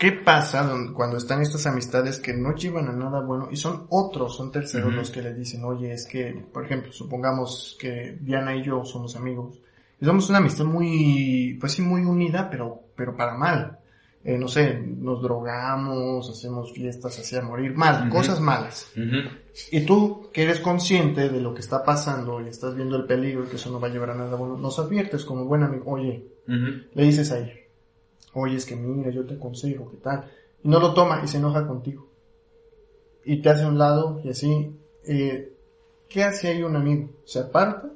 ¿qué 0.00 0.12
pasa 0.12 0.66
cuando 0.94 1.18
están 1.18 1.42
estas 1.42 1.66
amistades 1.66 2.18
que 2.18 2.32
no 2.32 2.54
llevan 2.54 2.88
a 2.88 2.92
nada 2.92 3.20
bueno 3.20 3.48
y 3.52 3.56
son 3.56 3.86
otros, 3.90 4.34
son 4.34 4.50
terceros 4.50 4.94
los 4.94 5.10
que 5.10 5.20
le 5.20 5.34
dicen, 5.34 5.62
oye, 5.62 5.92
es 5.92 6.06
que, 6.06 6.42
por 6.52 6.64
ejemplo, 6.64 6.90
supongamos 6.90 7.76
que 7.78 8.16
Diana 8.18 8.56
y 8.56 8.64
yo 8.64 8.82
somos 8.82 9.14
amigos 9.14 9.60
y 10.00 10.06
somos 10.06 10.30
una 10.30 10.38
amistad 10.38 10.64
muy, 10.64 11.58
pues 11.60 11.72
sí, 11.72 11.82
muy 11.82 12.02
unida, 12.02 12.48
pero, 12.50 12.80
pero 12.96 13.14
para 13.14 13.34
mal. 13.34 13.76
Eh, 14.24 14.38
no 14.38 14.48
sé, 14.48 14.78
nos 14.78 15.22
drogamos, 15.22 16.30
hacemos 16.30 16.72
fiestas 16.72 17.18
así 17.18 17.36
a 17.36 17.42
morir 17.42 17.74
mal, 17.74 18.08
cosas 18.08 18.40
malas. 18.40 18.90
Ujú. 18.96 19.28
Y 19.70 19.84
tú, 19.84 20.30
que 20.32 20.44
eres 20.44 20.60
consciente 20.60 21.28
de 21.28 21.40
lo 21.40 21.52
que 21.52 21.60
está 21.60 21.84
pasando 21.84 22.40
y 22.40 22.48
estás 22.48 22.74
viendo 22.74 22.96
el 22.96 23.04
peligro 23.04 23.44
y 23.44 23.48
que 23.48 23.56
eso 23.56 23.70
no 23.70 23.80
va 23.80 23.88
a 23.88 23.90
llevar 23.90 24.10
a 24.10 24.14
nada 24.14 24.36
bueno, 24.36 24.56
nos 24.56 24.78
adviertes 24.78 25.26
como 25.26 25.44
buen 25.44 25.62
amigo, 25.62 25.90
oye, 25.90 26.26
le 26.46 27.04
dices 27.04 27.30
a 27.32 27.38
ella, 27.38 27.52
oye, 28.34 28.56
es 28.56 28.66
que 28.66 28.76
mira, 28.76 29.10
yo 29.10 29.26
te 29.26 29.34
aconsejo, 29.34 29.90
¿qué 29.90 29.96
tal? 29.98 30.30
Y 30.62 30.68
no 30.68 30.80
lo 30.80 30.94
toma 30.94 31.20
y 31.24 31.28
se 31.28 31.38
enoja 31.38 31.66
contigo. 31.66 32.08
Y 33.24 33.42
te 33.42 33.50
hace 33.50 33.64
a 33.64 33.68
un 33.68 33.78
lado 33.78 34.20
y 34.24 34.30
así. 34.30 34.76
Eh, 35.04 35.52
¿Qué 36.08 36.24
hace 36.24 36.48
ahí 36.48 36.62
un 36.62 36.74
amigo? 36.74 37.08
¿Se 37.24 37.38
aparta? 37.38 37.88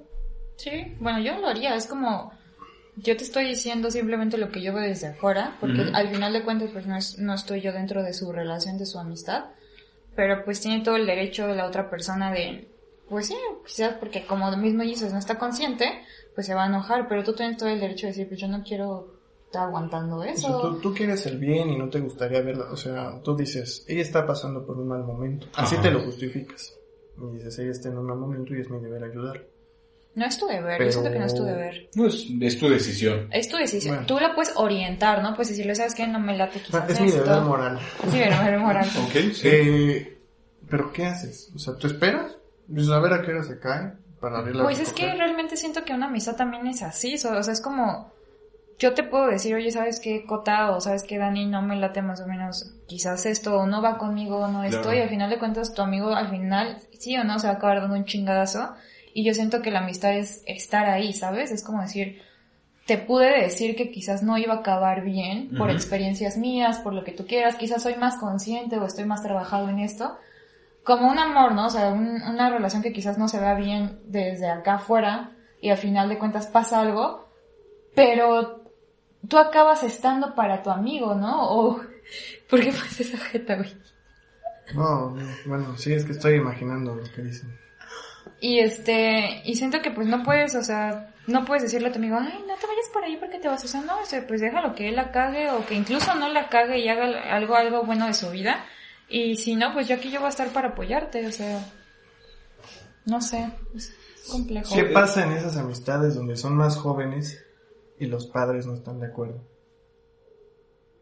Sí, 0.57 0.97
bueno, 1.01 1.19
yo 1.21 1.39
lo 1.41 1.49
haría, 1.49 1.75
es 1.75 1.87
como, 1.87 2.33
yo 2.97 3.17
te 3.17 3.25
estoy 3.25 3.47
diciendo 3.47 3.91
simplemente 3.91 4.39
lo 4.39 4.51
que 4.51 4.63
yo 4.63 4.73
veo 4.73 4.85
desde 4.85 5.09
afuera, 5.09 5.57
porque 5.61 5.91
al 5.93 6.09
final 6.09 6.33
de 6.33 6.45
cuentas 6.45 6.71
pues 6.73 6.87
no, 6.87 6.97
es, 6.97 7.19
no 7.19 7.35
estoy 7.35 7.61
yo 7.61 7.73
dentro 7.73 8.03
de 8.03 8.15
su 8.15 8.31
relación, 8.31 8.79
de 8.79 8.87
su 8.87 8.99
amistad, 8.99 9.47
pero 10.15 10.45
pues 10.45 10.61
tiene 10.61 10.85
todo 10.85 10.95
el 10.97 11.07
derecho 11.07 11.49
de 11.49 11.57
la 11.57 11.67
otra 11.67 11.91
persona 11.91 12.31
de, 12.31 12.69
pues 13.09 13.27
sí, 13.27 13.37
quizás 13.67 13.95
porque 13.95 14.25
como 14.27 14.57
mismo 14.57 14.85
dices, 14.85 15.13
no 15.13 15.19
está 15.19 15.39
consciente, 15.39 16.03
pues 16.37 16.47
se 16.47 16.55
va 16.55 16.65
a 16.65 16.69
enojar, 16.69 17.09
pero 17.09 17.25
tú 17.25 17.35
tienes 17.35 17.57
todo 17.57 17.69
el 17.69 17.81
derecho 17.81 18.07
de 18.07 18.13
decir, 18.13 18.29
pues 18.29 18.41
yo 18.41 18.47
no 18.47 18.63
quiero 18.63 19.14
estar 19.55 19.69
aguantando 19.69 20.23
eso. 20.25 20.61
tú, 20.61 20.81
tú 20.81 20.95
quieres 20.95 21.25
el 21.27 21.39
bien 21.39 21.71
y 21.71 21.77
no 21.79 21.89
te 21.89 22.01
gustaría 22.01 22.41
verla. 22.43 22.67
O 22.71 22.77
sea, 22.77 23.21
tú 23.23 23.37
dices, 23.37 23.85
ella 23.89 24.03
está 24.03 24.27
pasando 24.27 24.65
por 24.67 24.77
un 24.79 24.89
mal 24.89 25.05
momento. 25.05 25.47
Así 25.55 25.75
Ajá. 25.77 25.83
te 25.85 25.91
lo 25.91 26.01
justificas. 26.05 26.75
Y 27.17 27.37
dices, 27.37 27.59
ella 27.61 27.71
está 27.71 27.89
en 27.89 27.99
un 27.99 28.07
mal 28.07 28.19
momento 28.19 28.55
y 28.55 28.61
es 28.61 28.69
mi 28.71 28.81
deber 28.81 29.05
ayudar. 29.05 29.45
No 30.17 30.25
es 30.27 30.39
tu 30.39 30.47
deber, 30.47 30.79
Pero- 30.79 30.85
yo 30.85 30.93
siento 30.93 31.11
que 31.13 31.19
no 31.19 31.27
es 31.27 31.35
tu 31.35 31.43
deber. 31.45 31.89
Pues 31.97 32.27
es 32.41 32.59
tu 32.59 32.69
decisión. 32.69 33.29
Es 33.33 33.49
tu 33.49 33.57
decisión. 33.57 33.95
Bueno. 33.97 34.07
Tú 34.07 34.19
la 34.21 34.35
puedes 34.35 34.53
orientar, 34.57 35.23
¿no? 35.23 35.35
Pues 35.35 35.49
decirle, 35.49 35.75
¿sabes 35.75 35.95
qué? 35.95 36.07
No 36.07 36.21
me 36.21 36.37
late 36.37 36.61
quizás 36.61 36.89
Es 36.91 37.01
mi 37.01 37.09
esto. 37.09 37.25
deber 37.25 37.43
moral. 37.43 37.79
Sí, 38.11 38.19
deber 38.19 38.59
moral. 38.59 38.87
Ok, 39.07 39.33
sí. 39.33 39.49
Eh, 39.49 40.19
pero 40.69 40.93
¿qué 40.93 41.07
haces? 41.07 41.51
O 41.55 41.59
sea, 41.59 41.75
¿tú 41.77 41.87
esperas? 41.89 42.37
Dices, 42.69 42.91
a 42.91 43.01
ver 43.01 43.13
a 43.13 43.23
qué 43.23 43.33
hora 43.33 43.43
se 43.43 43.59
cae 43.59 43.93
para 44.21 44.39
abrirla. 44.39 44.63
Pues 44.63 44.79
es 44.79 44.93
que 44.93 45.13
realmente 45.15 45.57
siento 45.57 45.85
que 45.85 45.93
una 45.93 46.07
amistad 46.07 46.37
también 46.37 46.67
es 46.69 46.83
así, 46.83 47.15
o 47.15 47.19
sea, 47.19 47.39
es 47.53 47.61
como, 47.61 48.13
yo 48.79 48.93
te 48.95 49.03
puedo 49.05 49.27
decir, 49.29 49.55
oye, 49.55 49.71
¿sabes 49.71 50.01
qué, 50.01 50.25
Cota? 50.27 50.71
O 50.73 50.81
¿sabes 50.81 51.03
qué, 51.05 51.19
Dani? 51.19 51.47
No 51.47 51.63
me 51.63 51.77
late 51.77 52.03
más 52.03 52.21
o 52.21 52.27
menos, 52.27 52.75
quizás 52.87 53.25
esto, 53.27 53.59
o 53.59 53.67
no 53.67 53.81
va 53.83 53.99
conmigo, 53.99 54.39
o 54.39 54.49
no 54.49 54.65
esto, 54.65 54.83
Claro. 54.83 54.99
y 54.99 55.01
al 55.03 55.09
final 55.09 55.31
de 55.31 55.39
cuentas 55.39 55.75
tu 55.75 55.83
amigo, 55.83 56.15
al 56.15 56.29
final, 56.29 56.79
sí 56.99 57.17
o 57.17 57.25
no, 57.25 57.39
se 57.39 57.47
va 57.47 57.55
a 57.55 57.57
acabar 57.57 57.81
dando 57.81 57.97
un 57.97 58.05
chingadazo, 58.05 58.75
y 59.13 59.25
yo 59.25 59.33
siento 59.35 59.63
que 59.63 59.71
la 59.71 59.79
amistad 59.81 60.13
es 60.15 60.43
estar 60.47 60.87
ahí, 60.87 61.13
¿sabes? 61.13 61.53
Es 61.53 61.63
como 61.63 61.83
decir, 61.83 62.21
te 62.87 62.99
pude 62.99 63.31
decir 63.43 63.77
que 63.77 63.91
quizás 63.91 64.23
no 64.23 64.37
iba 64.37 64.55
a 64.55 64.59
acabar 64.59 65.03
bien 65.05 65.51
por 65.57 65.71
experiencias 65.71 66.37
mías, 66.37 66.79
por 66.81 66.93
lo 66.93 67.05
que 67.05 67.13
tú 67.13 67.27
quieras, 67.27 67.55
quizás 67.55 67.83
soy 67.83 67.95
más 67.95 68.17
consciente 68.17 68.77
o 68.79 68.85
estoy 68.85 69.05
más 69.05 69.23
trabajado 69.23 69.69
en 69.71 69.79
esto, 69.79 70.19
como 70.83 71.09
un 71.09 71.19
amor, 71.19 71.53
¿no? 71.53 71.67
O 71.67 71.71
sea, 71.71 71.91
una 71.93 72.51
relación 72.51 72.83
que 72.83 72.93
quizás 72.93 73.17
no 73.17 73.29
se 73.29 73.39
vea 73.41 73.55
bien 73.55 74.01
desde 74.07 74.51
acá 74.51 74.75
afuera 74.75 75.31
y 75.63 75.71
al 75.71 75.79
final 75.79 76.09
de 76.11 76.19
cuentas 76.19 76.47
pasa 76.49 76.81
algo, 76.81 77.31
pero 77.95 78.64
tú 79.29 79.39
acabas 79.39 79.83
estando 79.83 80.35
para 80.35 80.63
tu 80.63 80.71
amigo, 80.71 81.15
¿no? 81.15 81.51
O, 81.51 81.81
¿por 82.51 82.61
qué 82.61 82.73
pones 82.73 83.01
esa 83.01 83.19
jeta, 83.19 83.57
güey? 83.57 83.75
No, 84.75 85.15
bueno, 85.47 85.77
sí, 85.77 85.93
es 85.93 86.05
que 86.05 86.13
estoy 86.13 86.37
imaginando 86.37 86.95
lo 86.95 87.05
que 87.05 87.23
dicen. 87.23 87.59
Y 88.41 88.61
este, 88.61 89.43
y 89.45 89.55
siento 89.55 89.81
que 89.81 89.91
pues 89.91 90.07
no 90.07 90.23
puedes, 90.23 90.55
o 90.55 90.63
sea, 90.63 91.15
no 91.27 91.45
puedes 91.45 91.63
decirle 91.63 91.89
a 91.89 91.93
tu 91.93 91.99
amigo, 91.99 92.17
ay, 92.21 92.45
no 92.47 92.55
te 92.57 92.67
vayas 92.67 92.89
por 92.93 93.05
ahí 93.05 93.17
porque 93.17 93.39
te 93.39 93.49
vas 93.49 93.63
a 93.63 93.67
hacer, 93.67 93.85
no, 93.85 94.01
o 94.01 94.05
sea, 94.05 94.27
pues 94.27 94.41
déjalo 94.41 94.75
que 94.75 94.89
él 94.89 94.97
la 94.97 95.13
cague 95.13 95.51
o 95.51 95.65
que 95.65 95.75
incluso 95.75 96.15
no 96.15 96.29
la 96.29 96.49
cague 96.49 96.79
y 96.79 96.89
haga 96.89 97.35
algo, 97.35 97.55
algo 97.57 97.85
bueno 97.85 98.07
de 98.07 98.15
su 98.15 98.31
vida. 98.31 98.65
Y 99.09 99.37
si 99.37 99.55
no, 99.55 99.73
pues 99.73 99.87
yo 99.87 99.97
aquí 99.97 100.11
yo 100.11 100.21
voy 100.21 100.27
a 100.27 100.31
estar 100.31 100.49
para 100.49 100.69
apoyarte, 100.69 101.27
o 101.27 101.33
sea, 101.33 101.63
no 103.05 103.21
sé, 103.21 103.51
es 103.75 103.95
complejo. 104.31 104.75
¿Qué 104.75 104.85
pasa 104.85 105.25
en 105.25 105.33
esas 105.33 105.57
amistades 105.57 106.15
donde 106.15 106.37
son 106.37 106.57
más 106.57 106.77
jóvenes 106.77 107.45
y 107.99 108.07
los 108.07 108.27
padres 108.27 108.67
no 108.67 108.75
están 108.75 109.01
de 109.01 109.07
acuerdo? 109.07 109.43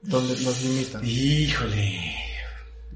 Donde 0.03 0.35
los 0.41 0.65
limitan. 0.65 1.03
Híjole. 1.05 2.15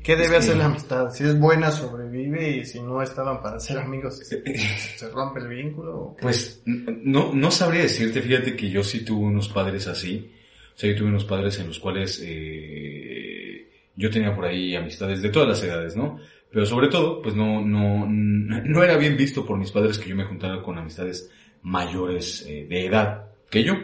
¿Qué 0.02 0.14
debe 0.14 0.36
hacer 0.36 0.56
la 0.56 0.66
amistad? 0.66 1.10
Si 1.10 1.24
es 1.24 1.38
buena, 1.38 1.70
sobrevive 1.70 2.58
y 2.58 2.64
si 2.64 2.80
no 2.80 3.02
estaban 3.02 3.42
para 3.42 3.58
ser 3.58 3.78
amigos, 3.78 4.18
¿se 4.96 5.10
rompe 5.10 5.40
el 5.40 5.48
vínculo? 5.48 6.16
Pues 6.20 6.62
no, 6.64 7.32
no 7.32 7.50
sabría 7.50 7.82
decirte, 7.82 8.22
fíjate 8.22 8.54
que 8.54 8.70
yo 8.70 8.84
sí 8.84 9.04
tuve 9.04 9.26
unos 9.26 9.48
padres 9.48 9.88
así. 9.88 10.32
O 10.74 10.78
sea, 10.78 10.90
yo 10.90 10.96
tuve 10.96 11.08
unos 11.08 11.24
padres 11.24 11.58
en 11.58 11.68
los 11.68 11.80
cuales 11.80 12.22
eh, 12.24 13.68
yo 13.96 14.10
tenía 14.10 14.34
por 14.34 14.44
ahí 14.44 14.76
amistades 14.76 15.22
de 15.22 15.30
todas 15.30 15.48
las 15.48 15.62
edades, 15.62 15.96
¿no? 15.96 16.20
Pero 16.52 16.66
sobre 16.66 16.88
todo, 16.88 17.20
pues 17.20 17.34
no, 17.34 17.62
no, 17.62 18.06
no 18.06 18.82
era 18.84 18.96
bien 18.96 19.16
visto 19.16 19.44
por 19.44 19.58
mis 19.58 19.72
padres 19.72 19.98
que 19.98 20.10
yo 20.10 20.16
me 20.16 20.24
juntara 20.24 20.62
con 20.62 20.78
amistades 20.78 21.30
mayores 21.62 22.44
eh, 22.46 22.66
de 22.68 22.86
edad 22.86 23.26
que 23.50 23.64
yo. 23.64 23.74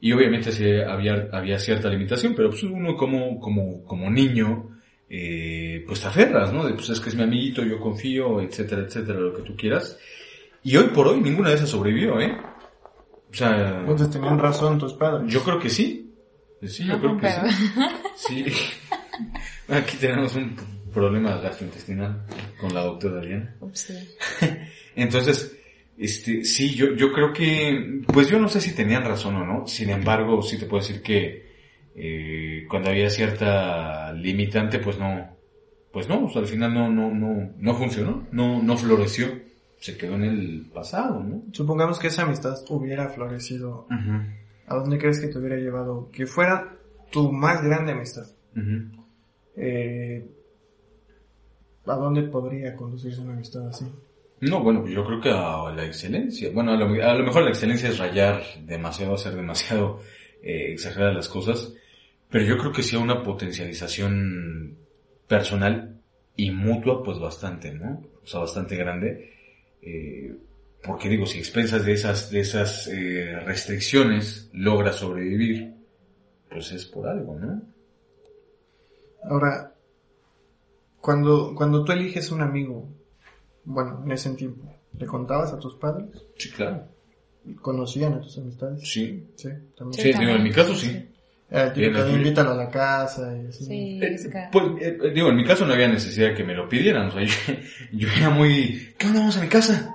Y 0.00 0.12
obviamente 0.12 0.52
sí, 0.52 0.64
había, 0.80 1.28
había 1.32 1.58
cierta 1.58 1.88
limitación, 1.88 2.34
pero 2.34 2.50
pues 2.50 2.62
uno 2.62 2.96
como, 2.96 3.40
como, 3.40 3.84
como 3.84 4.10
niño, 4.10 4.78
eh, 5.08 5.84
pues 5.86 6.00
te 6.00 6.06
aferras, 6.06 6.52
¿no? 6.52 6.66
De, 6.66 6.74
pues 6.74 6.90
es 6.90 7.00
que 7.00 7.08
es 7.08 7.16
mi 7.16 7.24
amiguito, 7.24 7.64
yo 7.64 7.80
confío, 7.80 8.40
etcétera, 8.40 8.82
etcétera, 8.82 9.18
lo 9.18 9.34
que 9.34 9.42
tú 9.42 9.56
quieras. 9.56 9.98
Y 10.62 10.76
hoy 10.76 10.88
por 10.88 11.08
hoy 11.08 11.20
ninguna 11.20 11.48
de 11.48 11.56
esas 11.56 11.70
sobrevivió, 11.70 12.20
¿eh? 12.20 12.36
O 13.30 13.34
sea... 13.34 13.80
Entonces 13.80 14.10
tenían 14.10 14.38
razón 14.38 14.78
tus 14.78 14.94
padres. 14.94 15.32
Yo 15.32 15.42
creo 15.42 15.58
que 15.58 15.68
sí. 15.68 16.14
Sí, 16.66 16.84
yo 16.84 16.98
creo 16.98 17.16
que 17.16 17.28
sí. 18.16 18.44
Sí. 18.48 18.52
Aquí 19.68 19.96
tenemos 19.96 20.34
un 20.34 20.56
problema 20.92 21.38
gastrointestinal 21.38 22.24
con 22.60 22.72
la 22.74 22.82
doctora 22.82 23.20
Diana. 23.20 23.56
Entonces, 24.96 25.57
este, 25.98 26.44
sí, 26.44 26.74
yo, 26.74 26.94
yo 26.94 27.12
creo 27.12 27.32
que, 27.32 28.02
pues 28.12 28.28
yo 28.28 28.38
no 28.38 28.48
sé 28.48 28.60
si 28.60 28.74
tenían 28.74 29.04
razón 29.04 29.36
o 29.36 29.44
no. 29.44 29.66
Sin 29.66 29.90
embargo, 29.90 30.42
sí 30.42 30.58
te 30.58 30.66
puedo 30.66 30.82
decir 30.82 31.02
que 31.02 31.48
eh, 31.96 32.66
cuando 32.68 32.90
había 32.90 33.10
cierta 33.10 34.12
limitante, 34.12 34.78
pues 34.78 34.98
no, 34.98 35.36
pues 35.92 36.08
no, 36.08 36.28
al 36.32 36.46
final 36.46 36.72
no, 36.72 36.88
no, 36.88 37.12
no, 37.12 37.50
no 37.56 37.74
funcionó, 37.74 38.26
no, 38.30 38.62
no 38.62 38.76
floreció, 38.76 39.26
se 39.80 39.96
quedó 39.96 40.14
en 40.14 40.24
el 40.24 40.70
pasado, 40.72 41.22
¿no? 41.22 41.42
Supongamos 41.52 41.98
que 41.98 42.06
esa 42.06 42.22
amistad 42.22 42.56
hubiera 42.68 43.08
florecido, 43.08 43.86
¿a 44.66 44.74
dónde 44.76 44.98
crees 44.98 45.20
que 45.20 45.28
te 45.28 45.38
hubiera 45.38 45.56
llevado? 45.56 46.10
Que 46.12 46.26
fuera 46.26 46.76
tu 47.10 47.32
más 47.32 47.62
grande 47.64 47.92
amistad. 47.92 48.26
eh, 49.56 50.24
¿A 51.86 51.94
dónde 51.96 52.22
podría 52.24 52.76
conducirse 52.76 53.20
una 53.20 53.32
amistad 53.32 53.66
así? 53.66 53.86
No, 54.40 54.62
bueno, 54.62 54.86
yo 54.86 55.04
creo 55.04 55.20
que 55.20 55.30
a 55.30 55.72
la 55.74 55.84
excelencia. 55.84 56.50
Bueno, 56.52 56.72
a 56.72 56.76
lo, 56.76 56.86
a 56.86 57.14
lo 57.14 57.24
mejor 57.24 57.42
la 57.42 57.50
excelencia 57.50 57.88
es 57.88 57.98
rayar 57.98 58.42
demasiado, 58.64 59.14
hacer 59.14 59.34
demasiado 59.34 60.00
eh, 60.42 60.72
exagerar 60.72 61.14
las 61.14 61.28
cosas. 61.28 61.74
Pero 62.30 62.44
yo 62.44 62.58
creo 62.58 62.72
que 62.72 62.82
sí 62.82 62.94
una 62.94 63.22
potencialización 63.22 64.78
personal 65.26 66.00
y 66.36 66.50
mutua, 66.50 67.02
pues 67.02 67.18
bastante, 67.18 67.72
¿no? 67.72 68.02
O 68.22 68.26
sea, 68.26 68.40
bastante 68.40 68.76
grande. 68.76 69.32
Eh, 69.82 70.36
porque 70.82 71.08
digo, 71.08 71.26
si 71.26 71.38
expensas 71.38 71.84
de 71.84 71.92
esas, 71.92 72.30
de 72.30 72.40
esas 72.40 72.86
eh, 72.86 73.40
restricciones 73.44 74.50
logras 74.52 74.96
sobrevivir, 74.96 75.74
pues 76.48 76.70
es 76.72 76.84
por 76.86 77.08
algo, 77.08 77.34
¿no? 77.34 77.62
Ahora, 79.24 79.74
cuando, 81.00 81.54
cuando 81.56 81.84
tú 81.84 81.92
eliges 81.92 82.30
un 82.30 82.42
amigo, 82.42 82.88
bueno, 83.68 84.02
en 84.02 84.12
ese 84.12 84.30
tiempo, 84.30 84.64
¿le 84.98 85.06
contabas 85.06 85.52
a 85.52 85.58
tus 85.58 85.74
padres? 85.74 86.08
Sí, 86.38 86.50
claro. 86.50 86.84
¿Conocían 87.60 88.14
a 88.14 88.20
tus 88.20 88.38
amistades? 88.38 88.80
Sí. 88.82 89.26
Sí, 89.36 89.48
también. 89.76 90.02
Sí, 90.02 90.18
digo, 90.18 90.32
en 90.32 90.42
mi 90.42 90.50
caso 90.50 90.74
sí. 90.74 91.06
Eh, 91.50 91.72
invítalo 92.12 92.52
a 92.52 92.54
la 92.54 92.70
casa 92.70 93.34
y 93.36 93.46
así. 93.46 93.64
Sí, 93.64 94.00
eh, 94.02 94.48
pues, 94.52 94.64
eh, 94.80 94.98
digo, 95.14 95.28
en 95.30 95.36
mi 95.36 95.44
caso 95.44 95.66
no 95.66 95.72
había 95.72 95.88
necesidad 95.88 96.28
de 96.28 96.34
que 96.34 96.44
me 96.44 96.54
lo 96.54 96.68
pidieran, 96.68 97.08
o 97.08 97.10
sea, 97.10 97.22
yo, 97.92 98.08
era 98.08 98.30
muy, 98.30 98.94
¿qué 98.98 99.06
onda? 99.06 99.20
Vamos 99.20 99.36
a 99.38 99.42
mi 99.42 99.48
casa, 99.48 99.94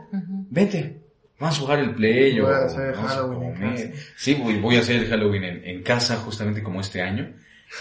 vente, 0.50 0.98
vamos 1.40 1.58
a 1.58 1.62
jugar 1.62 1.80
el 1.80 1.94
play 1.94 2.40
voy 2.40 2.52
a 2.52 2.66
hacer 2.66 2.96
Halloween 2.96 3.44
en 3.44 3.54
casa. 3.54 3.90
Sí, 4.16 4.34
voy, 4.34 4.60
voy 4.60 4.78
a 4.78 4.80
hacer 4.80 5.08
Halloween 5.08 5.44
en, 5.44 5.66
en, 5.66 5.84
casa 5.84 6.16
justamente 6.18 6.64
como 6.64 6.82
este 6.82 7.02
año, 7.02 7.32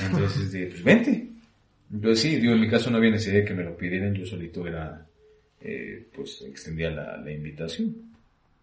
entonces, 0.01 0.53
de, 0.53 0.67
pues 0.67 0.85
vente. 0.85 1.29
Entonces 1.91 2.21
sí, 2.21 2.37
digo, 2.37 2.53
en 2.53 2.61
mi 2.61 2.69
caso 2.69 2.91
no 2.91 2.99
había 2.99 3.11
necesidad 3.11 3.41
de 3.41 3.45
que 3.47 3.55
me 3.55 3.65
lo 3.65 3.77
pidieran, 3.77 4.15
yo 4.15 4.27
solito 4.27 4.67
era, 4.67 5.07
eh, 5.65 6.09
pues 6.15 6.43
extendía 6.43 6.91
la, 6.91 7.17
la 7.17 7.33
invitación. 7.33 7.95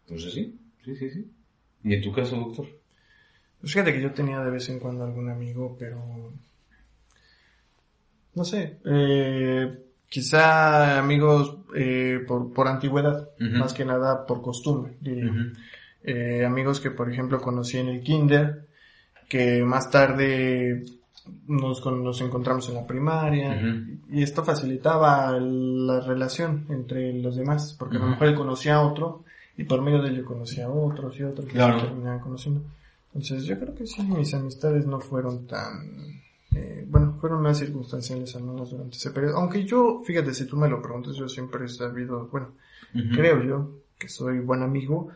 Entonces 0.06 0.34
sí, 0.34 0.60
sí, 0.84 0.96
sí, 0.96 1.10
sí. 1.10 1.32
¿Y 1.84 1.94
en 1.94 2.02
tu 2.02 2.12
caso, 2.12 2.36
doctor? 2.36 2.68
Pues 3.62 3.74
fíjate 3.74 3.94
que 3.94 4.02
yo 4.02 4.12
tenía 4.12 4.40
de 4.40 4.52
vez 4.52 4.70
en 4.70 4.80
cuando 4.80 5.04
algún 5.04 5.30
amigo, 5.30 5.76
pero... 5.78 6.34
No 8.36 8.46
sé, 8.46 8.78
eh, 8.86 9.78
quizá 10.08 11.00
amigos 11.00 11.58
eh, 11.76 12.20
por, 12.28 12.54
por 12.54 12.68
antigüedad, 12.68 13.30
más 13.40 13.74
que 13.74 13.84
nada 13.84 14.26
por 14.26 14.42
costumbre, 14.42 14.94
diría. 15.02 15.52
amigos 16.46 16.80
que, 16.80 16.92
por 16.92 17.12
ejemplo, 17.12 17.42
conocí 17.42 17.80
en 17.80 17.90
el 17.90 18.02
kinder, 18.02 18.68
que 19.28 19.64
más 19.64 19.90
tarde 19.90 20.86
nos, 21.48 21.86
nos 21.86 22.22
encontramos 22.22 22.70
en 22.70 22.76
la 22.76 22.88
primaria, 22.88 23.62
y 24.10 24.24
esto 24.24 24.44
facilitaba 24.44 25.32
la 25.40 26.00
relación 26.02 26.66
entre 26.70 27.14
los 27.14 27.36
demás, 27.36 27.76
porque 27.78 27.98
a 27.98 28.00
lo 28.00 28.08
mejor 28.08 28.28
él 28.28 28.36
conocía 28.36 28.76
a 28.76 28.82
otro, 28.82 29.24
y 29.58 29.64
por 29.66 29.82
medio 29.82 30.02
de 30.02 30.10
él 30.10 30.18
yo 30.18 30.26
conocía 30.26 30.66
a 30.66 30.70
otros 30.70 31.20
y 31.20 31.24
otros 31.24 31.46
que 31.48 31.54
se 31.54 31.58
terminaban 31.58 32.20
conociendo. 32.20 32.62
Entonces 33.14 33.44
yo 33.46 33.60
creo 33.60 33.76
que 33.76 33.88
sí, 33.88 34.02
mis 34.04 34.34
amistades 34.34 34.86
no 34.86 35.00
fueron 35.00 35.48
tan... 35.48 36.20
Eh, 36.56 36.86
bueno, 36.90 37.16
fueron 37.20 37.42
más 37.44 37.60
circunstanciales 37.60 38.36
al 38.36 38.44
menos 38.44 38.72
durante 38.72 38.98
ese 38.98 39.12
periodo. 39.12 39.38
Aunque 39.38 39.66
yo, 39.66 40.02
fíjate, 40.06 40.34
si 40.34 40.46
tú 40.46 40.58
me 40.58 40.68
lo 40.68 40.82
preguntas, 40.82 41.16
yo 41.16 41.28
siempre 41.28 41.66
he 41.66 41.68
sabido, 41.68 42.28
bueno, 42.32 42.54
creo 43.14 43.44
yo 43.44 43.72
que 43.98 44.08
soy 44.08 44.40
buen 44.40 44.64
amigo, 44.64 45.10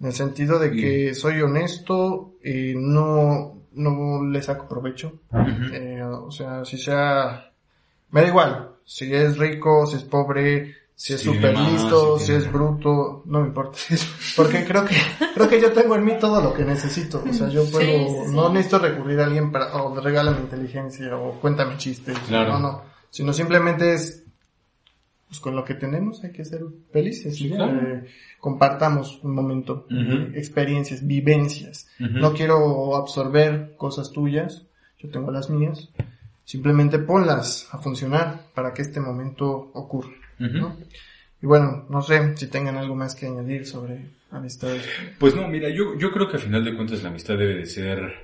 en 0.00 0.06
el 0.08 0.12
sentido 0.12 0.58
de 0.58 0.72
que 0.72 1.14
soy 1.14 1.40
honesto, 1.40 2.32
y 2.42 2.74
no, 2.74 3.54
no 3.74 4.24
le 4.24 4.42
saco 4.42 4.68
provecho. 4.68 5.20
eh, 5.72 6.02
o 6.02 6.30
sea, 6.30 6.64
si 6.64 6.78
sea, 6.78 7.50
me 8.10 8.22
da 8.22 8.28
igual, 8.28 8.70
si 8.84 9.12
es 9.14 9.38
rico, 9.38 9.86
si 9.86 9.96
es 9.96 10.04
pobre, 10.04 10.74
si 10.94 11.14
es 11.14 11.22
súper 11.22 11.58
listo, 11.58 12.18
si, 12.18 12.32
es 12.32 12.50
bruto, 12.50 13.22
no 13.26 13.40
me 13.40 13.48
importa. 13.48 13.78
Porque 14.36 14.64
creo 14.64 14.84
que, 14.84 14.96
creo 15.34 15.48
que 15.48 15.60
yo 15.60 15.72
tengo 15.72 15.96
en 15.96 16.04
mí 16.04 16.12
todo 16.20 16.40
lo 16.40 16.54
que 16.54 16.64
necesito. 16.64 17.22
O 17.28 17.32
sea, 17.32 17.48
yo 17.48 17.68
puedo, 17.70 18.28
no 18.28 18.48
necesito 18.50 18.78
recurrir 18.78 19.20
a 19.20 19.24
alguien 19.24 19.50
para, 19.50 19.74
o 19.74 19.98
regálame 20.00 20.40
inteligencia, 20.40 21.16
o 21.16 21.40
cuéntame 21.40 21.76
chistes. 21.76 22.16
No, 22.30 22.58
no. 22.58 22.82
Sino 23.10 23.32
simplemente 23.32 23.94
es, 23.94 24.23
pues 25.34 25.40
con 25.40 25.56
lo 25.56 25.64
que 25.64 25.74
tenemos 25.74 26.22
hay 26.22 26.30
que 26.30 26.44
ser 26.44 26.60
felices. 26.92 27.40
Eh, 27.40 28.04
compartamos 28.38 29.18
un 29.24 29.34
momento, 29.34 29.84
experiencias, 30.32 31.04
vivencias. 31.04 31.88
No 31.98 32.32
quiero 32.32 32.94
absorber 32.94 33.74
cosas 33.76 34.12
tuyas, 34.12 34.64
yo 35.00 35.08
tengo 35.10 35.32
las 35.32 35.50
mías. 35.50 35.90
Simplemente 36.44 37.00
ponlas 37.00 37.68
a 37.72 37.78
funcionar 37.78 38.42
para 38.54 38.72
que 38.72 38.82
este 38.82 39.00
momento 39.00 39.72
ocurra. 39.74 40.12
Y 40.38 41.46
bueno, 41.46 41.84
no 41.88 42.00
sé 42.00 42.36
si 42.36 42.46
tengan 42.46 42.76
algo 42.76 42.94
más 42.94 43.16
que 43.16 43.26
añadir 43.26 43.66
sobre 43.66 44.06
amistades. 44.30 44.86
Pues 45.18 45.34
no, 45.34 45.48
mira, 45.48 45.68
yo, 45.68 45.98
yo 45.98 46.12
creo 46.12 46.28
que 46.28 46.36
al 46.36 46.42
final 46.42 46.64
de 46.64 46.76
cuentas 46.76 47.02
la 47.02 47.08
amistad 47.08 47.36
debe 47.36 47.56
de 47.56 47.66
ser 47.66 48.14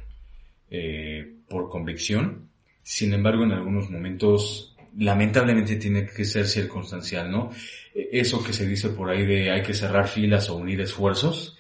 eh, 0.71 1.39
por 1.49 1.69
convicción. 1.71 2.51
Sin 2.85 3.13
embargo, 3.13 3.43
en 3.43 3.51
algunos 3.51 3.91
momentos, 3.91 4.70
lamentablemente 4.99 5.77
tiene 5.77 6.07
que 6.07 6.25
ser 6.25 6.47
circunstancial, 6.47 7.31
¿no? 7.31 7.51
E, 7.95 8.09
eso 8.13 8.43
que 8.43 8.53
se 8.53 8.67
dice 8.67 8.91
por 8.91 9.11
ahí 9.11 9.25
de 9.25 9.51
hay 9.51 9.63
que 9.63 9.75
cerrar 9.75 10.09
filas 10.09 10.49
o 10.51 10.57
unir 10.57 10.81
esfuerzos, 10.81 11.57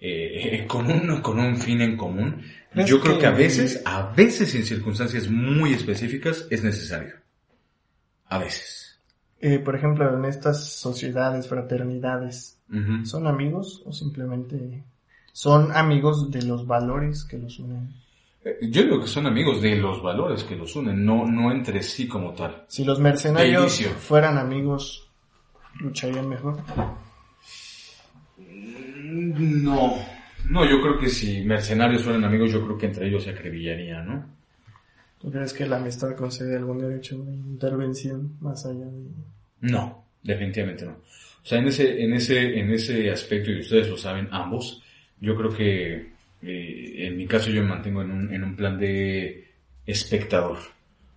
eh, 0.00 0.64
con, 0.66 0.90
un, 0.90 1.20
con 1.20 1.38
un 1.38 1.56
fin 1.56 1.80
en 1.80 1.96
común, 1.96 2.42
¿Crees 2.72 2.88
yo 2.88 3.00
creo 3.00 3.14
que- 3.14 3.20
que 3.20 3.26
a 3.26 3.30
veces, 3.30 3.82
a 3.84 4.12
veces 4.12 4.54
en 4.54 4.64
circunstancias 4.64 5.28
muy 5.28 5.72
específicas 5.74 6.46
es 6.50 6.64
necesario. 6.64 7.14
A 8.26 8.38
veces. 8.38 8.98
Eh, 9.40 9.58
por 9.58 9.74
ejemplo, 9.76 10.16
en 10.16 10.24
estas 10.24 10.72
sociedades, 10.72 11.46
fraternidades. 11.48 12.58
¿son 13.04 13.26
amigos 13.26 13.82
o 13.84 13.92
simplemente 13.92 14.82
son 15.34 15.72
amigos 15.76 16.30
de 16.30 16.40
los 16.42 16.66
valores 16.66 17.22
que 17.24 17.36
los 17.36 17.58
unen? 17.58 17.92
Eh, 18.44 18.58
Yo 18.62 18.82
digo 18.82 19.00
que 19.00 19.06
son 19.06 19.26
amigos 19.26 19.62
de 19.62 19.76
los 19.76 20.02
valores 20.02 20.44
que 20.44 20.56
los 20.56 20.74
unen, 20.76 21.04
no, 21.04 21.26
no 21.26 21.52
entre 21.52 21.82
sí 21.82 22.08
como 22.08 22.32
tal. 22.32 22.64
Si 22.68 22.84
los 22.84 22.98
mercenarios 22.98 23.80
fueran 23.98 24.38
amigos, 24.38 25.08
lucharían 25.80 26.28
mejor. 26.28 26.58
No. 29.04 29.94
No, 30.48 30.68
yo 30.68 30.80
creo 30.80 30.98
que 30.98 31.08
si 31.08 31.42
mercenarios 31.42 32.02
fueran 32.02 32.24
amigos, 32.24 32.50
yo 32.52 32.64
creo 32.64 32.76
que 32.76 32.86
entre 32.86 33.06
ellos 33.06 33.22
se 33.22 33.30
acribillarían, 33.30 34.06
¿no? 34.06 34.26
¿Tú 35.20 35.30
crees 35.30 35.52
que 35.52 35.66
la 35.66 35.76
amistad 35.76 36.16
concede 36.16 36.56
algún 36.56 36.78
derecho 36.78 37.16
de 37.22 37.32
intervención 37.32 38.36
más 38.40 38.66
allá 38.66 38.86
de... 38.86 39.06
No, 39.60 40.04
definitivamente 40.20 40.84
no. 40.84 40.92
O 40.92 41.44
sea, 41.46 41.58
en 41.58 41.68
ese, 41.68 42.02
en 42.02 42.12
ese, 42.14 42.58
en 42.58 42.70
ese 42.72 43.08
aspecto, 43.10 43.52
y 43.52 43.60
ustedes 43.60 43.88
lo 43.88 43.96
saben 43.96 44.28
ambos, 44.32 44.82
yo 45.20 45.36
creo 45.36 45.50
que 45.50 46.11
eh, 46.42 47.06
en 47.06 47.16
mi 47.16 47.26
caso 47.26 47.50
yo 47.50 47.62
me 47.62 47.68
mantengo 47.68 48.02
en 48.02 48.10
un, 48.10 48.34
en 48.34 48.44
un 48.44 48.56
plan 48.56 48.78
de 48.78 49.48
espectador. 49.86 50.58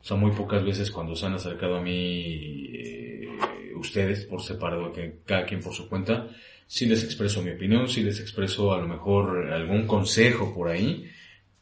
O 0.02 0.08
sea, 0.08 0.18
muy 0.18 0.32
pocas 0.32 0.64
veces 0.64 0.92
cuando 0.92 1.16
se 1.16 1.26
han 1.26 1.34
acercado 1.34 1.78
a 1.78 1.82
mí 1.82 2.70
eh, 2.74 3.28
ustedes 3.76 4.26
por 4.26 4.42
separado, 4.42 4.94
que 4.94 5.20
cada 5.26 5.46
quien 5.46 5.62
por 5.62 5.74
su 5.74 5.90
cuenta, 5.90 6.28
sí 6.68 6.86
les 6.86 7.04
expreso 7.04 7.42
mi 7.42 7.52
opinión, 7.52 7.88
sí 7.88 8.04
les 8.04 8.20
expreso 8.20 8.74
a 8.74 8.78
lo 8.78 8.88
mejor 8.88 9.52
algún 9.52 9.88
consejo 9.88 10.54
por 10.54 10.70
ahí, 10.70 11.10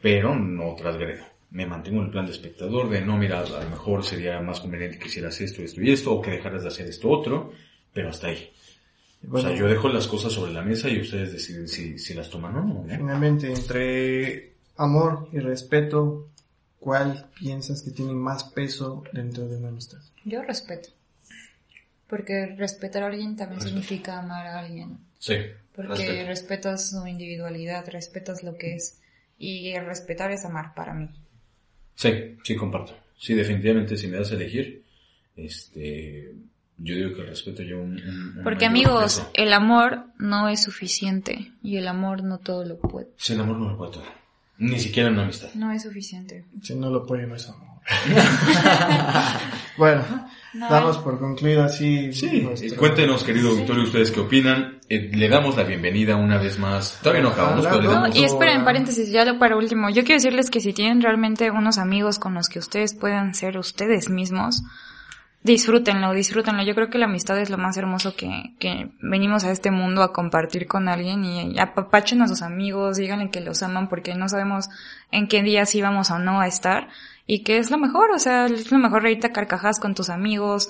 pero 0.01 0.35
no 0.35 0.75
transgredo. 0.75 1.23
Me 1.51 1.65
mantengo 1.65 1.99
en 1.99 2.05
el 2.05 2.11
plan 2.11 2.25
de 2.25 2.31
espectador, 2.31 2.89
de 2.89 3.01
no, 3.01 3.15
mira, 3.15 3.39
a 3.39 3.63
lo 3.63 3.69
mejor 3.69 4.03
sería 4.03 4.41
más 4.41 4.59
conveniente 4.59 4.97
que 4.97 5.07
hicieras 5.07 5.39
esto, 5.39 5.61
esto 5.61 5.81
y 5.81 5.91
esto, 5.91 6.13
o 6.13 6.21
que 6.21 6.31
dejaras 6.31 6.63
de 6.63 6.67
hacer 6.67 6.87
esto 6.87 7.09
otro, 7.09 7.53
pero 7.93 8.09
hasta 8.09 8.27
ahí. 8.27 8.49
Bueno, 9.23 9.47
o 9.47 9.51
sea, 9.51 9.59
yo 9.59 9.67
dejo 9.67 9.87
las 9.89 10.07
cosas 10.07 10.33
sobre 10.33 10.51
la 10.53 10.61
mesa 10.61 10.89
y 10.89 10.99
ustedes 10.99 11.31
deciden 11.31 11.67
si, 11.67 11.97
si 11.97 12.13
las 12.13 12.29
toman 12.29 12.55
o 12.57 12.63
no. 12.63 12.85
¿eh? 12.89 12.97
finalmente, 12.97 13.51
entre 13.51 14.53
amor 14.77 15.29
y 15.31 15.39
respeto, 15.39 16.29
¿cuál 16.79 17.29
piensas 17.39 17.81
que 17.81 17.91
tiene 17.91 18.13
más 18.13 18.43
peso 18.43 19.03
dentro 19.13 19.47
de 19.47 19.57
una 19.57 19.69
amistad? 19.69 19.99
Yo 20.25 20.41
respeto. 20.41 20.89
Porque 22.07 22.47
respetar 22.57 23.03
a 23.03 23.07
alguien 23.07 23.35
también 23.35 23.61
significa 23.61 24.19
amar 24.19 24.45
a 24.45 24.59
alguien. 24.59 24.97
Sí. 25.19 25.35
Porque 25.75 25.93
respeto. 25.95 26.27
respetas 26.27 26.89
su 26.89 27.07
individualidad, 27.07 27.87
respetas 27.89 28.43
lo 28.43 28.57
que 28.57 28.75
es. 28.75 28.99
Y 29.39 29.69
el 29.69 29.85
respetar 29.85 30.31
es 30.31 30.45
amar 30.45 30.75
para 30.75 30.93
mí. 30.93 31.09
Sí, 31.95 32.37
sí 32.43 32.55
comparto. 32.55 32.93
Sí, 33.17 33.33
definitivamente 33.33 33.97
si 33.97 34.07
me 34.07 34.17
das 34.17 34.31
a 34.31 34.35
elegir, 34.35 34.83
este, 35.35 36.33
yo 36.83 36.95
digo 36.95 37.15
que 37.15 37.21
el 37.21 37.27
respeto 37.27 37.63
yo 37.63 37.77
un, 37.79 37.93
un- 37.99 38.37
un 38.37 38.43
Porque 38.43 38.65
amigos, 38.65 39.15
peso. 39.19 39.31
el 39.33 39.53
amor 39.53 40.05
no 40.19 40.49
es 40.49 40.61
suficiente. 40.63 41.51
Y 41.63 41.77
el 41.77 41.87
amor 41.87 42.23
no 42.23 42.37
todo 42.39 42.65
lo 42.65 42.77
puede. 42.77 43.07
Sí, 43.17 43.33
el 43.33 43.41
amor 43.41 43.57
no 43.57 43.69
lo 43.69 43.77
puede 43.77 43.91
todo. 43.93 44.03
Ni 44.57 44.79
siquiera 44.79 45.09
una 45.09 45.23
amistad. 45.23 45.49
No 45.55 45.71
es 45.71 45.81
suficiente. 45.83 46.45
Si 46.61 46.75
no 46.75 46.89
lo 46.89 47.05
puede, 47.05 47.25
no 47.25 47.35
es 47.35 47.49
amor. 47.49 47.69
bueno, 49.77 50.03
No 50.53 50.69
damos 50.69 50.97
hay- 50.97 51.03
por 51.03 51.19
concluido 51.19 51.63
así. 51.63 52.13
Sí, 52.13 52.41
nuestro- 52.41 52.73
eh, 52.73 52.75
cuéntenos, 52.75 53.23
querido 53.23 53.55
Victorio, 53.55 53.83
ustedes 53.83 54.11
qué 54.11 54.19
opinan. 54.19 54.79
Eh, 54.89 55.09
le 55.13 55.27
damos 55.29 55.57
la 55.57 55.63
bienvenida 55.63 56.15
una 56.15 56.37
vez 56.37 56.59
más. 56.59 56.99
Todavía 57.01 57.23
no 57.23 57.29
acabamos, 57.29 57.65
pero 57.65 57.81
le 57.81 57.87
damos... 57.87 58.09
No, 58.09 58.15
y 58.21 58.23
esperen, 58.23 58.63
paréntesis, 58.63 59.09
ya 59.11 59.25
lo 59.25 59.39
para 59.39 59.57
último. 59.57 59.89
Yo 59.89 60.03
quiero 60.03 60.15
decirles 60.21 60.49
que 60.49 60.59
si 60.61 60.73
tienen 60.73 61.01
realmente 61.01 61.49
unos 61.51 61.77
amigos 61.77 62.19
con 62.19 62.33
los 62.35 62.47
que 62.49 62.59
ustedes 62.59 62.93
puedan 62.93 63.33
ser 63.33 63.57
ustedes 63.57 64.09
mismos, 64.09 64.61
disfrútenlo, 65.43 66.13
disfrútenlo. 66.13 66.63
Yo 66.63 66.73
creo 66.75 66.89
que 66.89 66.97
la 66.97 67.05
amistad 67.05 67.37
es 67.39 67.49
lo 67.49 67.57
más 67.57 67.77
hermoso 67.77 68.15
que, 68.15 68.53
que 68.59 68.91
venimos 69.01 69.43
a 69.43 69.51
este 69.51 69.71
mundo 69.71 70.01
a 70.03 70.13
compartir 70.13 70.67
con 70.67 70.87
alguien 70.87 71.23
y 71.25 71.59
apapachen 71.59 72.21
a 72.21 72.27
sus 72.27 72.41
amigos, 72.41 72.97
díganle 72.97 73.29
que 73.29 73.41
los 73.41 73.61
aman 73.63 73.89
porque 73.89 74.15
no 74.15 74.29
sabemos 74.29 74.69
en 75.11 75.27
qué 75.27 75.43
día 75.43 75.65
sí 75.65 75.81
vamos 75.81 76.11
o 76.11 76.19
no 76.19 76.39
a 76.39 76.47
estar 76.47 76.87
y 77.27 77.43
que 77.43 77.57
es 77.57 77.71
lo 77.71 77.77
mejor, 77.77 78.11
o 78.11 78.19
sea, 78.19 78.45
es 78.45 78.71
lo 78.71 78.79
mejor 78.79 79.03
reírte 79.03 79.27
a 79.27 79.31
carcajadas 79.31 79.79
con 79.79 79.95
tus 79.95 80.09
amigos 80.09 80.69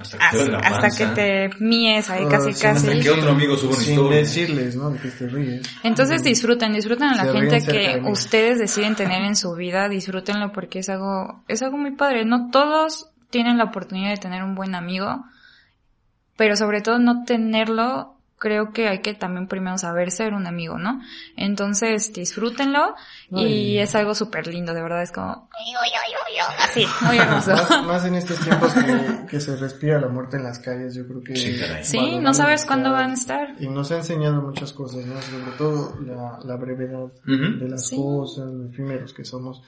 Hasta 0.00 0.18
que, 0.18 0.26
te 0.30 0.36
duele 0.38 0.56
hasta, 0.56 0.70
la 0.70 0.76
hasta 0.86 0.96
que 0.96 1.04
panza. 1.04 1.14
te 1.14 1.50
mies 1.58 2.10
ahí 2.10 2.24
Ah, 2.24 2.28
casi 2.28 2.52
sí, 2.52 2.60
casi. 2.62 2.88
Hasta 2.88 3.00
que 3.00 3.10
otro 3.10 3.30
amigo 3.32 3.56
suba 3.56 3.72
una 3.74 3.80
Sin 3.82 3.92
historia. 3.94 4.18
decirles, 4.18 4.76
¿no? 4.76 4.90
De 4.90 4.98
que 5.00 5.08
te 5.08 5.26
ríes. 5.28 5.62
Entonces 5.82 6.22
disfruten, 6.22 6.72
disfruten 6.72 7.08
a 7.08 7.16
la 7.16 7.24
Se 7.24 7.32
gente 7.32 7.66
que 7.66 8.00
ustedes 8.08 8.58
deciden 8.58 8.94
tener 8.96 9.22
en 9.22 9.34
su 9.36 9.54
vida, 9.54 9.88
disfrútenlo 9.88 10.52
porque 10.52 10.78
es 10.80 10.88
algo, 10.88 11.42
es 11.48 11.62
algo 11.62 11.76
muy 11.78 11.92
padre. 11.96 12.24
No 12.24 12.50
todos 12.50 13.07
tienen 13.30 13.58
la 13.58 13.64
oportunidad 13.64 14.10
de 14.10 14.16
tener 14.16 14.42
un 14.42 14.54
buen 14.54 14.74
amigo, 14.74 15.24
pero 16.36 16.56
sobre 16.56 16.80
todo 16.80 16.98
no 16.98 17.24
tenerlo, 17.24 18.14
creo 18.38 18.72
que 18.72 18.88
hay 18.88 19.00
que 19.00 19.14
también 19.14 19.48
primero 19.48 19.76
saber 19.78 20.12
ser 20.12 20.32
un 20.32 20.46
amigo, 20.46 20.78
¿no? 20.78 21.00
Entonces 21.36 22.12
disfrútenlo 22.12 22.94
y 23.30 23.78
es 23.78 23.94
algo 23.96 24.14
súper 24.14 24.46
lindo, 24.46 24.72
de 24.72 24.80
verdad 24.80 25.02
es 25.02 25.10
como, 25.10 25.48
así, 26.60 26.86
muy 27.06 27.18
hermoso. 27.18 27.50
Más, 27.50 27.84
más 27.84 28.04
en 28.06 28.14
estos 28.14 28.38
tiempos 28.38 28.72
que, 28.74 29.26
que 29.28 29.40
se 29.40 29.56
respira 29.56 30.00
la 30.00 30.06
muerte 30.08 30.36
en 30.36 30.44
las 30.44 30.60
calles, 30.60 30.94
yo 30.94 31.06
creo 31.08 31.20
que... 31.22 31.34
Sí, 31.82 32.18
no 32.20 32.32
sabes 32.32 32.64
cuándo 32.64 32.92
van 32.92 33.10
a 33.10 33.14
estar. 33.14 33.54
Y 33.60 33.68
nos 33.68 33.90
ha 33.90 33.96
enseñado 33.96 34.40
muchas 34.40 34.72
cosas, 34.72 35.04
¿no? 35.04 35.20
Sobre 35.20 35.52
todo 35.58 35.98
la, 36.06 36.38
la 36.44 36.56
brevedad 36.56 37.08
de 37.24 37.68
las 37.68 37.88
Sí. 37.88 37.96
cosas, 37.96 38.46
lo 38.46 38.66
efímeros 38.68 39.12
que 39.12 39.24
somos. 39.24 39.62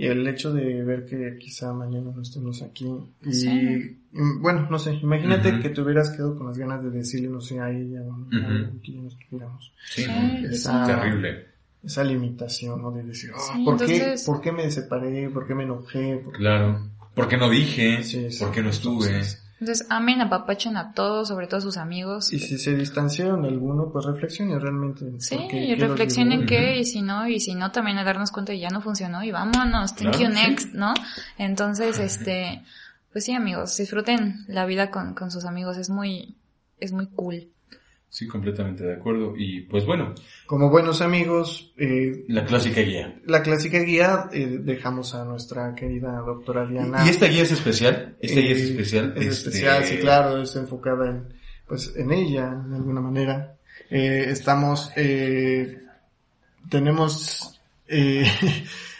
Y 0.00 0.06
el 0.06 0.26
hecho 0.28 0.52
de 0.52 0.84
ver 0.84 1.04
que 1.06 1.36
quizá 1.40 1.72
mañana 1.72 2.12
no 2.14 2.22
estemos 2.22 2.62
aquí. 2.62 2.86
Y, 3.26 3.32
Sí. 3.32 3.48
y, 3.48 4.18
bueno, 4.40 4.68
no 4.70 4.78
sé, 4.78 4.94
imagínate 4.94 5.52
Ujú. 5.52 5.60
que 5.62 5.70
te 5.70 5.80
hubieras 5.80 6.10
quedado 6.10 6.38
con 6.38 6.46
las 6.46 6.56
ganas 6.56 6.84
de 6.84 6.90
decirle, 6.90 7.28
no 7.28 7.40
sé, 7.40 7.58
a 7.58 7.68
ella 7.70 8.02
o 8.02 8.12
a 8.12 8.16
Ujú. 8.18 8.80
que 8.80 8.92
ya 8.92 9.00
no 9.02 9.08
estuviéramos. 9.08 9.72
Sí. 9.90 10.06
Esa- 10.50 10.86
Terrible. 10.86 11.46
Esa 11.82 12.04
limitación, 12.04 12.80
¿no? 12.80 12.90
De 12.92 13.02
decir, 13.02 13.30
ah, 13.34 13.38
Sí, 13.40 13.64
¿por, 13.64 13.76
qué, 13.76 13.84
entonces- 13.96 14.24
¿por 14.24 14.40
qué 14.40 14.52
me 14.52 14.70
separé? 14.70 15.28
¿Por 15.30 15.46
qué 15.48 15.54
me 15.56 15.64
enojé? 15.64 16.16
¿Por 16.18 16.32
qué- 16.32 16.38
Claro. 16.38 16.90
¿Por 17.14 17.26
qué 17.28 17.36
no 17.36 17.50
dije? 17.50 18.02
Sí, 18.04 18.30
sí. 18.30 18.38
¿Por 18.44 18.52
qué 18.52 18.62
no 18.62 18.70
estuve? 18.70 19.06
Entonces, 19.06 19.42
Entonces 19.60 19.86
amen, 19.90 20.20
apapachen 20.20 20.76
a 20.76 20.92
todos, 20.92 21.28
sobre 21.28 21.46
todo 21.46 21.58
a 21.58 21.60
sus 21.60 21.76
amigos. 21.76 22.32
Y 22.32 22.38
si 22.38 22.58
se 22.58 22.76
distanciaron 22.76 23.44
alguno, 23.44 23.90
pues 23.92 24.04
reflexione 24.06 24.58
realmente. 24.58 25.04
Sí, 25.18 25.36
y 25.50 25.74
reflexionen 25.74 26.46
qué, 26.46 26.78
y 26.78 26.84
si 26.84 27.02
no, 27.02 27.26
y 27.26 27.40
si 27.40 27.54
no, 27.54 27.72
también 27.72 27.98
a 27.98 28.04
darnos 28.04 28.30
cuenta 28.30 28.52
que 28.52 28.60
ya 28.60 28.70
no 28.70 28.80
funcionó 28.80 29.24
y 29.24 29.32
vámonos, 29.32 29.96
thank 29.96 30.16
Claro, 30.16 30.18
you 30.18 30.26
sí. 30.26 30.46
next, 30.46 30.74
¿no? 30.74 30.94
Entonces, 31.38 31.98
este, 31.98 32.62
pues 33.12 33.24
sí, 33.24 33.34
amigos, 33.34 33.76
disfruten 33.76 34.44
la 34.46 34.64
vida 34.64 34.90
con, 34.90 35.14
con 35.14 35.30
sus 35.30 35.44
amigos, 35.44 35.76
es 35.76 35.90
muy, 35.90 36.36
es 36.78 36.92
muy 36.92 37.06
cool. 37.08 37.48
Sí, 38.10 38.26
completamente 38.26 38.84
de 38.84 38.94
acuerdo. 38.94 39.34
Y 39.36 39.60
pues 39.62 39.84
bueno, 39.84 40.14
Como 40.46 40.70
buenos 40.70 41.02
amigos, 41.02 41.72
eh, 41.76 42.24
la 42.28 42.44
clásica 42.44 42.80
guía. 42.80 43.20
la 43.26 43.42
clásica 43.42 43.78
guía 43.80 44.30
eh, 44.32 44.58
dejamos 44.62 45.14
a 45.14 45.24
nuestra 45.26 45.74
querida 45.74 46.12
doctora 46.24 46.66
Diana. 46.66 47.04
¿Y 47.04 47.10
esta 47.10 47.26
guía 47.26 47.42
es 47.42 47.52
especial? 47.52 48.16
¿Esta 48.20 48.40
guía 48.40 48.52
es 48.52 48.60
Eh, 48.62 48.70
especial? 48.70 49.12
Es 49.16 49.26
Este, 49.26 49.48
especial, 49.50 49.84
sí, 49.84 49.96
claro, 49.98 50.40
es 50.42 50.56
enfocada 50.56 51.10
en, 51.10 51.24
pues, 51.66 51.94
en 51.96 52.10
ella, 52.12 52.46
de 52.66 52.76
alguna 52.76 53.00
manera. 53.02 53.56
Eh, 53.90 54.24
estamos, 54.28 54.90
eh, 54.96 55.78
tenemos, 56.70 57.60
eh, 57.88 58.24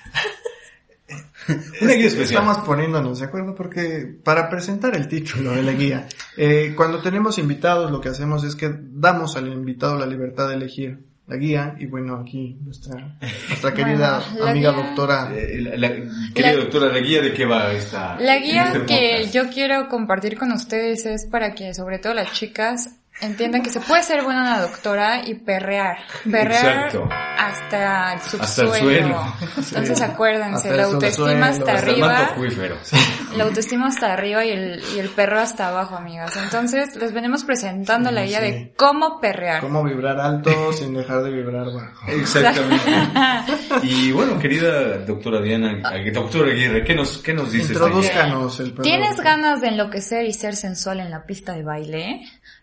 Una 1.81 1.93
guía 1.95 2.07
especial. 2.07 2.43
Estamos 2.43 2.59
poniéndonos 2.67 3.21
de 3.21 3.27
acuerdo 3.27 3.55
porque 3.55 4.17
para 4.23 4.49
presentar 4.51 4.95
el 4.95 5.09
título 5.09 5.53
de 5.53 5.63
la 5.63 5.73
guía, 5.73 6.07
eh, 6.37 6.75
cuando 6.77 7.01
tenemos 7.01 7.39
invitados 7.39 7.91
lo 7.91 8.01
que 8.01 8.11
hacemos 8.11 8.45
es 8.45 8.55
que 8.55 8.71
damos 8.79 9.37
al 9.37 9.49
invitado 9.49 9.97
la 9.99 10.07
libertad 10.07 10.49
de 10.49 10.55
elegir 10.55 10.99
la 11.27 11.37
guía 11.37 11.77
y 11.79 11.85
bueno 11.87 12.17
aquí 12.17 12.57
nuestra 12.65 13.19
nuestra 13.49 13.75
querida 13.75 14.23
Bueno, 14.33 14.47
amiga 14.47 14.73
guía- 14.73 14.83
doctora 14.83 15.31
Eh, 15.35 15.61
la, 15.61 15.77
la- 15.77 15.89
querida 16.35 16.53
La- 16.55 16.61
doctora, 16.61 16.87
¿la 16.93 17.01
guía 17.01 17.21
de 17.23 17.33
qué 17.35 17.45
va 17.45 17.73
esta? 17.73 18.19
La 18.19 18.39
guía 18.39 18.69
este 18.69 18.87
que 18.87 19.11
podcast? 19.19 19.35
yo 19.35 19.49
quiero 19.51 19.89
compartir 19.89 20.39
con 20.39 20.53
ustedes 20.53 21.05
es 21.07 21.27
para 21.27 21.55
que, 21.55 21.75
sobre 21.75 21.99
todo 21.99 22.15
las 22.15 22.33
chicas, 22.33 22.97
entiendan 23.21 23.62
que 23.62 23.71
se 23.71 23.81
puede 23.81 24.03
ser 24.03 24.23
buena 24.23 24.43
una 24.43 24.61
doctora 24.61 25.27
y 25.27 25.35
perrear. 25.35 25.99
Perrear 26.31 26.87
Exacto. 26.87 27.09
hasta 27.11 28.14
el 28.14 28.21
subsuelo. 28.21 28.43
Hasta 28.43 28.62
el 28.62 28.81
suelo. 28.81 29.35
Entonces 29.57 30.01
acuérdense, 30.03 30.69
Hasta 30.69 30.77
la 30.77 30.85
autoestima 30.85 31.47
hasta 31.49 31.73
arriba. 31.73 32.31
La 33.37 33.45
autoestima 33.45 33.87
hasta 33.89 34.12
arriba 34.12 34.45
y 34.45 34.51
el, 34.51 34.83
y 34.95 34.99
el 34.99 35.09
perro 35.11 35.41
hasta 35.41 35.69
abajo, 35.69 35.97
amigas. 35.97 36.37
Entonces, 36.37 36.97
les 36.97 37.12
venimos 37.12 37.45
presentando 37.45 38.09
Sí, 38.09 38.14
la 38.14 38.25
guía 38.25 38.39
sí. 38.41 38.45
de 38.45 38.73
cómo 38.77 39.21
perrear. 39.21 39.61
cómo 39.61 39.85
vibrar 39.85 40.19
alto 40.21 40.73
sin 40.73 40.95
dejar 40.95 41.23
de 41.23 41.31
vibrar 41.31 41.66
bajo. 41.66 42.07
Exactamente. 42.11 42.91
y 43.83 44.12
bueno, 44.12 44.39
querida 44.39 44.99
doctora 44.99 45.41
Diana, 45.41 45.81
doctora 46.12 46.53
Aguirre, 46.53 46.85
¿qué 46.85 46.95
nos, 46.95 47.19
qué 47.19 47.35
nos 47.35 47.53
dice 47.53 47.73
esta 47.73 47.87
guía? 47.87 47.97
Introduzcanos 47.97 48.61
el. 48.61 48.75
¿Tienes 48.75 49.21
ganas 49.21 49.61
de 49.61 49.69
enloquecer 49.69 50.25
y 50.25 50.33
ser 50.33 50.57
sensual 50.57 51.01
en 51.01 51.11
la 51.11 51.25
pista 51.25 51.53
de 51.55 51.62
baile? 51.62 52.21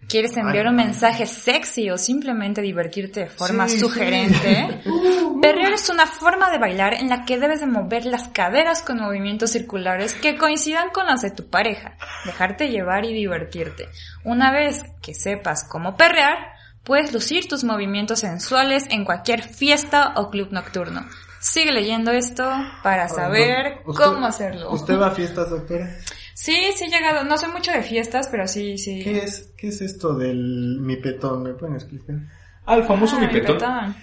¿Quieres 0.08 0.38
enviar 0.38 0.68
un 0.68 0.76
mensaje 0.76 1.26
sexy 1.26 1.90
o 1.90 1.98
simplemente 1.98 2.62
divertirte 2.62 3.22
de 3.22 3.30
forma 3.30 3.68
Sí, 3.68 3.74
sí. 3.76 3.80
sugerente. 3.80 4.82
Perrear 5.42 5.74
es 5.74 5.90
una 5.90 6.06
forma 6.06 6.52
de 6.52 6.58
bailar 6.60 6.94
en 6.94 7.10
la 7.10 7.26
que 7.26 7.38
debes 7.40 7.60
de 7.60 7.66
mover 7.68 8.06
las 8.06 8.28
caderas 8.30 8.82
con 8.82 8.98
movimientos 9.00 9.52
circulares 9.52 10.14
que 10.14 10.38
coincidan 10.38 10.90
con 10.92 11.08
los 11.08 11.22
de 11.22 11.32
tu 11.32 11.50
pareja, 11.50 11.98
dejarte 12.24 12.70
llevar 12.70 13.04
y 13.06 13.14
divertirte. 13.14 13.90
Una 14.24 14.52
vez 14.52 14.84
que 15.02 15.14
sepas 15.14 15.64
cómo 15.68 15.98
perrear, 15.98 16.38
puedes 16.84 17.12
lucir 17.12 17.48
tus 17.48 17.64
movimientos 17.64 18.20
sensuales 18.20 18.86
en 18.92 19.06
cualquier 19.06 19.42
fiesta 19.42 20.14
o 20.18 20.30
club 20.30 20.50
nocturno. 20.52 21.06
Sigue 21.40 21.72
leyendo 21.72 22.12
esto 22.12 22.52
para 22.84 23.08
saber 23.10 23.80
¿Usted- 23.86 24.04
cómo 24.04 24.26
hacerlo. 24.26 24.72
¿Usted 24.72 25.00
va 25.00 25.08
a 25.08 25.12
fiestas, 25.12 25.50
doctora? 25.50 25.90
Sí, 26.38 26.54
sí 26.76 26.84
he 26.84 26.90
llegado. 26.90 27.24
No 27.24 27.38
soy 27.38 27.50
mucho 27.52 27.72
de 27.72 27.82
fiestas, 27.82 28.28
pero 28.30 28.46
sí, 28.46 28.78
sí. 28.78 29.02
¿Qué 29.04 29.20
es, 29.20 29.54
qué 29.58 29.70
es 29.70 29.80
esto 29.82 30.16
del 30.16 30.80
mi 30.82 30.98
petón? 30.98 31.44
¿Me 31.44 31.54
pueden 31.54 31.76
explicar? 31.76 32.18
Al 32.66 32.84
famoso 32.84 33.16
Ah, 33.16 33.22
mi 33.22 33.28
mi 33.28 33.34
petón. 33.34 33.56
petón. 33.58 33.96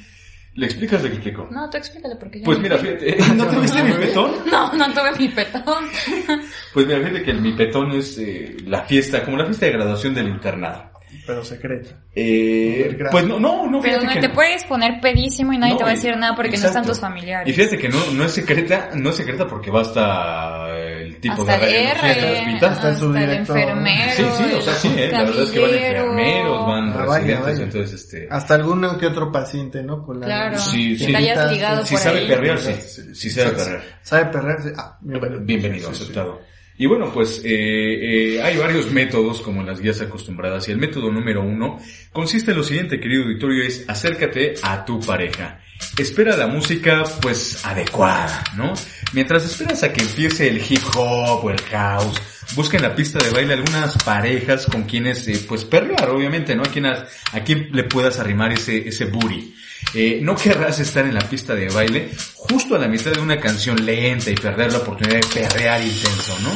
¿Le 0.55 0.67
explicas 0.67 1.03
de 1.03 1.09
qué 1.11 1.15
explico? 1.17 1.49
No, 1.51 1.69
tú 1.71 1.77
explícale 1.79 2.17
porque 2.17 2.39
yo 2.41 2.45
Pues 2.47 2.59
no 2.59 2.63
mira, 2.63 2.79
sé. 2.79 2.97
fíjate. 2.99 3.35
¿No 3.35 3.47
te 3.47 3.59
viste 3.61 3.83
mi 3.85 3.93
petón? 3.93 4.31
No, 4.51 4.73
no 4.73 4.87
tuve 4.93 5.13
mi 5.19 5.29
petón. 5.29 5.85
Pues 6.75 6.87
mira, 6.87 6.99
fíjate 7.01 7.23
que 7.23 7.31
el 7.33 7.41
mi 7.43 7.53
petón 7.53 7.91
es 7.93 8.17
eh, 8.19 8.57
la 8.67 8.83
fiesta, 8.83 9.23
como 9.25 9.37
la 9.37 9.45
fiesta 9.45 9.67
de 9.67 9.73
graduación 9.73 10.15
del 10.15 10.29
internado. 10.29 10.91
Pero 11.25 11.45
secreto. 11.45 11.91
Eh, 12.17 12.99
pues 13.11 13.25
no, 13.25 13.39
no, 13.39 13.69
no, 13.71 13.81
Pero 13.81 14.03
no 14.03 14.13
que 14.13 14.21
te 14.21 14.27
no. 14.29 14.35
puedes 14.35 14.65
poner 14.65 15.01
pedísimo 15.01 15.53
y 15.53 15.59
nadie 15.59 15.75
No, 15.75 15.79
te 15.79 15.85
va 15.85 15.91
a 15.91 15.95
decir 15.95 16.17
nada 16.17 16.35
porque 16.35 16.51
no 16.51 16.55
exacto. 16.57 16.79
están 16.81 16.85
tus 16.93 17.01
familiares. 17.01 17.49
Y 17.49 17.53
fíjate 17.53 17.79
que 17.79 17.89
no, 17.89 17.99
no 18.15 18.25
es 18.25 18.33
secreta, 18.33 18.91
no 18.95 19.11
es 19.11 19.17
secreta 19.17 19.47
porque 19.47 19.71
va 19.71 19.83
hasta 19.83 20.69
el 20.77 21.19
tipo 21.21 21.43
hasta 21.43 21.59
de 21.59 21.85
R, 21.91 22.15
del 22.15 22.35
hospital. 22.39 22.45
hasta 22.45 22.65
el 22.65 22.71
hasta 22.73 22.89
el 22.89 22.97
subdirector. 22.97 23.59
enfermero. 23.59 24.13
Sí, 24.17 24.25
sí, 24.37 24.53
o 24.57 24.61
sea, 24.63 24.75
sí, 24.75 24.95
eh, 24.99 25.09
la 25.13 25.23
verdad 25.23 25.43
es 25.45 25.51
que 25.51 25.61
van 25.61 25.75
enfermeros, 25.75 26.67
van 26.67 26.89
Ah, 26.93 26.97
vaya, 26.97 27.19
residentes, 27.21 27.45
vaya. 27.45 27.63
entonces 27.65 28.01
este... 28.03 28.29
Hasta 28.29 28.55
alguno 28.57 28.99
que 28.99 29.07
otro 29.07 29.31
paciente, 29.31 29.83
¿no? 29.85 30.03
Con 30.05 30.19
la- 30.21 30.27
Claro. 30.27 30.59
Sí, 30.59 30.97
sí. 30.99 31.07
Que 31.07 31.13
te 31.13 31.19
hayas 31.19 31.53
ligado 31.53 31.85
Si 31.87 31.95
por 31.95 32.03
sabe 32.03 32.19
ahí. 32.21 32.27
perrear, 32.29 32.59
sí, 32.59 32.75
sí 33.15 33.31
sabe 33.31 33.51
perrear. 33.53 33.83
¿Sabe 34.03 34.25
perrear? 34.27 34.63
Sí. 34.63 34.69
Ah, 34.77 34.99
Bienvenido, 35.01 35.89
Sí, 35.91 35.95
sí. 35.95 36.03
aceptado. 36.03 36.41
Y 36.79 36.87
bueno, 36.87 37.13
pues 37.13 37.43
eh, 37.45 38.37
eh, 38.37 38.43
hay 38.43 38.57
varios 38.57 38.91
métodos 38.91 39.41
como 39.41 39.63
las 39.63 39.81
guías 39.81 40.01
acostumbradas 40.01 40.69
y 40.69 40.73
el 40.73 40.79
método 40.79 41.11
número 41.11 41.43
uno 41.43 41.79
consiste 42.13 42.51
en 42.53 42.57
lo 42.57 42.65
siguiente, 42.65 42.99
querido 42.99 43.25
auditorio, 43.25 43.63
es 43.63 43.85
acércate 43.89 44.55
a 44.63 44.85
tu 44.85 44.99
pareja. 45.01 45.61
Espera 45.99 46.37
la 46.37 46.47
música 46.47 47.05
pues 47.21 47.65
adecuada, 47.67 48.45
¿no? 48.57 48.73
Mientras 49.13 49.45
esperas 49.45 49.83
a 49.83 49.93
que 49.93 50.01
empiece 50.01 50.49
el 50.49 50.59
hip 50.59 50.83
hop 50.97 51.45
o 51.45 51.51
el 51.51 51.61
house, 51.61 52.21
busca 52.55 52.77
en 52.77 52.85
la 52.85 52.95
pista 52.95 53.19
de 53.19 53.31
baile 53.31 53.55
algunas 53.55 53.97
parejas 54.03 54.67
con 54.67 54.85
quienes 54.85 55.27
eh, 55.29 55.45
pues 55.47 55.65
perrear, 55.65 56.09
obviamente, 56.11 56.55
¿no? 56.55 56.63
A 56.63 56.71
quien, 56.71 56.87
a, 56.87 57.05
a 57.33 57.41
quien 57.41 57.69
le 57.73 57.85
puedas 57.85 58.19
arrimar 58.19 58.53
ese, 58.53 58.89
ese 58.89 59.07
booty. 59.07 59.55
Eh, 59.95 60.21
no 60.23 60.35
querrás 60.37 60.81
estar 60.81 61.05
en 61.05 61.15
la 61.15 61.29
pista 61.29 61.55
de 61.55 61.69
baile 61.69 62.11
justo 62.35 62.75
a 62.75 62.79
la 62.79 62.89
mitad 62.89 63.13
de 63.13 63.21
una 63.21 63.39
canción 63.39 63.85
lenta 63.85 64.31
y 64.31 64.35
perder 64.35 64.73
la 64.73 64.79
oportunidad 64.79 65.21
de 65.21 65.41
perrear 65.41 65.83
intenso, 65.83 66.39
¿no? 66.41 66.51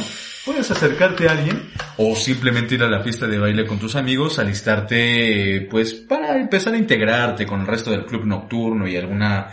Puedes 0.45 0.71
acercarte 0.71 1.29
a 1.29 1.33
alguien 1.33 1.71
o 1.97 2.15
simplemente 2.15 2.77
ir 2.77 2.83
a 2.83 2.89
la 2.89 3.03
pista 3.03 3.27
de 3.27 3.39
baile 3.39 3.67
con 3.67 3.79
tus 3.79 3.97
amigos, 3.97 4.39
alistarte, 4.39 5.67
pues, 5.71 5.93
para 5.93 6.39
empezar 6.39 6.75
a 6.75 6.79
integrarte 6.79 7.45
con 7.47 7.63
el 7.63 7.67
resto 7.67 7.91
del 7.91 8.07
club 8.07 8.25
nocturno 8.25 8.87
y 8.87 8.97
alguna 8.97 9.49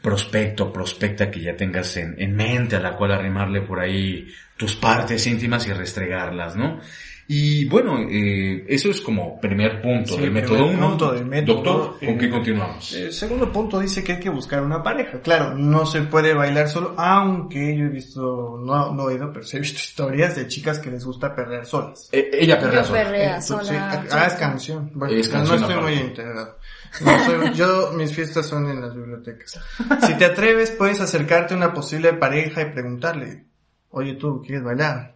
prospecto, 0.00 0.72
prospecta 0.72 1.30
que 1.30 1.40
ya 1.40 1.56
tengas 1.56 1.96
en, 1.96 2.14
en 2.18 2.36
mente 2.36 2.76
a 2.76 2.80
la 2.80 2.94
cual 2.94 3.10
arrimarle 3.10 3.62
por 3.62 3.80
ahí 3.80 4.28
tus 4.56 4.76
partes 4.76 5.26
íntimas 5.26 5.66
y 5.66 5.72
restregarlas, 5.72 6.54
¿no? 6.54 6.80
Y 7.28 7.64
bueno, 7.68 7.98
eh, 8.08 8.64
eso 8.68 8.88
es 8.88 9.00
como 9.00 9.40
primer 9.40 9.82
punto 9.82 10.14
Sí, 10.14 10.20
del 10.20 10.30
método 10.30 10.66
1. 10.66 10.88
punto 10.88 11.12
del 11.12 11.26
método. 11.26 11.54
Doctor, 11.56 11.98
¿con 11.98 12.08
Eh, 12.08 12.18
qué 12.18 12.30
continuamos? 12.30 12.92
El 12.92 13.12
segundo 13.12 13.50
punto 13.52 13.80
dice 13.80 14.04
que 14.04 14.12
hay 14.12 14.20
que 14.20 14.30
buscar 14.30 14.62
una 14.62 14.80
pareja. 14.80 15.20
Claro, 15.22 15.54
no 15.56 15.86
se 15.86 16.02
puede 16.02 16.34
bailar 16.34 16.68
solo, 16.68 16.94
aunque 16.96 17.76
yo 17.76 17.86
he 17.86 17.88
visto, 17.88 18.60
no, 18.64 18.92
no 18.94 19.02
he 19.10 19.14
oído, 19.14 19.32
pero 19.32 19.44
sí 19.44 19.56
he 19.56 19.60
visto 19.60 19.78
historias 19.82 20.36
de 20.36 20.46
chicas 20.46 20.78
que 20.78 20.88
les 20.90 21.04
gusta 21.04 21.34
perder 21.34 21.66
solas. 21.66 22.08
Eh, 22.12 22.30
ella 22.32 22.60
perrea 22.60 22.84
sola. 22.84 23.02
perrea 23.02 23.36
Eh, 23.38 23.42
sola. 23.42 23.64
sí, 23.64 23.74
ah, 23.76 24.24
es 24.28 24.34
canción. 24.34 24.90
Bueno, 24.94 25.14
Es 25.16 25.32
no 25.32 25.54
estoy 25.54 25.76
muy 25.82 25.94
integrado. 25.94 26.58
No 27.04 27.24
soy- 27.24 27.52
yo, 27.54 27.90
mis 27.94 28.12
fiestas 28.14 28.46
son 28.46 28.70
en 28.70 28.80
las 28.80 28.94
bibliotecas. 28.94 29.58
Si 30.06 30.14
te 30.14 30.26
atreves, 30.26 30.70
puedes 30.70 31.00
acercarte 31.00 31.54
a 31.54 31.56
una 31.56 31.74
posible 31.74 32.12
pareja 32.12 32.62
y 32.62 32.66
preguntarle, 32.66 33.46
oye 33.90 34.14
tú, 34.14 34.40
¿quieres 34.46 34.62
bailar? 34.62 35.15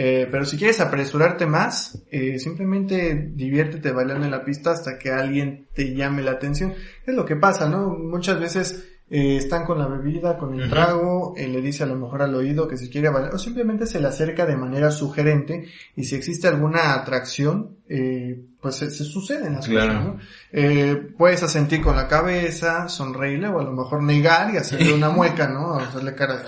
Eh, 0.00 0.28
pero 0.30 0.44
si 0.44 0.56
quieres 0.56 0.78
apresurarte 0.80 1.44
más, 1.46 2.04
eh, 2.12 2.38
simplemente 2.38 3.32
diviértete 3.34 3.90
bailando 3.90 4.26
en 4.26 4.30
la 4.30 4.44
pista 4.44 4.70
hasta 4.70 4.96
que 4.96 5.10
alguien 5.10 5.66
te 5.74 5.92
llame 5.92 6.22
la 6.22 6.30
atención. 6.32 6.72
Es 7.04 7.14
lo 7.16 7.24
que 7.24 7.34
pasa, 7.34 7.68
¿no? 7.68 7.88
Muchas 7.98 8.38
veces 8.38 8.84
eh, 9.10 9.36
están 9.36 9.64
con 9.64 9.76
la 9.78 9.88
bebida, 9.88 10.38
con 10.38 10.54
el 10.60 10.70
trago, 10.70 11.34
eh, 11.36 11.48
le 11.48 11.60
dice 11.62 11.82
a 11.82 11.86
lo 11.86 11.96
mejor 11.96 12.22
al 12.22 12.32
oído 12.34 12.68
que 12.68 12.76
si 12.76 12.88
quiere 12.90 13.08
bailar, 13.08 13.34
o 13.34 13.38
simplemente 13.38 13.86
se 13.86 13.98
le 13.98 14.06
acerca 14.06 14.46
de 14.46 14.56
manera 14.56 14.90
sugerente 14.92 15.64
y 15.96 16.04
si 16.04 16.14
existe 16.14 16.46
alguna 16.46 16.94
atracción, 16.94 17.78
eh, 17.88 18.38
pues 18.60 18.76
se, 18.76 18.90
se 18.92 19.02
suceden 19.02 19.54
las 19.54 19.66
Claro. 19.66 19.88
cosas, 19.94 20.04
¿no? 20.04 20.18
Eh, 20.52 21.08
puedes 21.18 21.42
asentir 21.42 21.80
con 21.82 21.96
la 21.96 22.06
cabeza, 22.06 22.86
sonreírle 22.88 23.48
o 23.48 23.58
a 23.58 23.64
lo 23.64 23.72
mejor 23.72 24.02
negar 24.02 24.54
y 24.54 24.58
hacerle 24.58 24.92
una 24.94 25.08
mueca, 25.18 25.48
¿no? 25.48 25.74
Hacerle 25.74 26.14
cara 26.14 26.36
de... 26.36 26.44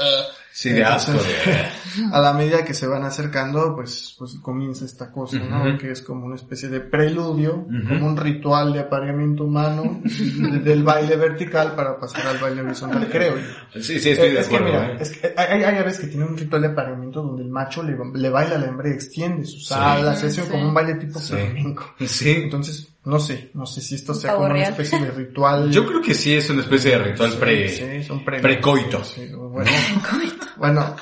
Sí, 0.52 0.70
de 0.70 0.84
asco. 0.84 1.12
De... 1.12 2.08
a 2.12 2.20
la 2.20 2.32
medida 2.32 2.64
que 2.64 2.74
se 2.74 2.86
van 2.86 3.02
acercando, 3.04 3.74
pues, 3.74 4.14
pues 4.18 4.36
comienza 4.42 4.84
esta 4.84 5.10
cosa, 5.10 5.38
¿no? 5.38 5.76
Que 5.78 5.90
es 5.90 6.02
como 6.02 6.26
una 6.26 6.36
especie 6.36 6.68
de 6.68 6.80
preludio, 6.80 7.66
como 7.88 8.06
un 8.06 8.16
ritual 8.16 8.72
de 8.72 8.80
apareamiento 8.80 9.44
humano 9.44 10.00
de- 10.04 10.58
del 10.60 10.82
baile 10.84 11.16
vertical 11.16 11.74
para 11.74 11.98
pasar 11.98 12.26
al 12.26 12.38
baile 12.38 12.62
horizontal, 12.62 13.08
creo. 13.10 13.34
Sí, 13.80 13.98
sí, 13.98 14.10
estoy 14.10 14.28
Eh, 14.28 14.32
de 14.34 14.40
es 14.40 14.48
que 14.48 14.56
acuerdo. 14.56 14.72
mira, 14.80 14.92
¿eh? 14.92 14.96
es 15.00 15.10
que 15.16 15.34
hay, 15.36 15.62
hay 15.64 15.76
aves 15.78 15.98
que 15.98 16.06
tienen 16.06 16.28
un 16.28 16.36
ritual 16.36 16.62
de 16.62 16.68
apareamiento 16.68 17.09
donde 17.10 17.42
el 17.42 17.48
macho 17.50 17.82
le, 17.82 17.96
le 18.14 18.28
baila 18.30 18.56
a 18.56 18.58
la 18.58 18.66
hembra 18.66 18.88
y 18.88 18.92
extiende 18.92 19.44
sus 19.44 19.66
Sí. 19.68 19.74
alas, 19.76 20.20
Sí. 20.20 20.40
como 20.50 20.68
un 20.68 20.74
baile 20.74 20.94
tipo 20.94 21.18
Sí. 21.18 21.34
flamenco. 21.34 21.94
Sí. 22.06 22.30
Entonces, 22.30 22.88
no 23.04 23.18
sé, 23.18 23.50
no 23.54 23.66
sé 23.66 23.80
si 23.80 23.94
esto 23.94 24.14
sea 24.14 24.34
como 24.34 24.46
una 24.46 24.62
especie 24.62 25.00
de 25.00 25.10
ritual. 25.10 25.70
Yo 25.70 25.86
creo 25.86 26.00
que 26.02 26.14
sí 26.14 26.34
es 26.34 26.48
una 26.50 26.60
especie 26.62 26.92
de 26.92 26.98
ritual 26.98 27.32
pre... 27.34 27.68
Sí, 27.68 28.04
son 28.04 28.24
pre- 28.24 28.40
precoito. 28.40 29.02
Sí, 29.04 29.28
bueno, 29.34 29.70
bueno, 30.58 30.96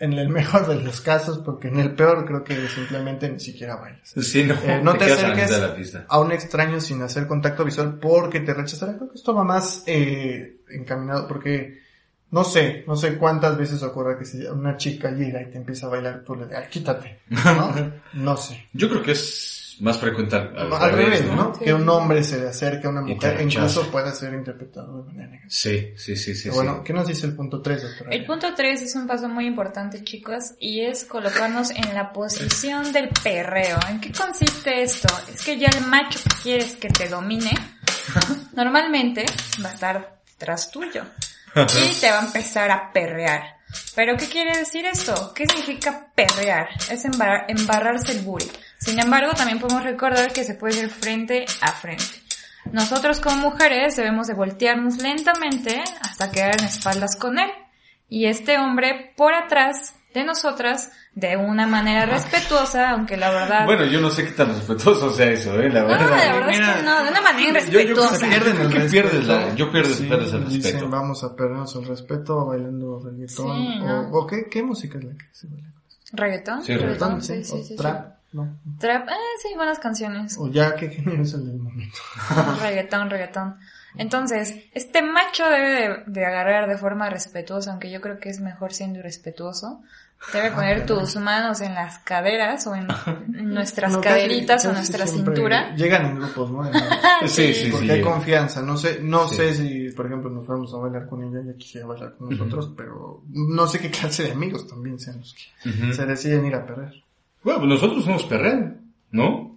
en 0.00 0.12
el 0.14 0.28
mejor 0.28 0.66
de 0.66 0.74
los 0.82 1.00
casos, 1.00 1.38
porque 1.38 1.68
en 1.68 1.78
el 1.78 1.94
peor 1.94 2.26
creo 2.26 2.44
que 2.44 2.68
simplemente 2.68 3.30
ni 3.30 3.40
siquiera 3.40 3.76
bailas. 3.76 4.12
Sí, 4.20 4.44
no, 4.44 4.54
Eh, 4.54 4.80
no 4.82 4.94
te, 4.96 5.06
la 5.08 5.14
acerques 5.14 5.50
la 5.58 5.74
pista. 5.74 6.04
a 6.08 6.20
un 6.20 6.32
extraño 6.32 6.80
sin 6.80 7.00
hacer 7.02 7.26
contacto 7.26 7.64
visual 7.64 7.98
porque 8.00 8.40
te 8.40 8.52
rechazará. 8.52 8.96
Creo 8.96 9.08
que 9.08 9.14
esto 9.16 9.34
va 9.34 9.44
más 9.44 9.82
eh, 9.86 10.58
encaminado 10.68 11.26
porque 11.26 11.83
no 12.34 12.42
sé, 12.42 12.82
no 12.88 12.96
sé 12.96 13.16
cuántas 13.16 13.56
veces 13.56 13.80
ocurre 13.84 14.18
que 14.18 14.24
si 14.24 14.44
una 14.44 14.76
chica 14.76 15.08
llega 15.12 15.40
y 15.40 15.52
te 15.52 15.56
empieza 15.58 15.86
a 15.86 15.90
bailar, 15.90 16.24
tú 16.24 16.34
le 16.34 16.46
dices, 16.46 16.58
"Ay, 16.64 16.66
quítate. 16.68 17.20
¿no? 17.28 17.72
no 18.14 18.36
sé. 18.36 18.66
Yo 18.72 18.88
creo 18.90 19.02
que 19.04 19.12
es 19.12 19.76
más 19.78 19.98
frecuente 19.98 20.34
al, 20.34 20.48
al 20.58 20.72
Al 20.72 20.90
revés, 20.90 21.20
revés, 21.20 21.36
¿no? 21.36 21.54
Sí. 21.54 21.64
Que 21.64 21.72
un 21.72 21.88
hombre 21.88 22.24
se 22.24 22.40
le 22.40 22.48
acerque 22.48 22.88
a 22.88 22.90
una 22.90 23.02
mujer 23.02 23.40
incluso 23.40 23.88
pueda 23.88 24.12
ser 24.12 24.34
interpretado 24.34 24.96
de 24.96 25.02
manera 25.04 25.26
negativa. 25.28 25.48
Sí, 25.48 25.92
sí, 25.96 26.16
sí, 26.16 26.34
sí. 26.34 26.48
Pero 26.48 26.54
bueno, 26.56 26.74
sí. 26.78 26.80
¿qué 26.86 26.92
nos 26.92 27.06
dice 27.06 27.26
el 27.26 27.36
punto 27.36 27.62
3, 27.62 27.82
doctora? 27.82 28.10
El 28.10 28.26
punto 28.26 28.48
3 28.52 28.82
es 28.82 28.96
un 28.96 29.06
paso 29.06 29.28
muy 29.28 29.46
importante, 29.46 30.02
chicos, 30.02 30.54
y 30.58 30.80
es 30.80 31.04
colocarnos 31.04 31.70
en 31.70 31.94
la 31.94 32.12
posición 32.12 32.92
del 32.92 33.10
perreo. 33.22 33.78
¿En 33.88 34.00
qué 34.00 34.10
consiste 34.10 34.82
esto? 34.82 35.06
Es 35.32 35.44
que 35.44 35.56
ya 35.56 35.68
el 35.68 35.86
macho 35.86 36.18
que 36.18 36.42
quieres 36.42 36.74
que 36.74 36.88
te 36.88 37.08
domine, 37.08 37.52
normalmente 38.54 39.24
va 39.64 39.68
a 39.68 39.72
estar 39.72 40.20
tras 40.36 40.72
tuyo 40.72 41.04
y 41.90 41.94
te 42.00 42.10
va 42.10 42.20
a 42.20 42.24
empezar 42.24 42.70
a 42.70 42.92
perrear. 42.92 43.58
¿Pero 43.94 44.16
qué 44.16 44.26
quiere 44.26 44.56
decir 44.56 44.84
esto? 44.86 45.32
¿Qué 45.34 45.46
significa 45.46 46.08
perrear? 46.14 46.68
Es 46.90 47.04
embarrar- 47.04 47.46
embarrarse 47.48 48.12
el 48.12 48.20
booty. 48.22 48.50
Sin 48.78 49.00
embargo, 49.00 49.32
también 49.34 49.58
podemos 49.58 49.82
recordar 49.84 50.32
que 50.32 50.44
se 50.44 50.54
puede 50.54 50.80
ir 50.80 50.90
frente 50.90 51.44
a 51.60 51.72
frente. 51.72 52.04
Nosotros 52.72 53.20
como 53.20 53.36
mujeres 53.50 53.96
debemos 53.96 54.26
de 54.26 54.34
voltearnos 54.34 54.98
lentamente 54.98 55.82
hasta 56.00 56.30
quedar 56.30 56.58
en 56.60 56.66
espaldas 56.66 57.16
con 57.16 57.38
él. 57.38 57.50
Y 58.08 58.26
este 58.26 58.58
hombre 58.58 59.12
por 59.16 59.34
atrás 59.34 59.94
de 60.12 60.24
nosotras 60.24 60.90
de 61.14 61.36
una 61.36 61.66
manera 61.66 62.06
respetuosa, 62.06 62.90
aunque 62.90 63.16
la 63.16 63.30
verdad... 63.30 63.64
Bueno, 63.66 63.84
yo 63.84 64.00
no 64.00 64.10
sé 64.10 64.24
qué 64.24 64.32
tan 64.32 64.48
respetuoso 64.48 65.10
sea 65.10 65.30
eso, 65.30 65.60
eh, 65.60 65.70
la 65.70 65.82
no, 65.82 65.86
verdad. 65.86 66.10
la 66.10 66.34
verdad 66.34 66.50
es 66.50 66.58
que 66.76 66.82
no, 66.82 67.04
de 67.04 67.10
una 67.10 67.20
manera 67.20 67.60
yo- 67.60 67.70
yo- 67.70 67.80
irrespetuosa. 67.80 68.16
se 68.16 68.26
pierden 68.26 68.60
el 68.60 68.68
que 68.72 68.80
pierdes 68.80 69.26
la- 69.26 69.54
yo 69.54 69.70
pierdes- 69.70 69.94
Sí, 69.98 70.04
pierdes 70.06 70.32
el 70.32 70.44
dicen, 70.48 70.62
respeto. 70.72 70.88
vamos 70.88 71.22
a 71.22 71.36
perdernos 71.36 71.76
el 71.76 71.86
respeto 71.86 72.44
bailando 72.46 73.00
reggaetón. 73.04 73.26
Sí, 73.56 73.78
o, 73.80 73.86
¿no? 73.86 74.00
o 74.10 74.26
qué, 74.26 74.48
qué 74.50 74.62
música 74.64 74.98
es 74.98 75.04
la 75.04 75.12
que 75.12 75.24
se 75.30 75.46
baila? 75.46 75.68
¿Reggaetón? 76.12 76.64
Sí, 76.64 76.76
reggaetón, 76.76 77.22
sí, 77.22 77.44
sí, 77.44 77.62
sí, 77.64 77.76
trap. 77.76 78.14
¿no? 78.32 78.58
Trap, 78.80 79.08
eh, 79.08 79.12
sí, 79.40 79.54
buenas 79.54 79.78
canciones. 79.78 80.36
O 80.38 80.48
ya, 80.50 80.74
¿qué 80.74 80.88
género 80.88 81.22
es 81.22 81.32
el 81.34 81.46
del 81.46 81.58
momento? 81.58 81.98
reggaetón, 82.60 83.08
reggaetón. 83.10 83.56
Entonces, 83.96 84.56
este 84.72 85.02
macho 85.02 85.44
debe 85.48 85.70
de, 85.70 86.02
de 86.06 86.26
agarrar 86.26 86.68
de 86.68 86.76
forma 86.76 87.08
respetuosa, 87.08 87.70
aunque 87.70 87.92
yo 87.92 88.00
creo 88.00 88.18
que 88.18 88.28
es 88.30 88.40
mejor 88.40 88.72
siendo 88.72 88.98
irrespetuoso. 88.98 89.80
Debe 90.32 90.48
Ah, 90.48 90.54
poner 90.54 90.86
tus 90.86 91.16
manos 91.16 91.60
en 91.60 91.74
las 91.74 91.98
caderas 91.98 92.66
o 92.66 92.74
en 92.74 92.86
nuestras 93.54 93.92
No, 93.92 94.00
casi- 94.00 94.14
caderitas 94.14 94.64
o 94.64 94.72
nuestra 94.72 95.06
cintura. 95.06 95.74
Llegan 95.76 96.06
en 96.06 96.14
grupos, 96.16 96.50
¿no? 96.50 96.64
Sí, 97.26 97.52
sí, 97.54 97.68
Porque 97.70 97.86
sí. 97.86 97.92
hay 97.92 97.98
llega. 97.98 98.10
confianza. 98.10 98.62
No 98.62 98.76
sé, 98.78 99.00
no 99.02 99.28
Sí. 99.28 99.36
sé 99.36 99.54
si, 99.54 99.90
por 99.94 100.06
ejemplo, 100.06 100.30
nos 100.30 100.46
fuéramos 100.46 100.72
a 100.72 100.78
bailar 100.78 101.06
con 101.08 101.22
ella, 101.22 101.40
ella 101.40 101.56
quisiera 101.58 101.86
bailar 101.86 102.14
con 102.16 102.30
nosotros, 102.30 102.72
pero 102.76 103.22
no 103.28 103.66
sé 103.66 103.78
qué 103.80 103.90
clase 103.90 104.22
de 104.24 104.32
amigos 104.32 104.66
también 104.66 104.98
sean 104.98 105.18
los 105.18 105.34
que 105.34 105.92
se 105.92 106.06
deciden 106.06 106.46
ir 106.46 106.54
a 106.54 106.64
perder. 106.66 106.92
Bueno, 107.42 107.60
pues 107.60 107.68
nosotros 107.68 108.04
somos 108.04 108.24
perrean, 108.24 108.80
¿no? 109.10 109.54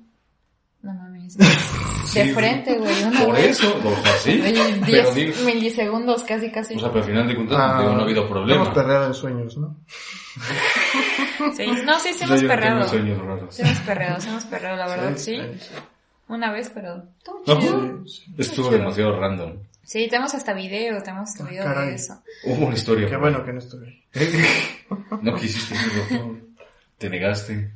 No 0.82 0.94
mames. 0.94 1.38
De 2.18 2.24
Sí, 2.26 2.34
frente, 2.34 2.78
güey. 2.78 3.04
Una 3.04 3.20
Por 3.26 3.36
vez. 3.36 3.46
eso, 3.52 3.76
o 3.84 4.02
sea, 4.04 4.12
sí. 4.18 4.42
Oye, 4.42 4.82
Pero 4.86 5.12
10 5.12 5.16
digo, 5.16 5.46
milisegundos 5.46 6.24
casi, 6.24 6.52
casi. 6.52 6.76
o 6.76 6.80
sea, 6.80 6.90
pero 6.90 7.04
al 7.04 7.10
final 7.10 7.28
de 7.28 7.36
cuentas 7.36 7.58
Ah, 7.60 7.80
digo, 7.80 7.94
no 7.94 8.00
ha 8.00 8.04
habido 8.04 8.20
Hemos 8.22 8.32
problema. 8.32 8.74
perdido 8.74 9.06
en 9.08 9.14
sueños, 9.14 9.58
¿no? 9.58 9.76
Sí, 11.56 11.66
no, 11.86 12.00
sí, 12.00 12.14
sí 12.14 12.24
hemos 12.24 12.44
perreado. 12.44 12.88
sueños 12.88 13.20
raros. 13.20 13.56
Sí 13.56 13.62
hemos 13.62 13.80
perreado, 13.80 14.20
sí 14.22 14.30
hemos 14.30 14.46
perreado, 14.46 14.78
la 14.78 14.88
verdad, 14.88 15.12
sí. 15.18 15.38
sí. 15.60 15.76
Una 16.30 16.52
vez, 16.52 16.70
pero 16.74 17.04
todo 17.24 17.42
¿No? 17.48 18.06
sí. 18.08 18.24
Estuvo 18.38 18.68
chido. 18.68 18.78
demasiado 18.80 19.20
random. 19.20 19.54
Sí, 19.84 20.08
tenemos 20.10 20.34
hasta 20.34 20.54
video, 20.54 21.02
tenemos 21.02 21.30
hasta 21.30 21.46
Ah, 21.46 21.48
video 21.50 21.64
caray. 21.64 21.90
de 21.90 21.96
eso. 21.96 22.22
Hubo 22.44 22.66
una 22.66 22.76
historia. 22.76 23.08
Qué 23.08 23.16
bueno 23.16 23.44
que 23.46 23.54
no 23.54 23.60
estuve. 23.60 24.04
No 25.22 25.36
quisiste 25.36 25.74
hacerlo. 25.76 26.38
Te 26.98 27.10
negaste. 27.10 27.72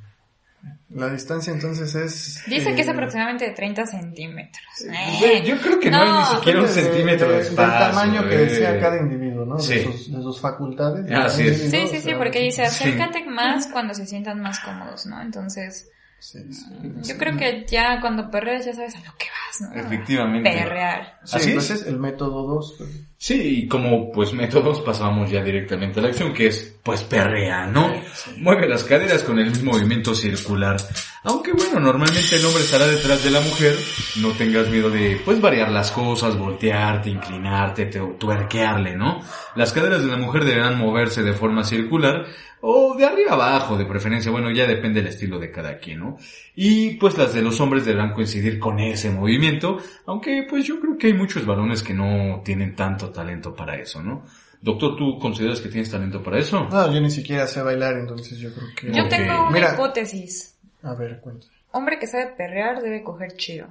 La 0.89 1.09
distancia 1.09 1.53
entonces 1.53 1.95
es... 1.95 2.43
Dice 2.47 2.75
que 2.75 2.81
es 2.81 2.87
eh, 2.87 2.91
aproximadamente 2.91 3.45
de 3.45 3.51
30 3.51 3.85
centímetros. 3.87 4.61
Güey, 4.85 5.23
Eh, 5.37 5.43
yo 5.45 5.57
creo 5.59 5.79
que 5.79 5.89
no, 5.89 5.97
No, 6.03 6.03
hay 6.03 6.19
ni 6.19 6.35
siquiera 6.35 6.61
un 6.61 6.67
centímetro 6.67 7.29
de, 7.29 7.35
de- 7.35 7.41
espacio. 7.43 7.71
Del 7.71 7.79
tamaño 7.91 8.29
que 8.29 8.35
eh. 8.35 8.45
decía 8.45 8.79
cada 8.79 8.97
individuo, 8.97 9.45
¿no? 9.45 9.57
Sí. 9.59 9.75
De, 9.75 9.83
sus, 9.85 10.11
de 10.11 10.21
sus 10.21 10.41
facultades. 10.41 11.05
de 11.05 11.15
Así 11.15 11.43
cada 11.43 11.51
es. 11.51 11.63
individuo, 11.63 11.71
Sí, 11.71 11.87
sí, 11.91 11.97
o 11.97 11.99
sí, 12.01 12.09
sea, 12.09 12.17
porque 12.17 12.39
dice 12.41 12.65
Sí. 12.69 12.83
acércate 12.83 13.23
más 13.25 13.67
cuando 13.67 13.93
se 13.93 14.05
sientan 14.05 14.41
más 14.41 14.59
cómodos, 14.59 15.05
¿no? 15.05 15.21
Entonces, 15.21 15.89
sí, 16.21 16.53
sí. 16.53 16.65
yo 17.03 17.17
creo 17.17 17.35
que 17.35 17.65
ya 17.67 17.99
cuando 17.99 18.29
perreas 18.31 18.65
ya 18.65 18.73
sabes 18.73 18.95
a 18.95 18.99
lo 18.99 19.13
que 19.17 19.25
vas, 19.25 19.61
¿no? 19.61 19.81
Efectivamente. 19.81 20.49
Perrear. 20.49 21.19
Sí, 21.23 21.37
Así 21.37 21.51
pues 21.53 21.69
es. 21.71 21.81
es 21.81 21.87
el 21.87 21.97
método 21.99 22.47
2. 22.47 22.75
Sí, 23.17 23.41
y 23.63 23.67
como 23.67 24.11
pues 24.11 24.33
métodos 24.33 24.81
pasamos 24.81 25.29
ya 25.29 25.43
directamente 25.43 25.99
a 25.99 26.03
la 26.03 26.09
acción, 26.09 26.33
que 26.33 26.47
es 26.47 26.75
pues 26.83 27.03
perrea, 27.03 27.65
¿no? 27.67 27.93
Mueve 28.37 28.67
las 28.69 28.83
caderas 28.83 29.23
con 29.23 29.39
el 29.39 29.49
mismo 29.49 29.73
movimiento 29.73 30.15
circular. 30.15 30.77
Aunque 31.23 31.51
bueno, 31.53 31.79
normalmente 31.79 32.35
el 32.35 32.43
hombre 32.45 32.63
estará 32.63 32.87
detrás 32.87 33.23
de 33.23 33.29
la 33.29 33.41
mujer, 33.41 33.75
no 34.21 34.29
tengas 34.31 34.67
miedo 34.69 34.89
de 34.89 35.21
pues 35.23 35.39
variar 35.39 35.69
las 35.69 35.91
cosas, 35.91 36.35
voltearte, 36.35 37.11
inclinarte, 37.11 37.85
te- 37.85 37.99
tuerquearle, 38.17 38.95
¿no? 38.95 39.21
Las 39.55 39.71
caderas 39.71 40.01
de 40.01 40.07
la 40.07 40.17
mujer 40.17 40.45
deberán 40.45 40.79
moverse 40.79 41.21
de 41.21 41.33
forma 41.33 41.63
circular 41.63 42.25
o 42.61 42.95
de 42.97 43.05
arriba 43.05 43.33
abajo, 43.33 43.77
de 43.77 43.85
preferencia, 43.85 44.31
bueno, 44.31 44.49
ya 44.51 44.65
depende 44.65 45.01
del 45.01 45.11
estilo 45.11 45.37
de 45.37 45.51
cada 45.51 45.77
quien, 45.77 45.99
¿no? 45.99 46.17
Y 46.55 46.95
pues 46.95 47.15
las 47.19 47.35
de 47.35 47.43
los 47.43 47.59
hombres 47.61 47.85
deberán 47.85 48.13
coincidir 48.13 48.57
con 48.57 48.79
ese 48.79 49.11
movimiento, 49.11 49.77
aunque 50.07 50.47
pues 50.49 50.65
yo 50.65 50.79
creo 50.79 50.97
que 50.97 51.07
hay 51.07 51.13
muchos 51.13 51.45
varones 51.45 51.83
que 51.83 51.93
no 51.93 52.41
tienen 52.43 52.75
tanto 52.75 53.11
talento 53.11 53.53
para 53.55 53.75
eso, 53.77 54.01
¿no? 54.01 54.25
Doctor, 54.59 54.95
¿tú 54.95 55.19
consideras 55.19 55.61
que 55.61 55.69
tienes 55.69 55.89
talento 55.91 56.21
para 56.23 56.39
eso? 56.39 56.67
No, 56.71 56.91
yo 56.91 56.99
ni 56.99 57.11
siquiera 57.11 57.45
sé 57.45 57.61
bailar, 57.61 57.93
entonces 57.97 58.39
yo 58.39 58.51
creo 58.53 58.67
que... 58.75 58.91
Yo 58.91 59.07
tengo 59.07 59.41
una 59.43 59.51
Mira. 59.51 59.73
hipótesis. 59.73 60.55
A 60.83 60.93
ver, 60.93 61.19
cuenta. 61.21 61.47
Hombre 61.71 61.99
que 61.99 62.07
sabe 62.07 62.27
perrear 62.37 62.81
debe 62.81 63.03
coger 63.03 63.33
chido. 63.37 63.67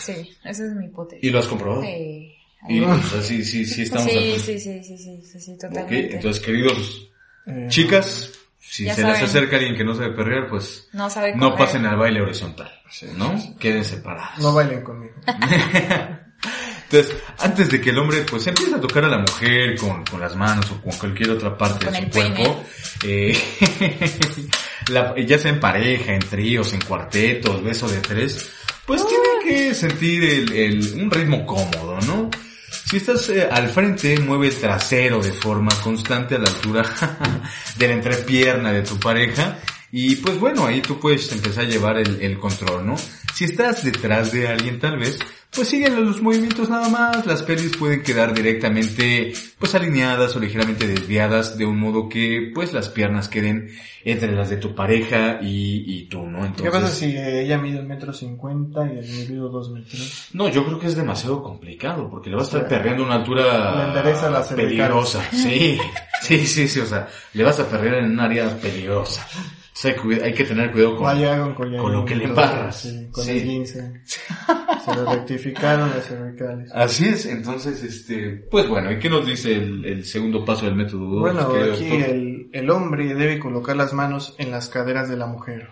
Sí, 0.00 0.12
esa 0.44 0.64
es 0.64 0.72
mi 0.72 0.86
hipótesis. 0.86 1.22
¿Y 1.24 1.30
lo 1.30 1.38
has 1.38 1.46
comprobado? 1.46 1.82
Sí. 1.82 2.34
Y, 2.68 2.80
o 2.80 3.02
sea, 3.02 3.20
sí, 3.20 3.44
sí, 3.44 3.66
sí 3.66 3.82
estamos 3.82 4.10
Sí, 4.10 4.18
aquí. 4.18 4.38
sí, 4.38 4.58
sí, 4.58 4.82
sí, 4.82 4.96
sí, 4.98 5.22
sí, 5.22 5.40
sí, 5.40 5.58
totalmente. 5.58 6.16
entonces 6.16 6.42
queridos 6.42 7.10
Eh, 7.46 7.66
chicas, 7.68 8.32
si 8.58 8.84
Ya 8.86 8.94
se 8.94 9.04
les 9.04 9.22
acerca 9.22 9.56
alguien 9.56 9.76
que 9.76 9.84
no 9.84 9.94
sabe 9.94 10.12
perrear, 10.12 10.48
pues 10.48 10.88
no 10.94 11.10
sabe 11.10 11.34
no 11.36 11.50
coger. 11.50 11.66
pasen 11.66 11.84
al 11.84 11.98
baile 11.98 12.22
horizontal, 12.22 12.72
Sí, 12.90 13.06
¿no? 13.18 13.36
sí, 13.38 13.48
sí. 13.48 13.54
Queden 13.58 13.84
separados. 13.84 14.38
No 14.38 14.54
bailen 14.54 14.82
conmigo. 14.82 15.12
Entonces, 16.90 17.16
antes 17.38 17.70
de 17.70 17.80
que 17.80 17.90
el 17.90 17.98
hombre 17.98 18.22
pues 18.28 18.46
empiece 18.46 18.74
a 18.74 18.80
tocar 18.80 19.04
a 19.04 19.08
la 19.08 19.18
mujer 19.18 19.76
con, 19.76 20.04
con 20.04 20.20
las 20.20 20.36
manos 20.36 20.70
o 20.70 20.80
con 20.82 20.92
cualquier 20.98 21.30
otra 21.30 21.56
parte 21.56 21.86
Con 21.86 21.94
de 21.94 22.00
su 22.02 22.10
cuerpo, 22.10 22.64
eh, 23.04 23.36
la- 24.88 25.14
ya 25.18 25.38
sea 25.38 25.50
en 25.50 25.60
pareja, 25.60 26.12
en 26.14 26.20
tríos, 26.20 26.72
en 26.72 26.80
cuartetos, 26.82 27.62
beso 27.62 27.88
de 27.88 27.98
tres, 28.00 28.50
pues 28.86 29.02
tiene 29.06 29.28
que 29.44 29.74
sentir 29.74 30.24
el, 30.24 30.52
el- 30.52 30.94
un 31.02 31.10
ritmo 31.10 31.44
cómodo, 31.46 31.98
¿no? 32.06 32.30
Si 32.90 32.98
estás 32.98 33.28
eh, 33.30 33.48
al 33.50 33.68
frente, 33.70 34.18
mueve 34.20 34.48
el 34.48 34.54
trasero 34.56 35.20
de 35.22 35.32
forma 35.32 35.70
constante 35.82 36.34
a 36.34 36.38
la 36.38 36.48
altura 36.50 36.84
de 37.76 37.88
la 37.88 37.94
entrepierna 37.94 38.72
de 38.72 38.82
tu 38.82 38.98
pareja 38.98 39.58
y 39.90 40.16
pues 40.16 40.38
bueno, 40.38 40.66
ahí 40.66 40.80
tú 40.80 40.98
puedes 41.00 41.30
empezar 41.32 41.64
a 41.64 41.68
llevar 41.68 41.98
el, 41.98 42.20
el 42.20 42.38
control, 42.38 42.86
¿no? 42.86 42.96
Si 43.34 43.44
estás 43.44 43.82
detrás 43.84 44.32
de 44.32 44.46
alguien 44.48 44.78
tal 44.78 44.98
vez, 44.98 45.18
pues 45.50 45.68
siguen 45.68 46.04
los 46.04 46.20
movimientos 46.22 46.68
nada 46.68 46.88
más, 46.88 47.26
las 47.26 47.42
pelis 47.42 47.76
pueden 47.76 48.02
quedar 48.02 48.32
directamente 48.34 49.32
pues 49.58 49.74
alineadas 49.74 50.34
o 50.36 50.40
ligeramente 50.40 50.86
desviadas 50.86 51.56
de 51.58 51.64
un 51.66 51.78
modo 51.78 52.08
que 52.08 52.50
pues 52.54 52.72
las 52.72 52.88
piernas 52.88 53.28
queden 53.28 53.70
entre 54.04 54.32
las 54.32 54.50
de 54.50 54.56
tu 54.58 54.74
pareja 54.74 55.38
y, 55.42 55.84
y 55.86 56.04
tú, 56.08 56.26
¿no? 56.26 56.40
¿Qué 56.40 56.46
Entonces, 56.46 56.72
pasa 56.72 56.88
si 56.88 57.16
ella 57.16 57.58
mide 57.58 57.80
un 57.80 57.88
metro 57.88 58.12
cincuenta 58.12 58.84
y 58.86 58.98
el 58.98 59.04
individuo 59.08 59.48
dos 59.48 59.70
metros? 59.70 60.28
no, 60.32 60.48
yo 60.48 60.64
creo 60.64 60.78
que 60.78 60.86
es 60.88 60.96
demasiado 60.96 61.42
complicado 61.42 62.08
porque 62.10 62.30
le 62.30 62.36
va 62.36 62.42
a 62.42 62.44
estar 62.44 62.62
Sí. 62.62 62.66
perreando 62.68 63.02
a 63.04 63.06
una 63.06 63.14
altura 63.16 64.30
las 64.30 64.52
peligrosa. 64.52 65.22
Sí, 65.32 65.78
sí, 66.22 66.46
sí, 66.46 66.68
sí, 66.68 66.80
o 66.80 66.86
sea, 66.86 67.08
le 67.32 67.42
vas 67.44 67.58
a 67.60 67.68
perder 67.68 67.94
en 67.94 68.06
un 68.12 68.20
área 68.20 68.48
peligrosa. 68.58 69.26
O 69.74 69.76
sea, 69.76 69.96
cuida- 69.96 70.24
hay 70.24 70.32
que 70.32 70.44
tener 70.44 70.70
cuidado 70.70 70.96
con... 70.96 71.04
Con 71.56 71.92
lo 71.92 72.04
que 72.04 72.14
le 72.14 72.24
embarras. 72.26 72.76
Sí, 72.82 73.08
con 73.10 73.24
Sí. 73.24 73.30
el 73.32 73.42
15. 73.42 74.02
Se 74.06 74.94
le 74.94 75.04
rectificaron 75.04 75.90
las 75.90 76.06
cervicales. 76.06 76.70
Así 76.72 77.06
es, 77.08 77.26
entonces, 77.26 77.82
este, 77.82 78.46
pues 78.50 78.68
bueno, 78.68 78.92
¿y 78.92 78.98
qué 79.00 79.10
nos 79.10 79.26
dice 79.26 79.54
el, 79.56 79.84
el 79.84 80.04
segundo 80.04 80.44
paso 80.44 80.66
del 80.66 80.76
método? 80.76 81.06
dos, 81.06 81.20
Bueno, 81.20 81.40
aquí 81.72 81.90
el, 81.90 82.50
el 82.52 82.70
hombre 82.70 83.14
debe 83.14 83.40
colocar 83.40 83.74
las 83.74 83.92
manos 83.92 84.36
en 84.38 84.52
las 84.52 84.68
caderas 84.68 85.08
de 85.08 85.16
la 85.16 85.26
mujer. 85.26 85.68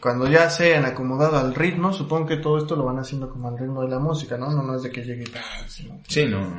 Cuando 0.00 0.28
ya 0.28 0.48
se 0.50 0.76
han 0.76 0.84
acomodado 0.84 1.36
al 1.38 1.52
ritmo, 1.54 1.92
supongo 1.92 2.26
que 2.26 2.36
todo 2.36 2.58
esto 2.58 2.76
lo 2.76 2.84
van 2.84 2.98
haciendo 3.00 3.28
como 3.28 3.48
al 3.48 3.58
ritmo 3.58 3.82
de 3.82 3.88
la 3.88 3.98
música, 3.98 4.36
¿no? 4.38 4.50
No, 4.52 4.62
no 4.62 4.76
es 4.76 4.82
de 4.84 4.90
que 4.92 5.02
llegue 5.02 5.24
tal, 5.24 5.68
sino- 5.68 5.98
Sí, 6.06 6.26
no. 6.26 6.56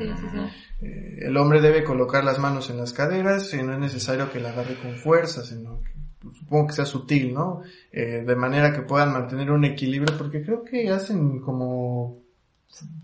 Eh, 0.81 1.19
el 1.21 1.37
hombre 1.37 1.61
debe 1.61 1.83
colocar 1.85 2.23
las 2.25 2.39
manos 2.39 2.69
en 2.69 2.77
las 2.77 2.91
caderas 2.93 3.53
y 3.53 3.63
no 3.63 3.73
es 3.73 3.79
necesario 3.79 4.29
que 4.33 4.39
la 4.41 4.49
agarre 4.49 4.75
con 4.75 4.95
fuerza, 4.95 5.43
sino 5.45 5.81
que 5.81 5.91
supongo 6.37 6.67
que 6.67 6.73
sea 6.73 6.85
sutil, 6.85 7.33
¿no? 7.33 7.61
Eh, 7.91 8.23
de 8.25 8.35
manera 8.35 8.73
que 8.73 8.81
puedan 8.81 9.13
mantener 9.13 9.51
un 9.51 9.63
equilibrio, 9.65 10.17
porque 10.17 10.41
creo 10.43 10.63
que 10.63 10.89
hacen 10.89 11.39
como 11.39 12.17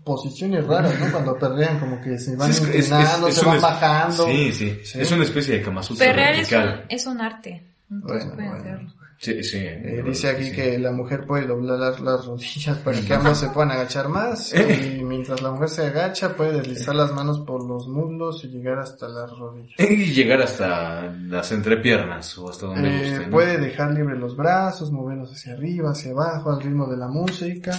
posiciones 0.04 0.66
raras, 0.66 0.98
¿no? 1.00 1.10
Cuando 1.10 1.38
perrean, 1.38 1.78
como 1.80 2.00
que 2.00 2.18
se 2.18 2.36
van 2.36 2.52
Sí, 2.52 2.62
es- 2.62 2.68
es- 2.68 2.88
inclinando, 2.90 3.28
es- 3.28 3.34
se 3.34 3.46
van 3.46 3.60
bajando. 3.60 4.26
Sí, 4.26 4.52
sí, 4.52 4.78
Sí. 4.84 5.00
es 5.00 5.10
una 5.12 5.24
especie 5.24 5.54
de 5.58 5.62
Kama 5.62 5.82
Sutra 5.82 6.06
Perrear 6.06 6.34
es 6.34 6.52
un, 6.52 6.64
es 6.88 7.06
un 7.06 7.20
arte. 7.20 7.62
No 7.88 8.00
todos 8.06 8.20
Bueno, 8.26 8.34
pueden 8.34 8.50
bueno. 8.50 8.64
hacerlo. 8.64 8.94
Sí, 9.18 9.42
sí. 9.42 9.58
Eh, 9.58 10.02
dice 10.04 10.28
aquí 10.28 10.52
que 10.52 10.78
la 10.78 10.92
mujer 10.92 11.26
puede 11.26 11.46
doblar 11.46 11.78
las, 11.78 12.00
las 12.00 12.26
rodillas 12.26 12.76
para 12.78 13.00
que 13.00 13.14
ambos 13.14 13.38
se 13.38 13.48
puedan 13.48 13.70
agachar 13.70 14.08
más 14.08 14.52
y 14.54 15.02
mientras 15.02 15.40
la 15.40 15.50
mujer 15.50 15.68
se 15.68 15.86
agacha 15.86 16.36
puede 16.36 16.52
deslizar 16.58 16.94
las 16.94 17.12
manos 17.12 17.40
por 17.40 17.64
los 17.66 17.88
muslos 17.88 18.44
y 18.44 18.48
llegar 18.48 18.78
hasta 18.78 19.08
las 19.08 19.30
rodillas. 19.30 19.78
Y 19.78 20.12
llegar 20.12 20.42
hasta 20.42 21.10
las 21.12 21.52
entrepiernas 21.52 22.36
o 22.38 22.50
hasta 22.50 22.66
donde 22.66 22.88
Eh, 22.88 23.10
guste, 23.10 23.24
¿no? 23.26 23.30
puede 23.30 23.58
dejar 23.58 23.92
libre 23.92 24.16
los 24.18 24.36
brazos, 24.36 24.90
moverlos 24.92 25.32
hacia 25.32 25.54
arriba, 25.54 25.90
hacia 25.92 26.10
abajo, 26.12 26.50
al 26.52 26.60
ritmo 26.60 26.86
de 26.86 26.96
la 26.96 27.08
música, 27.08 27.78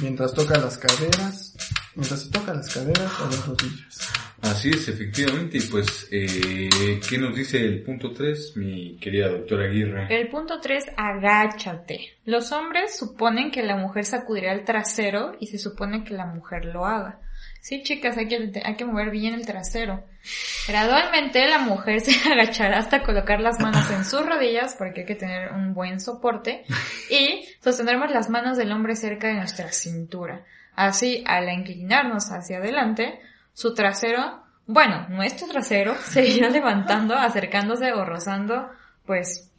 mientras 0.00 0.32
toca 0.34 0.58
las 0.58 0.78
caderas, 0.78 1.54
mientras 1.94 2.20
se 2.22 2.30
toca 2.30 2.54
las 2.54 2.72
caderas 2.72 3.12
o 3.20 3.26
las 3.26 3.46
rodillas. 3.46 3.98
Así 4.44 4.70
es, 4.70 4.88
efectivamente. 4.88 5.58
Y 5.58 5.62
pues, 5.62 6.08
eh, 6.10 7.00
¿qué 7.08 7.18
nos 7.18 7.34
dice 7.34 7.58
el 7.58 7.82
punto 7.82 8.12
3, 8.12 8.56
mi 8.56 8.96
querida 8.96 9.28
doctora 9.28 9.64
Aguirre? 9.64 10.06
El 10.10 10.28
punto 10.28 10.60
3, 10.60 10.84
agáchate. 10.96 12.12
Los 12.26 12.52
hombres 12.52 12.96
suponen 12.96 13.50
que 13.50 13.62
la 13.62 13.76
mujer 13.76 14.04
sacudirá 14.04 14.52
el 14.52 14.64
trasero 14.64 15.36
y 15.40 15.46
se 15.46 15.58
supone 15.58 16.04
que 16.04 16.14
la 16.14 16.26
mujer 16.26 16.66
lo 16.66 16.84
haga. 16.84 17.20
Sí, 17.64 17.82
chicas, 17.82 18.18
hay 18.18 18.28
que, 18.28 18.62
hay 18.62 18.76
que 18.76 18.84
mover 18.84 19.10
bien 19.10 19.32
el 19.32 19.46
trasero. 19.46 20.04
Gradualmente 20.68 21.48
la 21.48 21.60
mujer 21.60 22.02
se 22.02 22.30
agachará 22.30 22.78
hasta 22.78 23.02
colocar 23.02 23.40
las 23.40 23.58
manos 23.58 23.90
en 23.90 24.04
sus 24.04 24.26
rodillas 24.26 24.74
porque 24.76 25.00
hay 25.00 25.06
que 25.06 25.14
tener 25.14 25.52
un 25.52 25.72
buen 25.72 25.98
soporte 25.98 26.64
y 27.08 27.46
sostendremos 27.62 28.10
las 28.10 28.28
manos 28.28 28.58
del 28.58 28.70
hombre 28.72 28.96
cerca 28.96 29.28
de 29.28 29.34
nuestra 29.34 29.72
cintura. 29.72 30.44
Así, 30.76 31.24
al 31.26 31.48
inclinarnos 31.48 32.30
hacia 32.32 32.58
adelante, 32.58 33.18
su 33.54 33.72
trasero, 33.72 34.42
bueno, 34.66 35.06
nuestro 35.08 35.48
trasero 35.48 35.94
se 36.04 36.26
irá 36.28 36.50
levantando, 36.50 37.14
acercándose 37.14 37.92
o 37.92 38.04
rozando, 38.04 38.68
pues, 39.06 39.50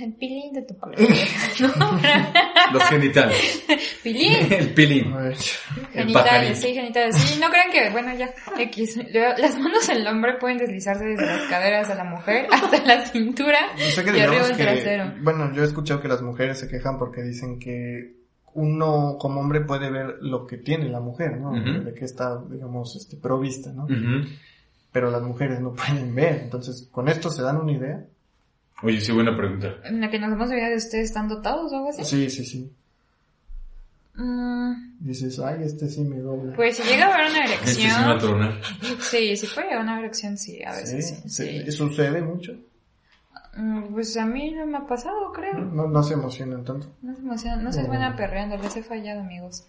El 0.00 0.14
pilín 0.14 0.52
de 0.52 0.62
tu. 0.62 0.74
¿no? 1.60 2.00
Los 2.72 2.82
genitales. 2.84 3.64
pilín. 4.02 4.52
El 4.52 4.72
pilín. 4.72 5.12
A 5.12 5.18
ver. 5.18 5.36
El. 5.92 6.06
Genitales, 6.06 6.60
sí, 6.60 6.72
genitales. 6.72 7.16
Sí, 7.16 7.40
no 7.40 7.50
crean 7.50 7.70
que, 7.72 7.90
bueno, 7.90 8.14
ya, 8.14 8.30
X. 8.56 8.96
Las 9.12 9.58
manos 9.58 9.86
del 9.88 10.06
hombre 10.06 10.34
pueden 10.38 10.58
deslizarse 10.58 11.04
desde 11.04 11.26
las 11.26 11.42
caderas 11.48 11.88
de 11.88 11.96
la 11.96 12.04
mujer 12.04 12.46
hasta 12.52 12.80
la 12.84 13.04
cintura 13.06 13.58
Yo 13.76 13.84
sé 13.86 14.04
que 14.04 14.16
y 14.16 14.20
arriba 14.20 14.48
que, 14.48 14.62
trasero. 14.62 15.14
bueno, 15.20 15.52
yo 15.52 15.62
he 15.62 15.66
escuchado 15.66 16.00
que 16.00 16.08
las 16.08 16.22
mujeres 16.22 16.60
se 16.60 16.68
quejan 16.68 16.96
porque 16.96 17.22
dicen 17.22 17.58
que 17.58 18.17
uno 18.54 19.16
como 19.18 19.40
hombre 19.40 19.60
puede 19.62 19.90
ver 19.90 20.18
lo 20.20 20.46
que 20.46 20.58
tiene 20.58 20.88
la 20.88 21.00
mujer, 21.00 21.38
¿no? 21.38 21.52
De 21.52 21.94
que 21.94 22.04
está, 22.04 22.42
digamos, 22.50 22.96
este, 22.96 23.16
provista, 23.16 23.72
¿no? 23.72 23.86
Pero 24.92 25.10
las 25.10 25.22
mujeres 25.22 25.60
no 25.60 25.74
pueden 25.74 26.14
ver. 26.14 26.40
Entonces, 26.44 26.88
¿con 26.90 27.08
esto 27.08 27.30
se 27.30 27.42
dan 27.42 27.58
una 27.58 27.72
idea? 27.72 28.04
Oye, 28.82 29.00
sí, 29.00 29.12
buena 29.12 29.36
pregunta. 29.36 29.76
En 29.84 30.00
la 30.00 30.10
que 30.10 30.18
nos 30.18 30.32
hemos 30.32 30.50
idea 30.50 30.68
de 30.68 30.76
ustedes 30.76 31.06
están 31.06 31.28
dotados 31.28 31.72
o 31.72 31.76
algo 31.76 31.88
así. 31.90 32.04
Sí, 32.04 32.30
sí, 32.30 32.44
sí. 32.44 32.72
Mm, 34.14 34.98
Dices, 35.00 35.38
ay, 35.38 35.62
este 35.62 35.88
sí 35.88 36.02
me 36.02 36.18
dobla. 36.18 36.54
pues 36.56 36.76
si 36.76 36.82
llega 36.82 37.06
a 37.06 37.14
haber 37.14 37.30
una 37.30 37.44
Este 37.44 37.66
sí 37.68 37.82
me 37.82 38.14
erección. 38.14 38.60
Sí, 39.00 39.36
sí 39.36 39.46
puede 39.54 39.68
llegar 39.68 39.80
a 39.80 39.82
una 39.84 39.98
erección, 40.00 40.36
sí, 40.36 40.60
a 40.64 40.72
veces 40.72 41.22
sí. 41.26 41.28
sí. 41.28 41.72
Sucede 41.72 42.20
mucho. 42.22 42.52
Mm, 43.58 43.92
Pues 43.92 44.16
a 44.16 44.24
mí 44.24 44.52
no 44.52 44.66
me 44.66 44.78
ha 44.78 44.86
pasado, 44.86 45.32
creo. 45.32 45.58
No, 45.58 45.86
no 45.88 46.02
se 46.02 46.14
emocionan 46.14 46.64
tanto. 46.64 46.86
No 47.02 47.14
se 47.14 47.20
emocionan, 47.22 47.64
no 47.64 47.72
soy 47.72 47.82
No. 47.82 47.88
buena 47.88 48.14
perreando, 48.16 48.56
les 48.56 48.76
he 48.76 48.82
fallado, 48.82 49.20
amigos. 49.20 49.66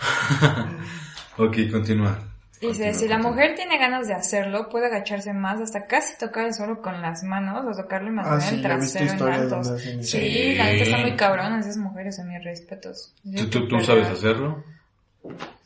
Ok, 1.36 1.56
continúa. 1.70 2.18
Dice, 2.60 2.66
Continúa, 2.66 2.94
si 2.94 3.08
la 3.08 3.18
mujer 3.18 3.54
tiene 3.54 3.78
ganas 3.78 4.08
de 4.08 4.14
hacerlo, 4.14 4.68
puede 4.68 4.86
agacharse 4.86 5.32
más 5.32 5.60
hasta 5.60 5.86
casi 5.86 6.18
tocar 6.18 6.46
el 6.46 6.54
suelo 6.54 6.82
con 6.82 7.00
las 7.00 7.22
manos 7.22 7.64
o 7.64 7.80
tocarle 7.80 8.10
más 8.10 8.26
Ah, 8.26 8.36
bien 8.38 8.48
sí, 8.48 8.54
el 8.56 8.62
trasero 8.62 9.12
en 9.28 9.32
altos. 9.34 9.68
Sí, 10.02 10.54
la 10.56 10.64
neta 10.64 10.82
está 10.84 10.98
muy 10.98 11.14
cabrón, 11.16 11.54
esas 11.60 11.76
mujeres 11.76 12.16
son 12.16 12.28
mis 12.28 12.42
respetos. 12.42 13.14
¿Tú, 13.36 13.48
tú, 13.48 13.68
tú 13.68 13.78
sabes 13.80 14.08
hacerlo? 14.08 14.64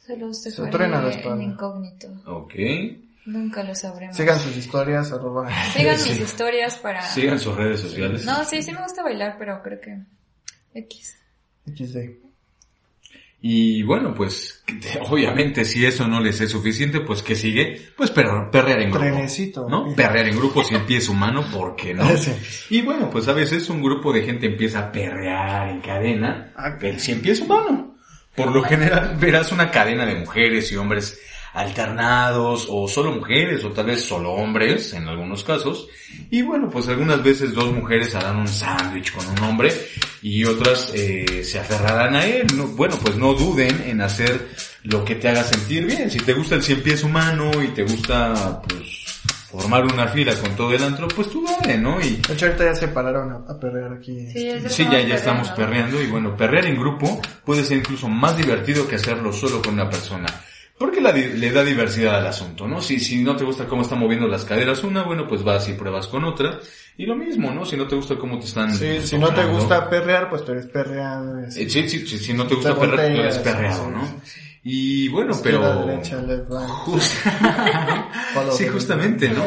Se 0.05 0.17
los 0.19 0.43
Se 0.43 0.51
la 0.61 0.99
en 0.99 1.07
espalda. 1.07 1.43
incógnito. 1.43 2.09
Ok. 2.27 2.53
Nunca 3.25 3.63
lo 3.63 3.75
sabremos. 3.75 4.17
Sigan 4.17 4.41
sus 4.41 4.57
historias, 4.57 5.13
arroba. 5.13 5.49
Sigan 5.73 5.97
Sí. 5.99 6.11
mis 6.11 6.21
historias 6.21 6.77
para... 6.79 7.03
Sigan 7.03 7.39
sus 7.39 7.55
redes 7.55 7.81
sociales. 7.81 8.25
No, 8.25 8.45
sí, 8.45 8.63
sí 8.63 8.73
me 8.73 8.83
gusta 8.83 9.03
bailar, 9.03 9.37
pero 9.39 9.63
creo 9.63 9.81
que... 9.81 9.99
X. 10.75 11.17
XD. 11.67 11.97
Y 13.45 13.83
bueno, 13.83 14.15
pues 14.15 14.63
obviamente 15.09 15.65
si 15.65 15.85
eso 15.85 16.07
no 16.07 16.21
les 16.21 16.41
es 16.41 16.51
suficiente, 16.53 17.01
pues 17.01 17.23
que 17.23 17.35
sigue? 17.35 17.91
Pues 17.97 18.11
per- 18.13 18.51
perrear 18.53 18.81
en 18.83 18.91
grupo. 18.93 19.05
Trenecito. 19.05 19.69
¿No? 19.69 19.93
Perrear 19.97 20.29
en 20.29 20.37
grupo 20.37 20.63
si 20.63 20.75
el 20.77 20.83
pie 20.83 20.99
es 20.99 21.09
humano, 21.09 21.45
¿por 21.53 21.75
qué 21.75 21.93
no? 21.93 22.05
Sí. 22.17 22.33
Y 22.71 22.83
bueno, 22.83 23.11
pues 23.11 23.27
a 23.27 23.33
veces 23.33 23.69
un 23.69 23.83
grupo 23.83 24.13
de 24.13 24.23
gente 24.23 24.47
empieza 24.47 24.79
a 24.79 24.93
perrear 24.93 25.69
en 25.71 25.81
cadena, 25.81 26.53
Ah. 26.57 26.79
el 26.81 27.01
si 27.01 27.17
pie 27.17 27.33
es 27.33 27.41
humano. 27.41 27.97
Por 28.37 28.53
lo 28.53 28.63
general 28.63 29.17
verás 29.19 29.51
una 29.53 29.71
cadena 29.73 30.07
de 30.07 30.15
mujeres 30.15 30.71
y 30.71 30.77
hombres 30.77 31.21
alternados, 31.53 32.67
o 32.71 32.89
solo 32.89 33.13
mujeres, 33.13 33.65
o 33.65 33.71
tal 33.71 33.87
vez 33.87 34.03
solo 34.05 34.33
hombres, 34.33 34.93
en 34.95 35.09
algunos 35.09 35.45
casos. 35.45 35.89
Y 36.31 36.43
bueno, 36.43 36.69
pues 36.71 36.89
algunas 36.89 37.23
veces 37.23 37.55
dos 37.55 37.73
mujeres 37.73 38.15
harán 38.15 38.37
un 38.37 38.49
sándwich 38.49 39.13
con 39.13 39.27
un 39.29 39.39
hombre 39.45 39.73
y 40.23 40.45
otras 40.45 40.93
eh, 40.95 41.43
se 41.45 41.59
aferrarán 41.59 42.15
a 42.17 42.25
él. 42.25 42.47
No- 42.57 42.69
bueno, 42.69 42.97
pues 43.03 43.17
no 43.17 43.35
duden 43.35 43.83
en 43.87 44.01
hacer 44.01 44.49
lo 44.85 45.05
que 45.05 45.15
te 45.17 45.29
haga 45.29 45.45
sentir 45.45 45.87
bien. 45.87 46.11
Si 46.11 46.19
te 46.21 46.33
gusta 46.35 46.55
el 46.55 46.63
cien 46.63 46.83
pies 46.83 47.03
humano 47.03 47.51
y 47.63 47.69
te 47.69 47.83
gusta, 47.83 48.63
pues, 48.69 49.03
formar 49.51 49.85
una 49.85 50.09
fila 50.09 50.35
con 50.37 50.57
todo 50.57 50.73
el 50.73 50.83
antro, 50.83 51.07
pues 51.09 51.29
tú 51.29 51.45
dale, 51.45 51.77
¿no? 51.77 52.01
Y 52.01 52.17
De 52.27 52.33
hecho, 52.33 52.47
ahorita 52.47 52.65
ya 52.65 52.75
se 52.75 52.89
pararon 52.89 53.31
a, 53.31 53.53
a 53.53 53.61
perrear 53.61 53.93
aquí. 53.93 54.19
Sí, 54.33 54.49
este, 54.49 54.71
Sí, 54.71 54.85
ya, 54.91 55.01
ya 55.03 55.17
Estamos 55.17 55.49
perreando 55.51 56.01
y 56.03 56.07
bueno, 56.07 56.35
perrear 56.37 56.65
en 56.67 56.77
grupo 56.81 57.21
puede 57.45 57.63
ser 57.65 57.77
incluso 57.79 58.09
más 58.09 58.35
divertido 58.37 58.89
que 58.89 58.97
hacerlo 58.97 59.31
solo 59.33 59.61
con 59.61 59.75
una 59.75 59.91
persona. 59.91 60.27
Porque 60.83 61.01
la 61.01 61.13
di- 61.13 61.35
le 61.39 61.53
da 61.53 61.63
diversidad 61.63 62.17
al 62.17 62.27
asunto, 62.27 62.67
¿no? 62.67 62.81
Si, 62.81 62.99
si 62.99 63.23
no 63.23 63.37
te 63.37 63.45
gusta 63.45 63.67
cómo 63.67 63.83
están 63.83 64.01
moviendo 64.01 64.27
las 64.27 64.45
caderas 64.45 64.83
una, 64.83 65.05
bueno, 65.05 65.29
pues 65.29 65.45
vas 65.45 65.69
y 65.69 65.75
pruebas 65.75 66.09
con 66.09 66.25
otra. 66.25 66.59
Y 66.97 67.07
lo 67.07 67.15
mismo, 67.15 67.53
¿no? 67.53 67.65
Si 67.65 67.77
no 67.77 67.87
te 67.87 67.95
gusta 67.95 68.17
cómo 68.17 68.37
te 68.41 68.47
están... 68.47 68.75
Sí, 68.75 69.01
si 69.01 69.17
no 69.17 69.33
te 69.33 69.45
gusta 69.45 69.89
perrear, 69.89 70.29
pues 70.29 70.45
tú 70.45 70.51
eres 70.51 70.67
perreado. 70.67 71.39
Eh, 71.39 71.51
Sí, 71.53 71.71
sí, 71.71 71.89
sí, 71.89 72.19
si 72.19 72.33
no 72.35 72.49
te 72.49 72.57
gusta 72.57 72.75
Te 72.75 72.81
perrear, 72.81 73.15
tú 73.15 73.21
eres 73.21 73.39
perreado, 73.39 73.91
¿no? 73.91 74.23
Y 74.65 75.07
bueno, 75.09 75.39
pero... 75.41 75.87
derecha, 75.87 76.17
left, 76.21 76.51
right. 76.51 76.69
Just- 76.85 77.15
Follow 78.35 78.53
Sí, 78.57 78.67
justamente, 78.67 79.29
¿no? 79.29 79.45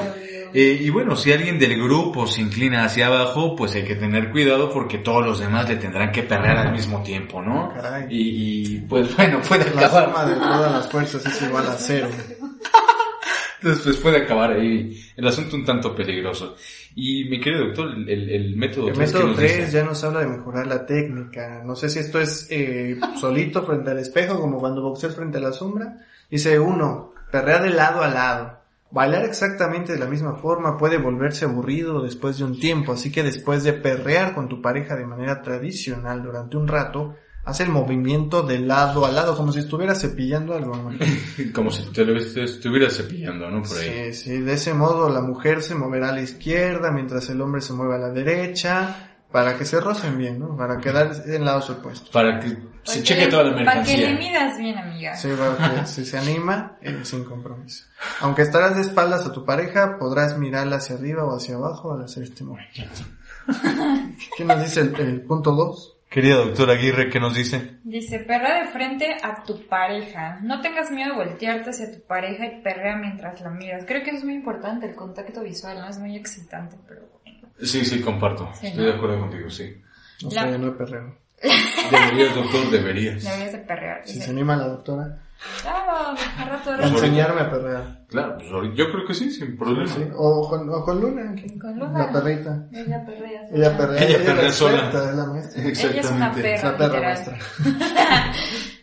Eh, 0.57 0.77
y 0.82 0.90
bueno, 0.90 1.15
si 1.18 1.32
alguien 1.34 1.60
del 1.60 1.82
grupo 1.84 2.26
se 2.27 2.41
inclina 2.41 2.86
hacia 2.86 3.07
abajo, 3.07 3.56
pues 3.56 3.76
hay 3.76 3.84
que 3.84 3.95
tener 3.95 4.32
cuidado 4.32 4.72
porque 4.72 4.99
todos 4.99 5.26
los 5.26 5.40
demás 5.40 5.68
le 5.68 5.76
tendrán 5.76 6.11
que 6.11 6.23
perrear 6.23 6.57
al 6.57 6.72
mismo 6.72 7.03
tiempo, 7.03 7.41
¿no? 7.41 7.73
Caray. 7.73 8.06
Y, 8.10 8.76
y, 8.76 8.80
pues 8.82 9.14
bueno, 9.18 9.41
puede 9.48 9.65
La 9.76 9.88
acabar. 9.88 10.06
suma 10.10 10.26
de 10.26 10.36
todas 10.36 10.72
las 10.72 10.90
fuerzas 10.90 11.26
es 11.26 11.41
igual 11.41 11.68
a 11.68 11.73
cero. 11.73 12.07
Entonces, 13.61 13.84
pues 13.84 13.98
puede 13.98 14.18
acabar 14.23 14.52
ahí 14.52 14.99
el 15.15 15.27
asunto 15.27 15.56
un 15.56 15.65
tanto 15.65 15.95
peligroso. 15.95 16.56
Y 16.95 17.26
mi 17.26 17.40
querido 17.40 17.65
doctor, 17.65 17.88
el, 17.95 18.07
el- 18.10 18.30
el 18.30 18.56
método 18.56 18.90
El 18.90 18.94
3 18.94 19.14
método 19.14 19.34
3 19.34 19.72
ya 19.72 19.84
nos 19.84 20.03
habla 20.03 20.19
de 20.19 20.27
mejorar 20.27 20.68
la 20.68 20.86
técnica. 20.86 21.64
No 21.65 21.76
sé 21.76 21.90
si 21.90 21.99
esto 21.99 22.22
es 22.22 22.48
eh, 22.52 22.98
solito 23.19 23.64
frente 23.65 23.90
al 23.91 23.98
espejo, 23.99 24.40
como 24.40 24.60
cuando 24.60 24.82
boxeas 24.84 25.15
frente 25.15 25.40
a 25.40 25.41
la 25.41 25.52
sombra. 25.52 25.98
Dice 26.30 26.60
uno, 26.60 27.14
perrear 27.32 27.64
de 27.64 27.72
lado 27.72 28.02
a 28.03 28.07
lado. 28.07 28.60
Bailar 28.91 29.26
exactamente 29.26 29.94
de 29.94 29.99
la 29.99 30.06
misma 30.06 30.36
forma 30.36 30.78
puede 30.78 30.98
volverse 30.98 31.45
aburrido 31.45 32.02
después 32.02 32.38
de 32.38 32.45
un 32.45 32.60
tiempo, 32.60 32.94
así 32.94 33.12
que 33.12 33.24
después 33.24 33.64
de 33.64 33.74
perrear 33.74 34.34
con 34.34 34.48
tu 34.48 34.62
pareja 34.62 34.95
de 34.95 35.06
manera 35.06 35.41
tradicional 35.41 36.24
durante 36.24 36.56
un 36.56 36.68
rato, 36.68 37.16
haz 37.44 37.60
el 37.60 37.70
movimiento 37.70 38.41
de 38.44 38.60
lado 38.60 39.06
a 39.06 39.12
lado, 39.12 39.36
como 39.36 39.52
si 39.52 39.60
estuvieras 39.60 40.02
cepillando 40.02 40.56
algo. 40.56 40.76
¿no? 40.76 40.98
Como 41.53 41.72
si 41.72 41.84
te 41.91 42.06
lo 42.06 42.18
estuvieras 42.18 42.95
cepillando, 42.95 43.49
¿no? 43.49 43.62
Por 43.62 43.78
ahí. 43.78 44.14
Sí, 44.14 44.24
sí, 44.24 44.38
de 44.40 44.53
ese 44.53 44.74
modo 44.74 45.10
la 45.10 45.22
mujer 45.22 45.62
se 45.62 45.76
moverá 45.76 46.10
a 46.10 46.14
la 46.14 46.22
izquierda 46.22 46.91
mientras 46.91 47.30
el 47.30 47.41
hombre 47.41 47.62
se 47.62 47.74
mueve 47.74 47.95
a 47.95 47.99
la 47.99 48.10
derecha, 48.10 49.18
para 49.32 49.57
que 49.57 49.66
se 49.66 49.80
rocen 49.80 50.18
bien, 50.18 50.40
¿no? 50.40 50.56
Para 50.56 50.78
quedar 50.78 51.12
en 51.26 51.45
lados 51.45 51.70
opuestos. 51.70 52.10
Para 52.10 52.40
que 52.40 52.57
se 52.86 52.94
Para 52.99 53.03
cheque 53.03 53.20
que 53.20 53.26
le- 53.26 53.32
toda 53.32 53.44
la 53.44 53.49
Para 53.66 53.84
que 53.84 53.98
le 53.98 54.07
mercancía. 54.07 54.30
midas 54.30 54.57
bien, 54.57 54.78
amiga. 54.78 55.16
Sí, 55.16 55.30
que 55.30 55.86
si 55.88 56.06
se 56.06 56.18
anima, 56.18 56.78
eh, 56.82 56.99
sin 57.03 57.24
compromiso. 57.26 57.86
Aunque 58.22 58.44
estarás 58.44 58.76
de 58.76 58.82
espaldas 58.82 59.26
a 59.26 59.34
tu 59.34 59.44
pareja, 59.44 59.98
podrás 59.99 60.38
mirarla 60.38 60.78
hacia 60.78 60.95
arriba 60.95 61.24
o 61.26 61.36
hacia 61.36 61.56
abajo 61.56 61.94
al 61.94 62.03
hacer 62.06 62.24
este 62.24 62.44
movimiento. 62.44 63.02
¿Qué 64.38 64.44
nos 64.45 64.62
dice 64.62 64.82
el, 64.82 64.95
el 64.99 65.22
punto 65.22 65.52
2? 65.52 65.91
Querida 66.10 66.36
doctora 66.38 66.74
Aguirre, 66.74 67.10
¿qué 67.10 67.20
nos 67.20 67.36
dice? 67.36 67.80
Dice, 67.84 68.20
perrea 68.20 68.64
de 68.64 68.70
frente 68.72 69.18
a 69.22 69.44
tu 69.44 69.68
pareja. 69.68 70.40
No 70.44 70.62
tengas 70.62 70.90
miedo 70.91 71.12
de 71.12 71.26
voltearte 71.26 71.72
hacia 71.72 71.91
tu 71.91 72.02
pareja 72.07 72.45
y 72.45 72.62
perrea 72.62 72.95
mientras 72.95 73.41
la 73.41 73.49
miras. 73.49 73.84
Creo 73.86 74.02
que 74.02 74.12
eso 74.12 74.20
es 74.20 74.24
muy 74.24 74.36
importante, 74.36 74.88
el 74.88 74.95
contacto 74.95 75.41
visual, 75.41 75.78
¿no? 75.82 75.90
Es 75.90 75.98
muy 75.98 76.16
excitante, 76.16 76.78
pero 76.88 77.02
bueno. 77.24 77.49
Sí, 77.62 77.84
sí, 77.84 77.99
comparto. 78.02 78.49
Sí, 78.60 78.68
Estoy 78.68 78.86
¿no? 78.86 78.91
de 78.91 78.95
acuerdo 78.98 79.20
contigo, 79.20 79.49
sí. 79.49 79.76
No 80.24 80.30
La- 80.32 80.44
sé, 80.44 80.57
no 80.57 80.78
perreo. 80.78 81.18
Deberías, 81.91 82.35
doctor, 82.35 82.69
deberías. 82.72 83.23
Deberías 83.23 83.51
de 83.51 83.57
perrear. 83.59 84.01
Si 84.05 84.19
se 84.22 84.31
anima 84.31 84.55
la 84.55 84.67
doctora, 84.67 85.17
claro, 85.61 86.17
a 86.38 86.45
rato 86.45 86.69
de 86.72 86.76
a 86.76 86.77
rato. 86.80 86.88
enseñarme 86.95 87.41
a 87.41 87.49
perrear. 87.51 87.99
Claro, 88.07 88.38
pues 88.38 88.49
yo 88.76 88.91
creo 88.91 89.05
que 89.07 89.13
sí, 89.13 89.31
sin 89.31 89.57
problema. 89.57 89.88
Sí, 89.88 90.03
O, 90.15 90.47
con, 90.49 90.69
o 90.69 90.84
con 90.84 91.01
Luna. 91.01 91.35
Con 91.61 91.77
Luna. 91.80 91.99
la 91.99 92.11
perrita. 92.11 92.63
Ella 92.72 93.05
perrea. 93.05 93.41
Ella 93.51 93.77
perrea. 93.77 94.03
Ella 94.03 94.26
perrea 94.26 94.51
sola. 94.51 94.76
experta, 94.80 95.09
es 95.09 95.15
la 95.15 95.26
maestra. 95.26 95.61
Ella 95.61 95.72
es 95.72 96.11
una 96.11 96.27
Exactamente. 96.34 96.53
Es 96.55 96.61
perra, 96.61 96.72
la 96.72 96.77
perra 96.77 97.01
maestra. 97.01 97.38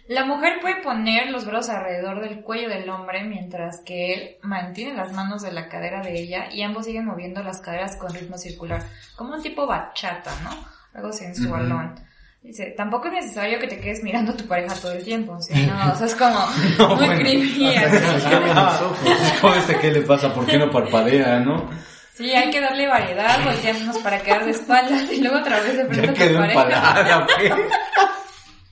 La 0.09 0.27
mujer 0.27 0.55
puede 0.61 0.83
poner 0.83 1.31
los 1.31 1.47
brazos 1.47 1.71
alrededor 1.71 2.21
del 2.21 2.43
cuello 2.43 2.69
del 2.69 2.91
hombre 2.91 3.25
mientras 3.25 3.81
que 3.81 4.13
él 4.13 4.31
mantiene 4.43 4.95
las 4.95 5.13
manos 5.13 5.41
de 5.43 5.53
la 5.53 5.69
cadera 5.69 6.03
de 6.03 6.21
ella 6.21 6.53
y 6.53 6.63
ambos 6.63 6.85
siguen 6.85 7.07
moviendo 7.07 7.43
las 7.43 7.61
caderas 7.63 7.97
con 7.97 8.13
ritmo 8.13 8.37
circular, 8.37 8.83
como 9.17 9.35
un 9.35 9.43
tipo 9.43 9.67
bachata, 9.67 10.33
¿no? 10.43 10.51
Algo 10.93 11.13
sensualón. 11.13 11.95
Dice, 12.43 12.75
tampoco 12.77 13.07
es 13.07 13.13
necesario 13.15 13.59
que 13.61 13.69
te 13.69 13.79
quedes 13.79 14.03
mirando 14.03 14.33
a 14.33 14.37
tu 14.37 14.45
pareja 14.47 14.75
todo 14.75 14.93
el 14.93 15.05
tiempo, 15.05 15.41
¿sí? 15.41 15.55
No, 15.67 15.93
o 15.93 15.97
sea, 15.97 16.07
es 16.07 16.15
como 16.15 16.45
No, 16.79 16.89
muy 16.97 17.07
bueno, 17.07 17.21
creepy. 17.21 17.75
Hasta 17.77 17.91
que 17.91 17.97
así. 18.07 18.21
se 18.21 18.29
quemen 18.31 18.55
los 18.57 18.81
ojos. 18.81 18.99
¿Cómo 19.41 19.55
este 19.55 19.77
qué 19.79 19.91
le 19.93 20.01
pasa? 20.03 20.35
¿Por 20.35 20.47
qué 20.47 20.59
no 20.59 20.71
parpadea, 20.71 21.39
no? 21.41 21.71
Sí, 22.15 22.31
hay 22.33 22.51
que 22.51 22.61
darle 22.61 22.87
variedad, 22.89 23.43
voltearnos 23.45 23.97
para 23.99 24.21
quedar 24.21 24.45
de 24.45 24.51
espaldas 24.51 25.11
y 25.11 25.21
luego 25.23 25.39
otra 25.39 25.61
vez 25.61 25.77
de 25.79 25.87
frente 25.87 26.25
a 26.25 26.29
tu 26.29 26.35
pareja. 26.37 26.61
empalada. 26.61 27.27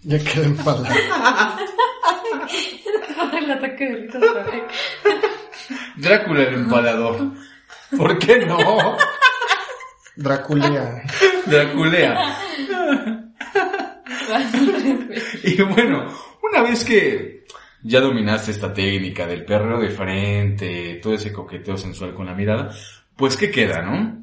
Ya 0.02 0.18
quedé 0.18 0.44
empalado. 0.46 0.86
el 3.38 3.50
ataque 3.50 3.86
de 3.86 4.18
vez. 4.18 4.62
Drácula 5.96 6.42
el 6.42 6.54
empalador. 6.54 7.32
¿Por 7.96 8.18
qué 8.18 8.44
no? 8.46 8.96
Draculea. 10.16 11.02
Draculea. 11.46 12.36
Y 15.42 15.62
bueno, 15.62 16.06
una 16.42 16.62
vez 16.62 16.84
que 16.84 17.44
ya 17.82 18.00
dominaste 18.00 18.50
esta 18.50 18.72
técnica 18.72 19.26
del 19.26 19.44
perreo 19.44 19.80
de 19.80 19.90
frente, 19.90 21.00
todo 21.02 21.14
ese 21.14 21.32
coqueteo 21.32 21.76
sensual 21.76 22.14
con 22.14 22.26
la 22.26 22.34
mirada, 22.34 22.70
pues 23.16 23.36
¿qué 23.36 23.50
queda, 23.50 23.82
no? 23.82 24.22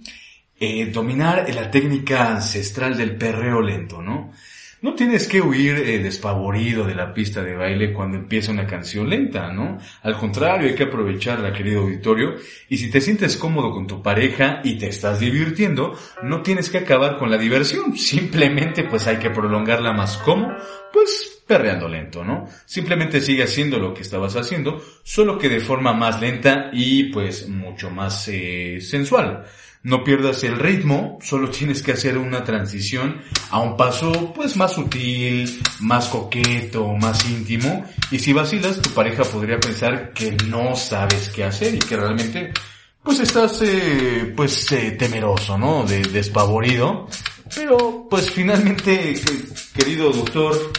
eh, 0.60 0.88
dominar 0.92 1.46
la 1.54 1.70
técnica 1.70 2.32
ancestral 2.32 2.98
del 2.98 3.16
perreo 3.16 3.62
lento, 3.62 4.02
¿no? 4.02 4.32
No 4.80 4.94
tienes 4.94 5.28
que 5.28 5.42
huir 5.42 5.76
eh, 5.78 5.98
despavorido 6.00 6.86
de 6.86 6.94
la 6.94 7.12
pista 7.12 7.42
de 7.42 7.56
baile 7.56 7.94
cuando 7.94 8.16
empieza 8.16 8.52
una 8.52 8.68
canción 8.68 9.10
lenta, 9.10 9.52
¿no? 9.52 9.80
Al 10.04 10.16
contrario, 10.18 10.68
hay 10.68 10.76
que 10.76 10.84
aprovecharla, 10.84 11.52
querido 11.52 11.82
auditorio, 11.82 12.36
y 12.70 12.78
si 12.78 12.92
te 12.92 13.02
sientes 13.02 13.38
cómodo 13.38 13.72
con 13.72 13.88
tu 13.88 14.04
pareja 14.04 14.62
y 14.64 14.78
te 14.78 14.88
estás 14.88 15.20
divirtiendo, 15.20 15.98
no 16.22 16.44
tienes 16.44 16.70
que 16.70 16.78
acabar 16.78 17.18
con 17.18 17.32
la 17.32 17.38
diversión, 17.40 17.98
simplemente 17.98 18.84
pues 18.84 19.08
hay 19.08 19.18
que 19.18 19.32
prolongarla 19.32 19.94
más 19.94 20.18
como, 20.18 20.56
pues 20.94 21.42
perreando 21.48 21.88
lento, 21.88 22.24
¿no? 22.24 22.48
Simplemente 22.66 23.22
sigue 23.22 23.44
haciendo 23.44 23.80
lo 23.80 23.94
que 23.94 24.02
estabas 24.02 24.36
haciendo, 24.36 24.84
solo 25.04 25.40
que 25.40 25.50
de 25.50 25.62
forma 25.62 25.94
más 25.94 26.22
lenta 26.22 26.70
y 26.74 27.06
pues 27.06 27.48
mucho 27.48 27.90
más 27.90 28.28
eh, 28.28 28.80
sensual. 28.82 29.46
No 29.84 30.04
pierdas 30.04 30.44
el 30.44 30.58
ritmo, 30.58 31.18
solo 31.22 31.50
tienes 31.50 31.82
que 31.82 31.94
hacer 31.94 32.18
una 32.18 32.44
transición 32.44 33.22
a 33.52 33.60
un 33.60 33.78
paso 33.78 34.34
pues 34.36 34.58
más 34.58 34.74
sutil, 34.74 35.62
más 35.80 36.08
coqueto, 36.08 36.94
más 36.94 37.30
íntimo. 37.30 37.86
Y 38.12 38.20
si 38.20 38.34
vacilas, 38.34 38.82
tu 38.82 38.90
pareja 38.90 39.24
podría 39.24 39.60
pensar 39.60 40.12
que 40.14 40.32
no 40.48 40.76
sabes 40.76 41.30
qué 41.30 41.44
hacer 41.44 41.76
y 41.76 41.80
que 41.80 41.96
realmente 41.96 42.52
pues 43.02 43.20
estás 43.20 43.62
eh, 43.62 44.34
pues 44.36 44.70
eh, 44.72 44.92
temeroso, 44.92 45.58
¿no? 45.58 45.84
De, 45.84 46.02
despavorido. 46.02 47.08
Pero 47.56 48.08
pues 48.10 48.30
finalmente, 48.30 49.16
querido 49.74 50.12
doctor, 50.12 50.74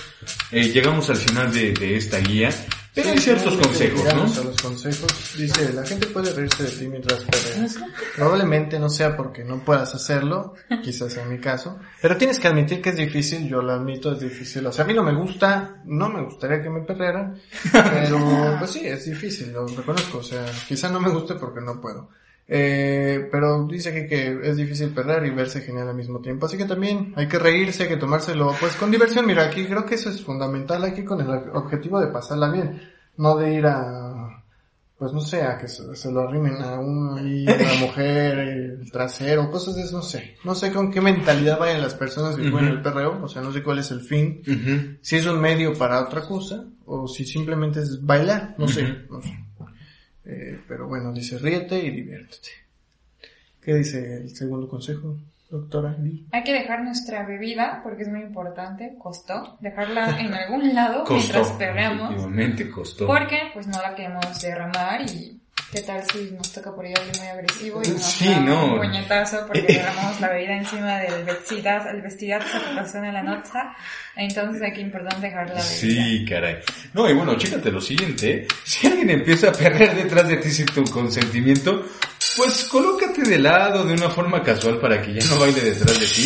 eh, 0.50 0.64
llegamos 0.64 1.08
al 1.08 1.16
final 1.16 1.52
de, 1.52 1.72
de 1.72 1.96
esta 1.96 2.18
guía 2.18 2.50
pero 2.94 3.10
hay 3.10 3.18
ciertos 3.18 3.56
consejos, 3.56 4.04
¿no? 4.14 4.22
A 4.22 4.44
los 4.44 4.56
consejos. 4.62 5.36
Dice, 5.36 5.72
la 5.72 5.84
gente 5.84 6.06
puede 6.06 6.32
reírse 6.32 6.64
de 6.64 6.70
ti 6.70 6.88
mientras 6.88 7.24
perreas. 7.24 7.78
Probablemente 8.16 8.78
no 8.78 8.88
sea 8.88 9.16
porque 9.16 9.44
no 9.44 9.64
puedas 9.64 9.94
hacerlo, 9.94 10.54
quizás 10.82 11.12
sea 11.12 11.24
mi 11.24 11.38
caso, 11.38 11.78
pero 12.02 12.16
tienes 12.16 12.38
que 12.38 12.48
admitir 12.48 12.82
que 12.82 12.90
es 12.90 12.96
difícil, 12.96 13.48
yo 13.48 13.62
lo 13.62 13.72
admito, 13.72 14.12
es 14.12 14.20
difícil. 14.20 14.66
O 14.66 14.72
sea, 14.72 14.84
a 14.84 14.88
mí 14.88 14.94
no 14.94 15.02
me 15.02 15.14
gusta, 15.14 15.82
no 15.84 16.08
me 16.08 16.22
gustaría 16.24 16.62
que 16.62 16.70
me 16.70 16.80
perrearan, 16.82 17.40
pero 17.72 18.56
pues 18.58 18.70
sí, 18.70 18.86
es 18.86 19.04
difícil, 19.04 19.52
lo 19.52 19.66
reconozco. 19.66 20.18
O 20.18 20.22
sea, 20.22 20.44
quizás 20.66 20.90
no 20.90 21.00
me 21.00 21.10
guste 21.10 21.34
porque 21.34 21.60
no 21.60 21.80
puedo. 21.80 22.10
Eh, 22.50 23.28
pero 23.30 23.66
dice 23.66 23.92
que, 23.92 24.06
que, 24.06 24.40
es 24.42 24.56
difícil 24.56 24.88
perder 24.88 25.26
y 25.26 25.30
verse 25.30 25.60
genial 25.60 25.88
al 25.88 25.94
mismo 25.94 26.20
tiempo. 26.20 26.46
Así 26.46 26.56
que 26.56 26.64
también 26.64 27.12
hay 27.14 27.28
que 27.28 27.38
reírse, 27.38 27.82
hay 27.82 27.90
que 27.90 27.96
tomárselo 27.98 28.54
pues 28.58 28.74
con 28.76 28.90
diversión. 28.90 29.26
Mira, 29.26 29.44
aquí 29.44 29.66
creo 29.66 29.84
que 29.84 29.96
eso 29.96 30.08
es 30.08 30.22
fundamental 30.22 30.82
aquí 30.84 31.04
con 31.04 31.20
el 31.20 31.28
objetivo 31.52 32.00
de 32.00 32.08
pasarla 32.08 32.50
bien. 32.50 32.80
No 33.18 33.36
de 33.36 33.54
ir 33.54 33.66
a, 33.66 34.42
pues 34.98 35.12
no 35.12 35.20
sé, 35.20 35.42
a 35.42 35.58
que 35.58 35.68
se, 35.68 36.10
lo 36.10 36.20
arrimen 36.22 36.60
a 36.62 36.80
uno 36.80 37.20
y 37.24 37.46
a 37.46 37.56
la 37.56 37.74
mujer, 37.80 38.38
el 38.38 38.90
trasero, 38.90 39.50
cosas 39.50 39.76
de 39.76 39.82
eso, 39.82 39.98
no 39.98 40.02
sé. 40.02 40.36
No 40.42 40.54
sé 40.54 40.72
con 40.72 40.90
qué 40.90 41.00
mentalidad 41.00 41.58
vayan 41.58 41.82
las 41.82 41.94
personas 41.94 42.34
que 42.34 42.50
juegan 42.50 42.70
el 42.70 42.82
perreo, 42.82 43.22
o 43.22 43.28
sea, 43.28 43.42
no 43.42 43.52
sé 43.52 43.62
cuál 43.62 43.78
es 43.78 43.90
el 43.90 44.00
fin. 44.00 44.42
Si 45.00 45.16
es 45.16 45.26
un 45.26 45.40
medio 45.40 45.72
para 45.74 46.02
otra 46.02 46.22
cosa, 46.22 46.64
o 46.86 47.06
si 47.06 47.24
simplemente 47.24 47.80
es 47.80 48.04
bailar, 48.04 48.54
no 48.58 48.66
sé, 48.66 49.04
no 49.10 49.20
sé. 49.20 49.47
Eh, 50.28 50.60
pero 50.68 50.86
bueno, 50.86 51.10
dice 51.12 51.38
ríete 51.38 51.78
y 51.78 51.90
diviértete. 51.90 52.50
¿Qué 53.62 53.74
dice 53.74 54.18
el 54.18 54.36
segundo 54.36 54.68
consejo, 54.68 55.16
doctora? 55.50 55.96
Hay 56.32 56.44
que 56.44 56.52
dejar 56.52 56.84
nuestra 56.84 57.24
bebida, 57.24 57.80
porque 57.82 58.02
es 58.02 58.08
muy 58.08 58.20
importante, 58.20 58.94
costó, 58.98 59.56
dejarla 59.60 60.20
en 60.20 60.34
algún 60.34 60.74
lado 60.74 61.04
mientras 61.10 61.52
perreamos. 61.52 62.14
costó. 62.70 63.06
Porque 63.06 63.38
pues 63.54 63.66
no 63.66 63.80
la 63.80 63.94
queremos 63.94 64.40
derramar 64.40 65.02
y 65.02 65.37
¿Qué 65.70 65.82
tal 65.82 66.02
si 66.10 66.30
nos 66.30 66.50
toca 66.52 66.74
por 66.74 66.84
ahí 66.84 66.94
alguien 66.96 67.14
muy 67.18 67.26
agresivo 67.28 67.82
y 67.84 67.88
nos 67.88 68.02
sí, 68.02 68.26
da 68.26 68.40
no. 68.40 68.74
un 68.74 68.78
puñetazo 68.78 69.46
porque 69.46 69.62
derramamos 69.68 70.20
la 70.20 70.28
bebida 70.30 70.56
encima 70.56 70.98
del 70.98 71.24
vestidazo, 71.24 71.88
el 71.90 72.00
vestidazo 72.00 72.58
que 72.58 72.74
pasó 72.74 72.98
en 72.98 73.12
la 73.12 73.22
noche? 73.22 73.50
Entonces 74.16 74.62
hay 74.62 74.72
que 74.72 74.80
importante 74.80 75.26
dejar 75.26 75.48
la 75.48 75.54
bebida. 75.54 75.64
Sí, 75.64 76.24
caray. 76.26 76.58
No, 76.94 77.08
y 77.08 77.12
bueno, 77.12 77.36
chécate 77.36 77.70
lo 77.70 77.80
siguiente. 77.80 78.46
Si 78.64 78.86
alguien 78.86 79.10
empieza 79.10 79.50
a 79.50 79.52
perder 79.52 79.94
detrás 79.94 80.26
de 80.26 80.38
ti 80.38 80.50
sin 80.50 80.66
tu 80.66 80.84
consentimiento, 80.84 81.84
pues 82.36 82.64
colócate 82.64 83.22
de 83.22 83.38
lado 83.38 83.84
de 83.84 83.92
una 83.92 84.08
forma 84.08 84.42
casual 84.42 84.78
para 84.78 85.02
que 85.02 85.12
ya 85.12 85.26
no 85.26 85.38
baile 85.38 85.60
detrás 85.60 86.00
de 86.00 86.06
ti. 86.06 86.22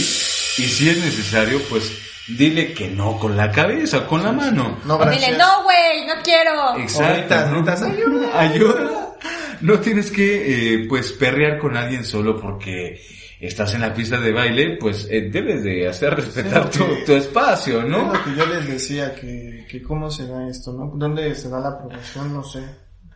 Y 0.59 0.69
si 0.69 0.89
es 0.89 0.99
necesario, 0.99 1.61
pues 1.69 2.12
dile 2.37 2.73
que 2.73 2.89
no 2.89 3.19
con 3.19 3.37
la 3.37 3.51
cabeza, 3.51 4.07
con 4.07 4.23
la 4.23 4.33
mano. 4.33 4.79
No, 4.85 4.99
dile, 5.11 5.37
no, 5.37 5.65
güey, 5.65 6.07
no 6.07 6.15
quiero. 6.23 6.79
Exacto. 6.79 7.35
ayuda. 7.35 8.31
ayuda. 8.41 9.17
No 9.61 9.79
tienes 9.79 10.11
que, 10.11 10.75
eh, 10.75 10.87
pues, 10.89 11.13
perrear 11.13 11.59
con 11.59 11.77
alguien 11.77 12.05
solo 12.05 12.41
porque 12.41 13.01
estás 13.41 13.75
en 13.75 13.81
la 13.81 13.93
pista 13.93 14.21
de 14.21 14.33
baile, 14.33 14.77
pues 14.79 15.07
eh, 15.11 15.29
debes 15.31 15.63
de 15.65 15.89
hacer 15.89 16.15
respetar 16.15 16.71
tu, 16.71 16.85
tu, 17.05 17.13
espacio, 17.13 17.83
¿no? 17.83 18.13
Es 18.13 18.19
lo 18.19 18.25
que 18.25 18.37
yo 18.37 18.47
les 18.47 18.69
decía, 18.69 19.15
que, 19.15 19.67
que 19.69 19.83
cómo 19.83 20.11
se 20.11 20.27
da 20.27 20.49
esto, 20.49 20.73
¿no? 20.73 20.93
¿Dónde 20.95 21.35
se 21.35 21.49
da 21.49 21.59
la 21.59 21.71
aprobación? 21.71 22.33
No 22.33 22.45
sé. 22.45 22.63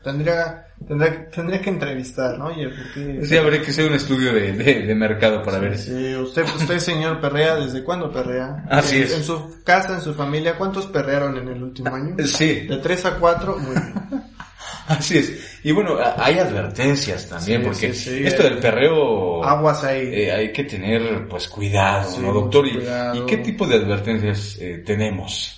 Tendría, 0.07 0.69
tendría, 0.87 1.29
tendría 1.31 1.61
que 1.61 1.69
entrevistar, 1.69 2.39
¿no? 2.39 2.47
Oye, 2.47 2.69
porque... 2.69 3.27
Sí, 3.27 3.37
habría 3.37 3.61
que 3.61 3.73
hacer 3.73 3.89
un 3.89 3.95
estudio 3.95 4.33
de, 4.33 4.53
de, 4.53 4.95
mercado 4.95 5.43
para 5.43 5.59
ver. 5.59 5.77
Sí, 5.77 6.15
usted, 6.15 6.45
usted 6.45 6.79
señor 6.79 7.21
perrea, 7.21 7.57
¿desde 7.57 7.83
cuándo 7.83 8.13
perrea? 8.13 8.65
Así 8.71 9.03
es. 9.03 9.17
En 9.17 9.25
su 9.25 9.65
casa, 9.65 9.95
en 9.95 10.01
su 10.01 10.15
familia, 10.15 10.57
¿cuántos 10.57 10.87
perrearon 10.87 11.37
en 11.39 11.49
el 11.49 11.61
último 11.61 11.93
año? 11.93 12.15
Sí. 12.25 12.69
De 12.69 12.77
tres 12.77 13.05
a 13.05 13.17
cuatro, 13.17 13.59
muy 13.59 13.73
bien. 13.73 14.23
Así 14.87 15.19
es. 15.19 15.59
Y 15.65 15.73
bueno, 15.73 15.97
hay 16.17 16.39
advertencias 16.39 17.29
también, 17.29 17.65
porque 17.65 17.89
esto 17.89 18.45
del 18.45 18.59
perreo... 18.59 19.43
Aguas 19.43 19.83
ahí. 19.83 20.09
Eh, 20.13 20.31
hay 20.31 20.53
que 20.53 20.63
tener, 20.63 21.27
pues, 21.27 21.49
cuidado, 21.49 22.17
¿no, 22.21 22.33
doctor? 22.33 22.65
¿Y, 22.65 22.79
¿Y, 23.19 23.27
qué 23.27 23.39
tipo 23.39 23.67
de 23.67 23.75
advertencias 23.75 24.57
eh, 24.61 24.85
tenemos? 24.87 25.56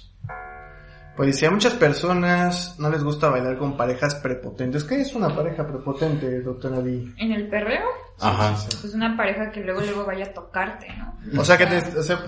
Pues 1.18 1.36
si 1.36 1.46
a 1.46 1.50
muchas 1.50 1.74
personas 1.74 2.76
no 2.78 2.90
les 2.90 3.02
gusta 3.02 3.28
bailar 3.28 3.58
con 3.58 3.76
parejas 3.76 4.14
prepotentes. 4.14 4.84
¿Qué 4.84 5.00
es 5.00 5.16
una 5.16 5.34
pareja 5.34 5.66
prepotente, 5.66 6.42
doctor 6.42 6.70
Naví? 6.70 7.12
¿En 7.18 7.32
el 7.32 7.48
perreo? 7.48 7.88
Ajá. 8.20 8.54
Pues 8.80 8.94
una 8.94 9.16
pareja 9.16 9.50
que 9.50 9.58
luego 9.62 9.80
luego 9.80 10.06
vaya 10.06 10.26
a 10.26 10.32
tocarte, 10.32 10.86
¿no? 10.96 11.40
O 11.40 11.44
sea, 11.44 11.58
que 11.58 11.66
te, 11.66 11.82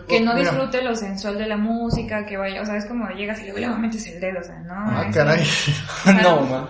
que 0.09 0.21
no 0.21 0.35
disfrute 0.35 0.83
lo 0.83 0.97
sensual 0.97 1.39
de 1.39 1.47
la 1.47 1.57
música, 1.57 2.27
que 2.27 2.37
vaya, 2.37 2.63
o 2.63 2.67
sea, 2.67 2.79
es 2.79 2.87
como 2.87 3.09
llegas 3.11 3.41
y 3.43 3.53
luego 3.53 3.61
le 3.61 3.69
metes 3.79 4.09
el 4.09 4.21
dedo, 4.21 4.41
o 4.41 4.43
sea, 4.43 4.59
no. 4.59 4.75
Ah, 4.75 5.09
caray. 5.15 5.47
no, 6.25 6.41
man. 6.41 6.69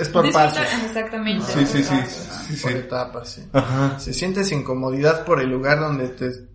Es, 0.00 0.08
por 0.10 0.30
pasos. 0.30 0.64
Exactamente. 0.84 1.44
Sí, 1.44 1.66
sí, 1.66 1.82
sí, 1.82 1.96
sí, 2.06 2.62
Por 2.62 2.70
etapas, 2.70 3.30
sí. 3.30 3.48
Ajá. 3.52 3.98
Si 3.98 4.14
sientes 4.14 4.52
incomodidad 4.52 5.24
por 5.24 5.40
el 5.40 5.50
lugar 5.50 5.80
donde 5.80 6.06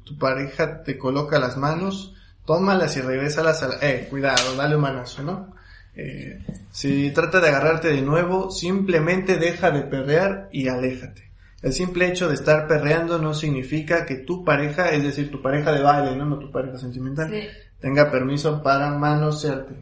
tu 0.06 0.18
pareja 0.18 0.82
te 0.82 0.98
coloca 0.98 1.40
las 1.40 1.58
manos, 1.58 2.14
tómalas 2.48 2.98
y 2.98 3.02
regrésalas 3.02 3.62
a 3.62 3.68
la... 3.68 3.78
Eh, 3.82 4.08
cuidado, 4.10 4.56
dale 4.56 4.76
un 4.76 4.82
manazo, 4.82 5.22
¿no? 5.22 5.54
Eh, 5.96 6.40
si 6.72 7.12
trata 7.12 7.42
de 7.42 7.50
agarrarte 7.50 7.90
de 7.90 8.02
nuevo, 8.02 8.50
simplemente 8.50 9.38
deja 9.38 9.70
de 9.70 9.82
perrear 9.82 10.48
y 10.52 10.70
aléjate. 10.70 11.30
El 11.62 11.74
simple 11.74 12.08
hecho 12.08 12.30
de 12.30 12.36
estar 12.36 12.68
perreando 12.68 13.18
no 13.18 13.34
significa 13.34 14.06
que 14.06 14.16
tu 14.16 14.46
pareja, 14.46 14.92
es 14.92 15.04
decir, 15.04 15.30
tu 15.30 15.42
pareja 15.42 15.72
de 15.72 15.82
baile, 15.82 16.16
no, 16.16 16.26
no 16.26 16.40
tu 16.40 16.52
pareja 16.52 16.78
sentimental, 16.78 17.32
tenga 17.80 18.10
permiso 18.10 18.64
para 18.64 18.92
manosearte. 18.92 19.76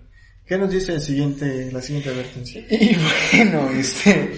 ¿Qué 0.47 0.57
nos 0.57 0.69
dice 0.69 0.93
el 0.93 1.01
siguiente, 1.01 1.71
la 1.71 1.81
siguiente 1.81 2.09
advertencia? 2.09 2.63
Y 2.69 2.95
bueno, 3.31 3.69
este, 3.71 4.31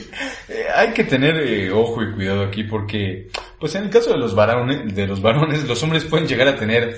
eh, 0.50 0.66
hay 0.76 0.94
que 0.94 1.04
tener 1.04 1.36
eh, 1.38 1.72
ojo 1.72 2.02
y 2.02 2.14
cuidado 2.14 2.44
aquí 2.44 2.64
porque, 2.64 3.28
pues 3.60 3.76
en 3.76 3.84
el 3.84 3.90
caso 3.90 4.12
de 4.12 4.18
los 4.18 4.36
varones, 4.36 4.94
de 4.94 5.08
los 5.08 5.22
varones, 5.22 5.64
los 5.68 5.82
hombres 5.84 6.06
pueden 6.06 6.28
llegar 6.28 6.48
a 6.48 6.56
tener 6.56 6.98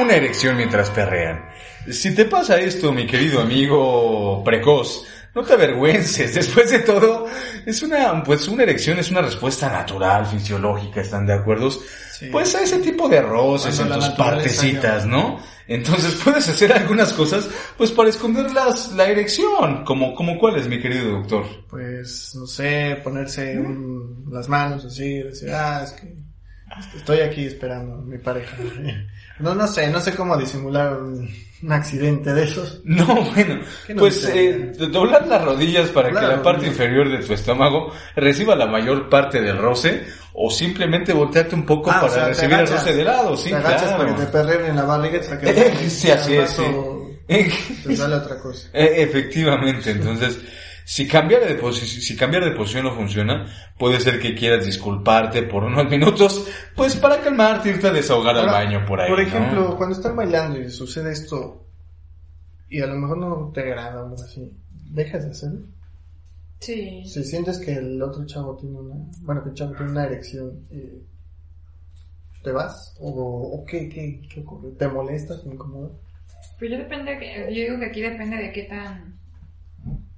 una 0.00 0.14
erección 0.14 0.56
mientras 0.56 0.90
perrean. 0.90 1.44
Si 1.90 2.14
te 2.14 2.24
pasa 2.24 2.58
esto, 2.58 2.92
mi 2.92 3.06
querido 3.06 3.40
amigo 3.40 4.42
precoz, 4.44 5.04
no 5.34 5.42
te 5.42 5.52
avergüences. 5.52 6.34
Después 6.34 6.70
de 6.70 6.80
todo, 6.80 7.26
es 7.64 7.82
una, 7.82 8.22
pues 8.22 8.48
una 8.48 8.62
erección 8.62 8.98
es 8.98 9.10
una 9.10 9.22
respuesta 9.22 9.68
natural, 9.68 10.26
fisiológica, 10.26 11.00
¿están 11.00 11.26
de 11.26 11.34
acuerdo? 11.34 11.70
Pues 12.32 12.54
a 12.54 12.62
ese 12.62 12.78
tipo 12.78 13.08
de 13.08 13.20
roces 13.20 13.78
en 13.78 13.90
tus 13.90 14.08
partecitas, 14.10 15.06
¿no? 15.06 15.38
Entonces 15.68 16.20
puedes 16.24 16.48
hacer 16.48 16.72
algunas 16.72 17.12
cosas, 17.12 17.48
pues 17.76 17.90
para 17.90 18.08
esconder 18.08 18.52
las, 18.52 18.92
la 18.92 19.08
erección, 19.08 19.84
como, 19.84 20.14
como 20.14 20.38
cuáles, 20.38 20.68
mi 20.68 20.80
querido 20.80 21.18
doctor. 21.18 21.44
Pues, 21.68 22.34
no 22.34 22.46
sé, 22.46 23.00
ponerse 23.02 23.62
las 24.30 24.48
manos 24.48 24.84
así, 24.84 25.22
decir, 25.22 25.50
ah, 25.50 25.82
es 25.84 25.92
que 25.92 26.25
estoy 26.96 27.20
aquí 27.20 27.44
esperando 27.46 27.94
a 27.94 28.02
mi 28.02 28.18
pareja. 28.18 28.56
No, 29.38 29.54
no 29.54 29.66
sé, 29.66 29.90
no 29.90 30.00
sé 30.00 30.14
cómo 30.14 30.34
disimular 30.34 30.94
un, 30.94 31.28
accidente 31.68 32.32
de 32.32 32.44
esos. 32.44 32.80
No, 32.84 33.04
bueno, 33.34 33.60
pues 33.98 34.24
eh, 34.32 34.72
doblar 34.90 35.26
las 35.26 35.44
rodillas 35.44 35.90
para 35.90 36.08
que 36.08 36.26
la 36.26 36.42
parte 36.42 36.66
inferior 36.66 37.10
de 37.10 37.18
tu 37.18 37.34
estómago 37.34 37.92
reciba 38.14 38.56
la 38.56 38.66
mayor 38.66 39.10
parte 39.10 39.42
del 39.42 39.58
roce 39.58 40.06
o 40.32 40.50
simplemente 40.50 41.12
voltearte 41.12 41.54
un 41.54 41.66
poco 41.66 41.90
ah, 41.90 42.00
para 42.00 42.28
recibir 42.28 42.60
el 42.60 42.66
roce 42.66 42.94
de 42.94 43.04
lado, 43.04 43.36
sí, 43.36 43.50
te 43.50 43.56
agachas 43.56 43.92
para 43.92 44.14
que 44.14 44.24
te 44.24 44.26
perren 44.32 44.66
en 44.70 44.76
la 44.76 44.84
barriga 44.84 45.20
hasta 45.20 45.38
que 45.38 45.50
eh, 45.50 45.90
sí, 45.90 46.10
así 46.10 46.34
es, 46.34 46.50
sí. 46.50 46.62
Te 47.84 47.96
sale 47.96 48.14
otra 48.14 48.38
cosa. 48.38 48.68
Eh, 48.72 49.02
efectivamente, 49.02 49.90
entonces 49.90 50.38
Si 50.88 51.08
cambiar 51.08 51.44
de 51.44 51.56
posición, 51.56 52.00
si 52.00 52.16
cambiar 52.16 52.44
de 52.44 52.52
posición 52.52 52.84
no 52.84 52.94
funciona, 52.94 53.44
puede 53.76 53.98
ser 53.98 54.20
que 54.20 54.36
quieras 54.36 54.64
disculparte 54.64 55.42
por 55.42 55.64
unos 55.64 55.84
minutos, 55.90 56.46
pues 56.76 56.94
para 56.94 57.20
calmarte, 57.20 57.70
irte 57.70 57.88
a 57.88 57.92
desahogar 57.92 58.36
al 58.36 58.48
Ahora, 58.48 58.52
baño 58.52 58.86
por 58.86 59.00
ahí. 59.00 59.10
Por 59.10 59.18
¿no? 59.18 59.26
ejemplo, 59.26 59.76
cuando 59.76 59.96
están 59.96 60.14
bailando 60.14 60.60
y 60.60 60.70
sucede 60.70 61.10
esto, 61.10 61.66
y 62.68 62.80
a 62.80 62.86
lo 62.86 62.94
mejor 62.94 63.18
no 63.18 63.50
te 63.52 63.62
agrada 63.62 64.04
o 64.04 64.14
así, 64.14 64.48
¿dejas 64.92 65.24
de 65.24 65.30
hacerlo? 65.32 65.66
Sí. 66.60 67.02
Si 67.04 67.24
sientes 67.24 67.58
que 67.58 67.72
el 67.72 68.00
otro 68.00 68.24
chavo 68.24 68.56
tiene 68.56 68.78
una, 68.78 68.94
bueno, 69.22 69.42
que 69.42 69.48
el 69.48 69.54
chavo 69.56 69.74
tiene 69.74 69.90
una 69.90 70.04
erección, 70.04 70.68
eh, 70.70 71.02
¿te 72.44 72.52
vas? 72.52 72.94
¿O, 73.00 73.10
o 73.10 73.64
qué, 73.64 73.88
qué, 73.88 74.22
qué 74.32 74.40
ocurre? 74.40 74.70
¿Te 74.78 74.86
molesta? 74.86 75.42
¿Te 75.42 75.48
incomoda? 75.48 75.90
Pues 76.60 76.70
yo 76.70 76.78
depende, 76.78 77.18
yo 77.50 77.60
digo 77.60 77.78
que 77.80 77.86
aquí 77.86 78.00
depende 78.02 78.36
de 78.36 78.52
qué 78.52 78.62
tan, 78.62 79.18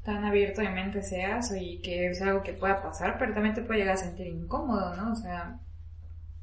tan 0.08 0.24
abierto 0.24 0.62
de 0.62 0.70
mente 0.70 1.02
seas 1.02 1.52
y 1.54 1.80
que 1.82 2.08
es 2.08 2.22
algo 2.22 2.42
que 2.42 2.54
pueda 2.54 2.80
pasar, 2.82 3.16
pero 3.18 3.34
también 3.34 3.54
te 3.54 3.60
puede 3.62 3.80
llegar 3.80 3.94
a 3.94 3.98
sentir 3.98 4.26
incómodo, 4.26 4.96
¿no? 4.96 5.12
O 5.12 5.16
sea, 5.16 5.58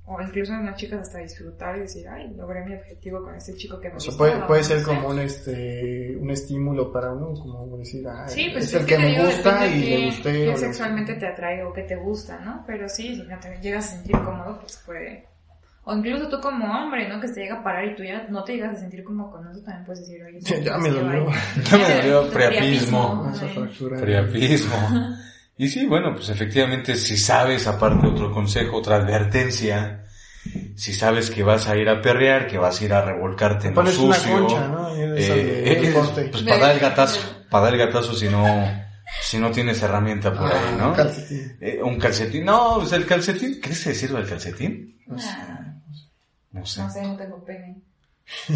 o 0.08 0.22
incluso 0.22 0.54
en 0.54 0.68
las 0.68 0.76
chicas 0.76 1.00
hasta 1.02 1.18
disfrutar 1.18 1.78
y 1.78 1.80
decir, 1.82 2.08
ay, 2.08 2.32
logré 2.36 2.64
mi 2.64 2.76
objetivo 2.76 3.24
con 3.24 3.34
este 3.34 3.56
chico 3.56 3.80
que 3.82 3.90
me 3.90 3.96
O 3.96 4.00
sea, 4.00 4.12
gustaba", 4.12 4.30
puede, 4.34 4.48
puede 4.48 4.62
no 4.62 4.68
ser 4.68 4.80
sé. 4.82 4.86
como 4.86 5.08
un, 5.10 5.20
este, 5.20 6.16
un 6.18 6.30
estímulo 6.30 6.92
para 6.92 7.12
uno, 7.12 7.34
como 7.34 7.76
decir, 7.78 8.08
ah, 8.08 8.28
Sí, 8.28 8.50
pues 8.54 8.66
es 8.66 8.74
es 8.76 8.82
el 8.82 8.86
que 8.86 8.98
que 8.98 9.02
me 9.02 9.26
gusta 9.26 9.66
y 9.68 9.80
le 9.90 10.06
gusté. 10.06 10.32
le- 10.46 10.58
sexualmente 10.58 11.16
te 11.16 11.26
atrae 11.28 11.64
o 11.64 11.74
que 11.74 11.82
te 11.84 11.96
gusta, 11.96 12.40
¿no? 12.40 12.64
Pero 12.68 12.88
sí, 12.88 13.16
si 13.16 13.24
no 13.24 13.40
te 13.40 13.58
llegas 13.62 13.88
a 13.88 13.96
sentir 13.96 14.16
cómodo, 14.24 14.60
pues 14.60 14.78
puede... 14.86 15.26
O 15.88 15.96
incluso 15.96 16.28
tú 16.30 16.40
como 16.42 16.66
hombre, 16.66 17.08
¿no? 17.08 17.22
Que 17.22 17.28
se 17.28 17.42
llega 17.42 17.58
a 17.58 17.64
parar 17.64 17.86
y 17.86 17.96
tú 17.96 18.04
ya 18.04 18.26
no 18.30 18.44
te 18.44 18.54
llegas 18.54 18.78
a 18.78 18.80
sentir 18.80 19.04
cómodo 19.04 19.32
con 19.32 19.48
eso, 19.52 19.62
también 19.62 19.86
puedes 19.86 20.02
decir, 20.02 20.22
oye... 20.24 20.40
Ya 20.64 20.78
me 20.78 20.90
dolió. 20.90 21.28
Ya 21.70 21.78
me 21.78 21.96
dolió, 21.96 22.30
priapismo. 22.32 23.32
Esa 23.34 23.46
ay. 23.46 23.54
fractura. 23.54 24.02
Priapismo. 24.02 24.76
Y 25.58 25.70
sí, 25.70 25.86
bueno, 25.86 26.14
pues 26.14 26.28
efectivamente, 26.28 26.96
si 26.96 27.16
sabes, 27.16 27.66
aparte 27.66 28.06
otro 28.08 28.30
consejo, 28.30 28.76
otra 28.76 28.98
advertencia, 28.98 30.04
si 30.76 30.92
sabes 30.92 31.30
que 31.32 31.44
vas 31.44 31.70
a 31.70 31.78
ir 31.78 31.88
a 31.88 32.02
perrear, 32.02 32.46
que 32.48 32.58
vas 32.58 32.82
a 32.82 32.84
ir 32.84 32.92
a 32.92 33.02
revolcarte 33.06 33.70
en 33.70 33.74
lo 33.74 33.82
Pones 33.82 33.98
una 33.98 34.16
sucio, 34.16 34.38
concha, 34.38 34.68
¿no? 34.68 34.94
Eh, 34.94 35.64
el 35.72 35.86
eh, 35.86 36.30
pues 36.30 36.44
para 36.44 36.58
dar 36.60 36.72
el 36.74 36.80
gatazo, 36.82 37.22
para 37.50 37.64
dar 37.64 37.74
el 37.74 37.80
gatazo 37.80 38.14
si 38.14 38.28
no, 38.28 38.46
si 39.22 39.38
no 39.38 39.50
tienes 39.52 39.82
herramienta 39.82 40.34
por 40.34 40.52
ahí, 40.52 40.60
Ah, 40.74 40.76
¿no? 40.78 40.94
calcetín. 40.94 41.58
Eh, 41.62 41.80
un 41.82 41.98
calcetín, 42.00 42.44
no, 42.44 42.76
pues 42.80 42.92
el 42.92 43.06
calcetín, 43.06 43.62
¿qué 43.62 43.74
se 43.74 43.96
sirve 43.96 44.20
el 44.20 44.28
calcetín? 44.28 45.00
No 46.56 46.66
sé. 46.66 46.82
No 46.82 46.90
sé, 46.90 47.02
no 47.02 47.18
tengo 47.18 47.44
pene. 47.44 47.76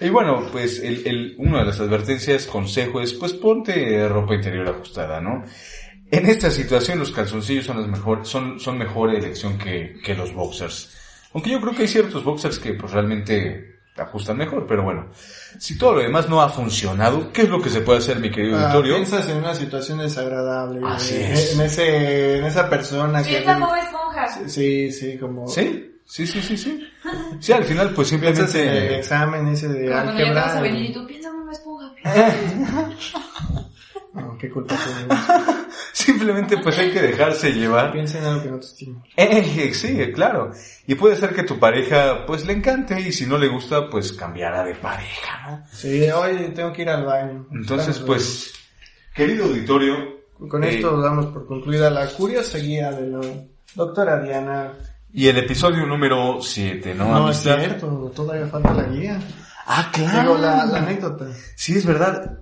Y 0.00 0.08
bueno, 0.08 0.44
pues 0.50 0.80
el, 0.80 1.06
el, 1.06 1.34
una 1.38 1.60
de 1.60 1.66
las 1.66 1.78
advertencias, 1.78 2.46
consejo 2.46 3.00
es, 3.00 3.14
pues 3.14 3.32
ponte 3.32 4.06
ropa 4.08 4.34
interior 4.34 4.68
ajustada, 4.68 5.20
¿no? 5.20 5.44
En 6.10 6.26
esta 6.26 6.50
situación 6.50 6.98
los 6.98 7.12
calzoncillos 7.12 7.64
son 7.64 7.78
las 7.80 7.86
mejor, 7.86 8.26
son, 8.26 8.58
son 8.58 8.76
mejor 8.76 9.14
elección 9.14 9.56
que, 9.56 10.00
que 10.04 10.14
los 10.16 10.34
boxers. 10.34 10.94
Aunque 11.32 11.50
yo 11.50 11.60
creo 11.60 11.74
que 11.74 11.82
hay 11.82 11.88
ciertos 11.88 12.24
boxers 12.24 12.58
que 12.58 12.74
pues 12.74 12.92
realmente 12.92 13.78
ajustan 13.96 14.36
mejor, 14.36 14.66
pero 14.66 14.82
bueno. 14.82 15.10
Si 15.58 15.78
todo 15.78 15.94
lo 15.94 16.00
demás 16.00 16.28
no 16.28 16.42
ha 16.42 16.48
funcionado, 16.48 17.32
¿qué 17.32 17.42
es 17.42 17.48
lo 17.48 17.62
que 17.62 17.70
se 17.70 17.80
puede 17.82 18.00
hacer, 18.00 18.18
mi 18.18 18.32
querido 18.32 18.58
Ah, 18.58 18.66
Vittorio? 18.66 18.96
piensas 18.96 19.28
en 19.28 19.38
una 19.38 19.54
situación 19.54 19.98
desagradable. 19.98 20.80
Así 20.84 21.14
eh, 21.14 21.32
es. 21.32 21.54
En, 21.54 21.60
ese, 21.60 22.38
en 22.38 22.44
esa 22.44 22.68
persona 22.68 23.22
que... 23.22 23.30
Piensa 23.30 23.54
como 23.54 23.76
esponja. 23.76 24.48
Sí, 24.48 24.90
sí, 24.90 25.16
como... 25.18 25.46
¿Sí? 25.46 25.92
Sí, 26.06 26.26
sí, 26.26 26.40
sí, 26.40 26.56
sí. 26.56 26.88
Sí, 27.40 27.52
al 27.52 27.64
final 27.64 27.90
pues 27.90 28.12
en 28.12 28.24
el 28.24 28.34
simplemente... 28.36 28.98
examen 28.98 29.48
ese 29.48 29.68
de 29.68 29.88
Como 29.90 30.02
cuando 30.04 30.34
vas 30.34 30.46
a 30.46 30.58
álgebra. 30.58 30.60
venir 30.62 30.90
y 30.90 30.92
tú 30.94 31.06
piensa 31.06 31.30
como 31.30 31.42
una 31.42 31.52
esponja. 31.52 31.92
No, 34.14 34.38
qué 34.38 34.48
culpa. 34.48 34.74
Simplemente 35.92 36.56
pues 36.58 36.78
hay 36.78 36.90
que 36.90 37.02
dejarse 37.02 37.52
llevar. 37.52 37.92
Piensa 37.92 38.18
en 38.18 38.24
algo 38.24 38.42
que 38.42 38.48
no 38.50 38.58
te 38.58 38.64
estima. 38.66 39.02
Eh, 39.14 39.74
sí, 39.74 40.10
claro. 40.14 40.52
Y 40.86 40.94
puede 40.94 41.16
ser 41.16 41.34
que 41.34 41.42
tu 41.42 41.58
pareja 41.58 42.24
pues 42.26 42.46
le 42.46 42.54
encante 42.54 42.98
y 42.98 43.12
si 43.12 43.26
no 43.26 43.36
le 43.36 43.48
gusta 43.48 43.90
pues 43.90 44.12
cambiará 44.14 44.64
de 44.64 44.74
pareja, 44.74 45.50
¿no? 45.50 45.64
Sí, 45.70 46.08
hoy 46.10 46.50
tengo 46.54 46.72
que 46.72 46.82
ir 46.82 46.88
al 46.88 47.04
baño. 47.04 47.46
Entonces 47.52 47.98
pues, 47.98 48.54
querido 49.14 49.44
auditorio, 49.44 49.96
Con 50.48 50.64
eh, 50.64 50.76
esto 50.76 50.98
damos 50.98 51.26
por 51.26 51.46
concluida 51.46 51.90
la 51.90 52.06
curiosa 52.06 52.56
guía 52.56 52.90
de 52.92 53.06
la 53.08 53.20
doctora 53.74 54.22
Diana. 54.22 54.72
Y 55.12 55.28
el 55.28 55.38
episodio 55.38 55.86
número 55.86 56.38
7, 56.40 56.94
¿no? 56.94 57.08
No, 57.10 57.30
es 57.30 57.38
cierto, 57.42 58.12
todavía 58.14 58.46
falta 58.46 58.74
la 58.74 58.84
guía. 58.84 59.18
Ah, 59.66 59.90
claro. 59.92 60.20
Digo, 60.34 60.38
la, 60.38 60.64
la 60.66 60.78
anécdota. 60.78 61.26
Sí, 61.54 61.76
es 61.76 61.86
verdad. 61.86 62.40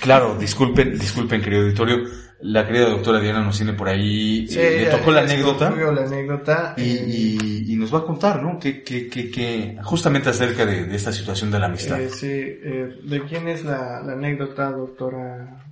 Claro, 0.00 0.36
disculpen, 0.36 0.98
disculpen, 0.98 1.40
querido 1.40 1.62
auditorio. 1.62 1.98
La 2.40 2.64
querida 2.66 2.88
doctora 2.90 3.18
Diana 3.20 3.40
nos 3.42 3.56
tiene 3.56 3.72
por 3.72 3.88
ahí, 3.88 4.46
Sí, 4.48 4.58
eh, 4.60 4.82
le 4.84 4.86
tocó 4.86 5.10
la 5.10 5.22
anécdota. 5.22 5.70
la 5.70 6.02
anécdota. 6.02 6.74
Y, 6.76 6.82
eh, 6.82 7.04
y- 7.08 7.72
y 7.72 7.76
nos 7.76 7.92
va 7.92 7.98
a 7.98 8.04
contar, 8.04 8.42
¿no? 8.42 8.58
Que, 8.60 8.82
que, 8.84 9.08
que, 9.08 9.28
que 9.30 9.76
justamente 9.82 10.28
acerca 10.30 10.64
de, 10.64 10.84
de 10.84 10.96
esta 10.96 11.12
situación 11.12 11.50
de 11.50 11.58
la 11.58 11.66
amistad. 11.66 12.00
eh, 12.00 12.10
sí, 12.10 12.26
eh, 12.30 13.00
¿de 13.02 13.24
quién 13.24 13.48
es 13.48 13.64
la, 13.64 14.00
la 14.02 14.12
anécdota, 14.12 14.70
doctora, 14.70 15.64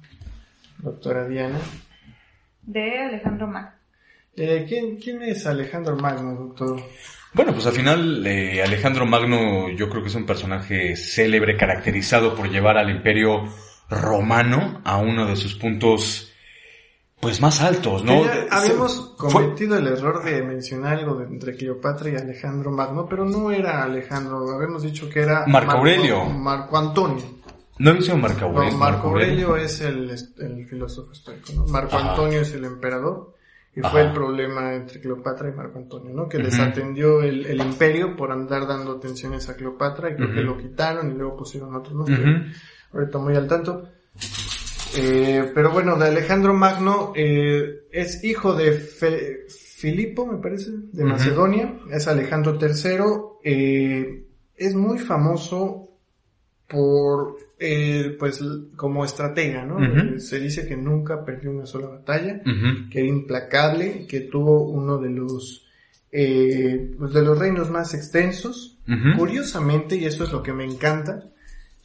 doctora 0.79 1.27
Diana? 1.29 1.59
De 2.63 2.99
Alejandro 3.01 3.47
Mac. 3.47 3.76
Eh, 4.37 4.67
¿quién, 4.69 4.97
¿Quién 4.97 5.23
es 5.23 5.47
Alejandro 5.47 5.97
Magno, 5.97 6.35
doctor? 6.35 6.81
Bueno, 7.33 7.53
pues 7.53 7.67
al 7.67 7.73
final 7.73 8.27
eh, 8.27 8.63
Alejandro 8.63 9.07
Magno 9.07 9.69
yo 9.71 9.89
creo 9.89 10.03
que 10.03 10.09
es 10.09 10.15
un 10.15 10.27
personaje 10.27 10.97
célebre 10.97 11.57
caracterizado 11.57 12.35
por 12.35 12.49
llevar 12.51 12.79
al 12.79 12.91
imperio 12.91 13.45
romano 13.89 14.81
a 14.85 14.99
uno 14.99 15.27
de 15.27 15.37
sus 15.37 15.55
puntos 15.55 16.33
pues 17.21 17.41
más 17.41 17.61
altos, 17.63 18.05
¿no? 18.05 18.25
Ya 18.25 18.47
habíamos 18.51 19.15
fue- 19.19 19.31
cometido 19.31 19.79
el 19.79 19.87
error 19.87 20.23
de 20.23 20.43
mencionar 20.43 20.99
algo 20.99 21.15
de 21.17 21.25
entre 21.27 21.57
Cleopatra 21.57 22.11
y 22.11 22.17
Alejandro 22.17 22.71
Magno, 22.71 23.07
pero 23.09 23.25
no 23.25 23.51
era 23.51 23.83
Alejandro, 23.85 24.51
habíamos 24.51 24.83
dicho 24.83 25.09
que 25.09 25.21
era 25.21 25.47
Marco 25.47 25.73
Aurelio. 25.79 26.25
Marco 26.27 26.77
Antonio. 26.77 27.25
No 27.79 27.93
dice 27.95 28.15
Marco 28.15 28.41
No, 28.41 28.47
Aurelio. 28.59 28.79
Marco 28.79 29.09
Aurelio 29.09 29.57
es 29.57 29.81
el, 29.83 30.11
el 30.39 30.67
filósofo 30.67 31.13
estoico, 31.13 31.53
¿no? 31.55 31.67
Marco. 31.67 31.97
Antonio 31.97 32.41
es 32.41 32.53
el 32.53 32.65
emperador. 32.65 33.35
Y 33.77 33.81
Ajá. 33.81 33.90
fue 33.90 34.01
el 34.03 34.12
problema 34.12 34.74
entre 34.74 35.01
Cleopatra 35.01 35.51
y 35.51 35.53
Marco 35.53 35.78
Antonio, 35.78 36.15
¿no? 36.15 36.28
Que 36.28 36.39
desatendió 36.39 37.23
el, 37.23 37.44
el 37.44 37.61
imperio 37.61 38.16
por 38.16 38.32
andar 38.32 38.66
dando 38.66 38.93
atenciones 38.93 39.48
a 39.51 39.55
Cleopatra 39.57 40.11
y 40.11 40.16
creo 40.16 40.32
que 40.35 40.40
lo 40.40 40.57
quitaron 40.57 41.11
y 41.11 41.15
luego 41.15 41.36
pusieron 41.36 41.74
otros, 41.77 41.94
¿no? 41.94 42.03
Ujú. 42.05 42.12
Estoy 42.15 42.53
ahorita 42.94 43.19
muy 43.19 43.36
al 43.36 43.47
tanto. 43.47 43.89
Eh, 44.97 45.51
pero 45.55 45.70
bueno, 45.73 45.97
de 45.97 46.07
Alejandro 46.07 46.55
Magno 46.55 47.12
eh, 47.15 47.86
es 47.93 48.24
hijo 48.24 48.55
de 48.55 48.73
Fe- 48.73 49.40
Filipo, 49.48 50.24
me 50.27 50.39
parece, 50.39 50.70
de. 50.93 51.05
Macedonia. 51.05 51.78
Es 51.93 52.09
Alejandro 52.09 52.57
III. 52.59 52.73
eh, 53.44 54.27
es 54.57 54.74
muy 54.74 54.98
famoso 54.98 55.90
por, 56.66 57.36
eh, 57.59 58.16
pues, 58.19 58.41
como 58.77 59.05
estratega, 59.05 59.65
¿no? 59.65 59.83
Eh, 59.83 60.20
Se 60.20 60.39
dice 60.39 60.66
que 60.66 60.77
nunca 60.77 61.24
perdió 61.24 61.51
una 61.51 61.66
sola 61.66 61.89
batalla, 61.89 62.43
que 62.91 62.99
era 63.01 63.09
implacable, 63.09 64.07
que 64.07 64.20
tuvo 64.20 64.62
uno 64.69 64.99
de 64.99 65.11
los, 65.11 65.66
eh, 66.12 66.95
pues, 66.99 67.12
de 67.12 67.23
los 67.23 67.39
reinos 67.39 67.70
más 67.70 67.95
extensos. 67.95 68.78
Curiosamente, 69.16 69.97
y 69.97 70.05
eso 70.05 70.24
es 70.24 70.33
lo 70.33 70.43
que 70.43 70.53
me 70.53 70.65
encanta, 70.65 71.24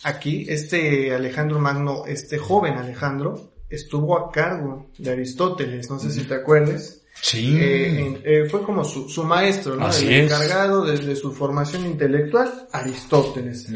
aquí 0.04 0.46
este 0.50 1.14
Alejandro 1.16 1.60
Magno, 1.60 2.06
este 2.06 2.38
joven 2.38 2.74
Alejandro, 2.76 3.54
estuvo 3.70 4.18
a 4.18 4.32
cargo 4.32 4.90
de 4.98 5.12
Aristóteles, 5.12 5.90
no 5.90 5.98
sé 5.98 6.12
si 6.12 6.24
te 6.26 6.36
acuerdes. 6.36 6.98
Sí. 7.22 7.56
Eh, 7.60 8.22
eh, 8.24 8.50
fue 8.50 8.64
como 8.64 8.84
su, 8.84 9.08
su 9.10 9.24
maestro, 9.24 9.76
¿no? 9.76 9.86
Así 9.88 10.08
El 10.08 10.14
es. 10.14 10.32
encargado 10.32 10.86
desde 10.86 11.16
su 11.16 11.32
formación 11.34 11.86
intelectual, 11.86 12.68
Aristóteles. 12.72 13.68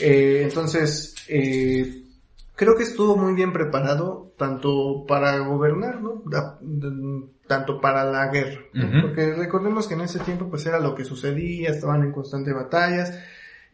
Eh, 0.00 0.42
entonces, 0.44 1.14
eh, 1.30 2.02
creo 2.56 2.76
que 2.76 2.82
estuvo 2.82 3.16
muy 3.16 3.34
bien 3.34 3.52
preparado 3.52 4.32
tanto 4.36 5.04
para 5.06 5.38
gobernar, 5.38 6.00
¿no? 6.02 6.22
Da- 6.26 6.58
d- 6.60 7.24
tanto 7.46 7.80
para 7.80 8.04
la 8.04 8.28
guerra, 8.28 8.60
porque 9.02 9.34
recordemos 9.34 9.88
que 9.88 9.94
en 9.94 10.02
ese 10.02 10.20
tiempo 10.20 10.48
pues 10.48 10.64
era 10.66 10.78
lo 10.78 10.94
que 10.94 11.04
sucedía, 11.04 11.70
estaban 11.70 12.02
en 12.04 12.12
constantes 12.12 12.54
batallas. 12.54 13.18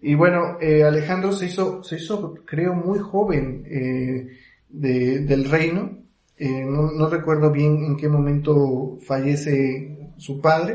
Y 0.01 0.15
bueno, 0.15 0.59
eh, 0.61 0.85
Alejandro 0.85 1.33
se 1.33 1.47
hizo, 1.47 1.83
se 1.83 1.97
hizo 1.97 2.35
creo 2.45 2.75
muy 2.75 2.99
joven 2.99 3.65
eh, 3.67 4.29
de- 4.69 5.21
del 5.21 5.51
reino, 5.51 5.99
Eh, 6.39 6.65
no, 6.67 6.91
no 6.93 7.09
recuerdo 7.09 7.51
bien 7.51 7.83
en 7.85 7.97
qué 7.97 8.09
momento 8.11 8.99
fallece 9.07 10.13
su 10.19 10.39
padre, 10.43 10.75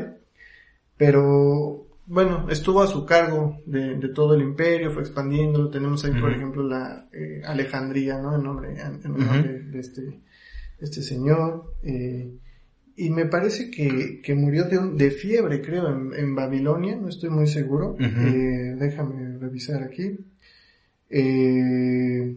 pero 0.96 1.81
bueno, 2.06 2.48
estuvo 2.50 2.82
a 2.82 2.86
su 2.86 3.04
cargo 3.06 3.58
de, 3.66 3.96
de 3.96 4.08
todo 4.08 4.34
el 4.34 4.42
imperio, 4.42 4.90
fue 4.90 5.02
expandiéndolo. 5.02 5.70
Tenemos 5.70 6.04
ahí, 6.04 6.12
por 6.20 6.30
ejemplo, 6.36 6.62
la 6.62 7.08
eh, 7.12 7.42
Alejandría, 7.46 8.18
¿no? 8.20 8.34
En 8.36 8.42
nombre, 8.42 8.74
en, 8.80 9.10
honor 9.12 9.42
de, 9.42 9.60
de 9.62 9.78
este, 9.80 10.20
este 10.80 11.02
señor. 11.02 11.74
eh, 11.82 12.28
y 12.94 13.08
me 13.10 13.24
parece 13.26 13.70
que, 13.70 14.20
que 14.22 14.34
murió 14.34 14.64
de, 14.64 14.78
un- 14.78 14.96
de 14.98 15.10
fiebre, 15.10 15.62
creo, 15.62 15.88
en, 15.88 16.12
en 16.14 16.34
Babilonia, 16.34 16.96
no 16.96 17.08
estoy 17.08 17.30
muy 17.30 17.46
seguro. 17.46 17.96
Eh, 17.98 18.76
déjame 18.78 19.38
revisar 19.38 19.82
aquí. 19.82 20.18
Eh, 21.10 22.36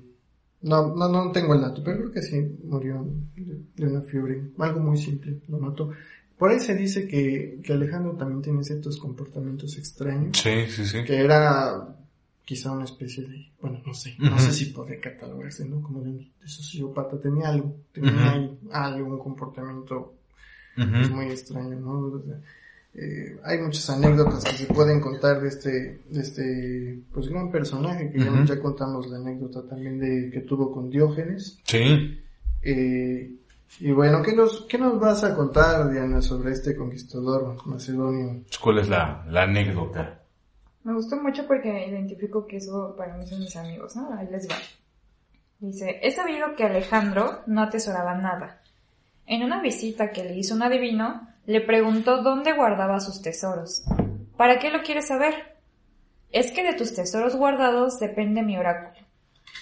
No, 0.61 0.95
no, 0.95 1.07
no 1.09 1.31
tengo 1.31 1.53
el 1.53 1.61
dato, 1.61 1.83
pero 1.83 1.97
creo 1.97 2.11
que 2.11 2.21
sí 2.23 2.41
murió 2.63 3.05
de, 3.35 3.85
una 3.85 4.01
fiebre. 4.01 4.41
Algo 4.57 4.79
muy 4.79 4.97
simple, 4.97 5.37
lo 5.47 5.59
mató. 5.59 5.91
Por 6.37 6.51
ahí 6.51 6.59
se 6.59 6.75
dice 6.75 7.07
que, 7.07 7.59
que 7.63 7.73
Alejandro 7.73 8.13
también 8.13 8.41
tiene 8.41 8.63
ciertos 8.63 8.97
comportamientos 8.97 9.77
extraños. 9.77 10.37
Sí, 10.37 10.65
sí, 10.67 10.85
sí. 10.85 11.03
Que 11.05 11.17
era 11.17 11.95
quizá 12.43 12.71
una 12.71 12.85
especie 12.85 13.23
de, 13.23 13.51
bueno, 13.59 13.81
no 13.85 13.93
sé, 13.93 14.15
no 14.19 14.37
sé 14.37 14.51
si 14.51 14.65
podría 14.65 14.99
catalogarse, 14.99 15.65
¿no? 15.65 15.81
Como 15.81 16.01
de, 16.01 16.11
de 16.11 16.47
sociópata. 16.47 17.19
Tenía 17.19 17.49
algo, 17.49 17.75
tenía 17.91 18.31
ahí 18.31 18.57
algo, 18.71 19.13
un 19.13 19.19
comportamiento 19.19 20.13
pues, 20.75 21.09
muy 21.09 21.25
extraño, 21.25 21.79
¿no? 21.79 22.21
Eh, 22.97 23.37
hay 23.43 23.59
muchas 23.59 23.89
anécdotas 23.89 24.45
que 24.45 24.51
se 24.51 24.73
pueden 24.73 25.01
contar 25.01 25.41
de 25.41 25.49
este, 25.49 25.99
de 26.09 26.21
este, 26.21 26.99
pues 27.13 27.27
gran 27.27 27.51
personaje 27.51 28.09
que 28.09 28.19
ya, 28.19 28.59
contamos 28.61 29.07
la 29.07 29.17
anécdota 29.17 29.67
también 29.67 29.99
de 29.99 30.29
que 30.31 30.41
tuvo 30.41 30.71
con 30.71 30.89
Diógenes. 30.89 31.59
Sí. 31.65 32.19
Eh, 32.61 33.31
y 33.79 33.91
bueno, 33.91 34.21
¿qué 34.21 34.33
nos, 34.33 34.65
¿qué 34.67 34.77
nos 34.77 34.99
vas 34.99 35.23
a 35.23 35.35
contar, 35.35 35.89
Diana, 35.89 36.21
sobre 36.21 36.51
este 36.51 36.75
conquistador 36.75 37.57
macedonio? 37.65 38.43
¿Cuál 38.61 38.79
es 38.79 38.89
la, 38.89 39.25
la 39.29 39.43
anécdota? 39.43 40.21
Me 40.83 40.93
gustó 40.93 41.17
mucho 41.17 41.47
porque 41.47 41.87
identifico 41.87 42.45
que 42.45 42.57
eso 42.57 42.95
para 42.95 43.17
mí 43.17 43.25
son 43.25 43.39
mis 43.39 43.55
amigos, 43.55 43.95
¿no? 43.95 44.13
Ahí 44.17 44.27
les 44.29 44.47
va. 44.47 44.55
Dice, 45.59 45.99
he 46.03 46.11
sabido 46.11 46.55
que 46.55 46.63
Alejandro 46.63 47.41
no 47.47 47.63
atesoraba 47.63 48.15
nada. 48.15 48.61
En 49.25 49.43
una 49.43 49.61
visita 49.61 50.11
que 50.11 50.23
le 50.23 50.37
hizo 50.37 50.53
un 50.53 50.61
adivino, 50.61 51.27
le 51.45 51.61
preguntó 51.61 52.21
dónde 52.21 52.53
guardaba 52.53 52.99
sus 52.99 53.21
tesoros. 53.21 53.83
¿Para 54.37 54.59
qué 54.59 54.69
lo 54.69 54.83
quieres 54.83 55.07
saber? 55.07 55.57
Es 56.31 56.51
que 56.51 56.63
de 56.63 56.73
tus 56.73 56.93
tesoros 56.93 57.35
guardados 57.35 57.99
depende 57.99 58.43
mi 58.43 58.57
oráculo. 58.57 58.94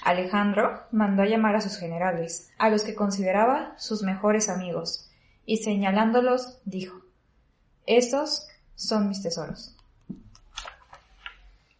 Alejandro 0.04 0.84
mandó 0.92 1.24
a 1.24 1.28
llamar 1.28 1.56
a 1.56 1.62
sus 1.62 1.78
generales, 1.78 2.52
a 2.58 2.70
los 2.70 2.84
que 2.84 2.96
consideraba 2.96 3.76
sus 3.78 4.04
mejores 4.04 4.50
amigos, 4.50 5.10
y 5.46 5.58
señalándolos 5.58 6.60
dijo, 6.66 7.02
Estos 7.86 8.48
son 8.76 9.10
mis 9.10 9.22
tesoros. 9.22 9.76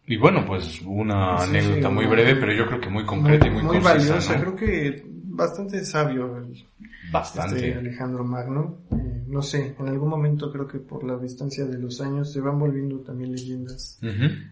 Y 0.06 0.16
bueno, 0.18 0.44
pues 0.46 0.82
una 0.82 1.38
anécdota 1.38 1.88
muy 1.88 2.06
breve, 2.06 2.36
pero 2.36 2.52
yo 2.52 2.66
creo 2.66 2.80
que 2.80 2.90
muy 2.90 3.06
concreta 3.06 3.46
y 3.46 3.50
muy, 3.50 3.62
muy 3.62 3.78
valiosa. 3.78 4.38
Creo 4.38 4.54
que 4.54 5.02
bastante 5.06 5.82
sabio 5.84 6.36
el, 6.36 6.64
bastante 7.10 7.68
este 7.68 7.78
Alejandro 7.78 8.22
Magno. 8.22 8.80
Eh, 8.92 9.24
no 9.26 9.40
sé, 9.40 9.74
en 9.78 9.88
algún 9.88 10.10
momento 10.10 10.52
creo 10.52 10.66
que 10.66 10.78
por 10.78 11.04
la 11.04 11.16
distancia 11.16 11.64
de 11.64 11.78
los 11.78 12.00
años 12.02 12.32
se 12.32 12.40
van 12.40 12.58
volviendo 12.58 13.00
también 13.00 13.32
leyendas. 13.32 13.98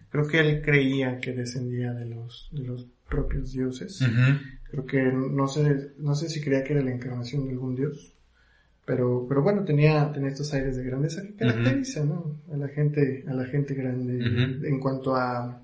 Creo 0.09 0.27
que 0.27 0.39
él 0.39 0.61
creía 0.61 1.19
que 1.19 1.33
descendía 1.33 1.93
de 1.93 2.05
los, 2.05 2.49
de 2.51 2.63
los 2.63 2.87
propios 3.13 3.51
dioses. 3.51 4.03
Creo 4.69 4.85
que 4.85 5.03
no 5.03 5.47
sé, 5.47 5.91
no 5.99 6.15
sé 6.15 6.29
si 6.29 6.41
creía 6.41 6.63
que 6.63 6.73
era 6.73 6.81
la 6.81 6.91
encarnación 6.91 7.45
de 7.45 7.51
algún 7.51 7.75
dios. 7.75 8.11
Pero, 8.85 9.25
pero 9.29 9.41
bueno, 9.41 9.63
tenía, 9.63 10.11
tenía 10.11 10.29
estos 10.29 10.53
aires 10.53 10.75
de 10.75 10.83
grandeza 10.83 11.21
que 11.21 11.35
caracteriza, 11.35 12.03
¿no? 12.03 12.39
A 12.51 12.57
la 12.57 12.67
gente, 12.67 13.23
a 13.27 13.33
la 13.33 13.45
gente 13.45 13.75
grande 13.75 14.19
en 14.67 14.79
cuanto 14.79 15.15
a, 15.15 15.61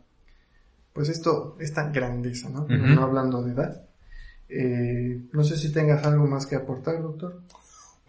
pues 0.94 1.10
esto, 1.10 1.58
esta 1.60 1.90
grandeza, 1.90 2.50
¿no? 2.50 2.66
No 2.68 3.02
hablando 3.02 3.44
de 3.44 3.52
edad. 3.52 3.84
Eh, 4.48 5.22
no 5.34 5.44
sé 5.44 5.58
si 5.58 5.74
tengas 5.74 6.06
algo 6.06 6.28
más 6.28 6.46
que 6.46 6.56
aportar, 6.56 7.02
doctor. 7.02 7.42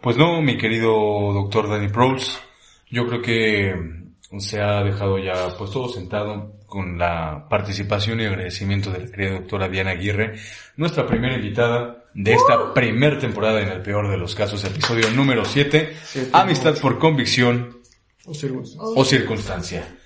Pues 0.01 0.17
no, 0.17 0.41
mi 0.41 0.57
querido 0.57 0.91
doctor 1.33 1.67
Danny 1.67 1.89
Proles, 1.89 2.39
yo 2.89 3.05
creo 3.07 3.21
que 3.21 4.00
se 4.39 4.61
ha 4.61 4.83
dejado 4.83 5.17
ya 5.17 5.49
pues 5.57 5.71
todo 5.71 5.89
sentado 5.89 6.53
con 6.65 6.97
la 6.97 7.47
participación 7.49 8.21
y 8.21 8.25
agradecimiento 8.25 8.91
de 8.91 8.99
la 8.99 9.11
querida 9.11 9.31
doctora 9.31 9.67
Diana 9.67 9.91
Aguirre, 9.91 10.35
nuestra 10.77 11.05
primera 11.05 11.35
invitada 11.35 12.05
de 12.13 12.33
esta 12.33 12.73
primer 12.73 13.19
temporada 13.19 13.61
en 13.61 13.69
el 13.69 13.81
peor 13.81 14.09
de 14.09 14.17
los 14.17 14.35
casos, 14.35 14.63
episodio 14.63 15.09
número 15.11 15.43
7, 15.43 15.95
Amistad 16.31 16.77
por 16.79 16.97
convicción 16.97 17.81
o 18.25 19.03
circunstancia. 19.03 19.97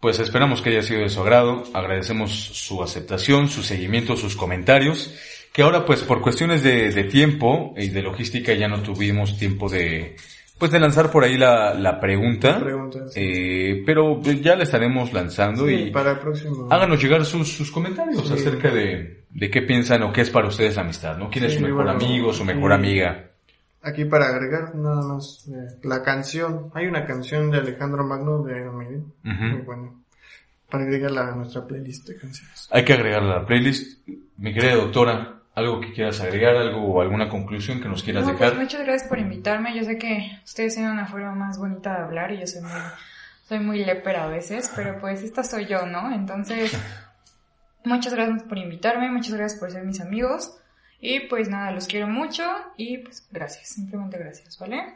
Pues 0.00 0.18
esperamos 0.20 0.62
que 0.62 0.70
haya 0.70 0.82
sido 0.82 1.00
de 1.00 1.08
su 1.08 1.20
agrado, 1.20 1.64
agradecemos 1.74 2.32
su 2.32 2.82
aceptación, 2.82 3.48
su 3.48 3.62
seguimiento, 3.62 4.16
sus 4.16 4.36
comentarios 4.36 5.14
que 5.52 5.62
ahora 5.62 5.86
pues 5.86 6.02
por 6.02 6.20
cuestiones 6.20 6.62
de, 6.62 6.92
de, 6.92 7.04
tiempo 7.04 7.72
y 7.78 7.88
de 7.88 8.02
logística 8.02 8.52
ya 8.52 8.68
no 8.68 8.82
tuvimos 8.82 9.38
tiempo 9.38 9.70
de 9.70 10.14
pues 10.58 10.70
de 10.70 10.80
lanzar 10.80 11.10
por 11.10 11.24
ahí 11.24 11.36
la, 11.36 11.74
la 11.74 12.00
pregunta, 12.00 12.62
eh, 13.14 13.82
pero 13.84 14.22
ya 14.22 14.56
la 14.56 14.62
estaremos 14.62 15.12
lanzando 15.12 15.68
y 15.68 15.90
para 15.90 16.12
el 16.12 16.18
próximo. 16.18 16.68
háganos 16.70 17.02
llegar 17.02 17.24
sus, 17.24 17.52
sus 17.52 17.70
comentarios 17.70 18.30
acerca 18.30 18.70
de, 18.70 19.24
de 19.30 19.50
qué 19.50 19.62
piensan 19.62 20.02
o 20.02 20.12
qué 20.12 20.22
es 20.22 20.30
para 20.30 20.48
ustedes 20.48 20.76
la 20.76 20.82
amistad, 20.82 21.18
¿no? 21.18 21.28
¿Quién 21.30 21.44
es 21.44 21.54
su 21.54 21.60
mejor 21.60 21.88
amigo, 21.88 22.32
su 22.32 22.44
mejor 22.44 22.72
amiga? 22.72 23.30
Aquí 23.82 24.04
para 24.04 24.26
agregar 24.28 24.74
nada 24.74 25.02
más 25.02 25.46
eh, 25.48 25.78
la 25.84 26.02
canción, 26.02 26.70
hay 26.74 26.86
una 26.86 27.04
canción 27.06 27.50
de 27.50 27.58
Alejandro 27.58 28.04
Magno 28.04 28.42
de 28.42 28.58
Iron 28.58 28.76
Maiden, 28.76 29.12
muy 29.22 29.60
buena, 29.60 29.90
para 30.70 30.84
agregarla 30.84 31.28
a 31.28 31.36
nuestra 31.36 31.66
playlist 31.66 32.08
de 32.08 32.16
canciones. 32.16 32.68
Hay 32.72 32.84
que 32.84 32.94
agregarla 32.94 33.36
a 33.36 33.38
la 33.40 33.46
playlist, 33.46 34.08
mi 34.38 34.52
querida 34.52 34.74
doctora, 34.74 35.35
¿Algo 35.56 35.80
que 35.80 35.90
quieras 35.94 36.20
agregar, 36.20 36.54
algo 36.54 36.82
o 36.82 37.00
alguna 37.00 37.30
conclusión 37.30 37.80
que 37.80 37.88
nos 37.88 38.02
quieras 38.02 38.26
dejar? 38.26 38.50
Pues 38.50 38.64
muchas 38.64 38.84
gracias 38.84 39.08
por 39.08 39.18
invitarme. 39.18 39.74
Yo 39.74 39.84
sé 39.84 39.96
que 39.96 40.38
ustedes 40.44 40.74
tienen 40.74 40.92
una 40.92 41.06
forma 41.06 41.34
más 41.34 41.58
bonita 41.58 41.94
de 41.94 42.02
hablar 42.04 42.30
y 42.30 42.40
yo 42.40 42.46
soy 42.46 42.60
muy, 42.60 42.80
soy 43.48 43.58
muy 43.60 43.82
lepera 43.82 44.24
a 44.24 44.28
veces, 44.28 44.70
pero 44.76 44.98
pues 44.98 45.22
esta 45.22 45.42
soy 45.42 45.64
yo, 45.64 45.86
¿no? 45.86 46.12
Entonces, 46.12 46.78
muchas 47.86 48.12
gracias 48.12 48.42
por 48.42 48.58
invitarme, 48.58 49.10
muchas 49.10 49.32
gracias 49.32 49.58
por 49.58 49.70
ser 49.70 49.84
mis 49.84 49.98
amigos. 50.02 50.58
Y 51.00 51.20
pues 51.20 51.48
nada, 51.48 51.70
los 51.70 51.86
quiero 51.86 52.06
mucho 52.06 52.44
y 52.76 52.98
pues 52.98 53.26
gracias, 53.32 53.70
simplemente 53.70 54.18
gracias, 54.18 54.58
¿vale? 54.58 54.92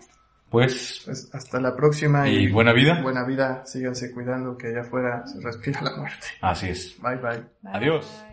Pues, 0.51 1.01
pues 1.07 1.31
hasta 1.33 1.59
la 1.59 1.75
próxima. 1.75 2.29
Y, 2.29 2.53
buena 2.53 2.75
vida. 2.75 3.01
Buena 3.01 3.25
vida, 3.25 3.65
síganse 3.65 4.13
cuidando 4.13 4.59
que 4.59 4.67
allá 4.67 4.83
afuera 4.83 5.27
se 5.27 5.41
respira 5.41 5.81
la 5.81 5.97
muerte. 5.97 6.27
Así 6.43 6.69
es. 6.69 7.01
bye. 7.01 7.17
bye. 7.17 7.47
Adiós. 7.65 8.27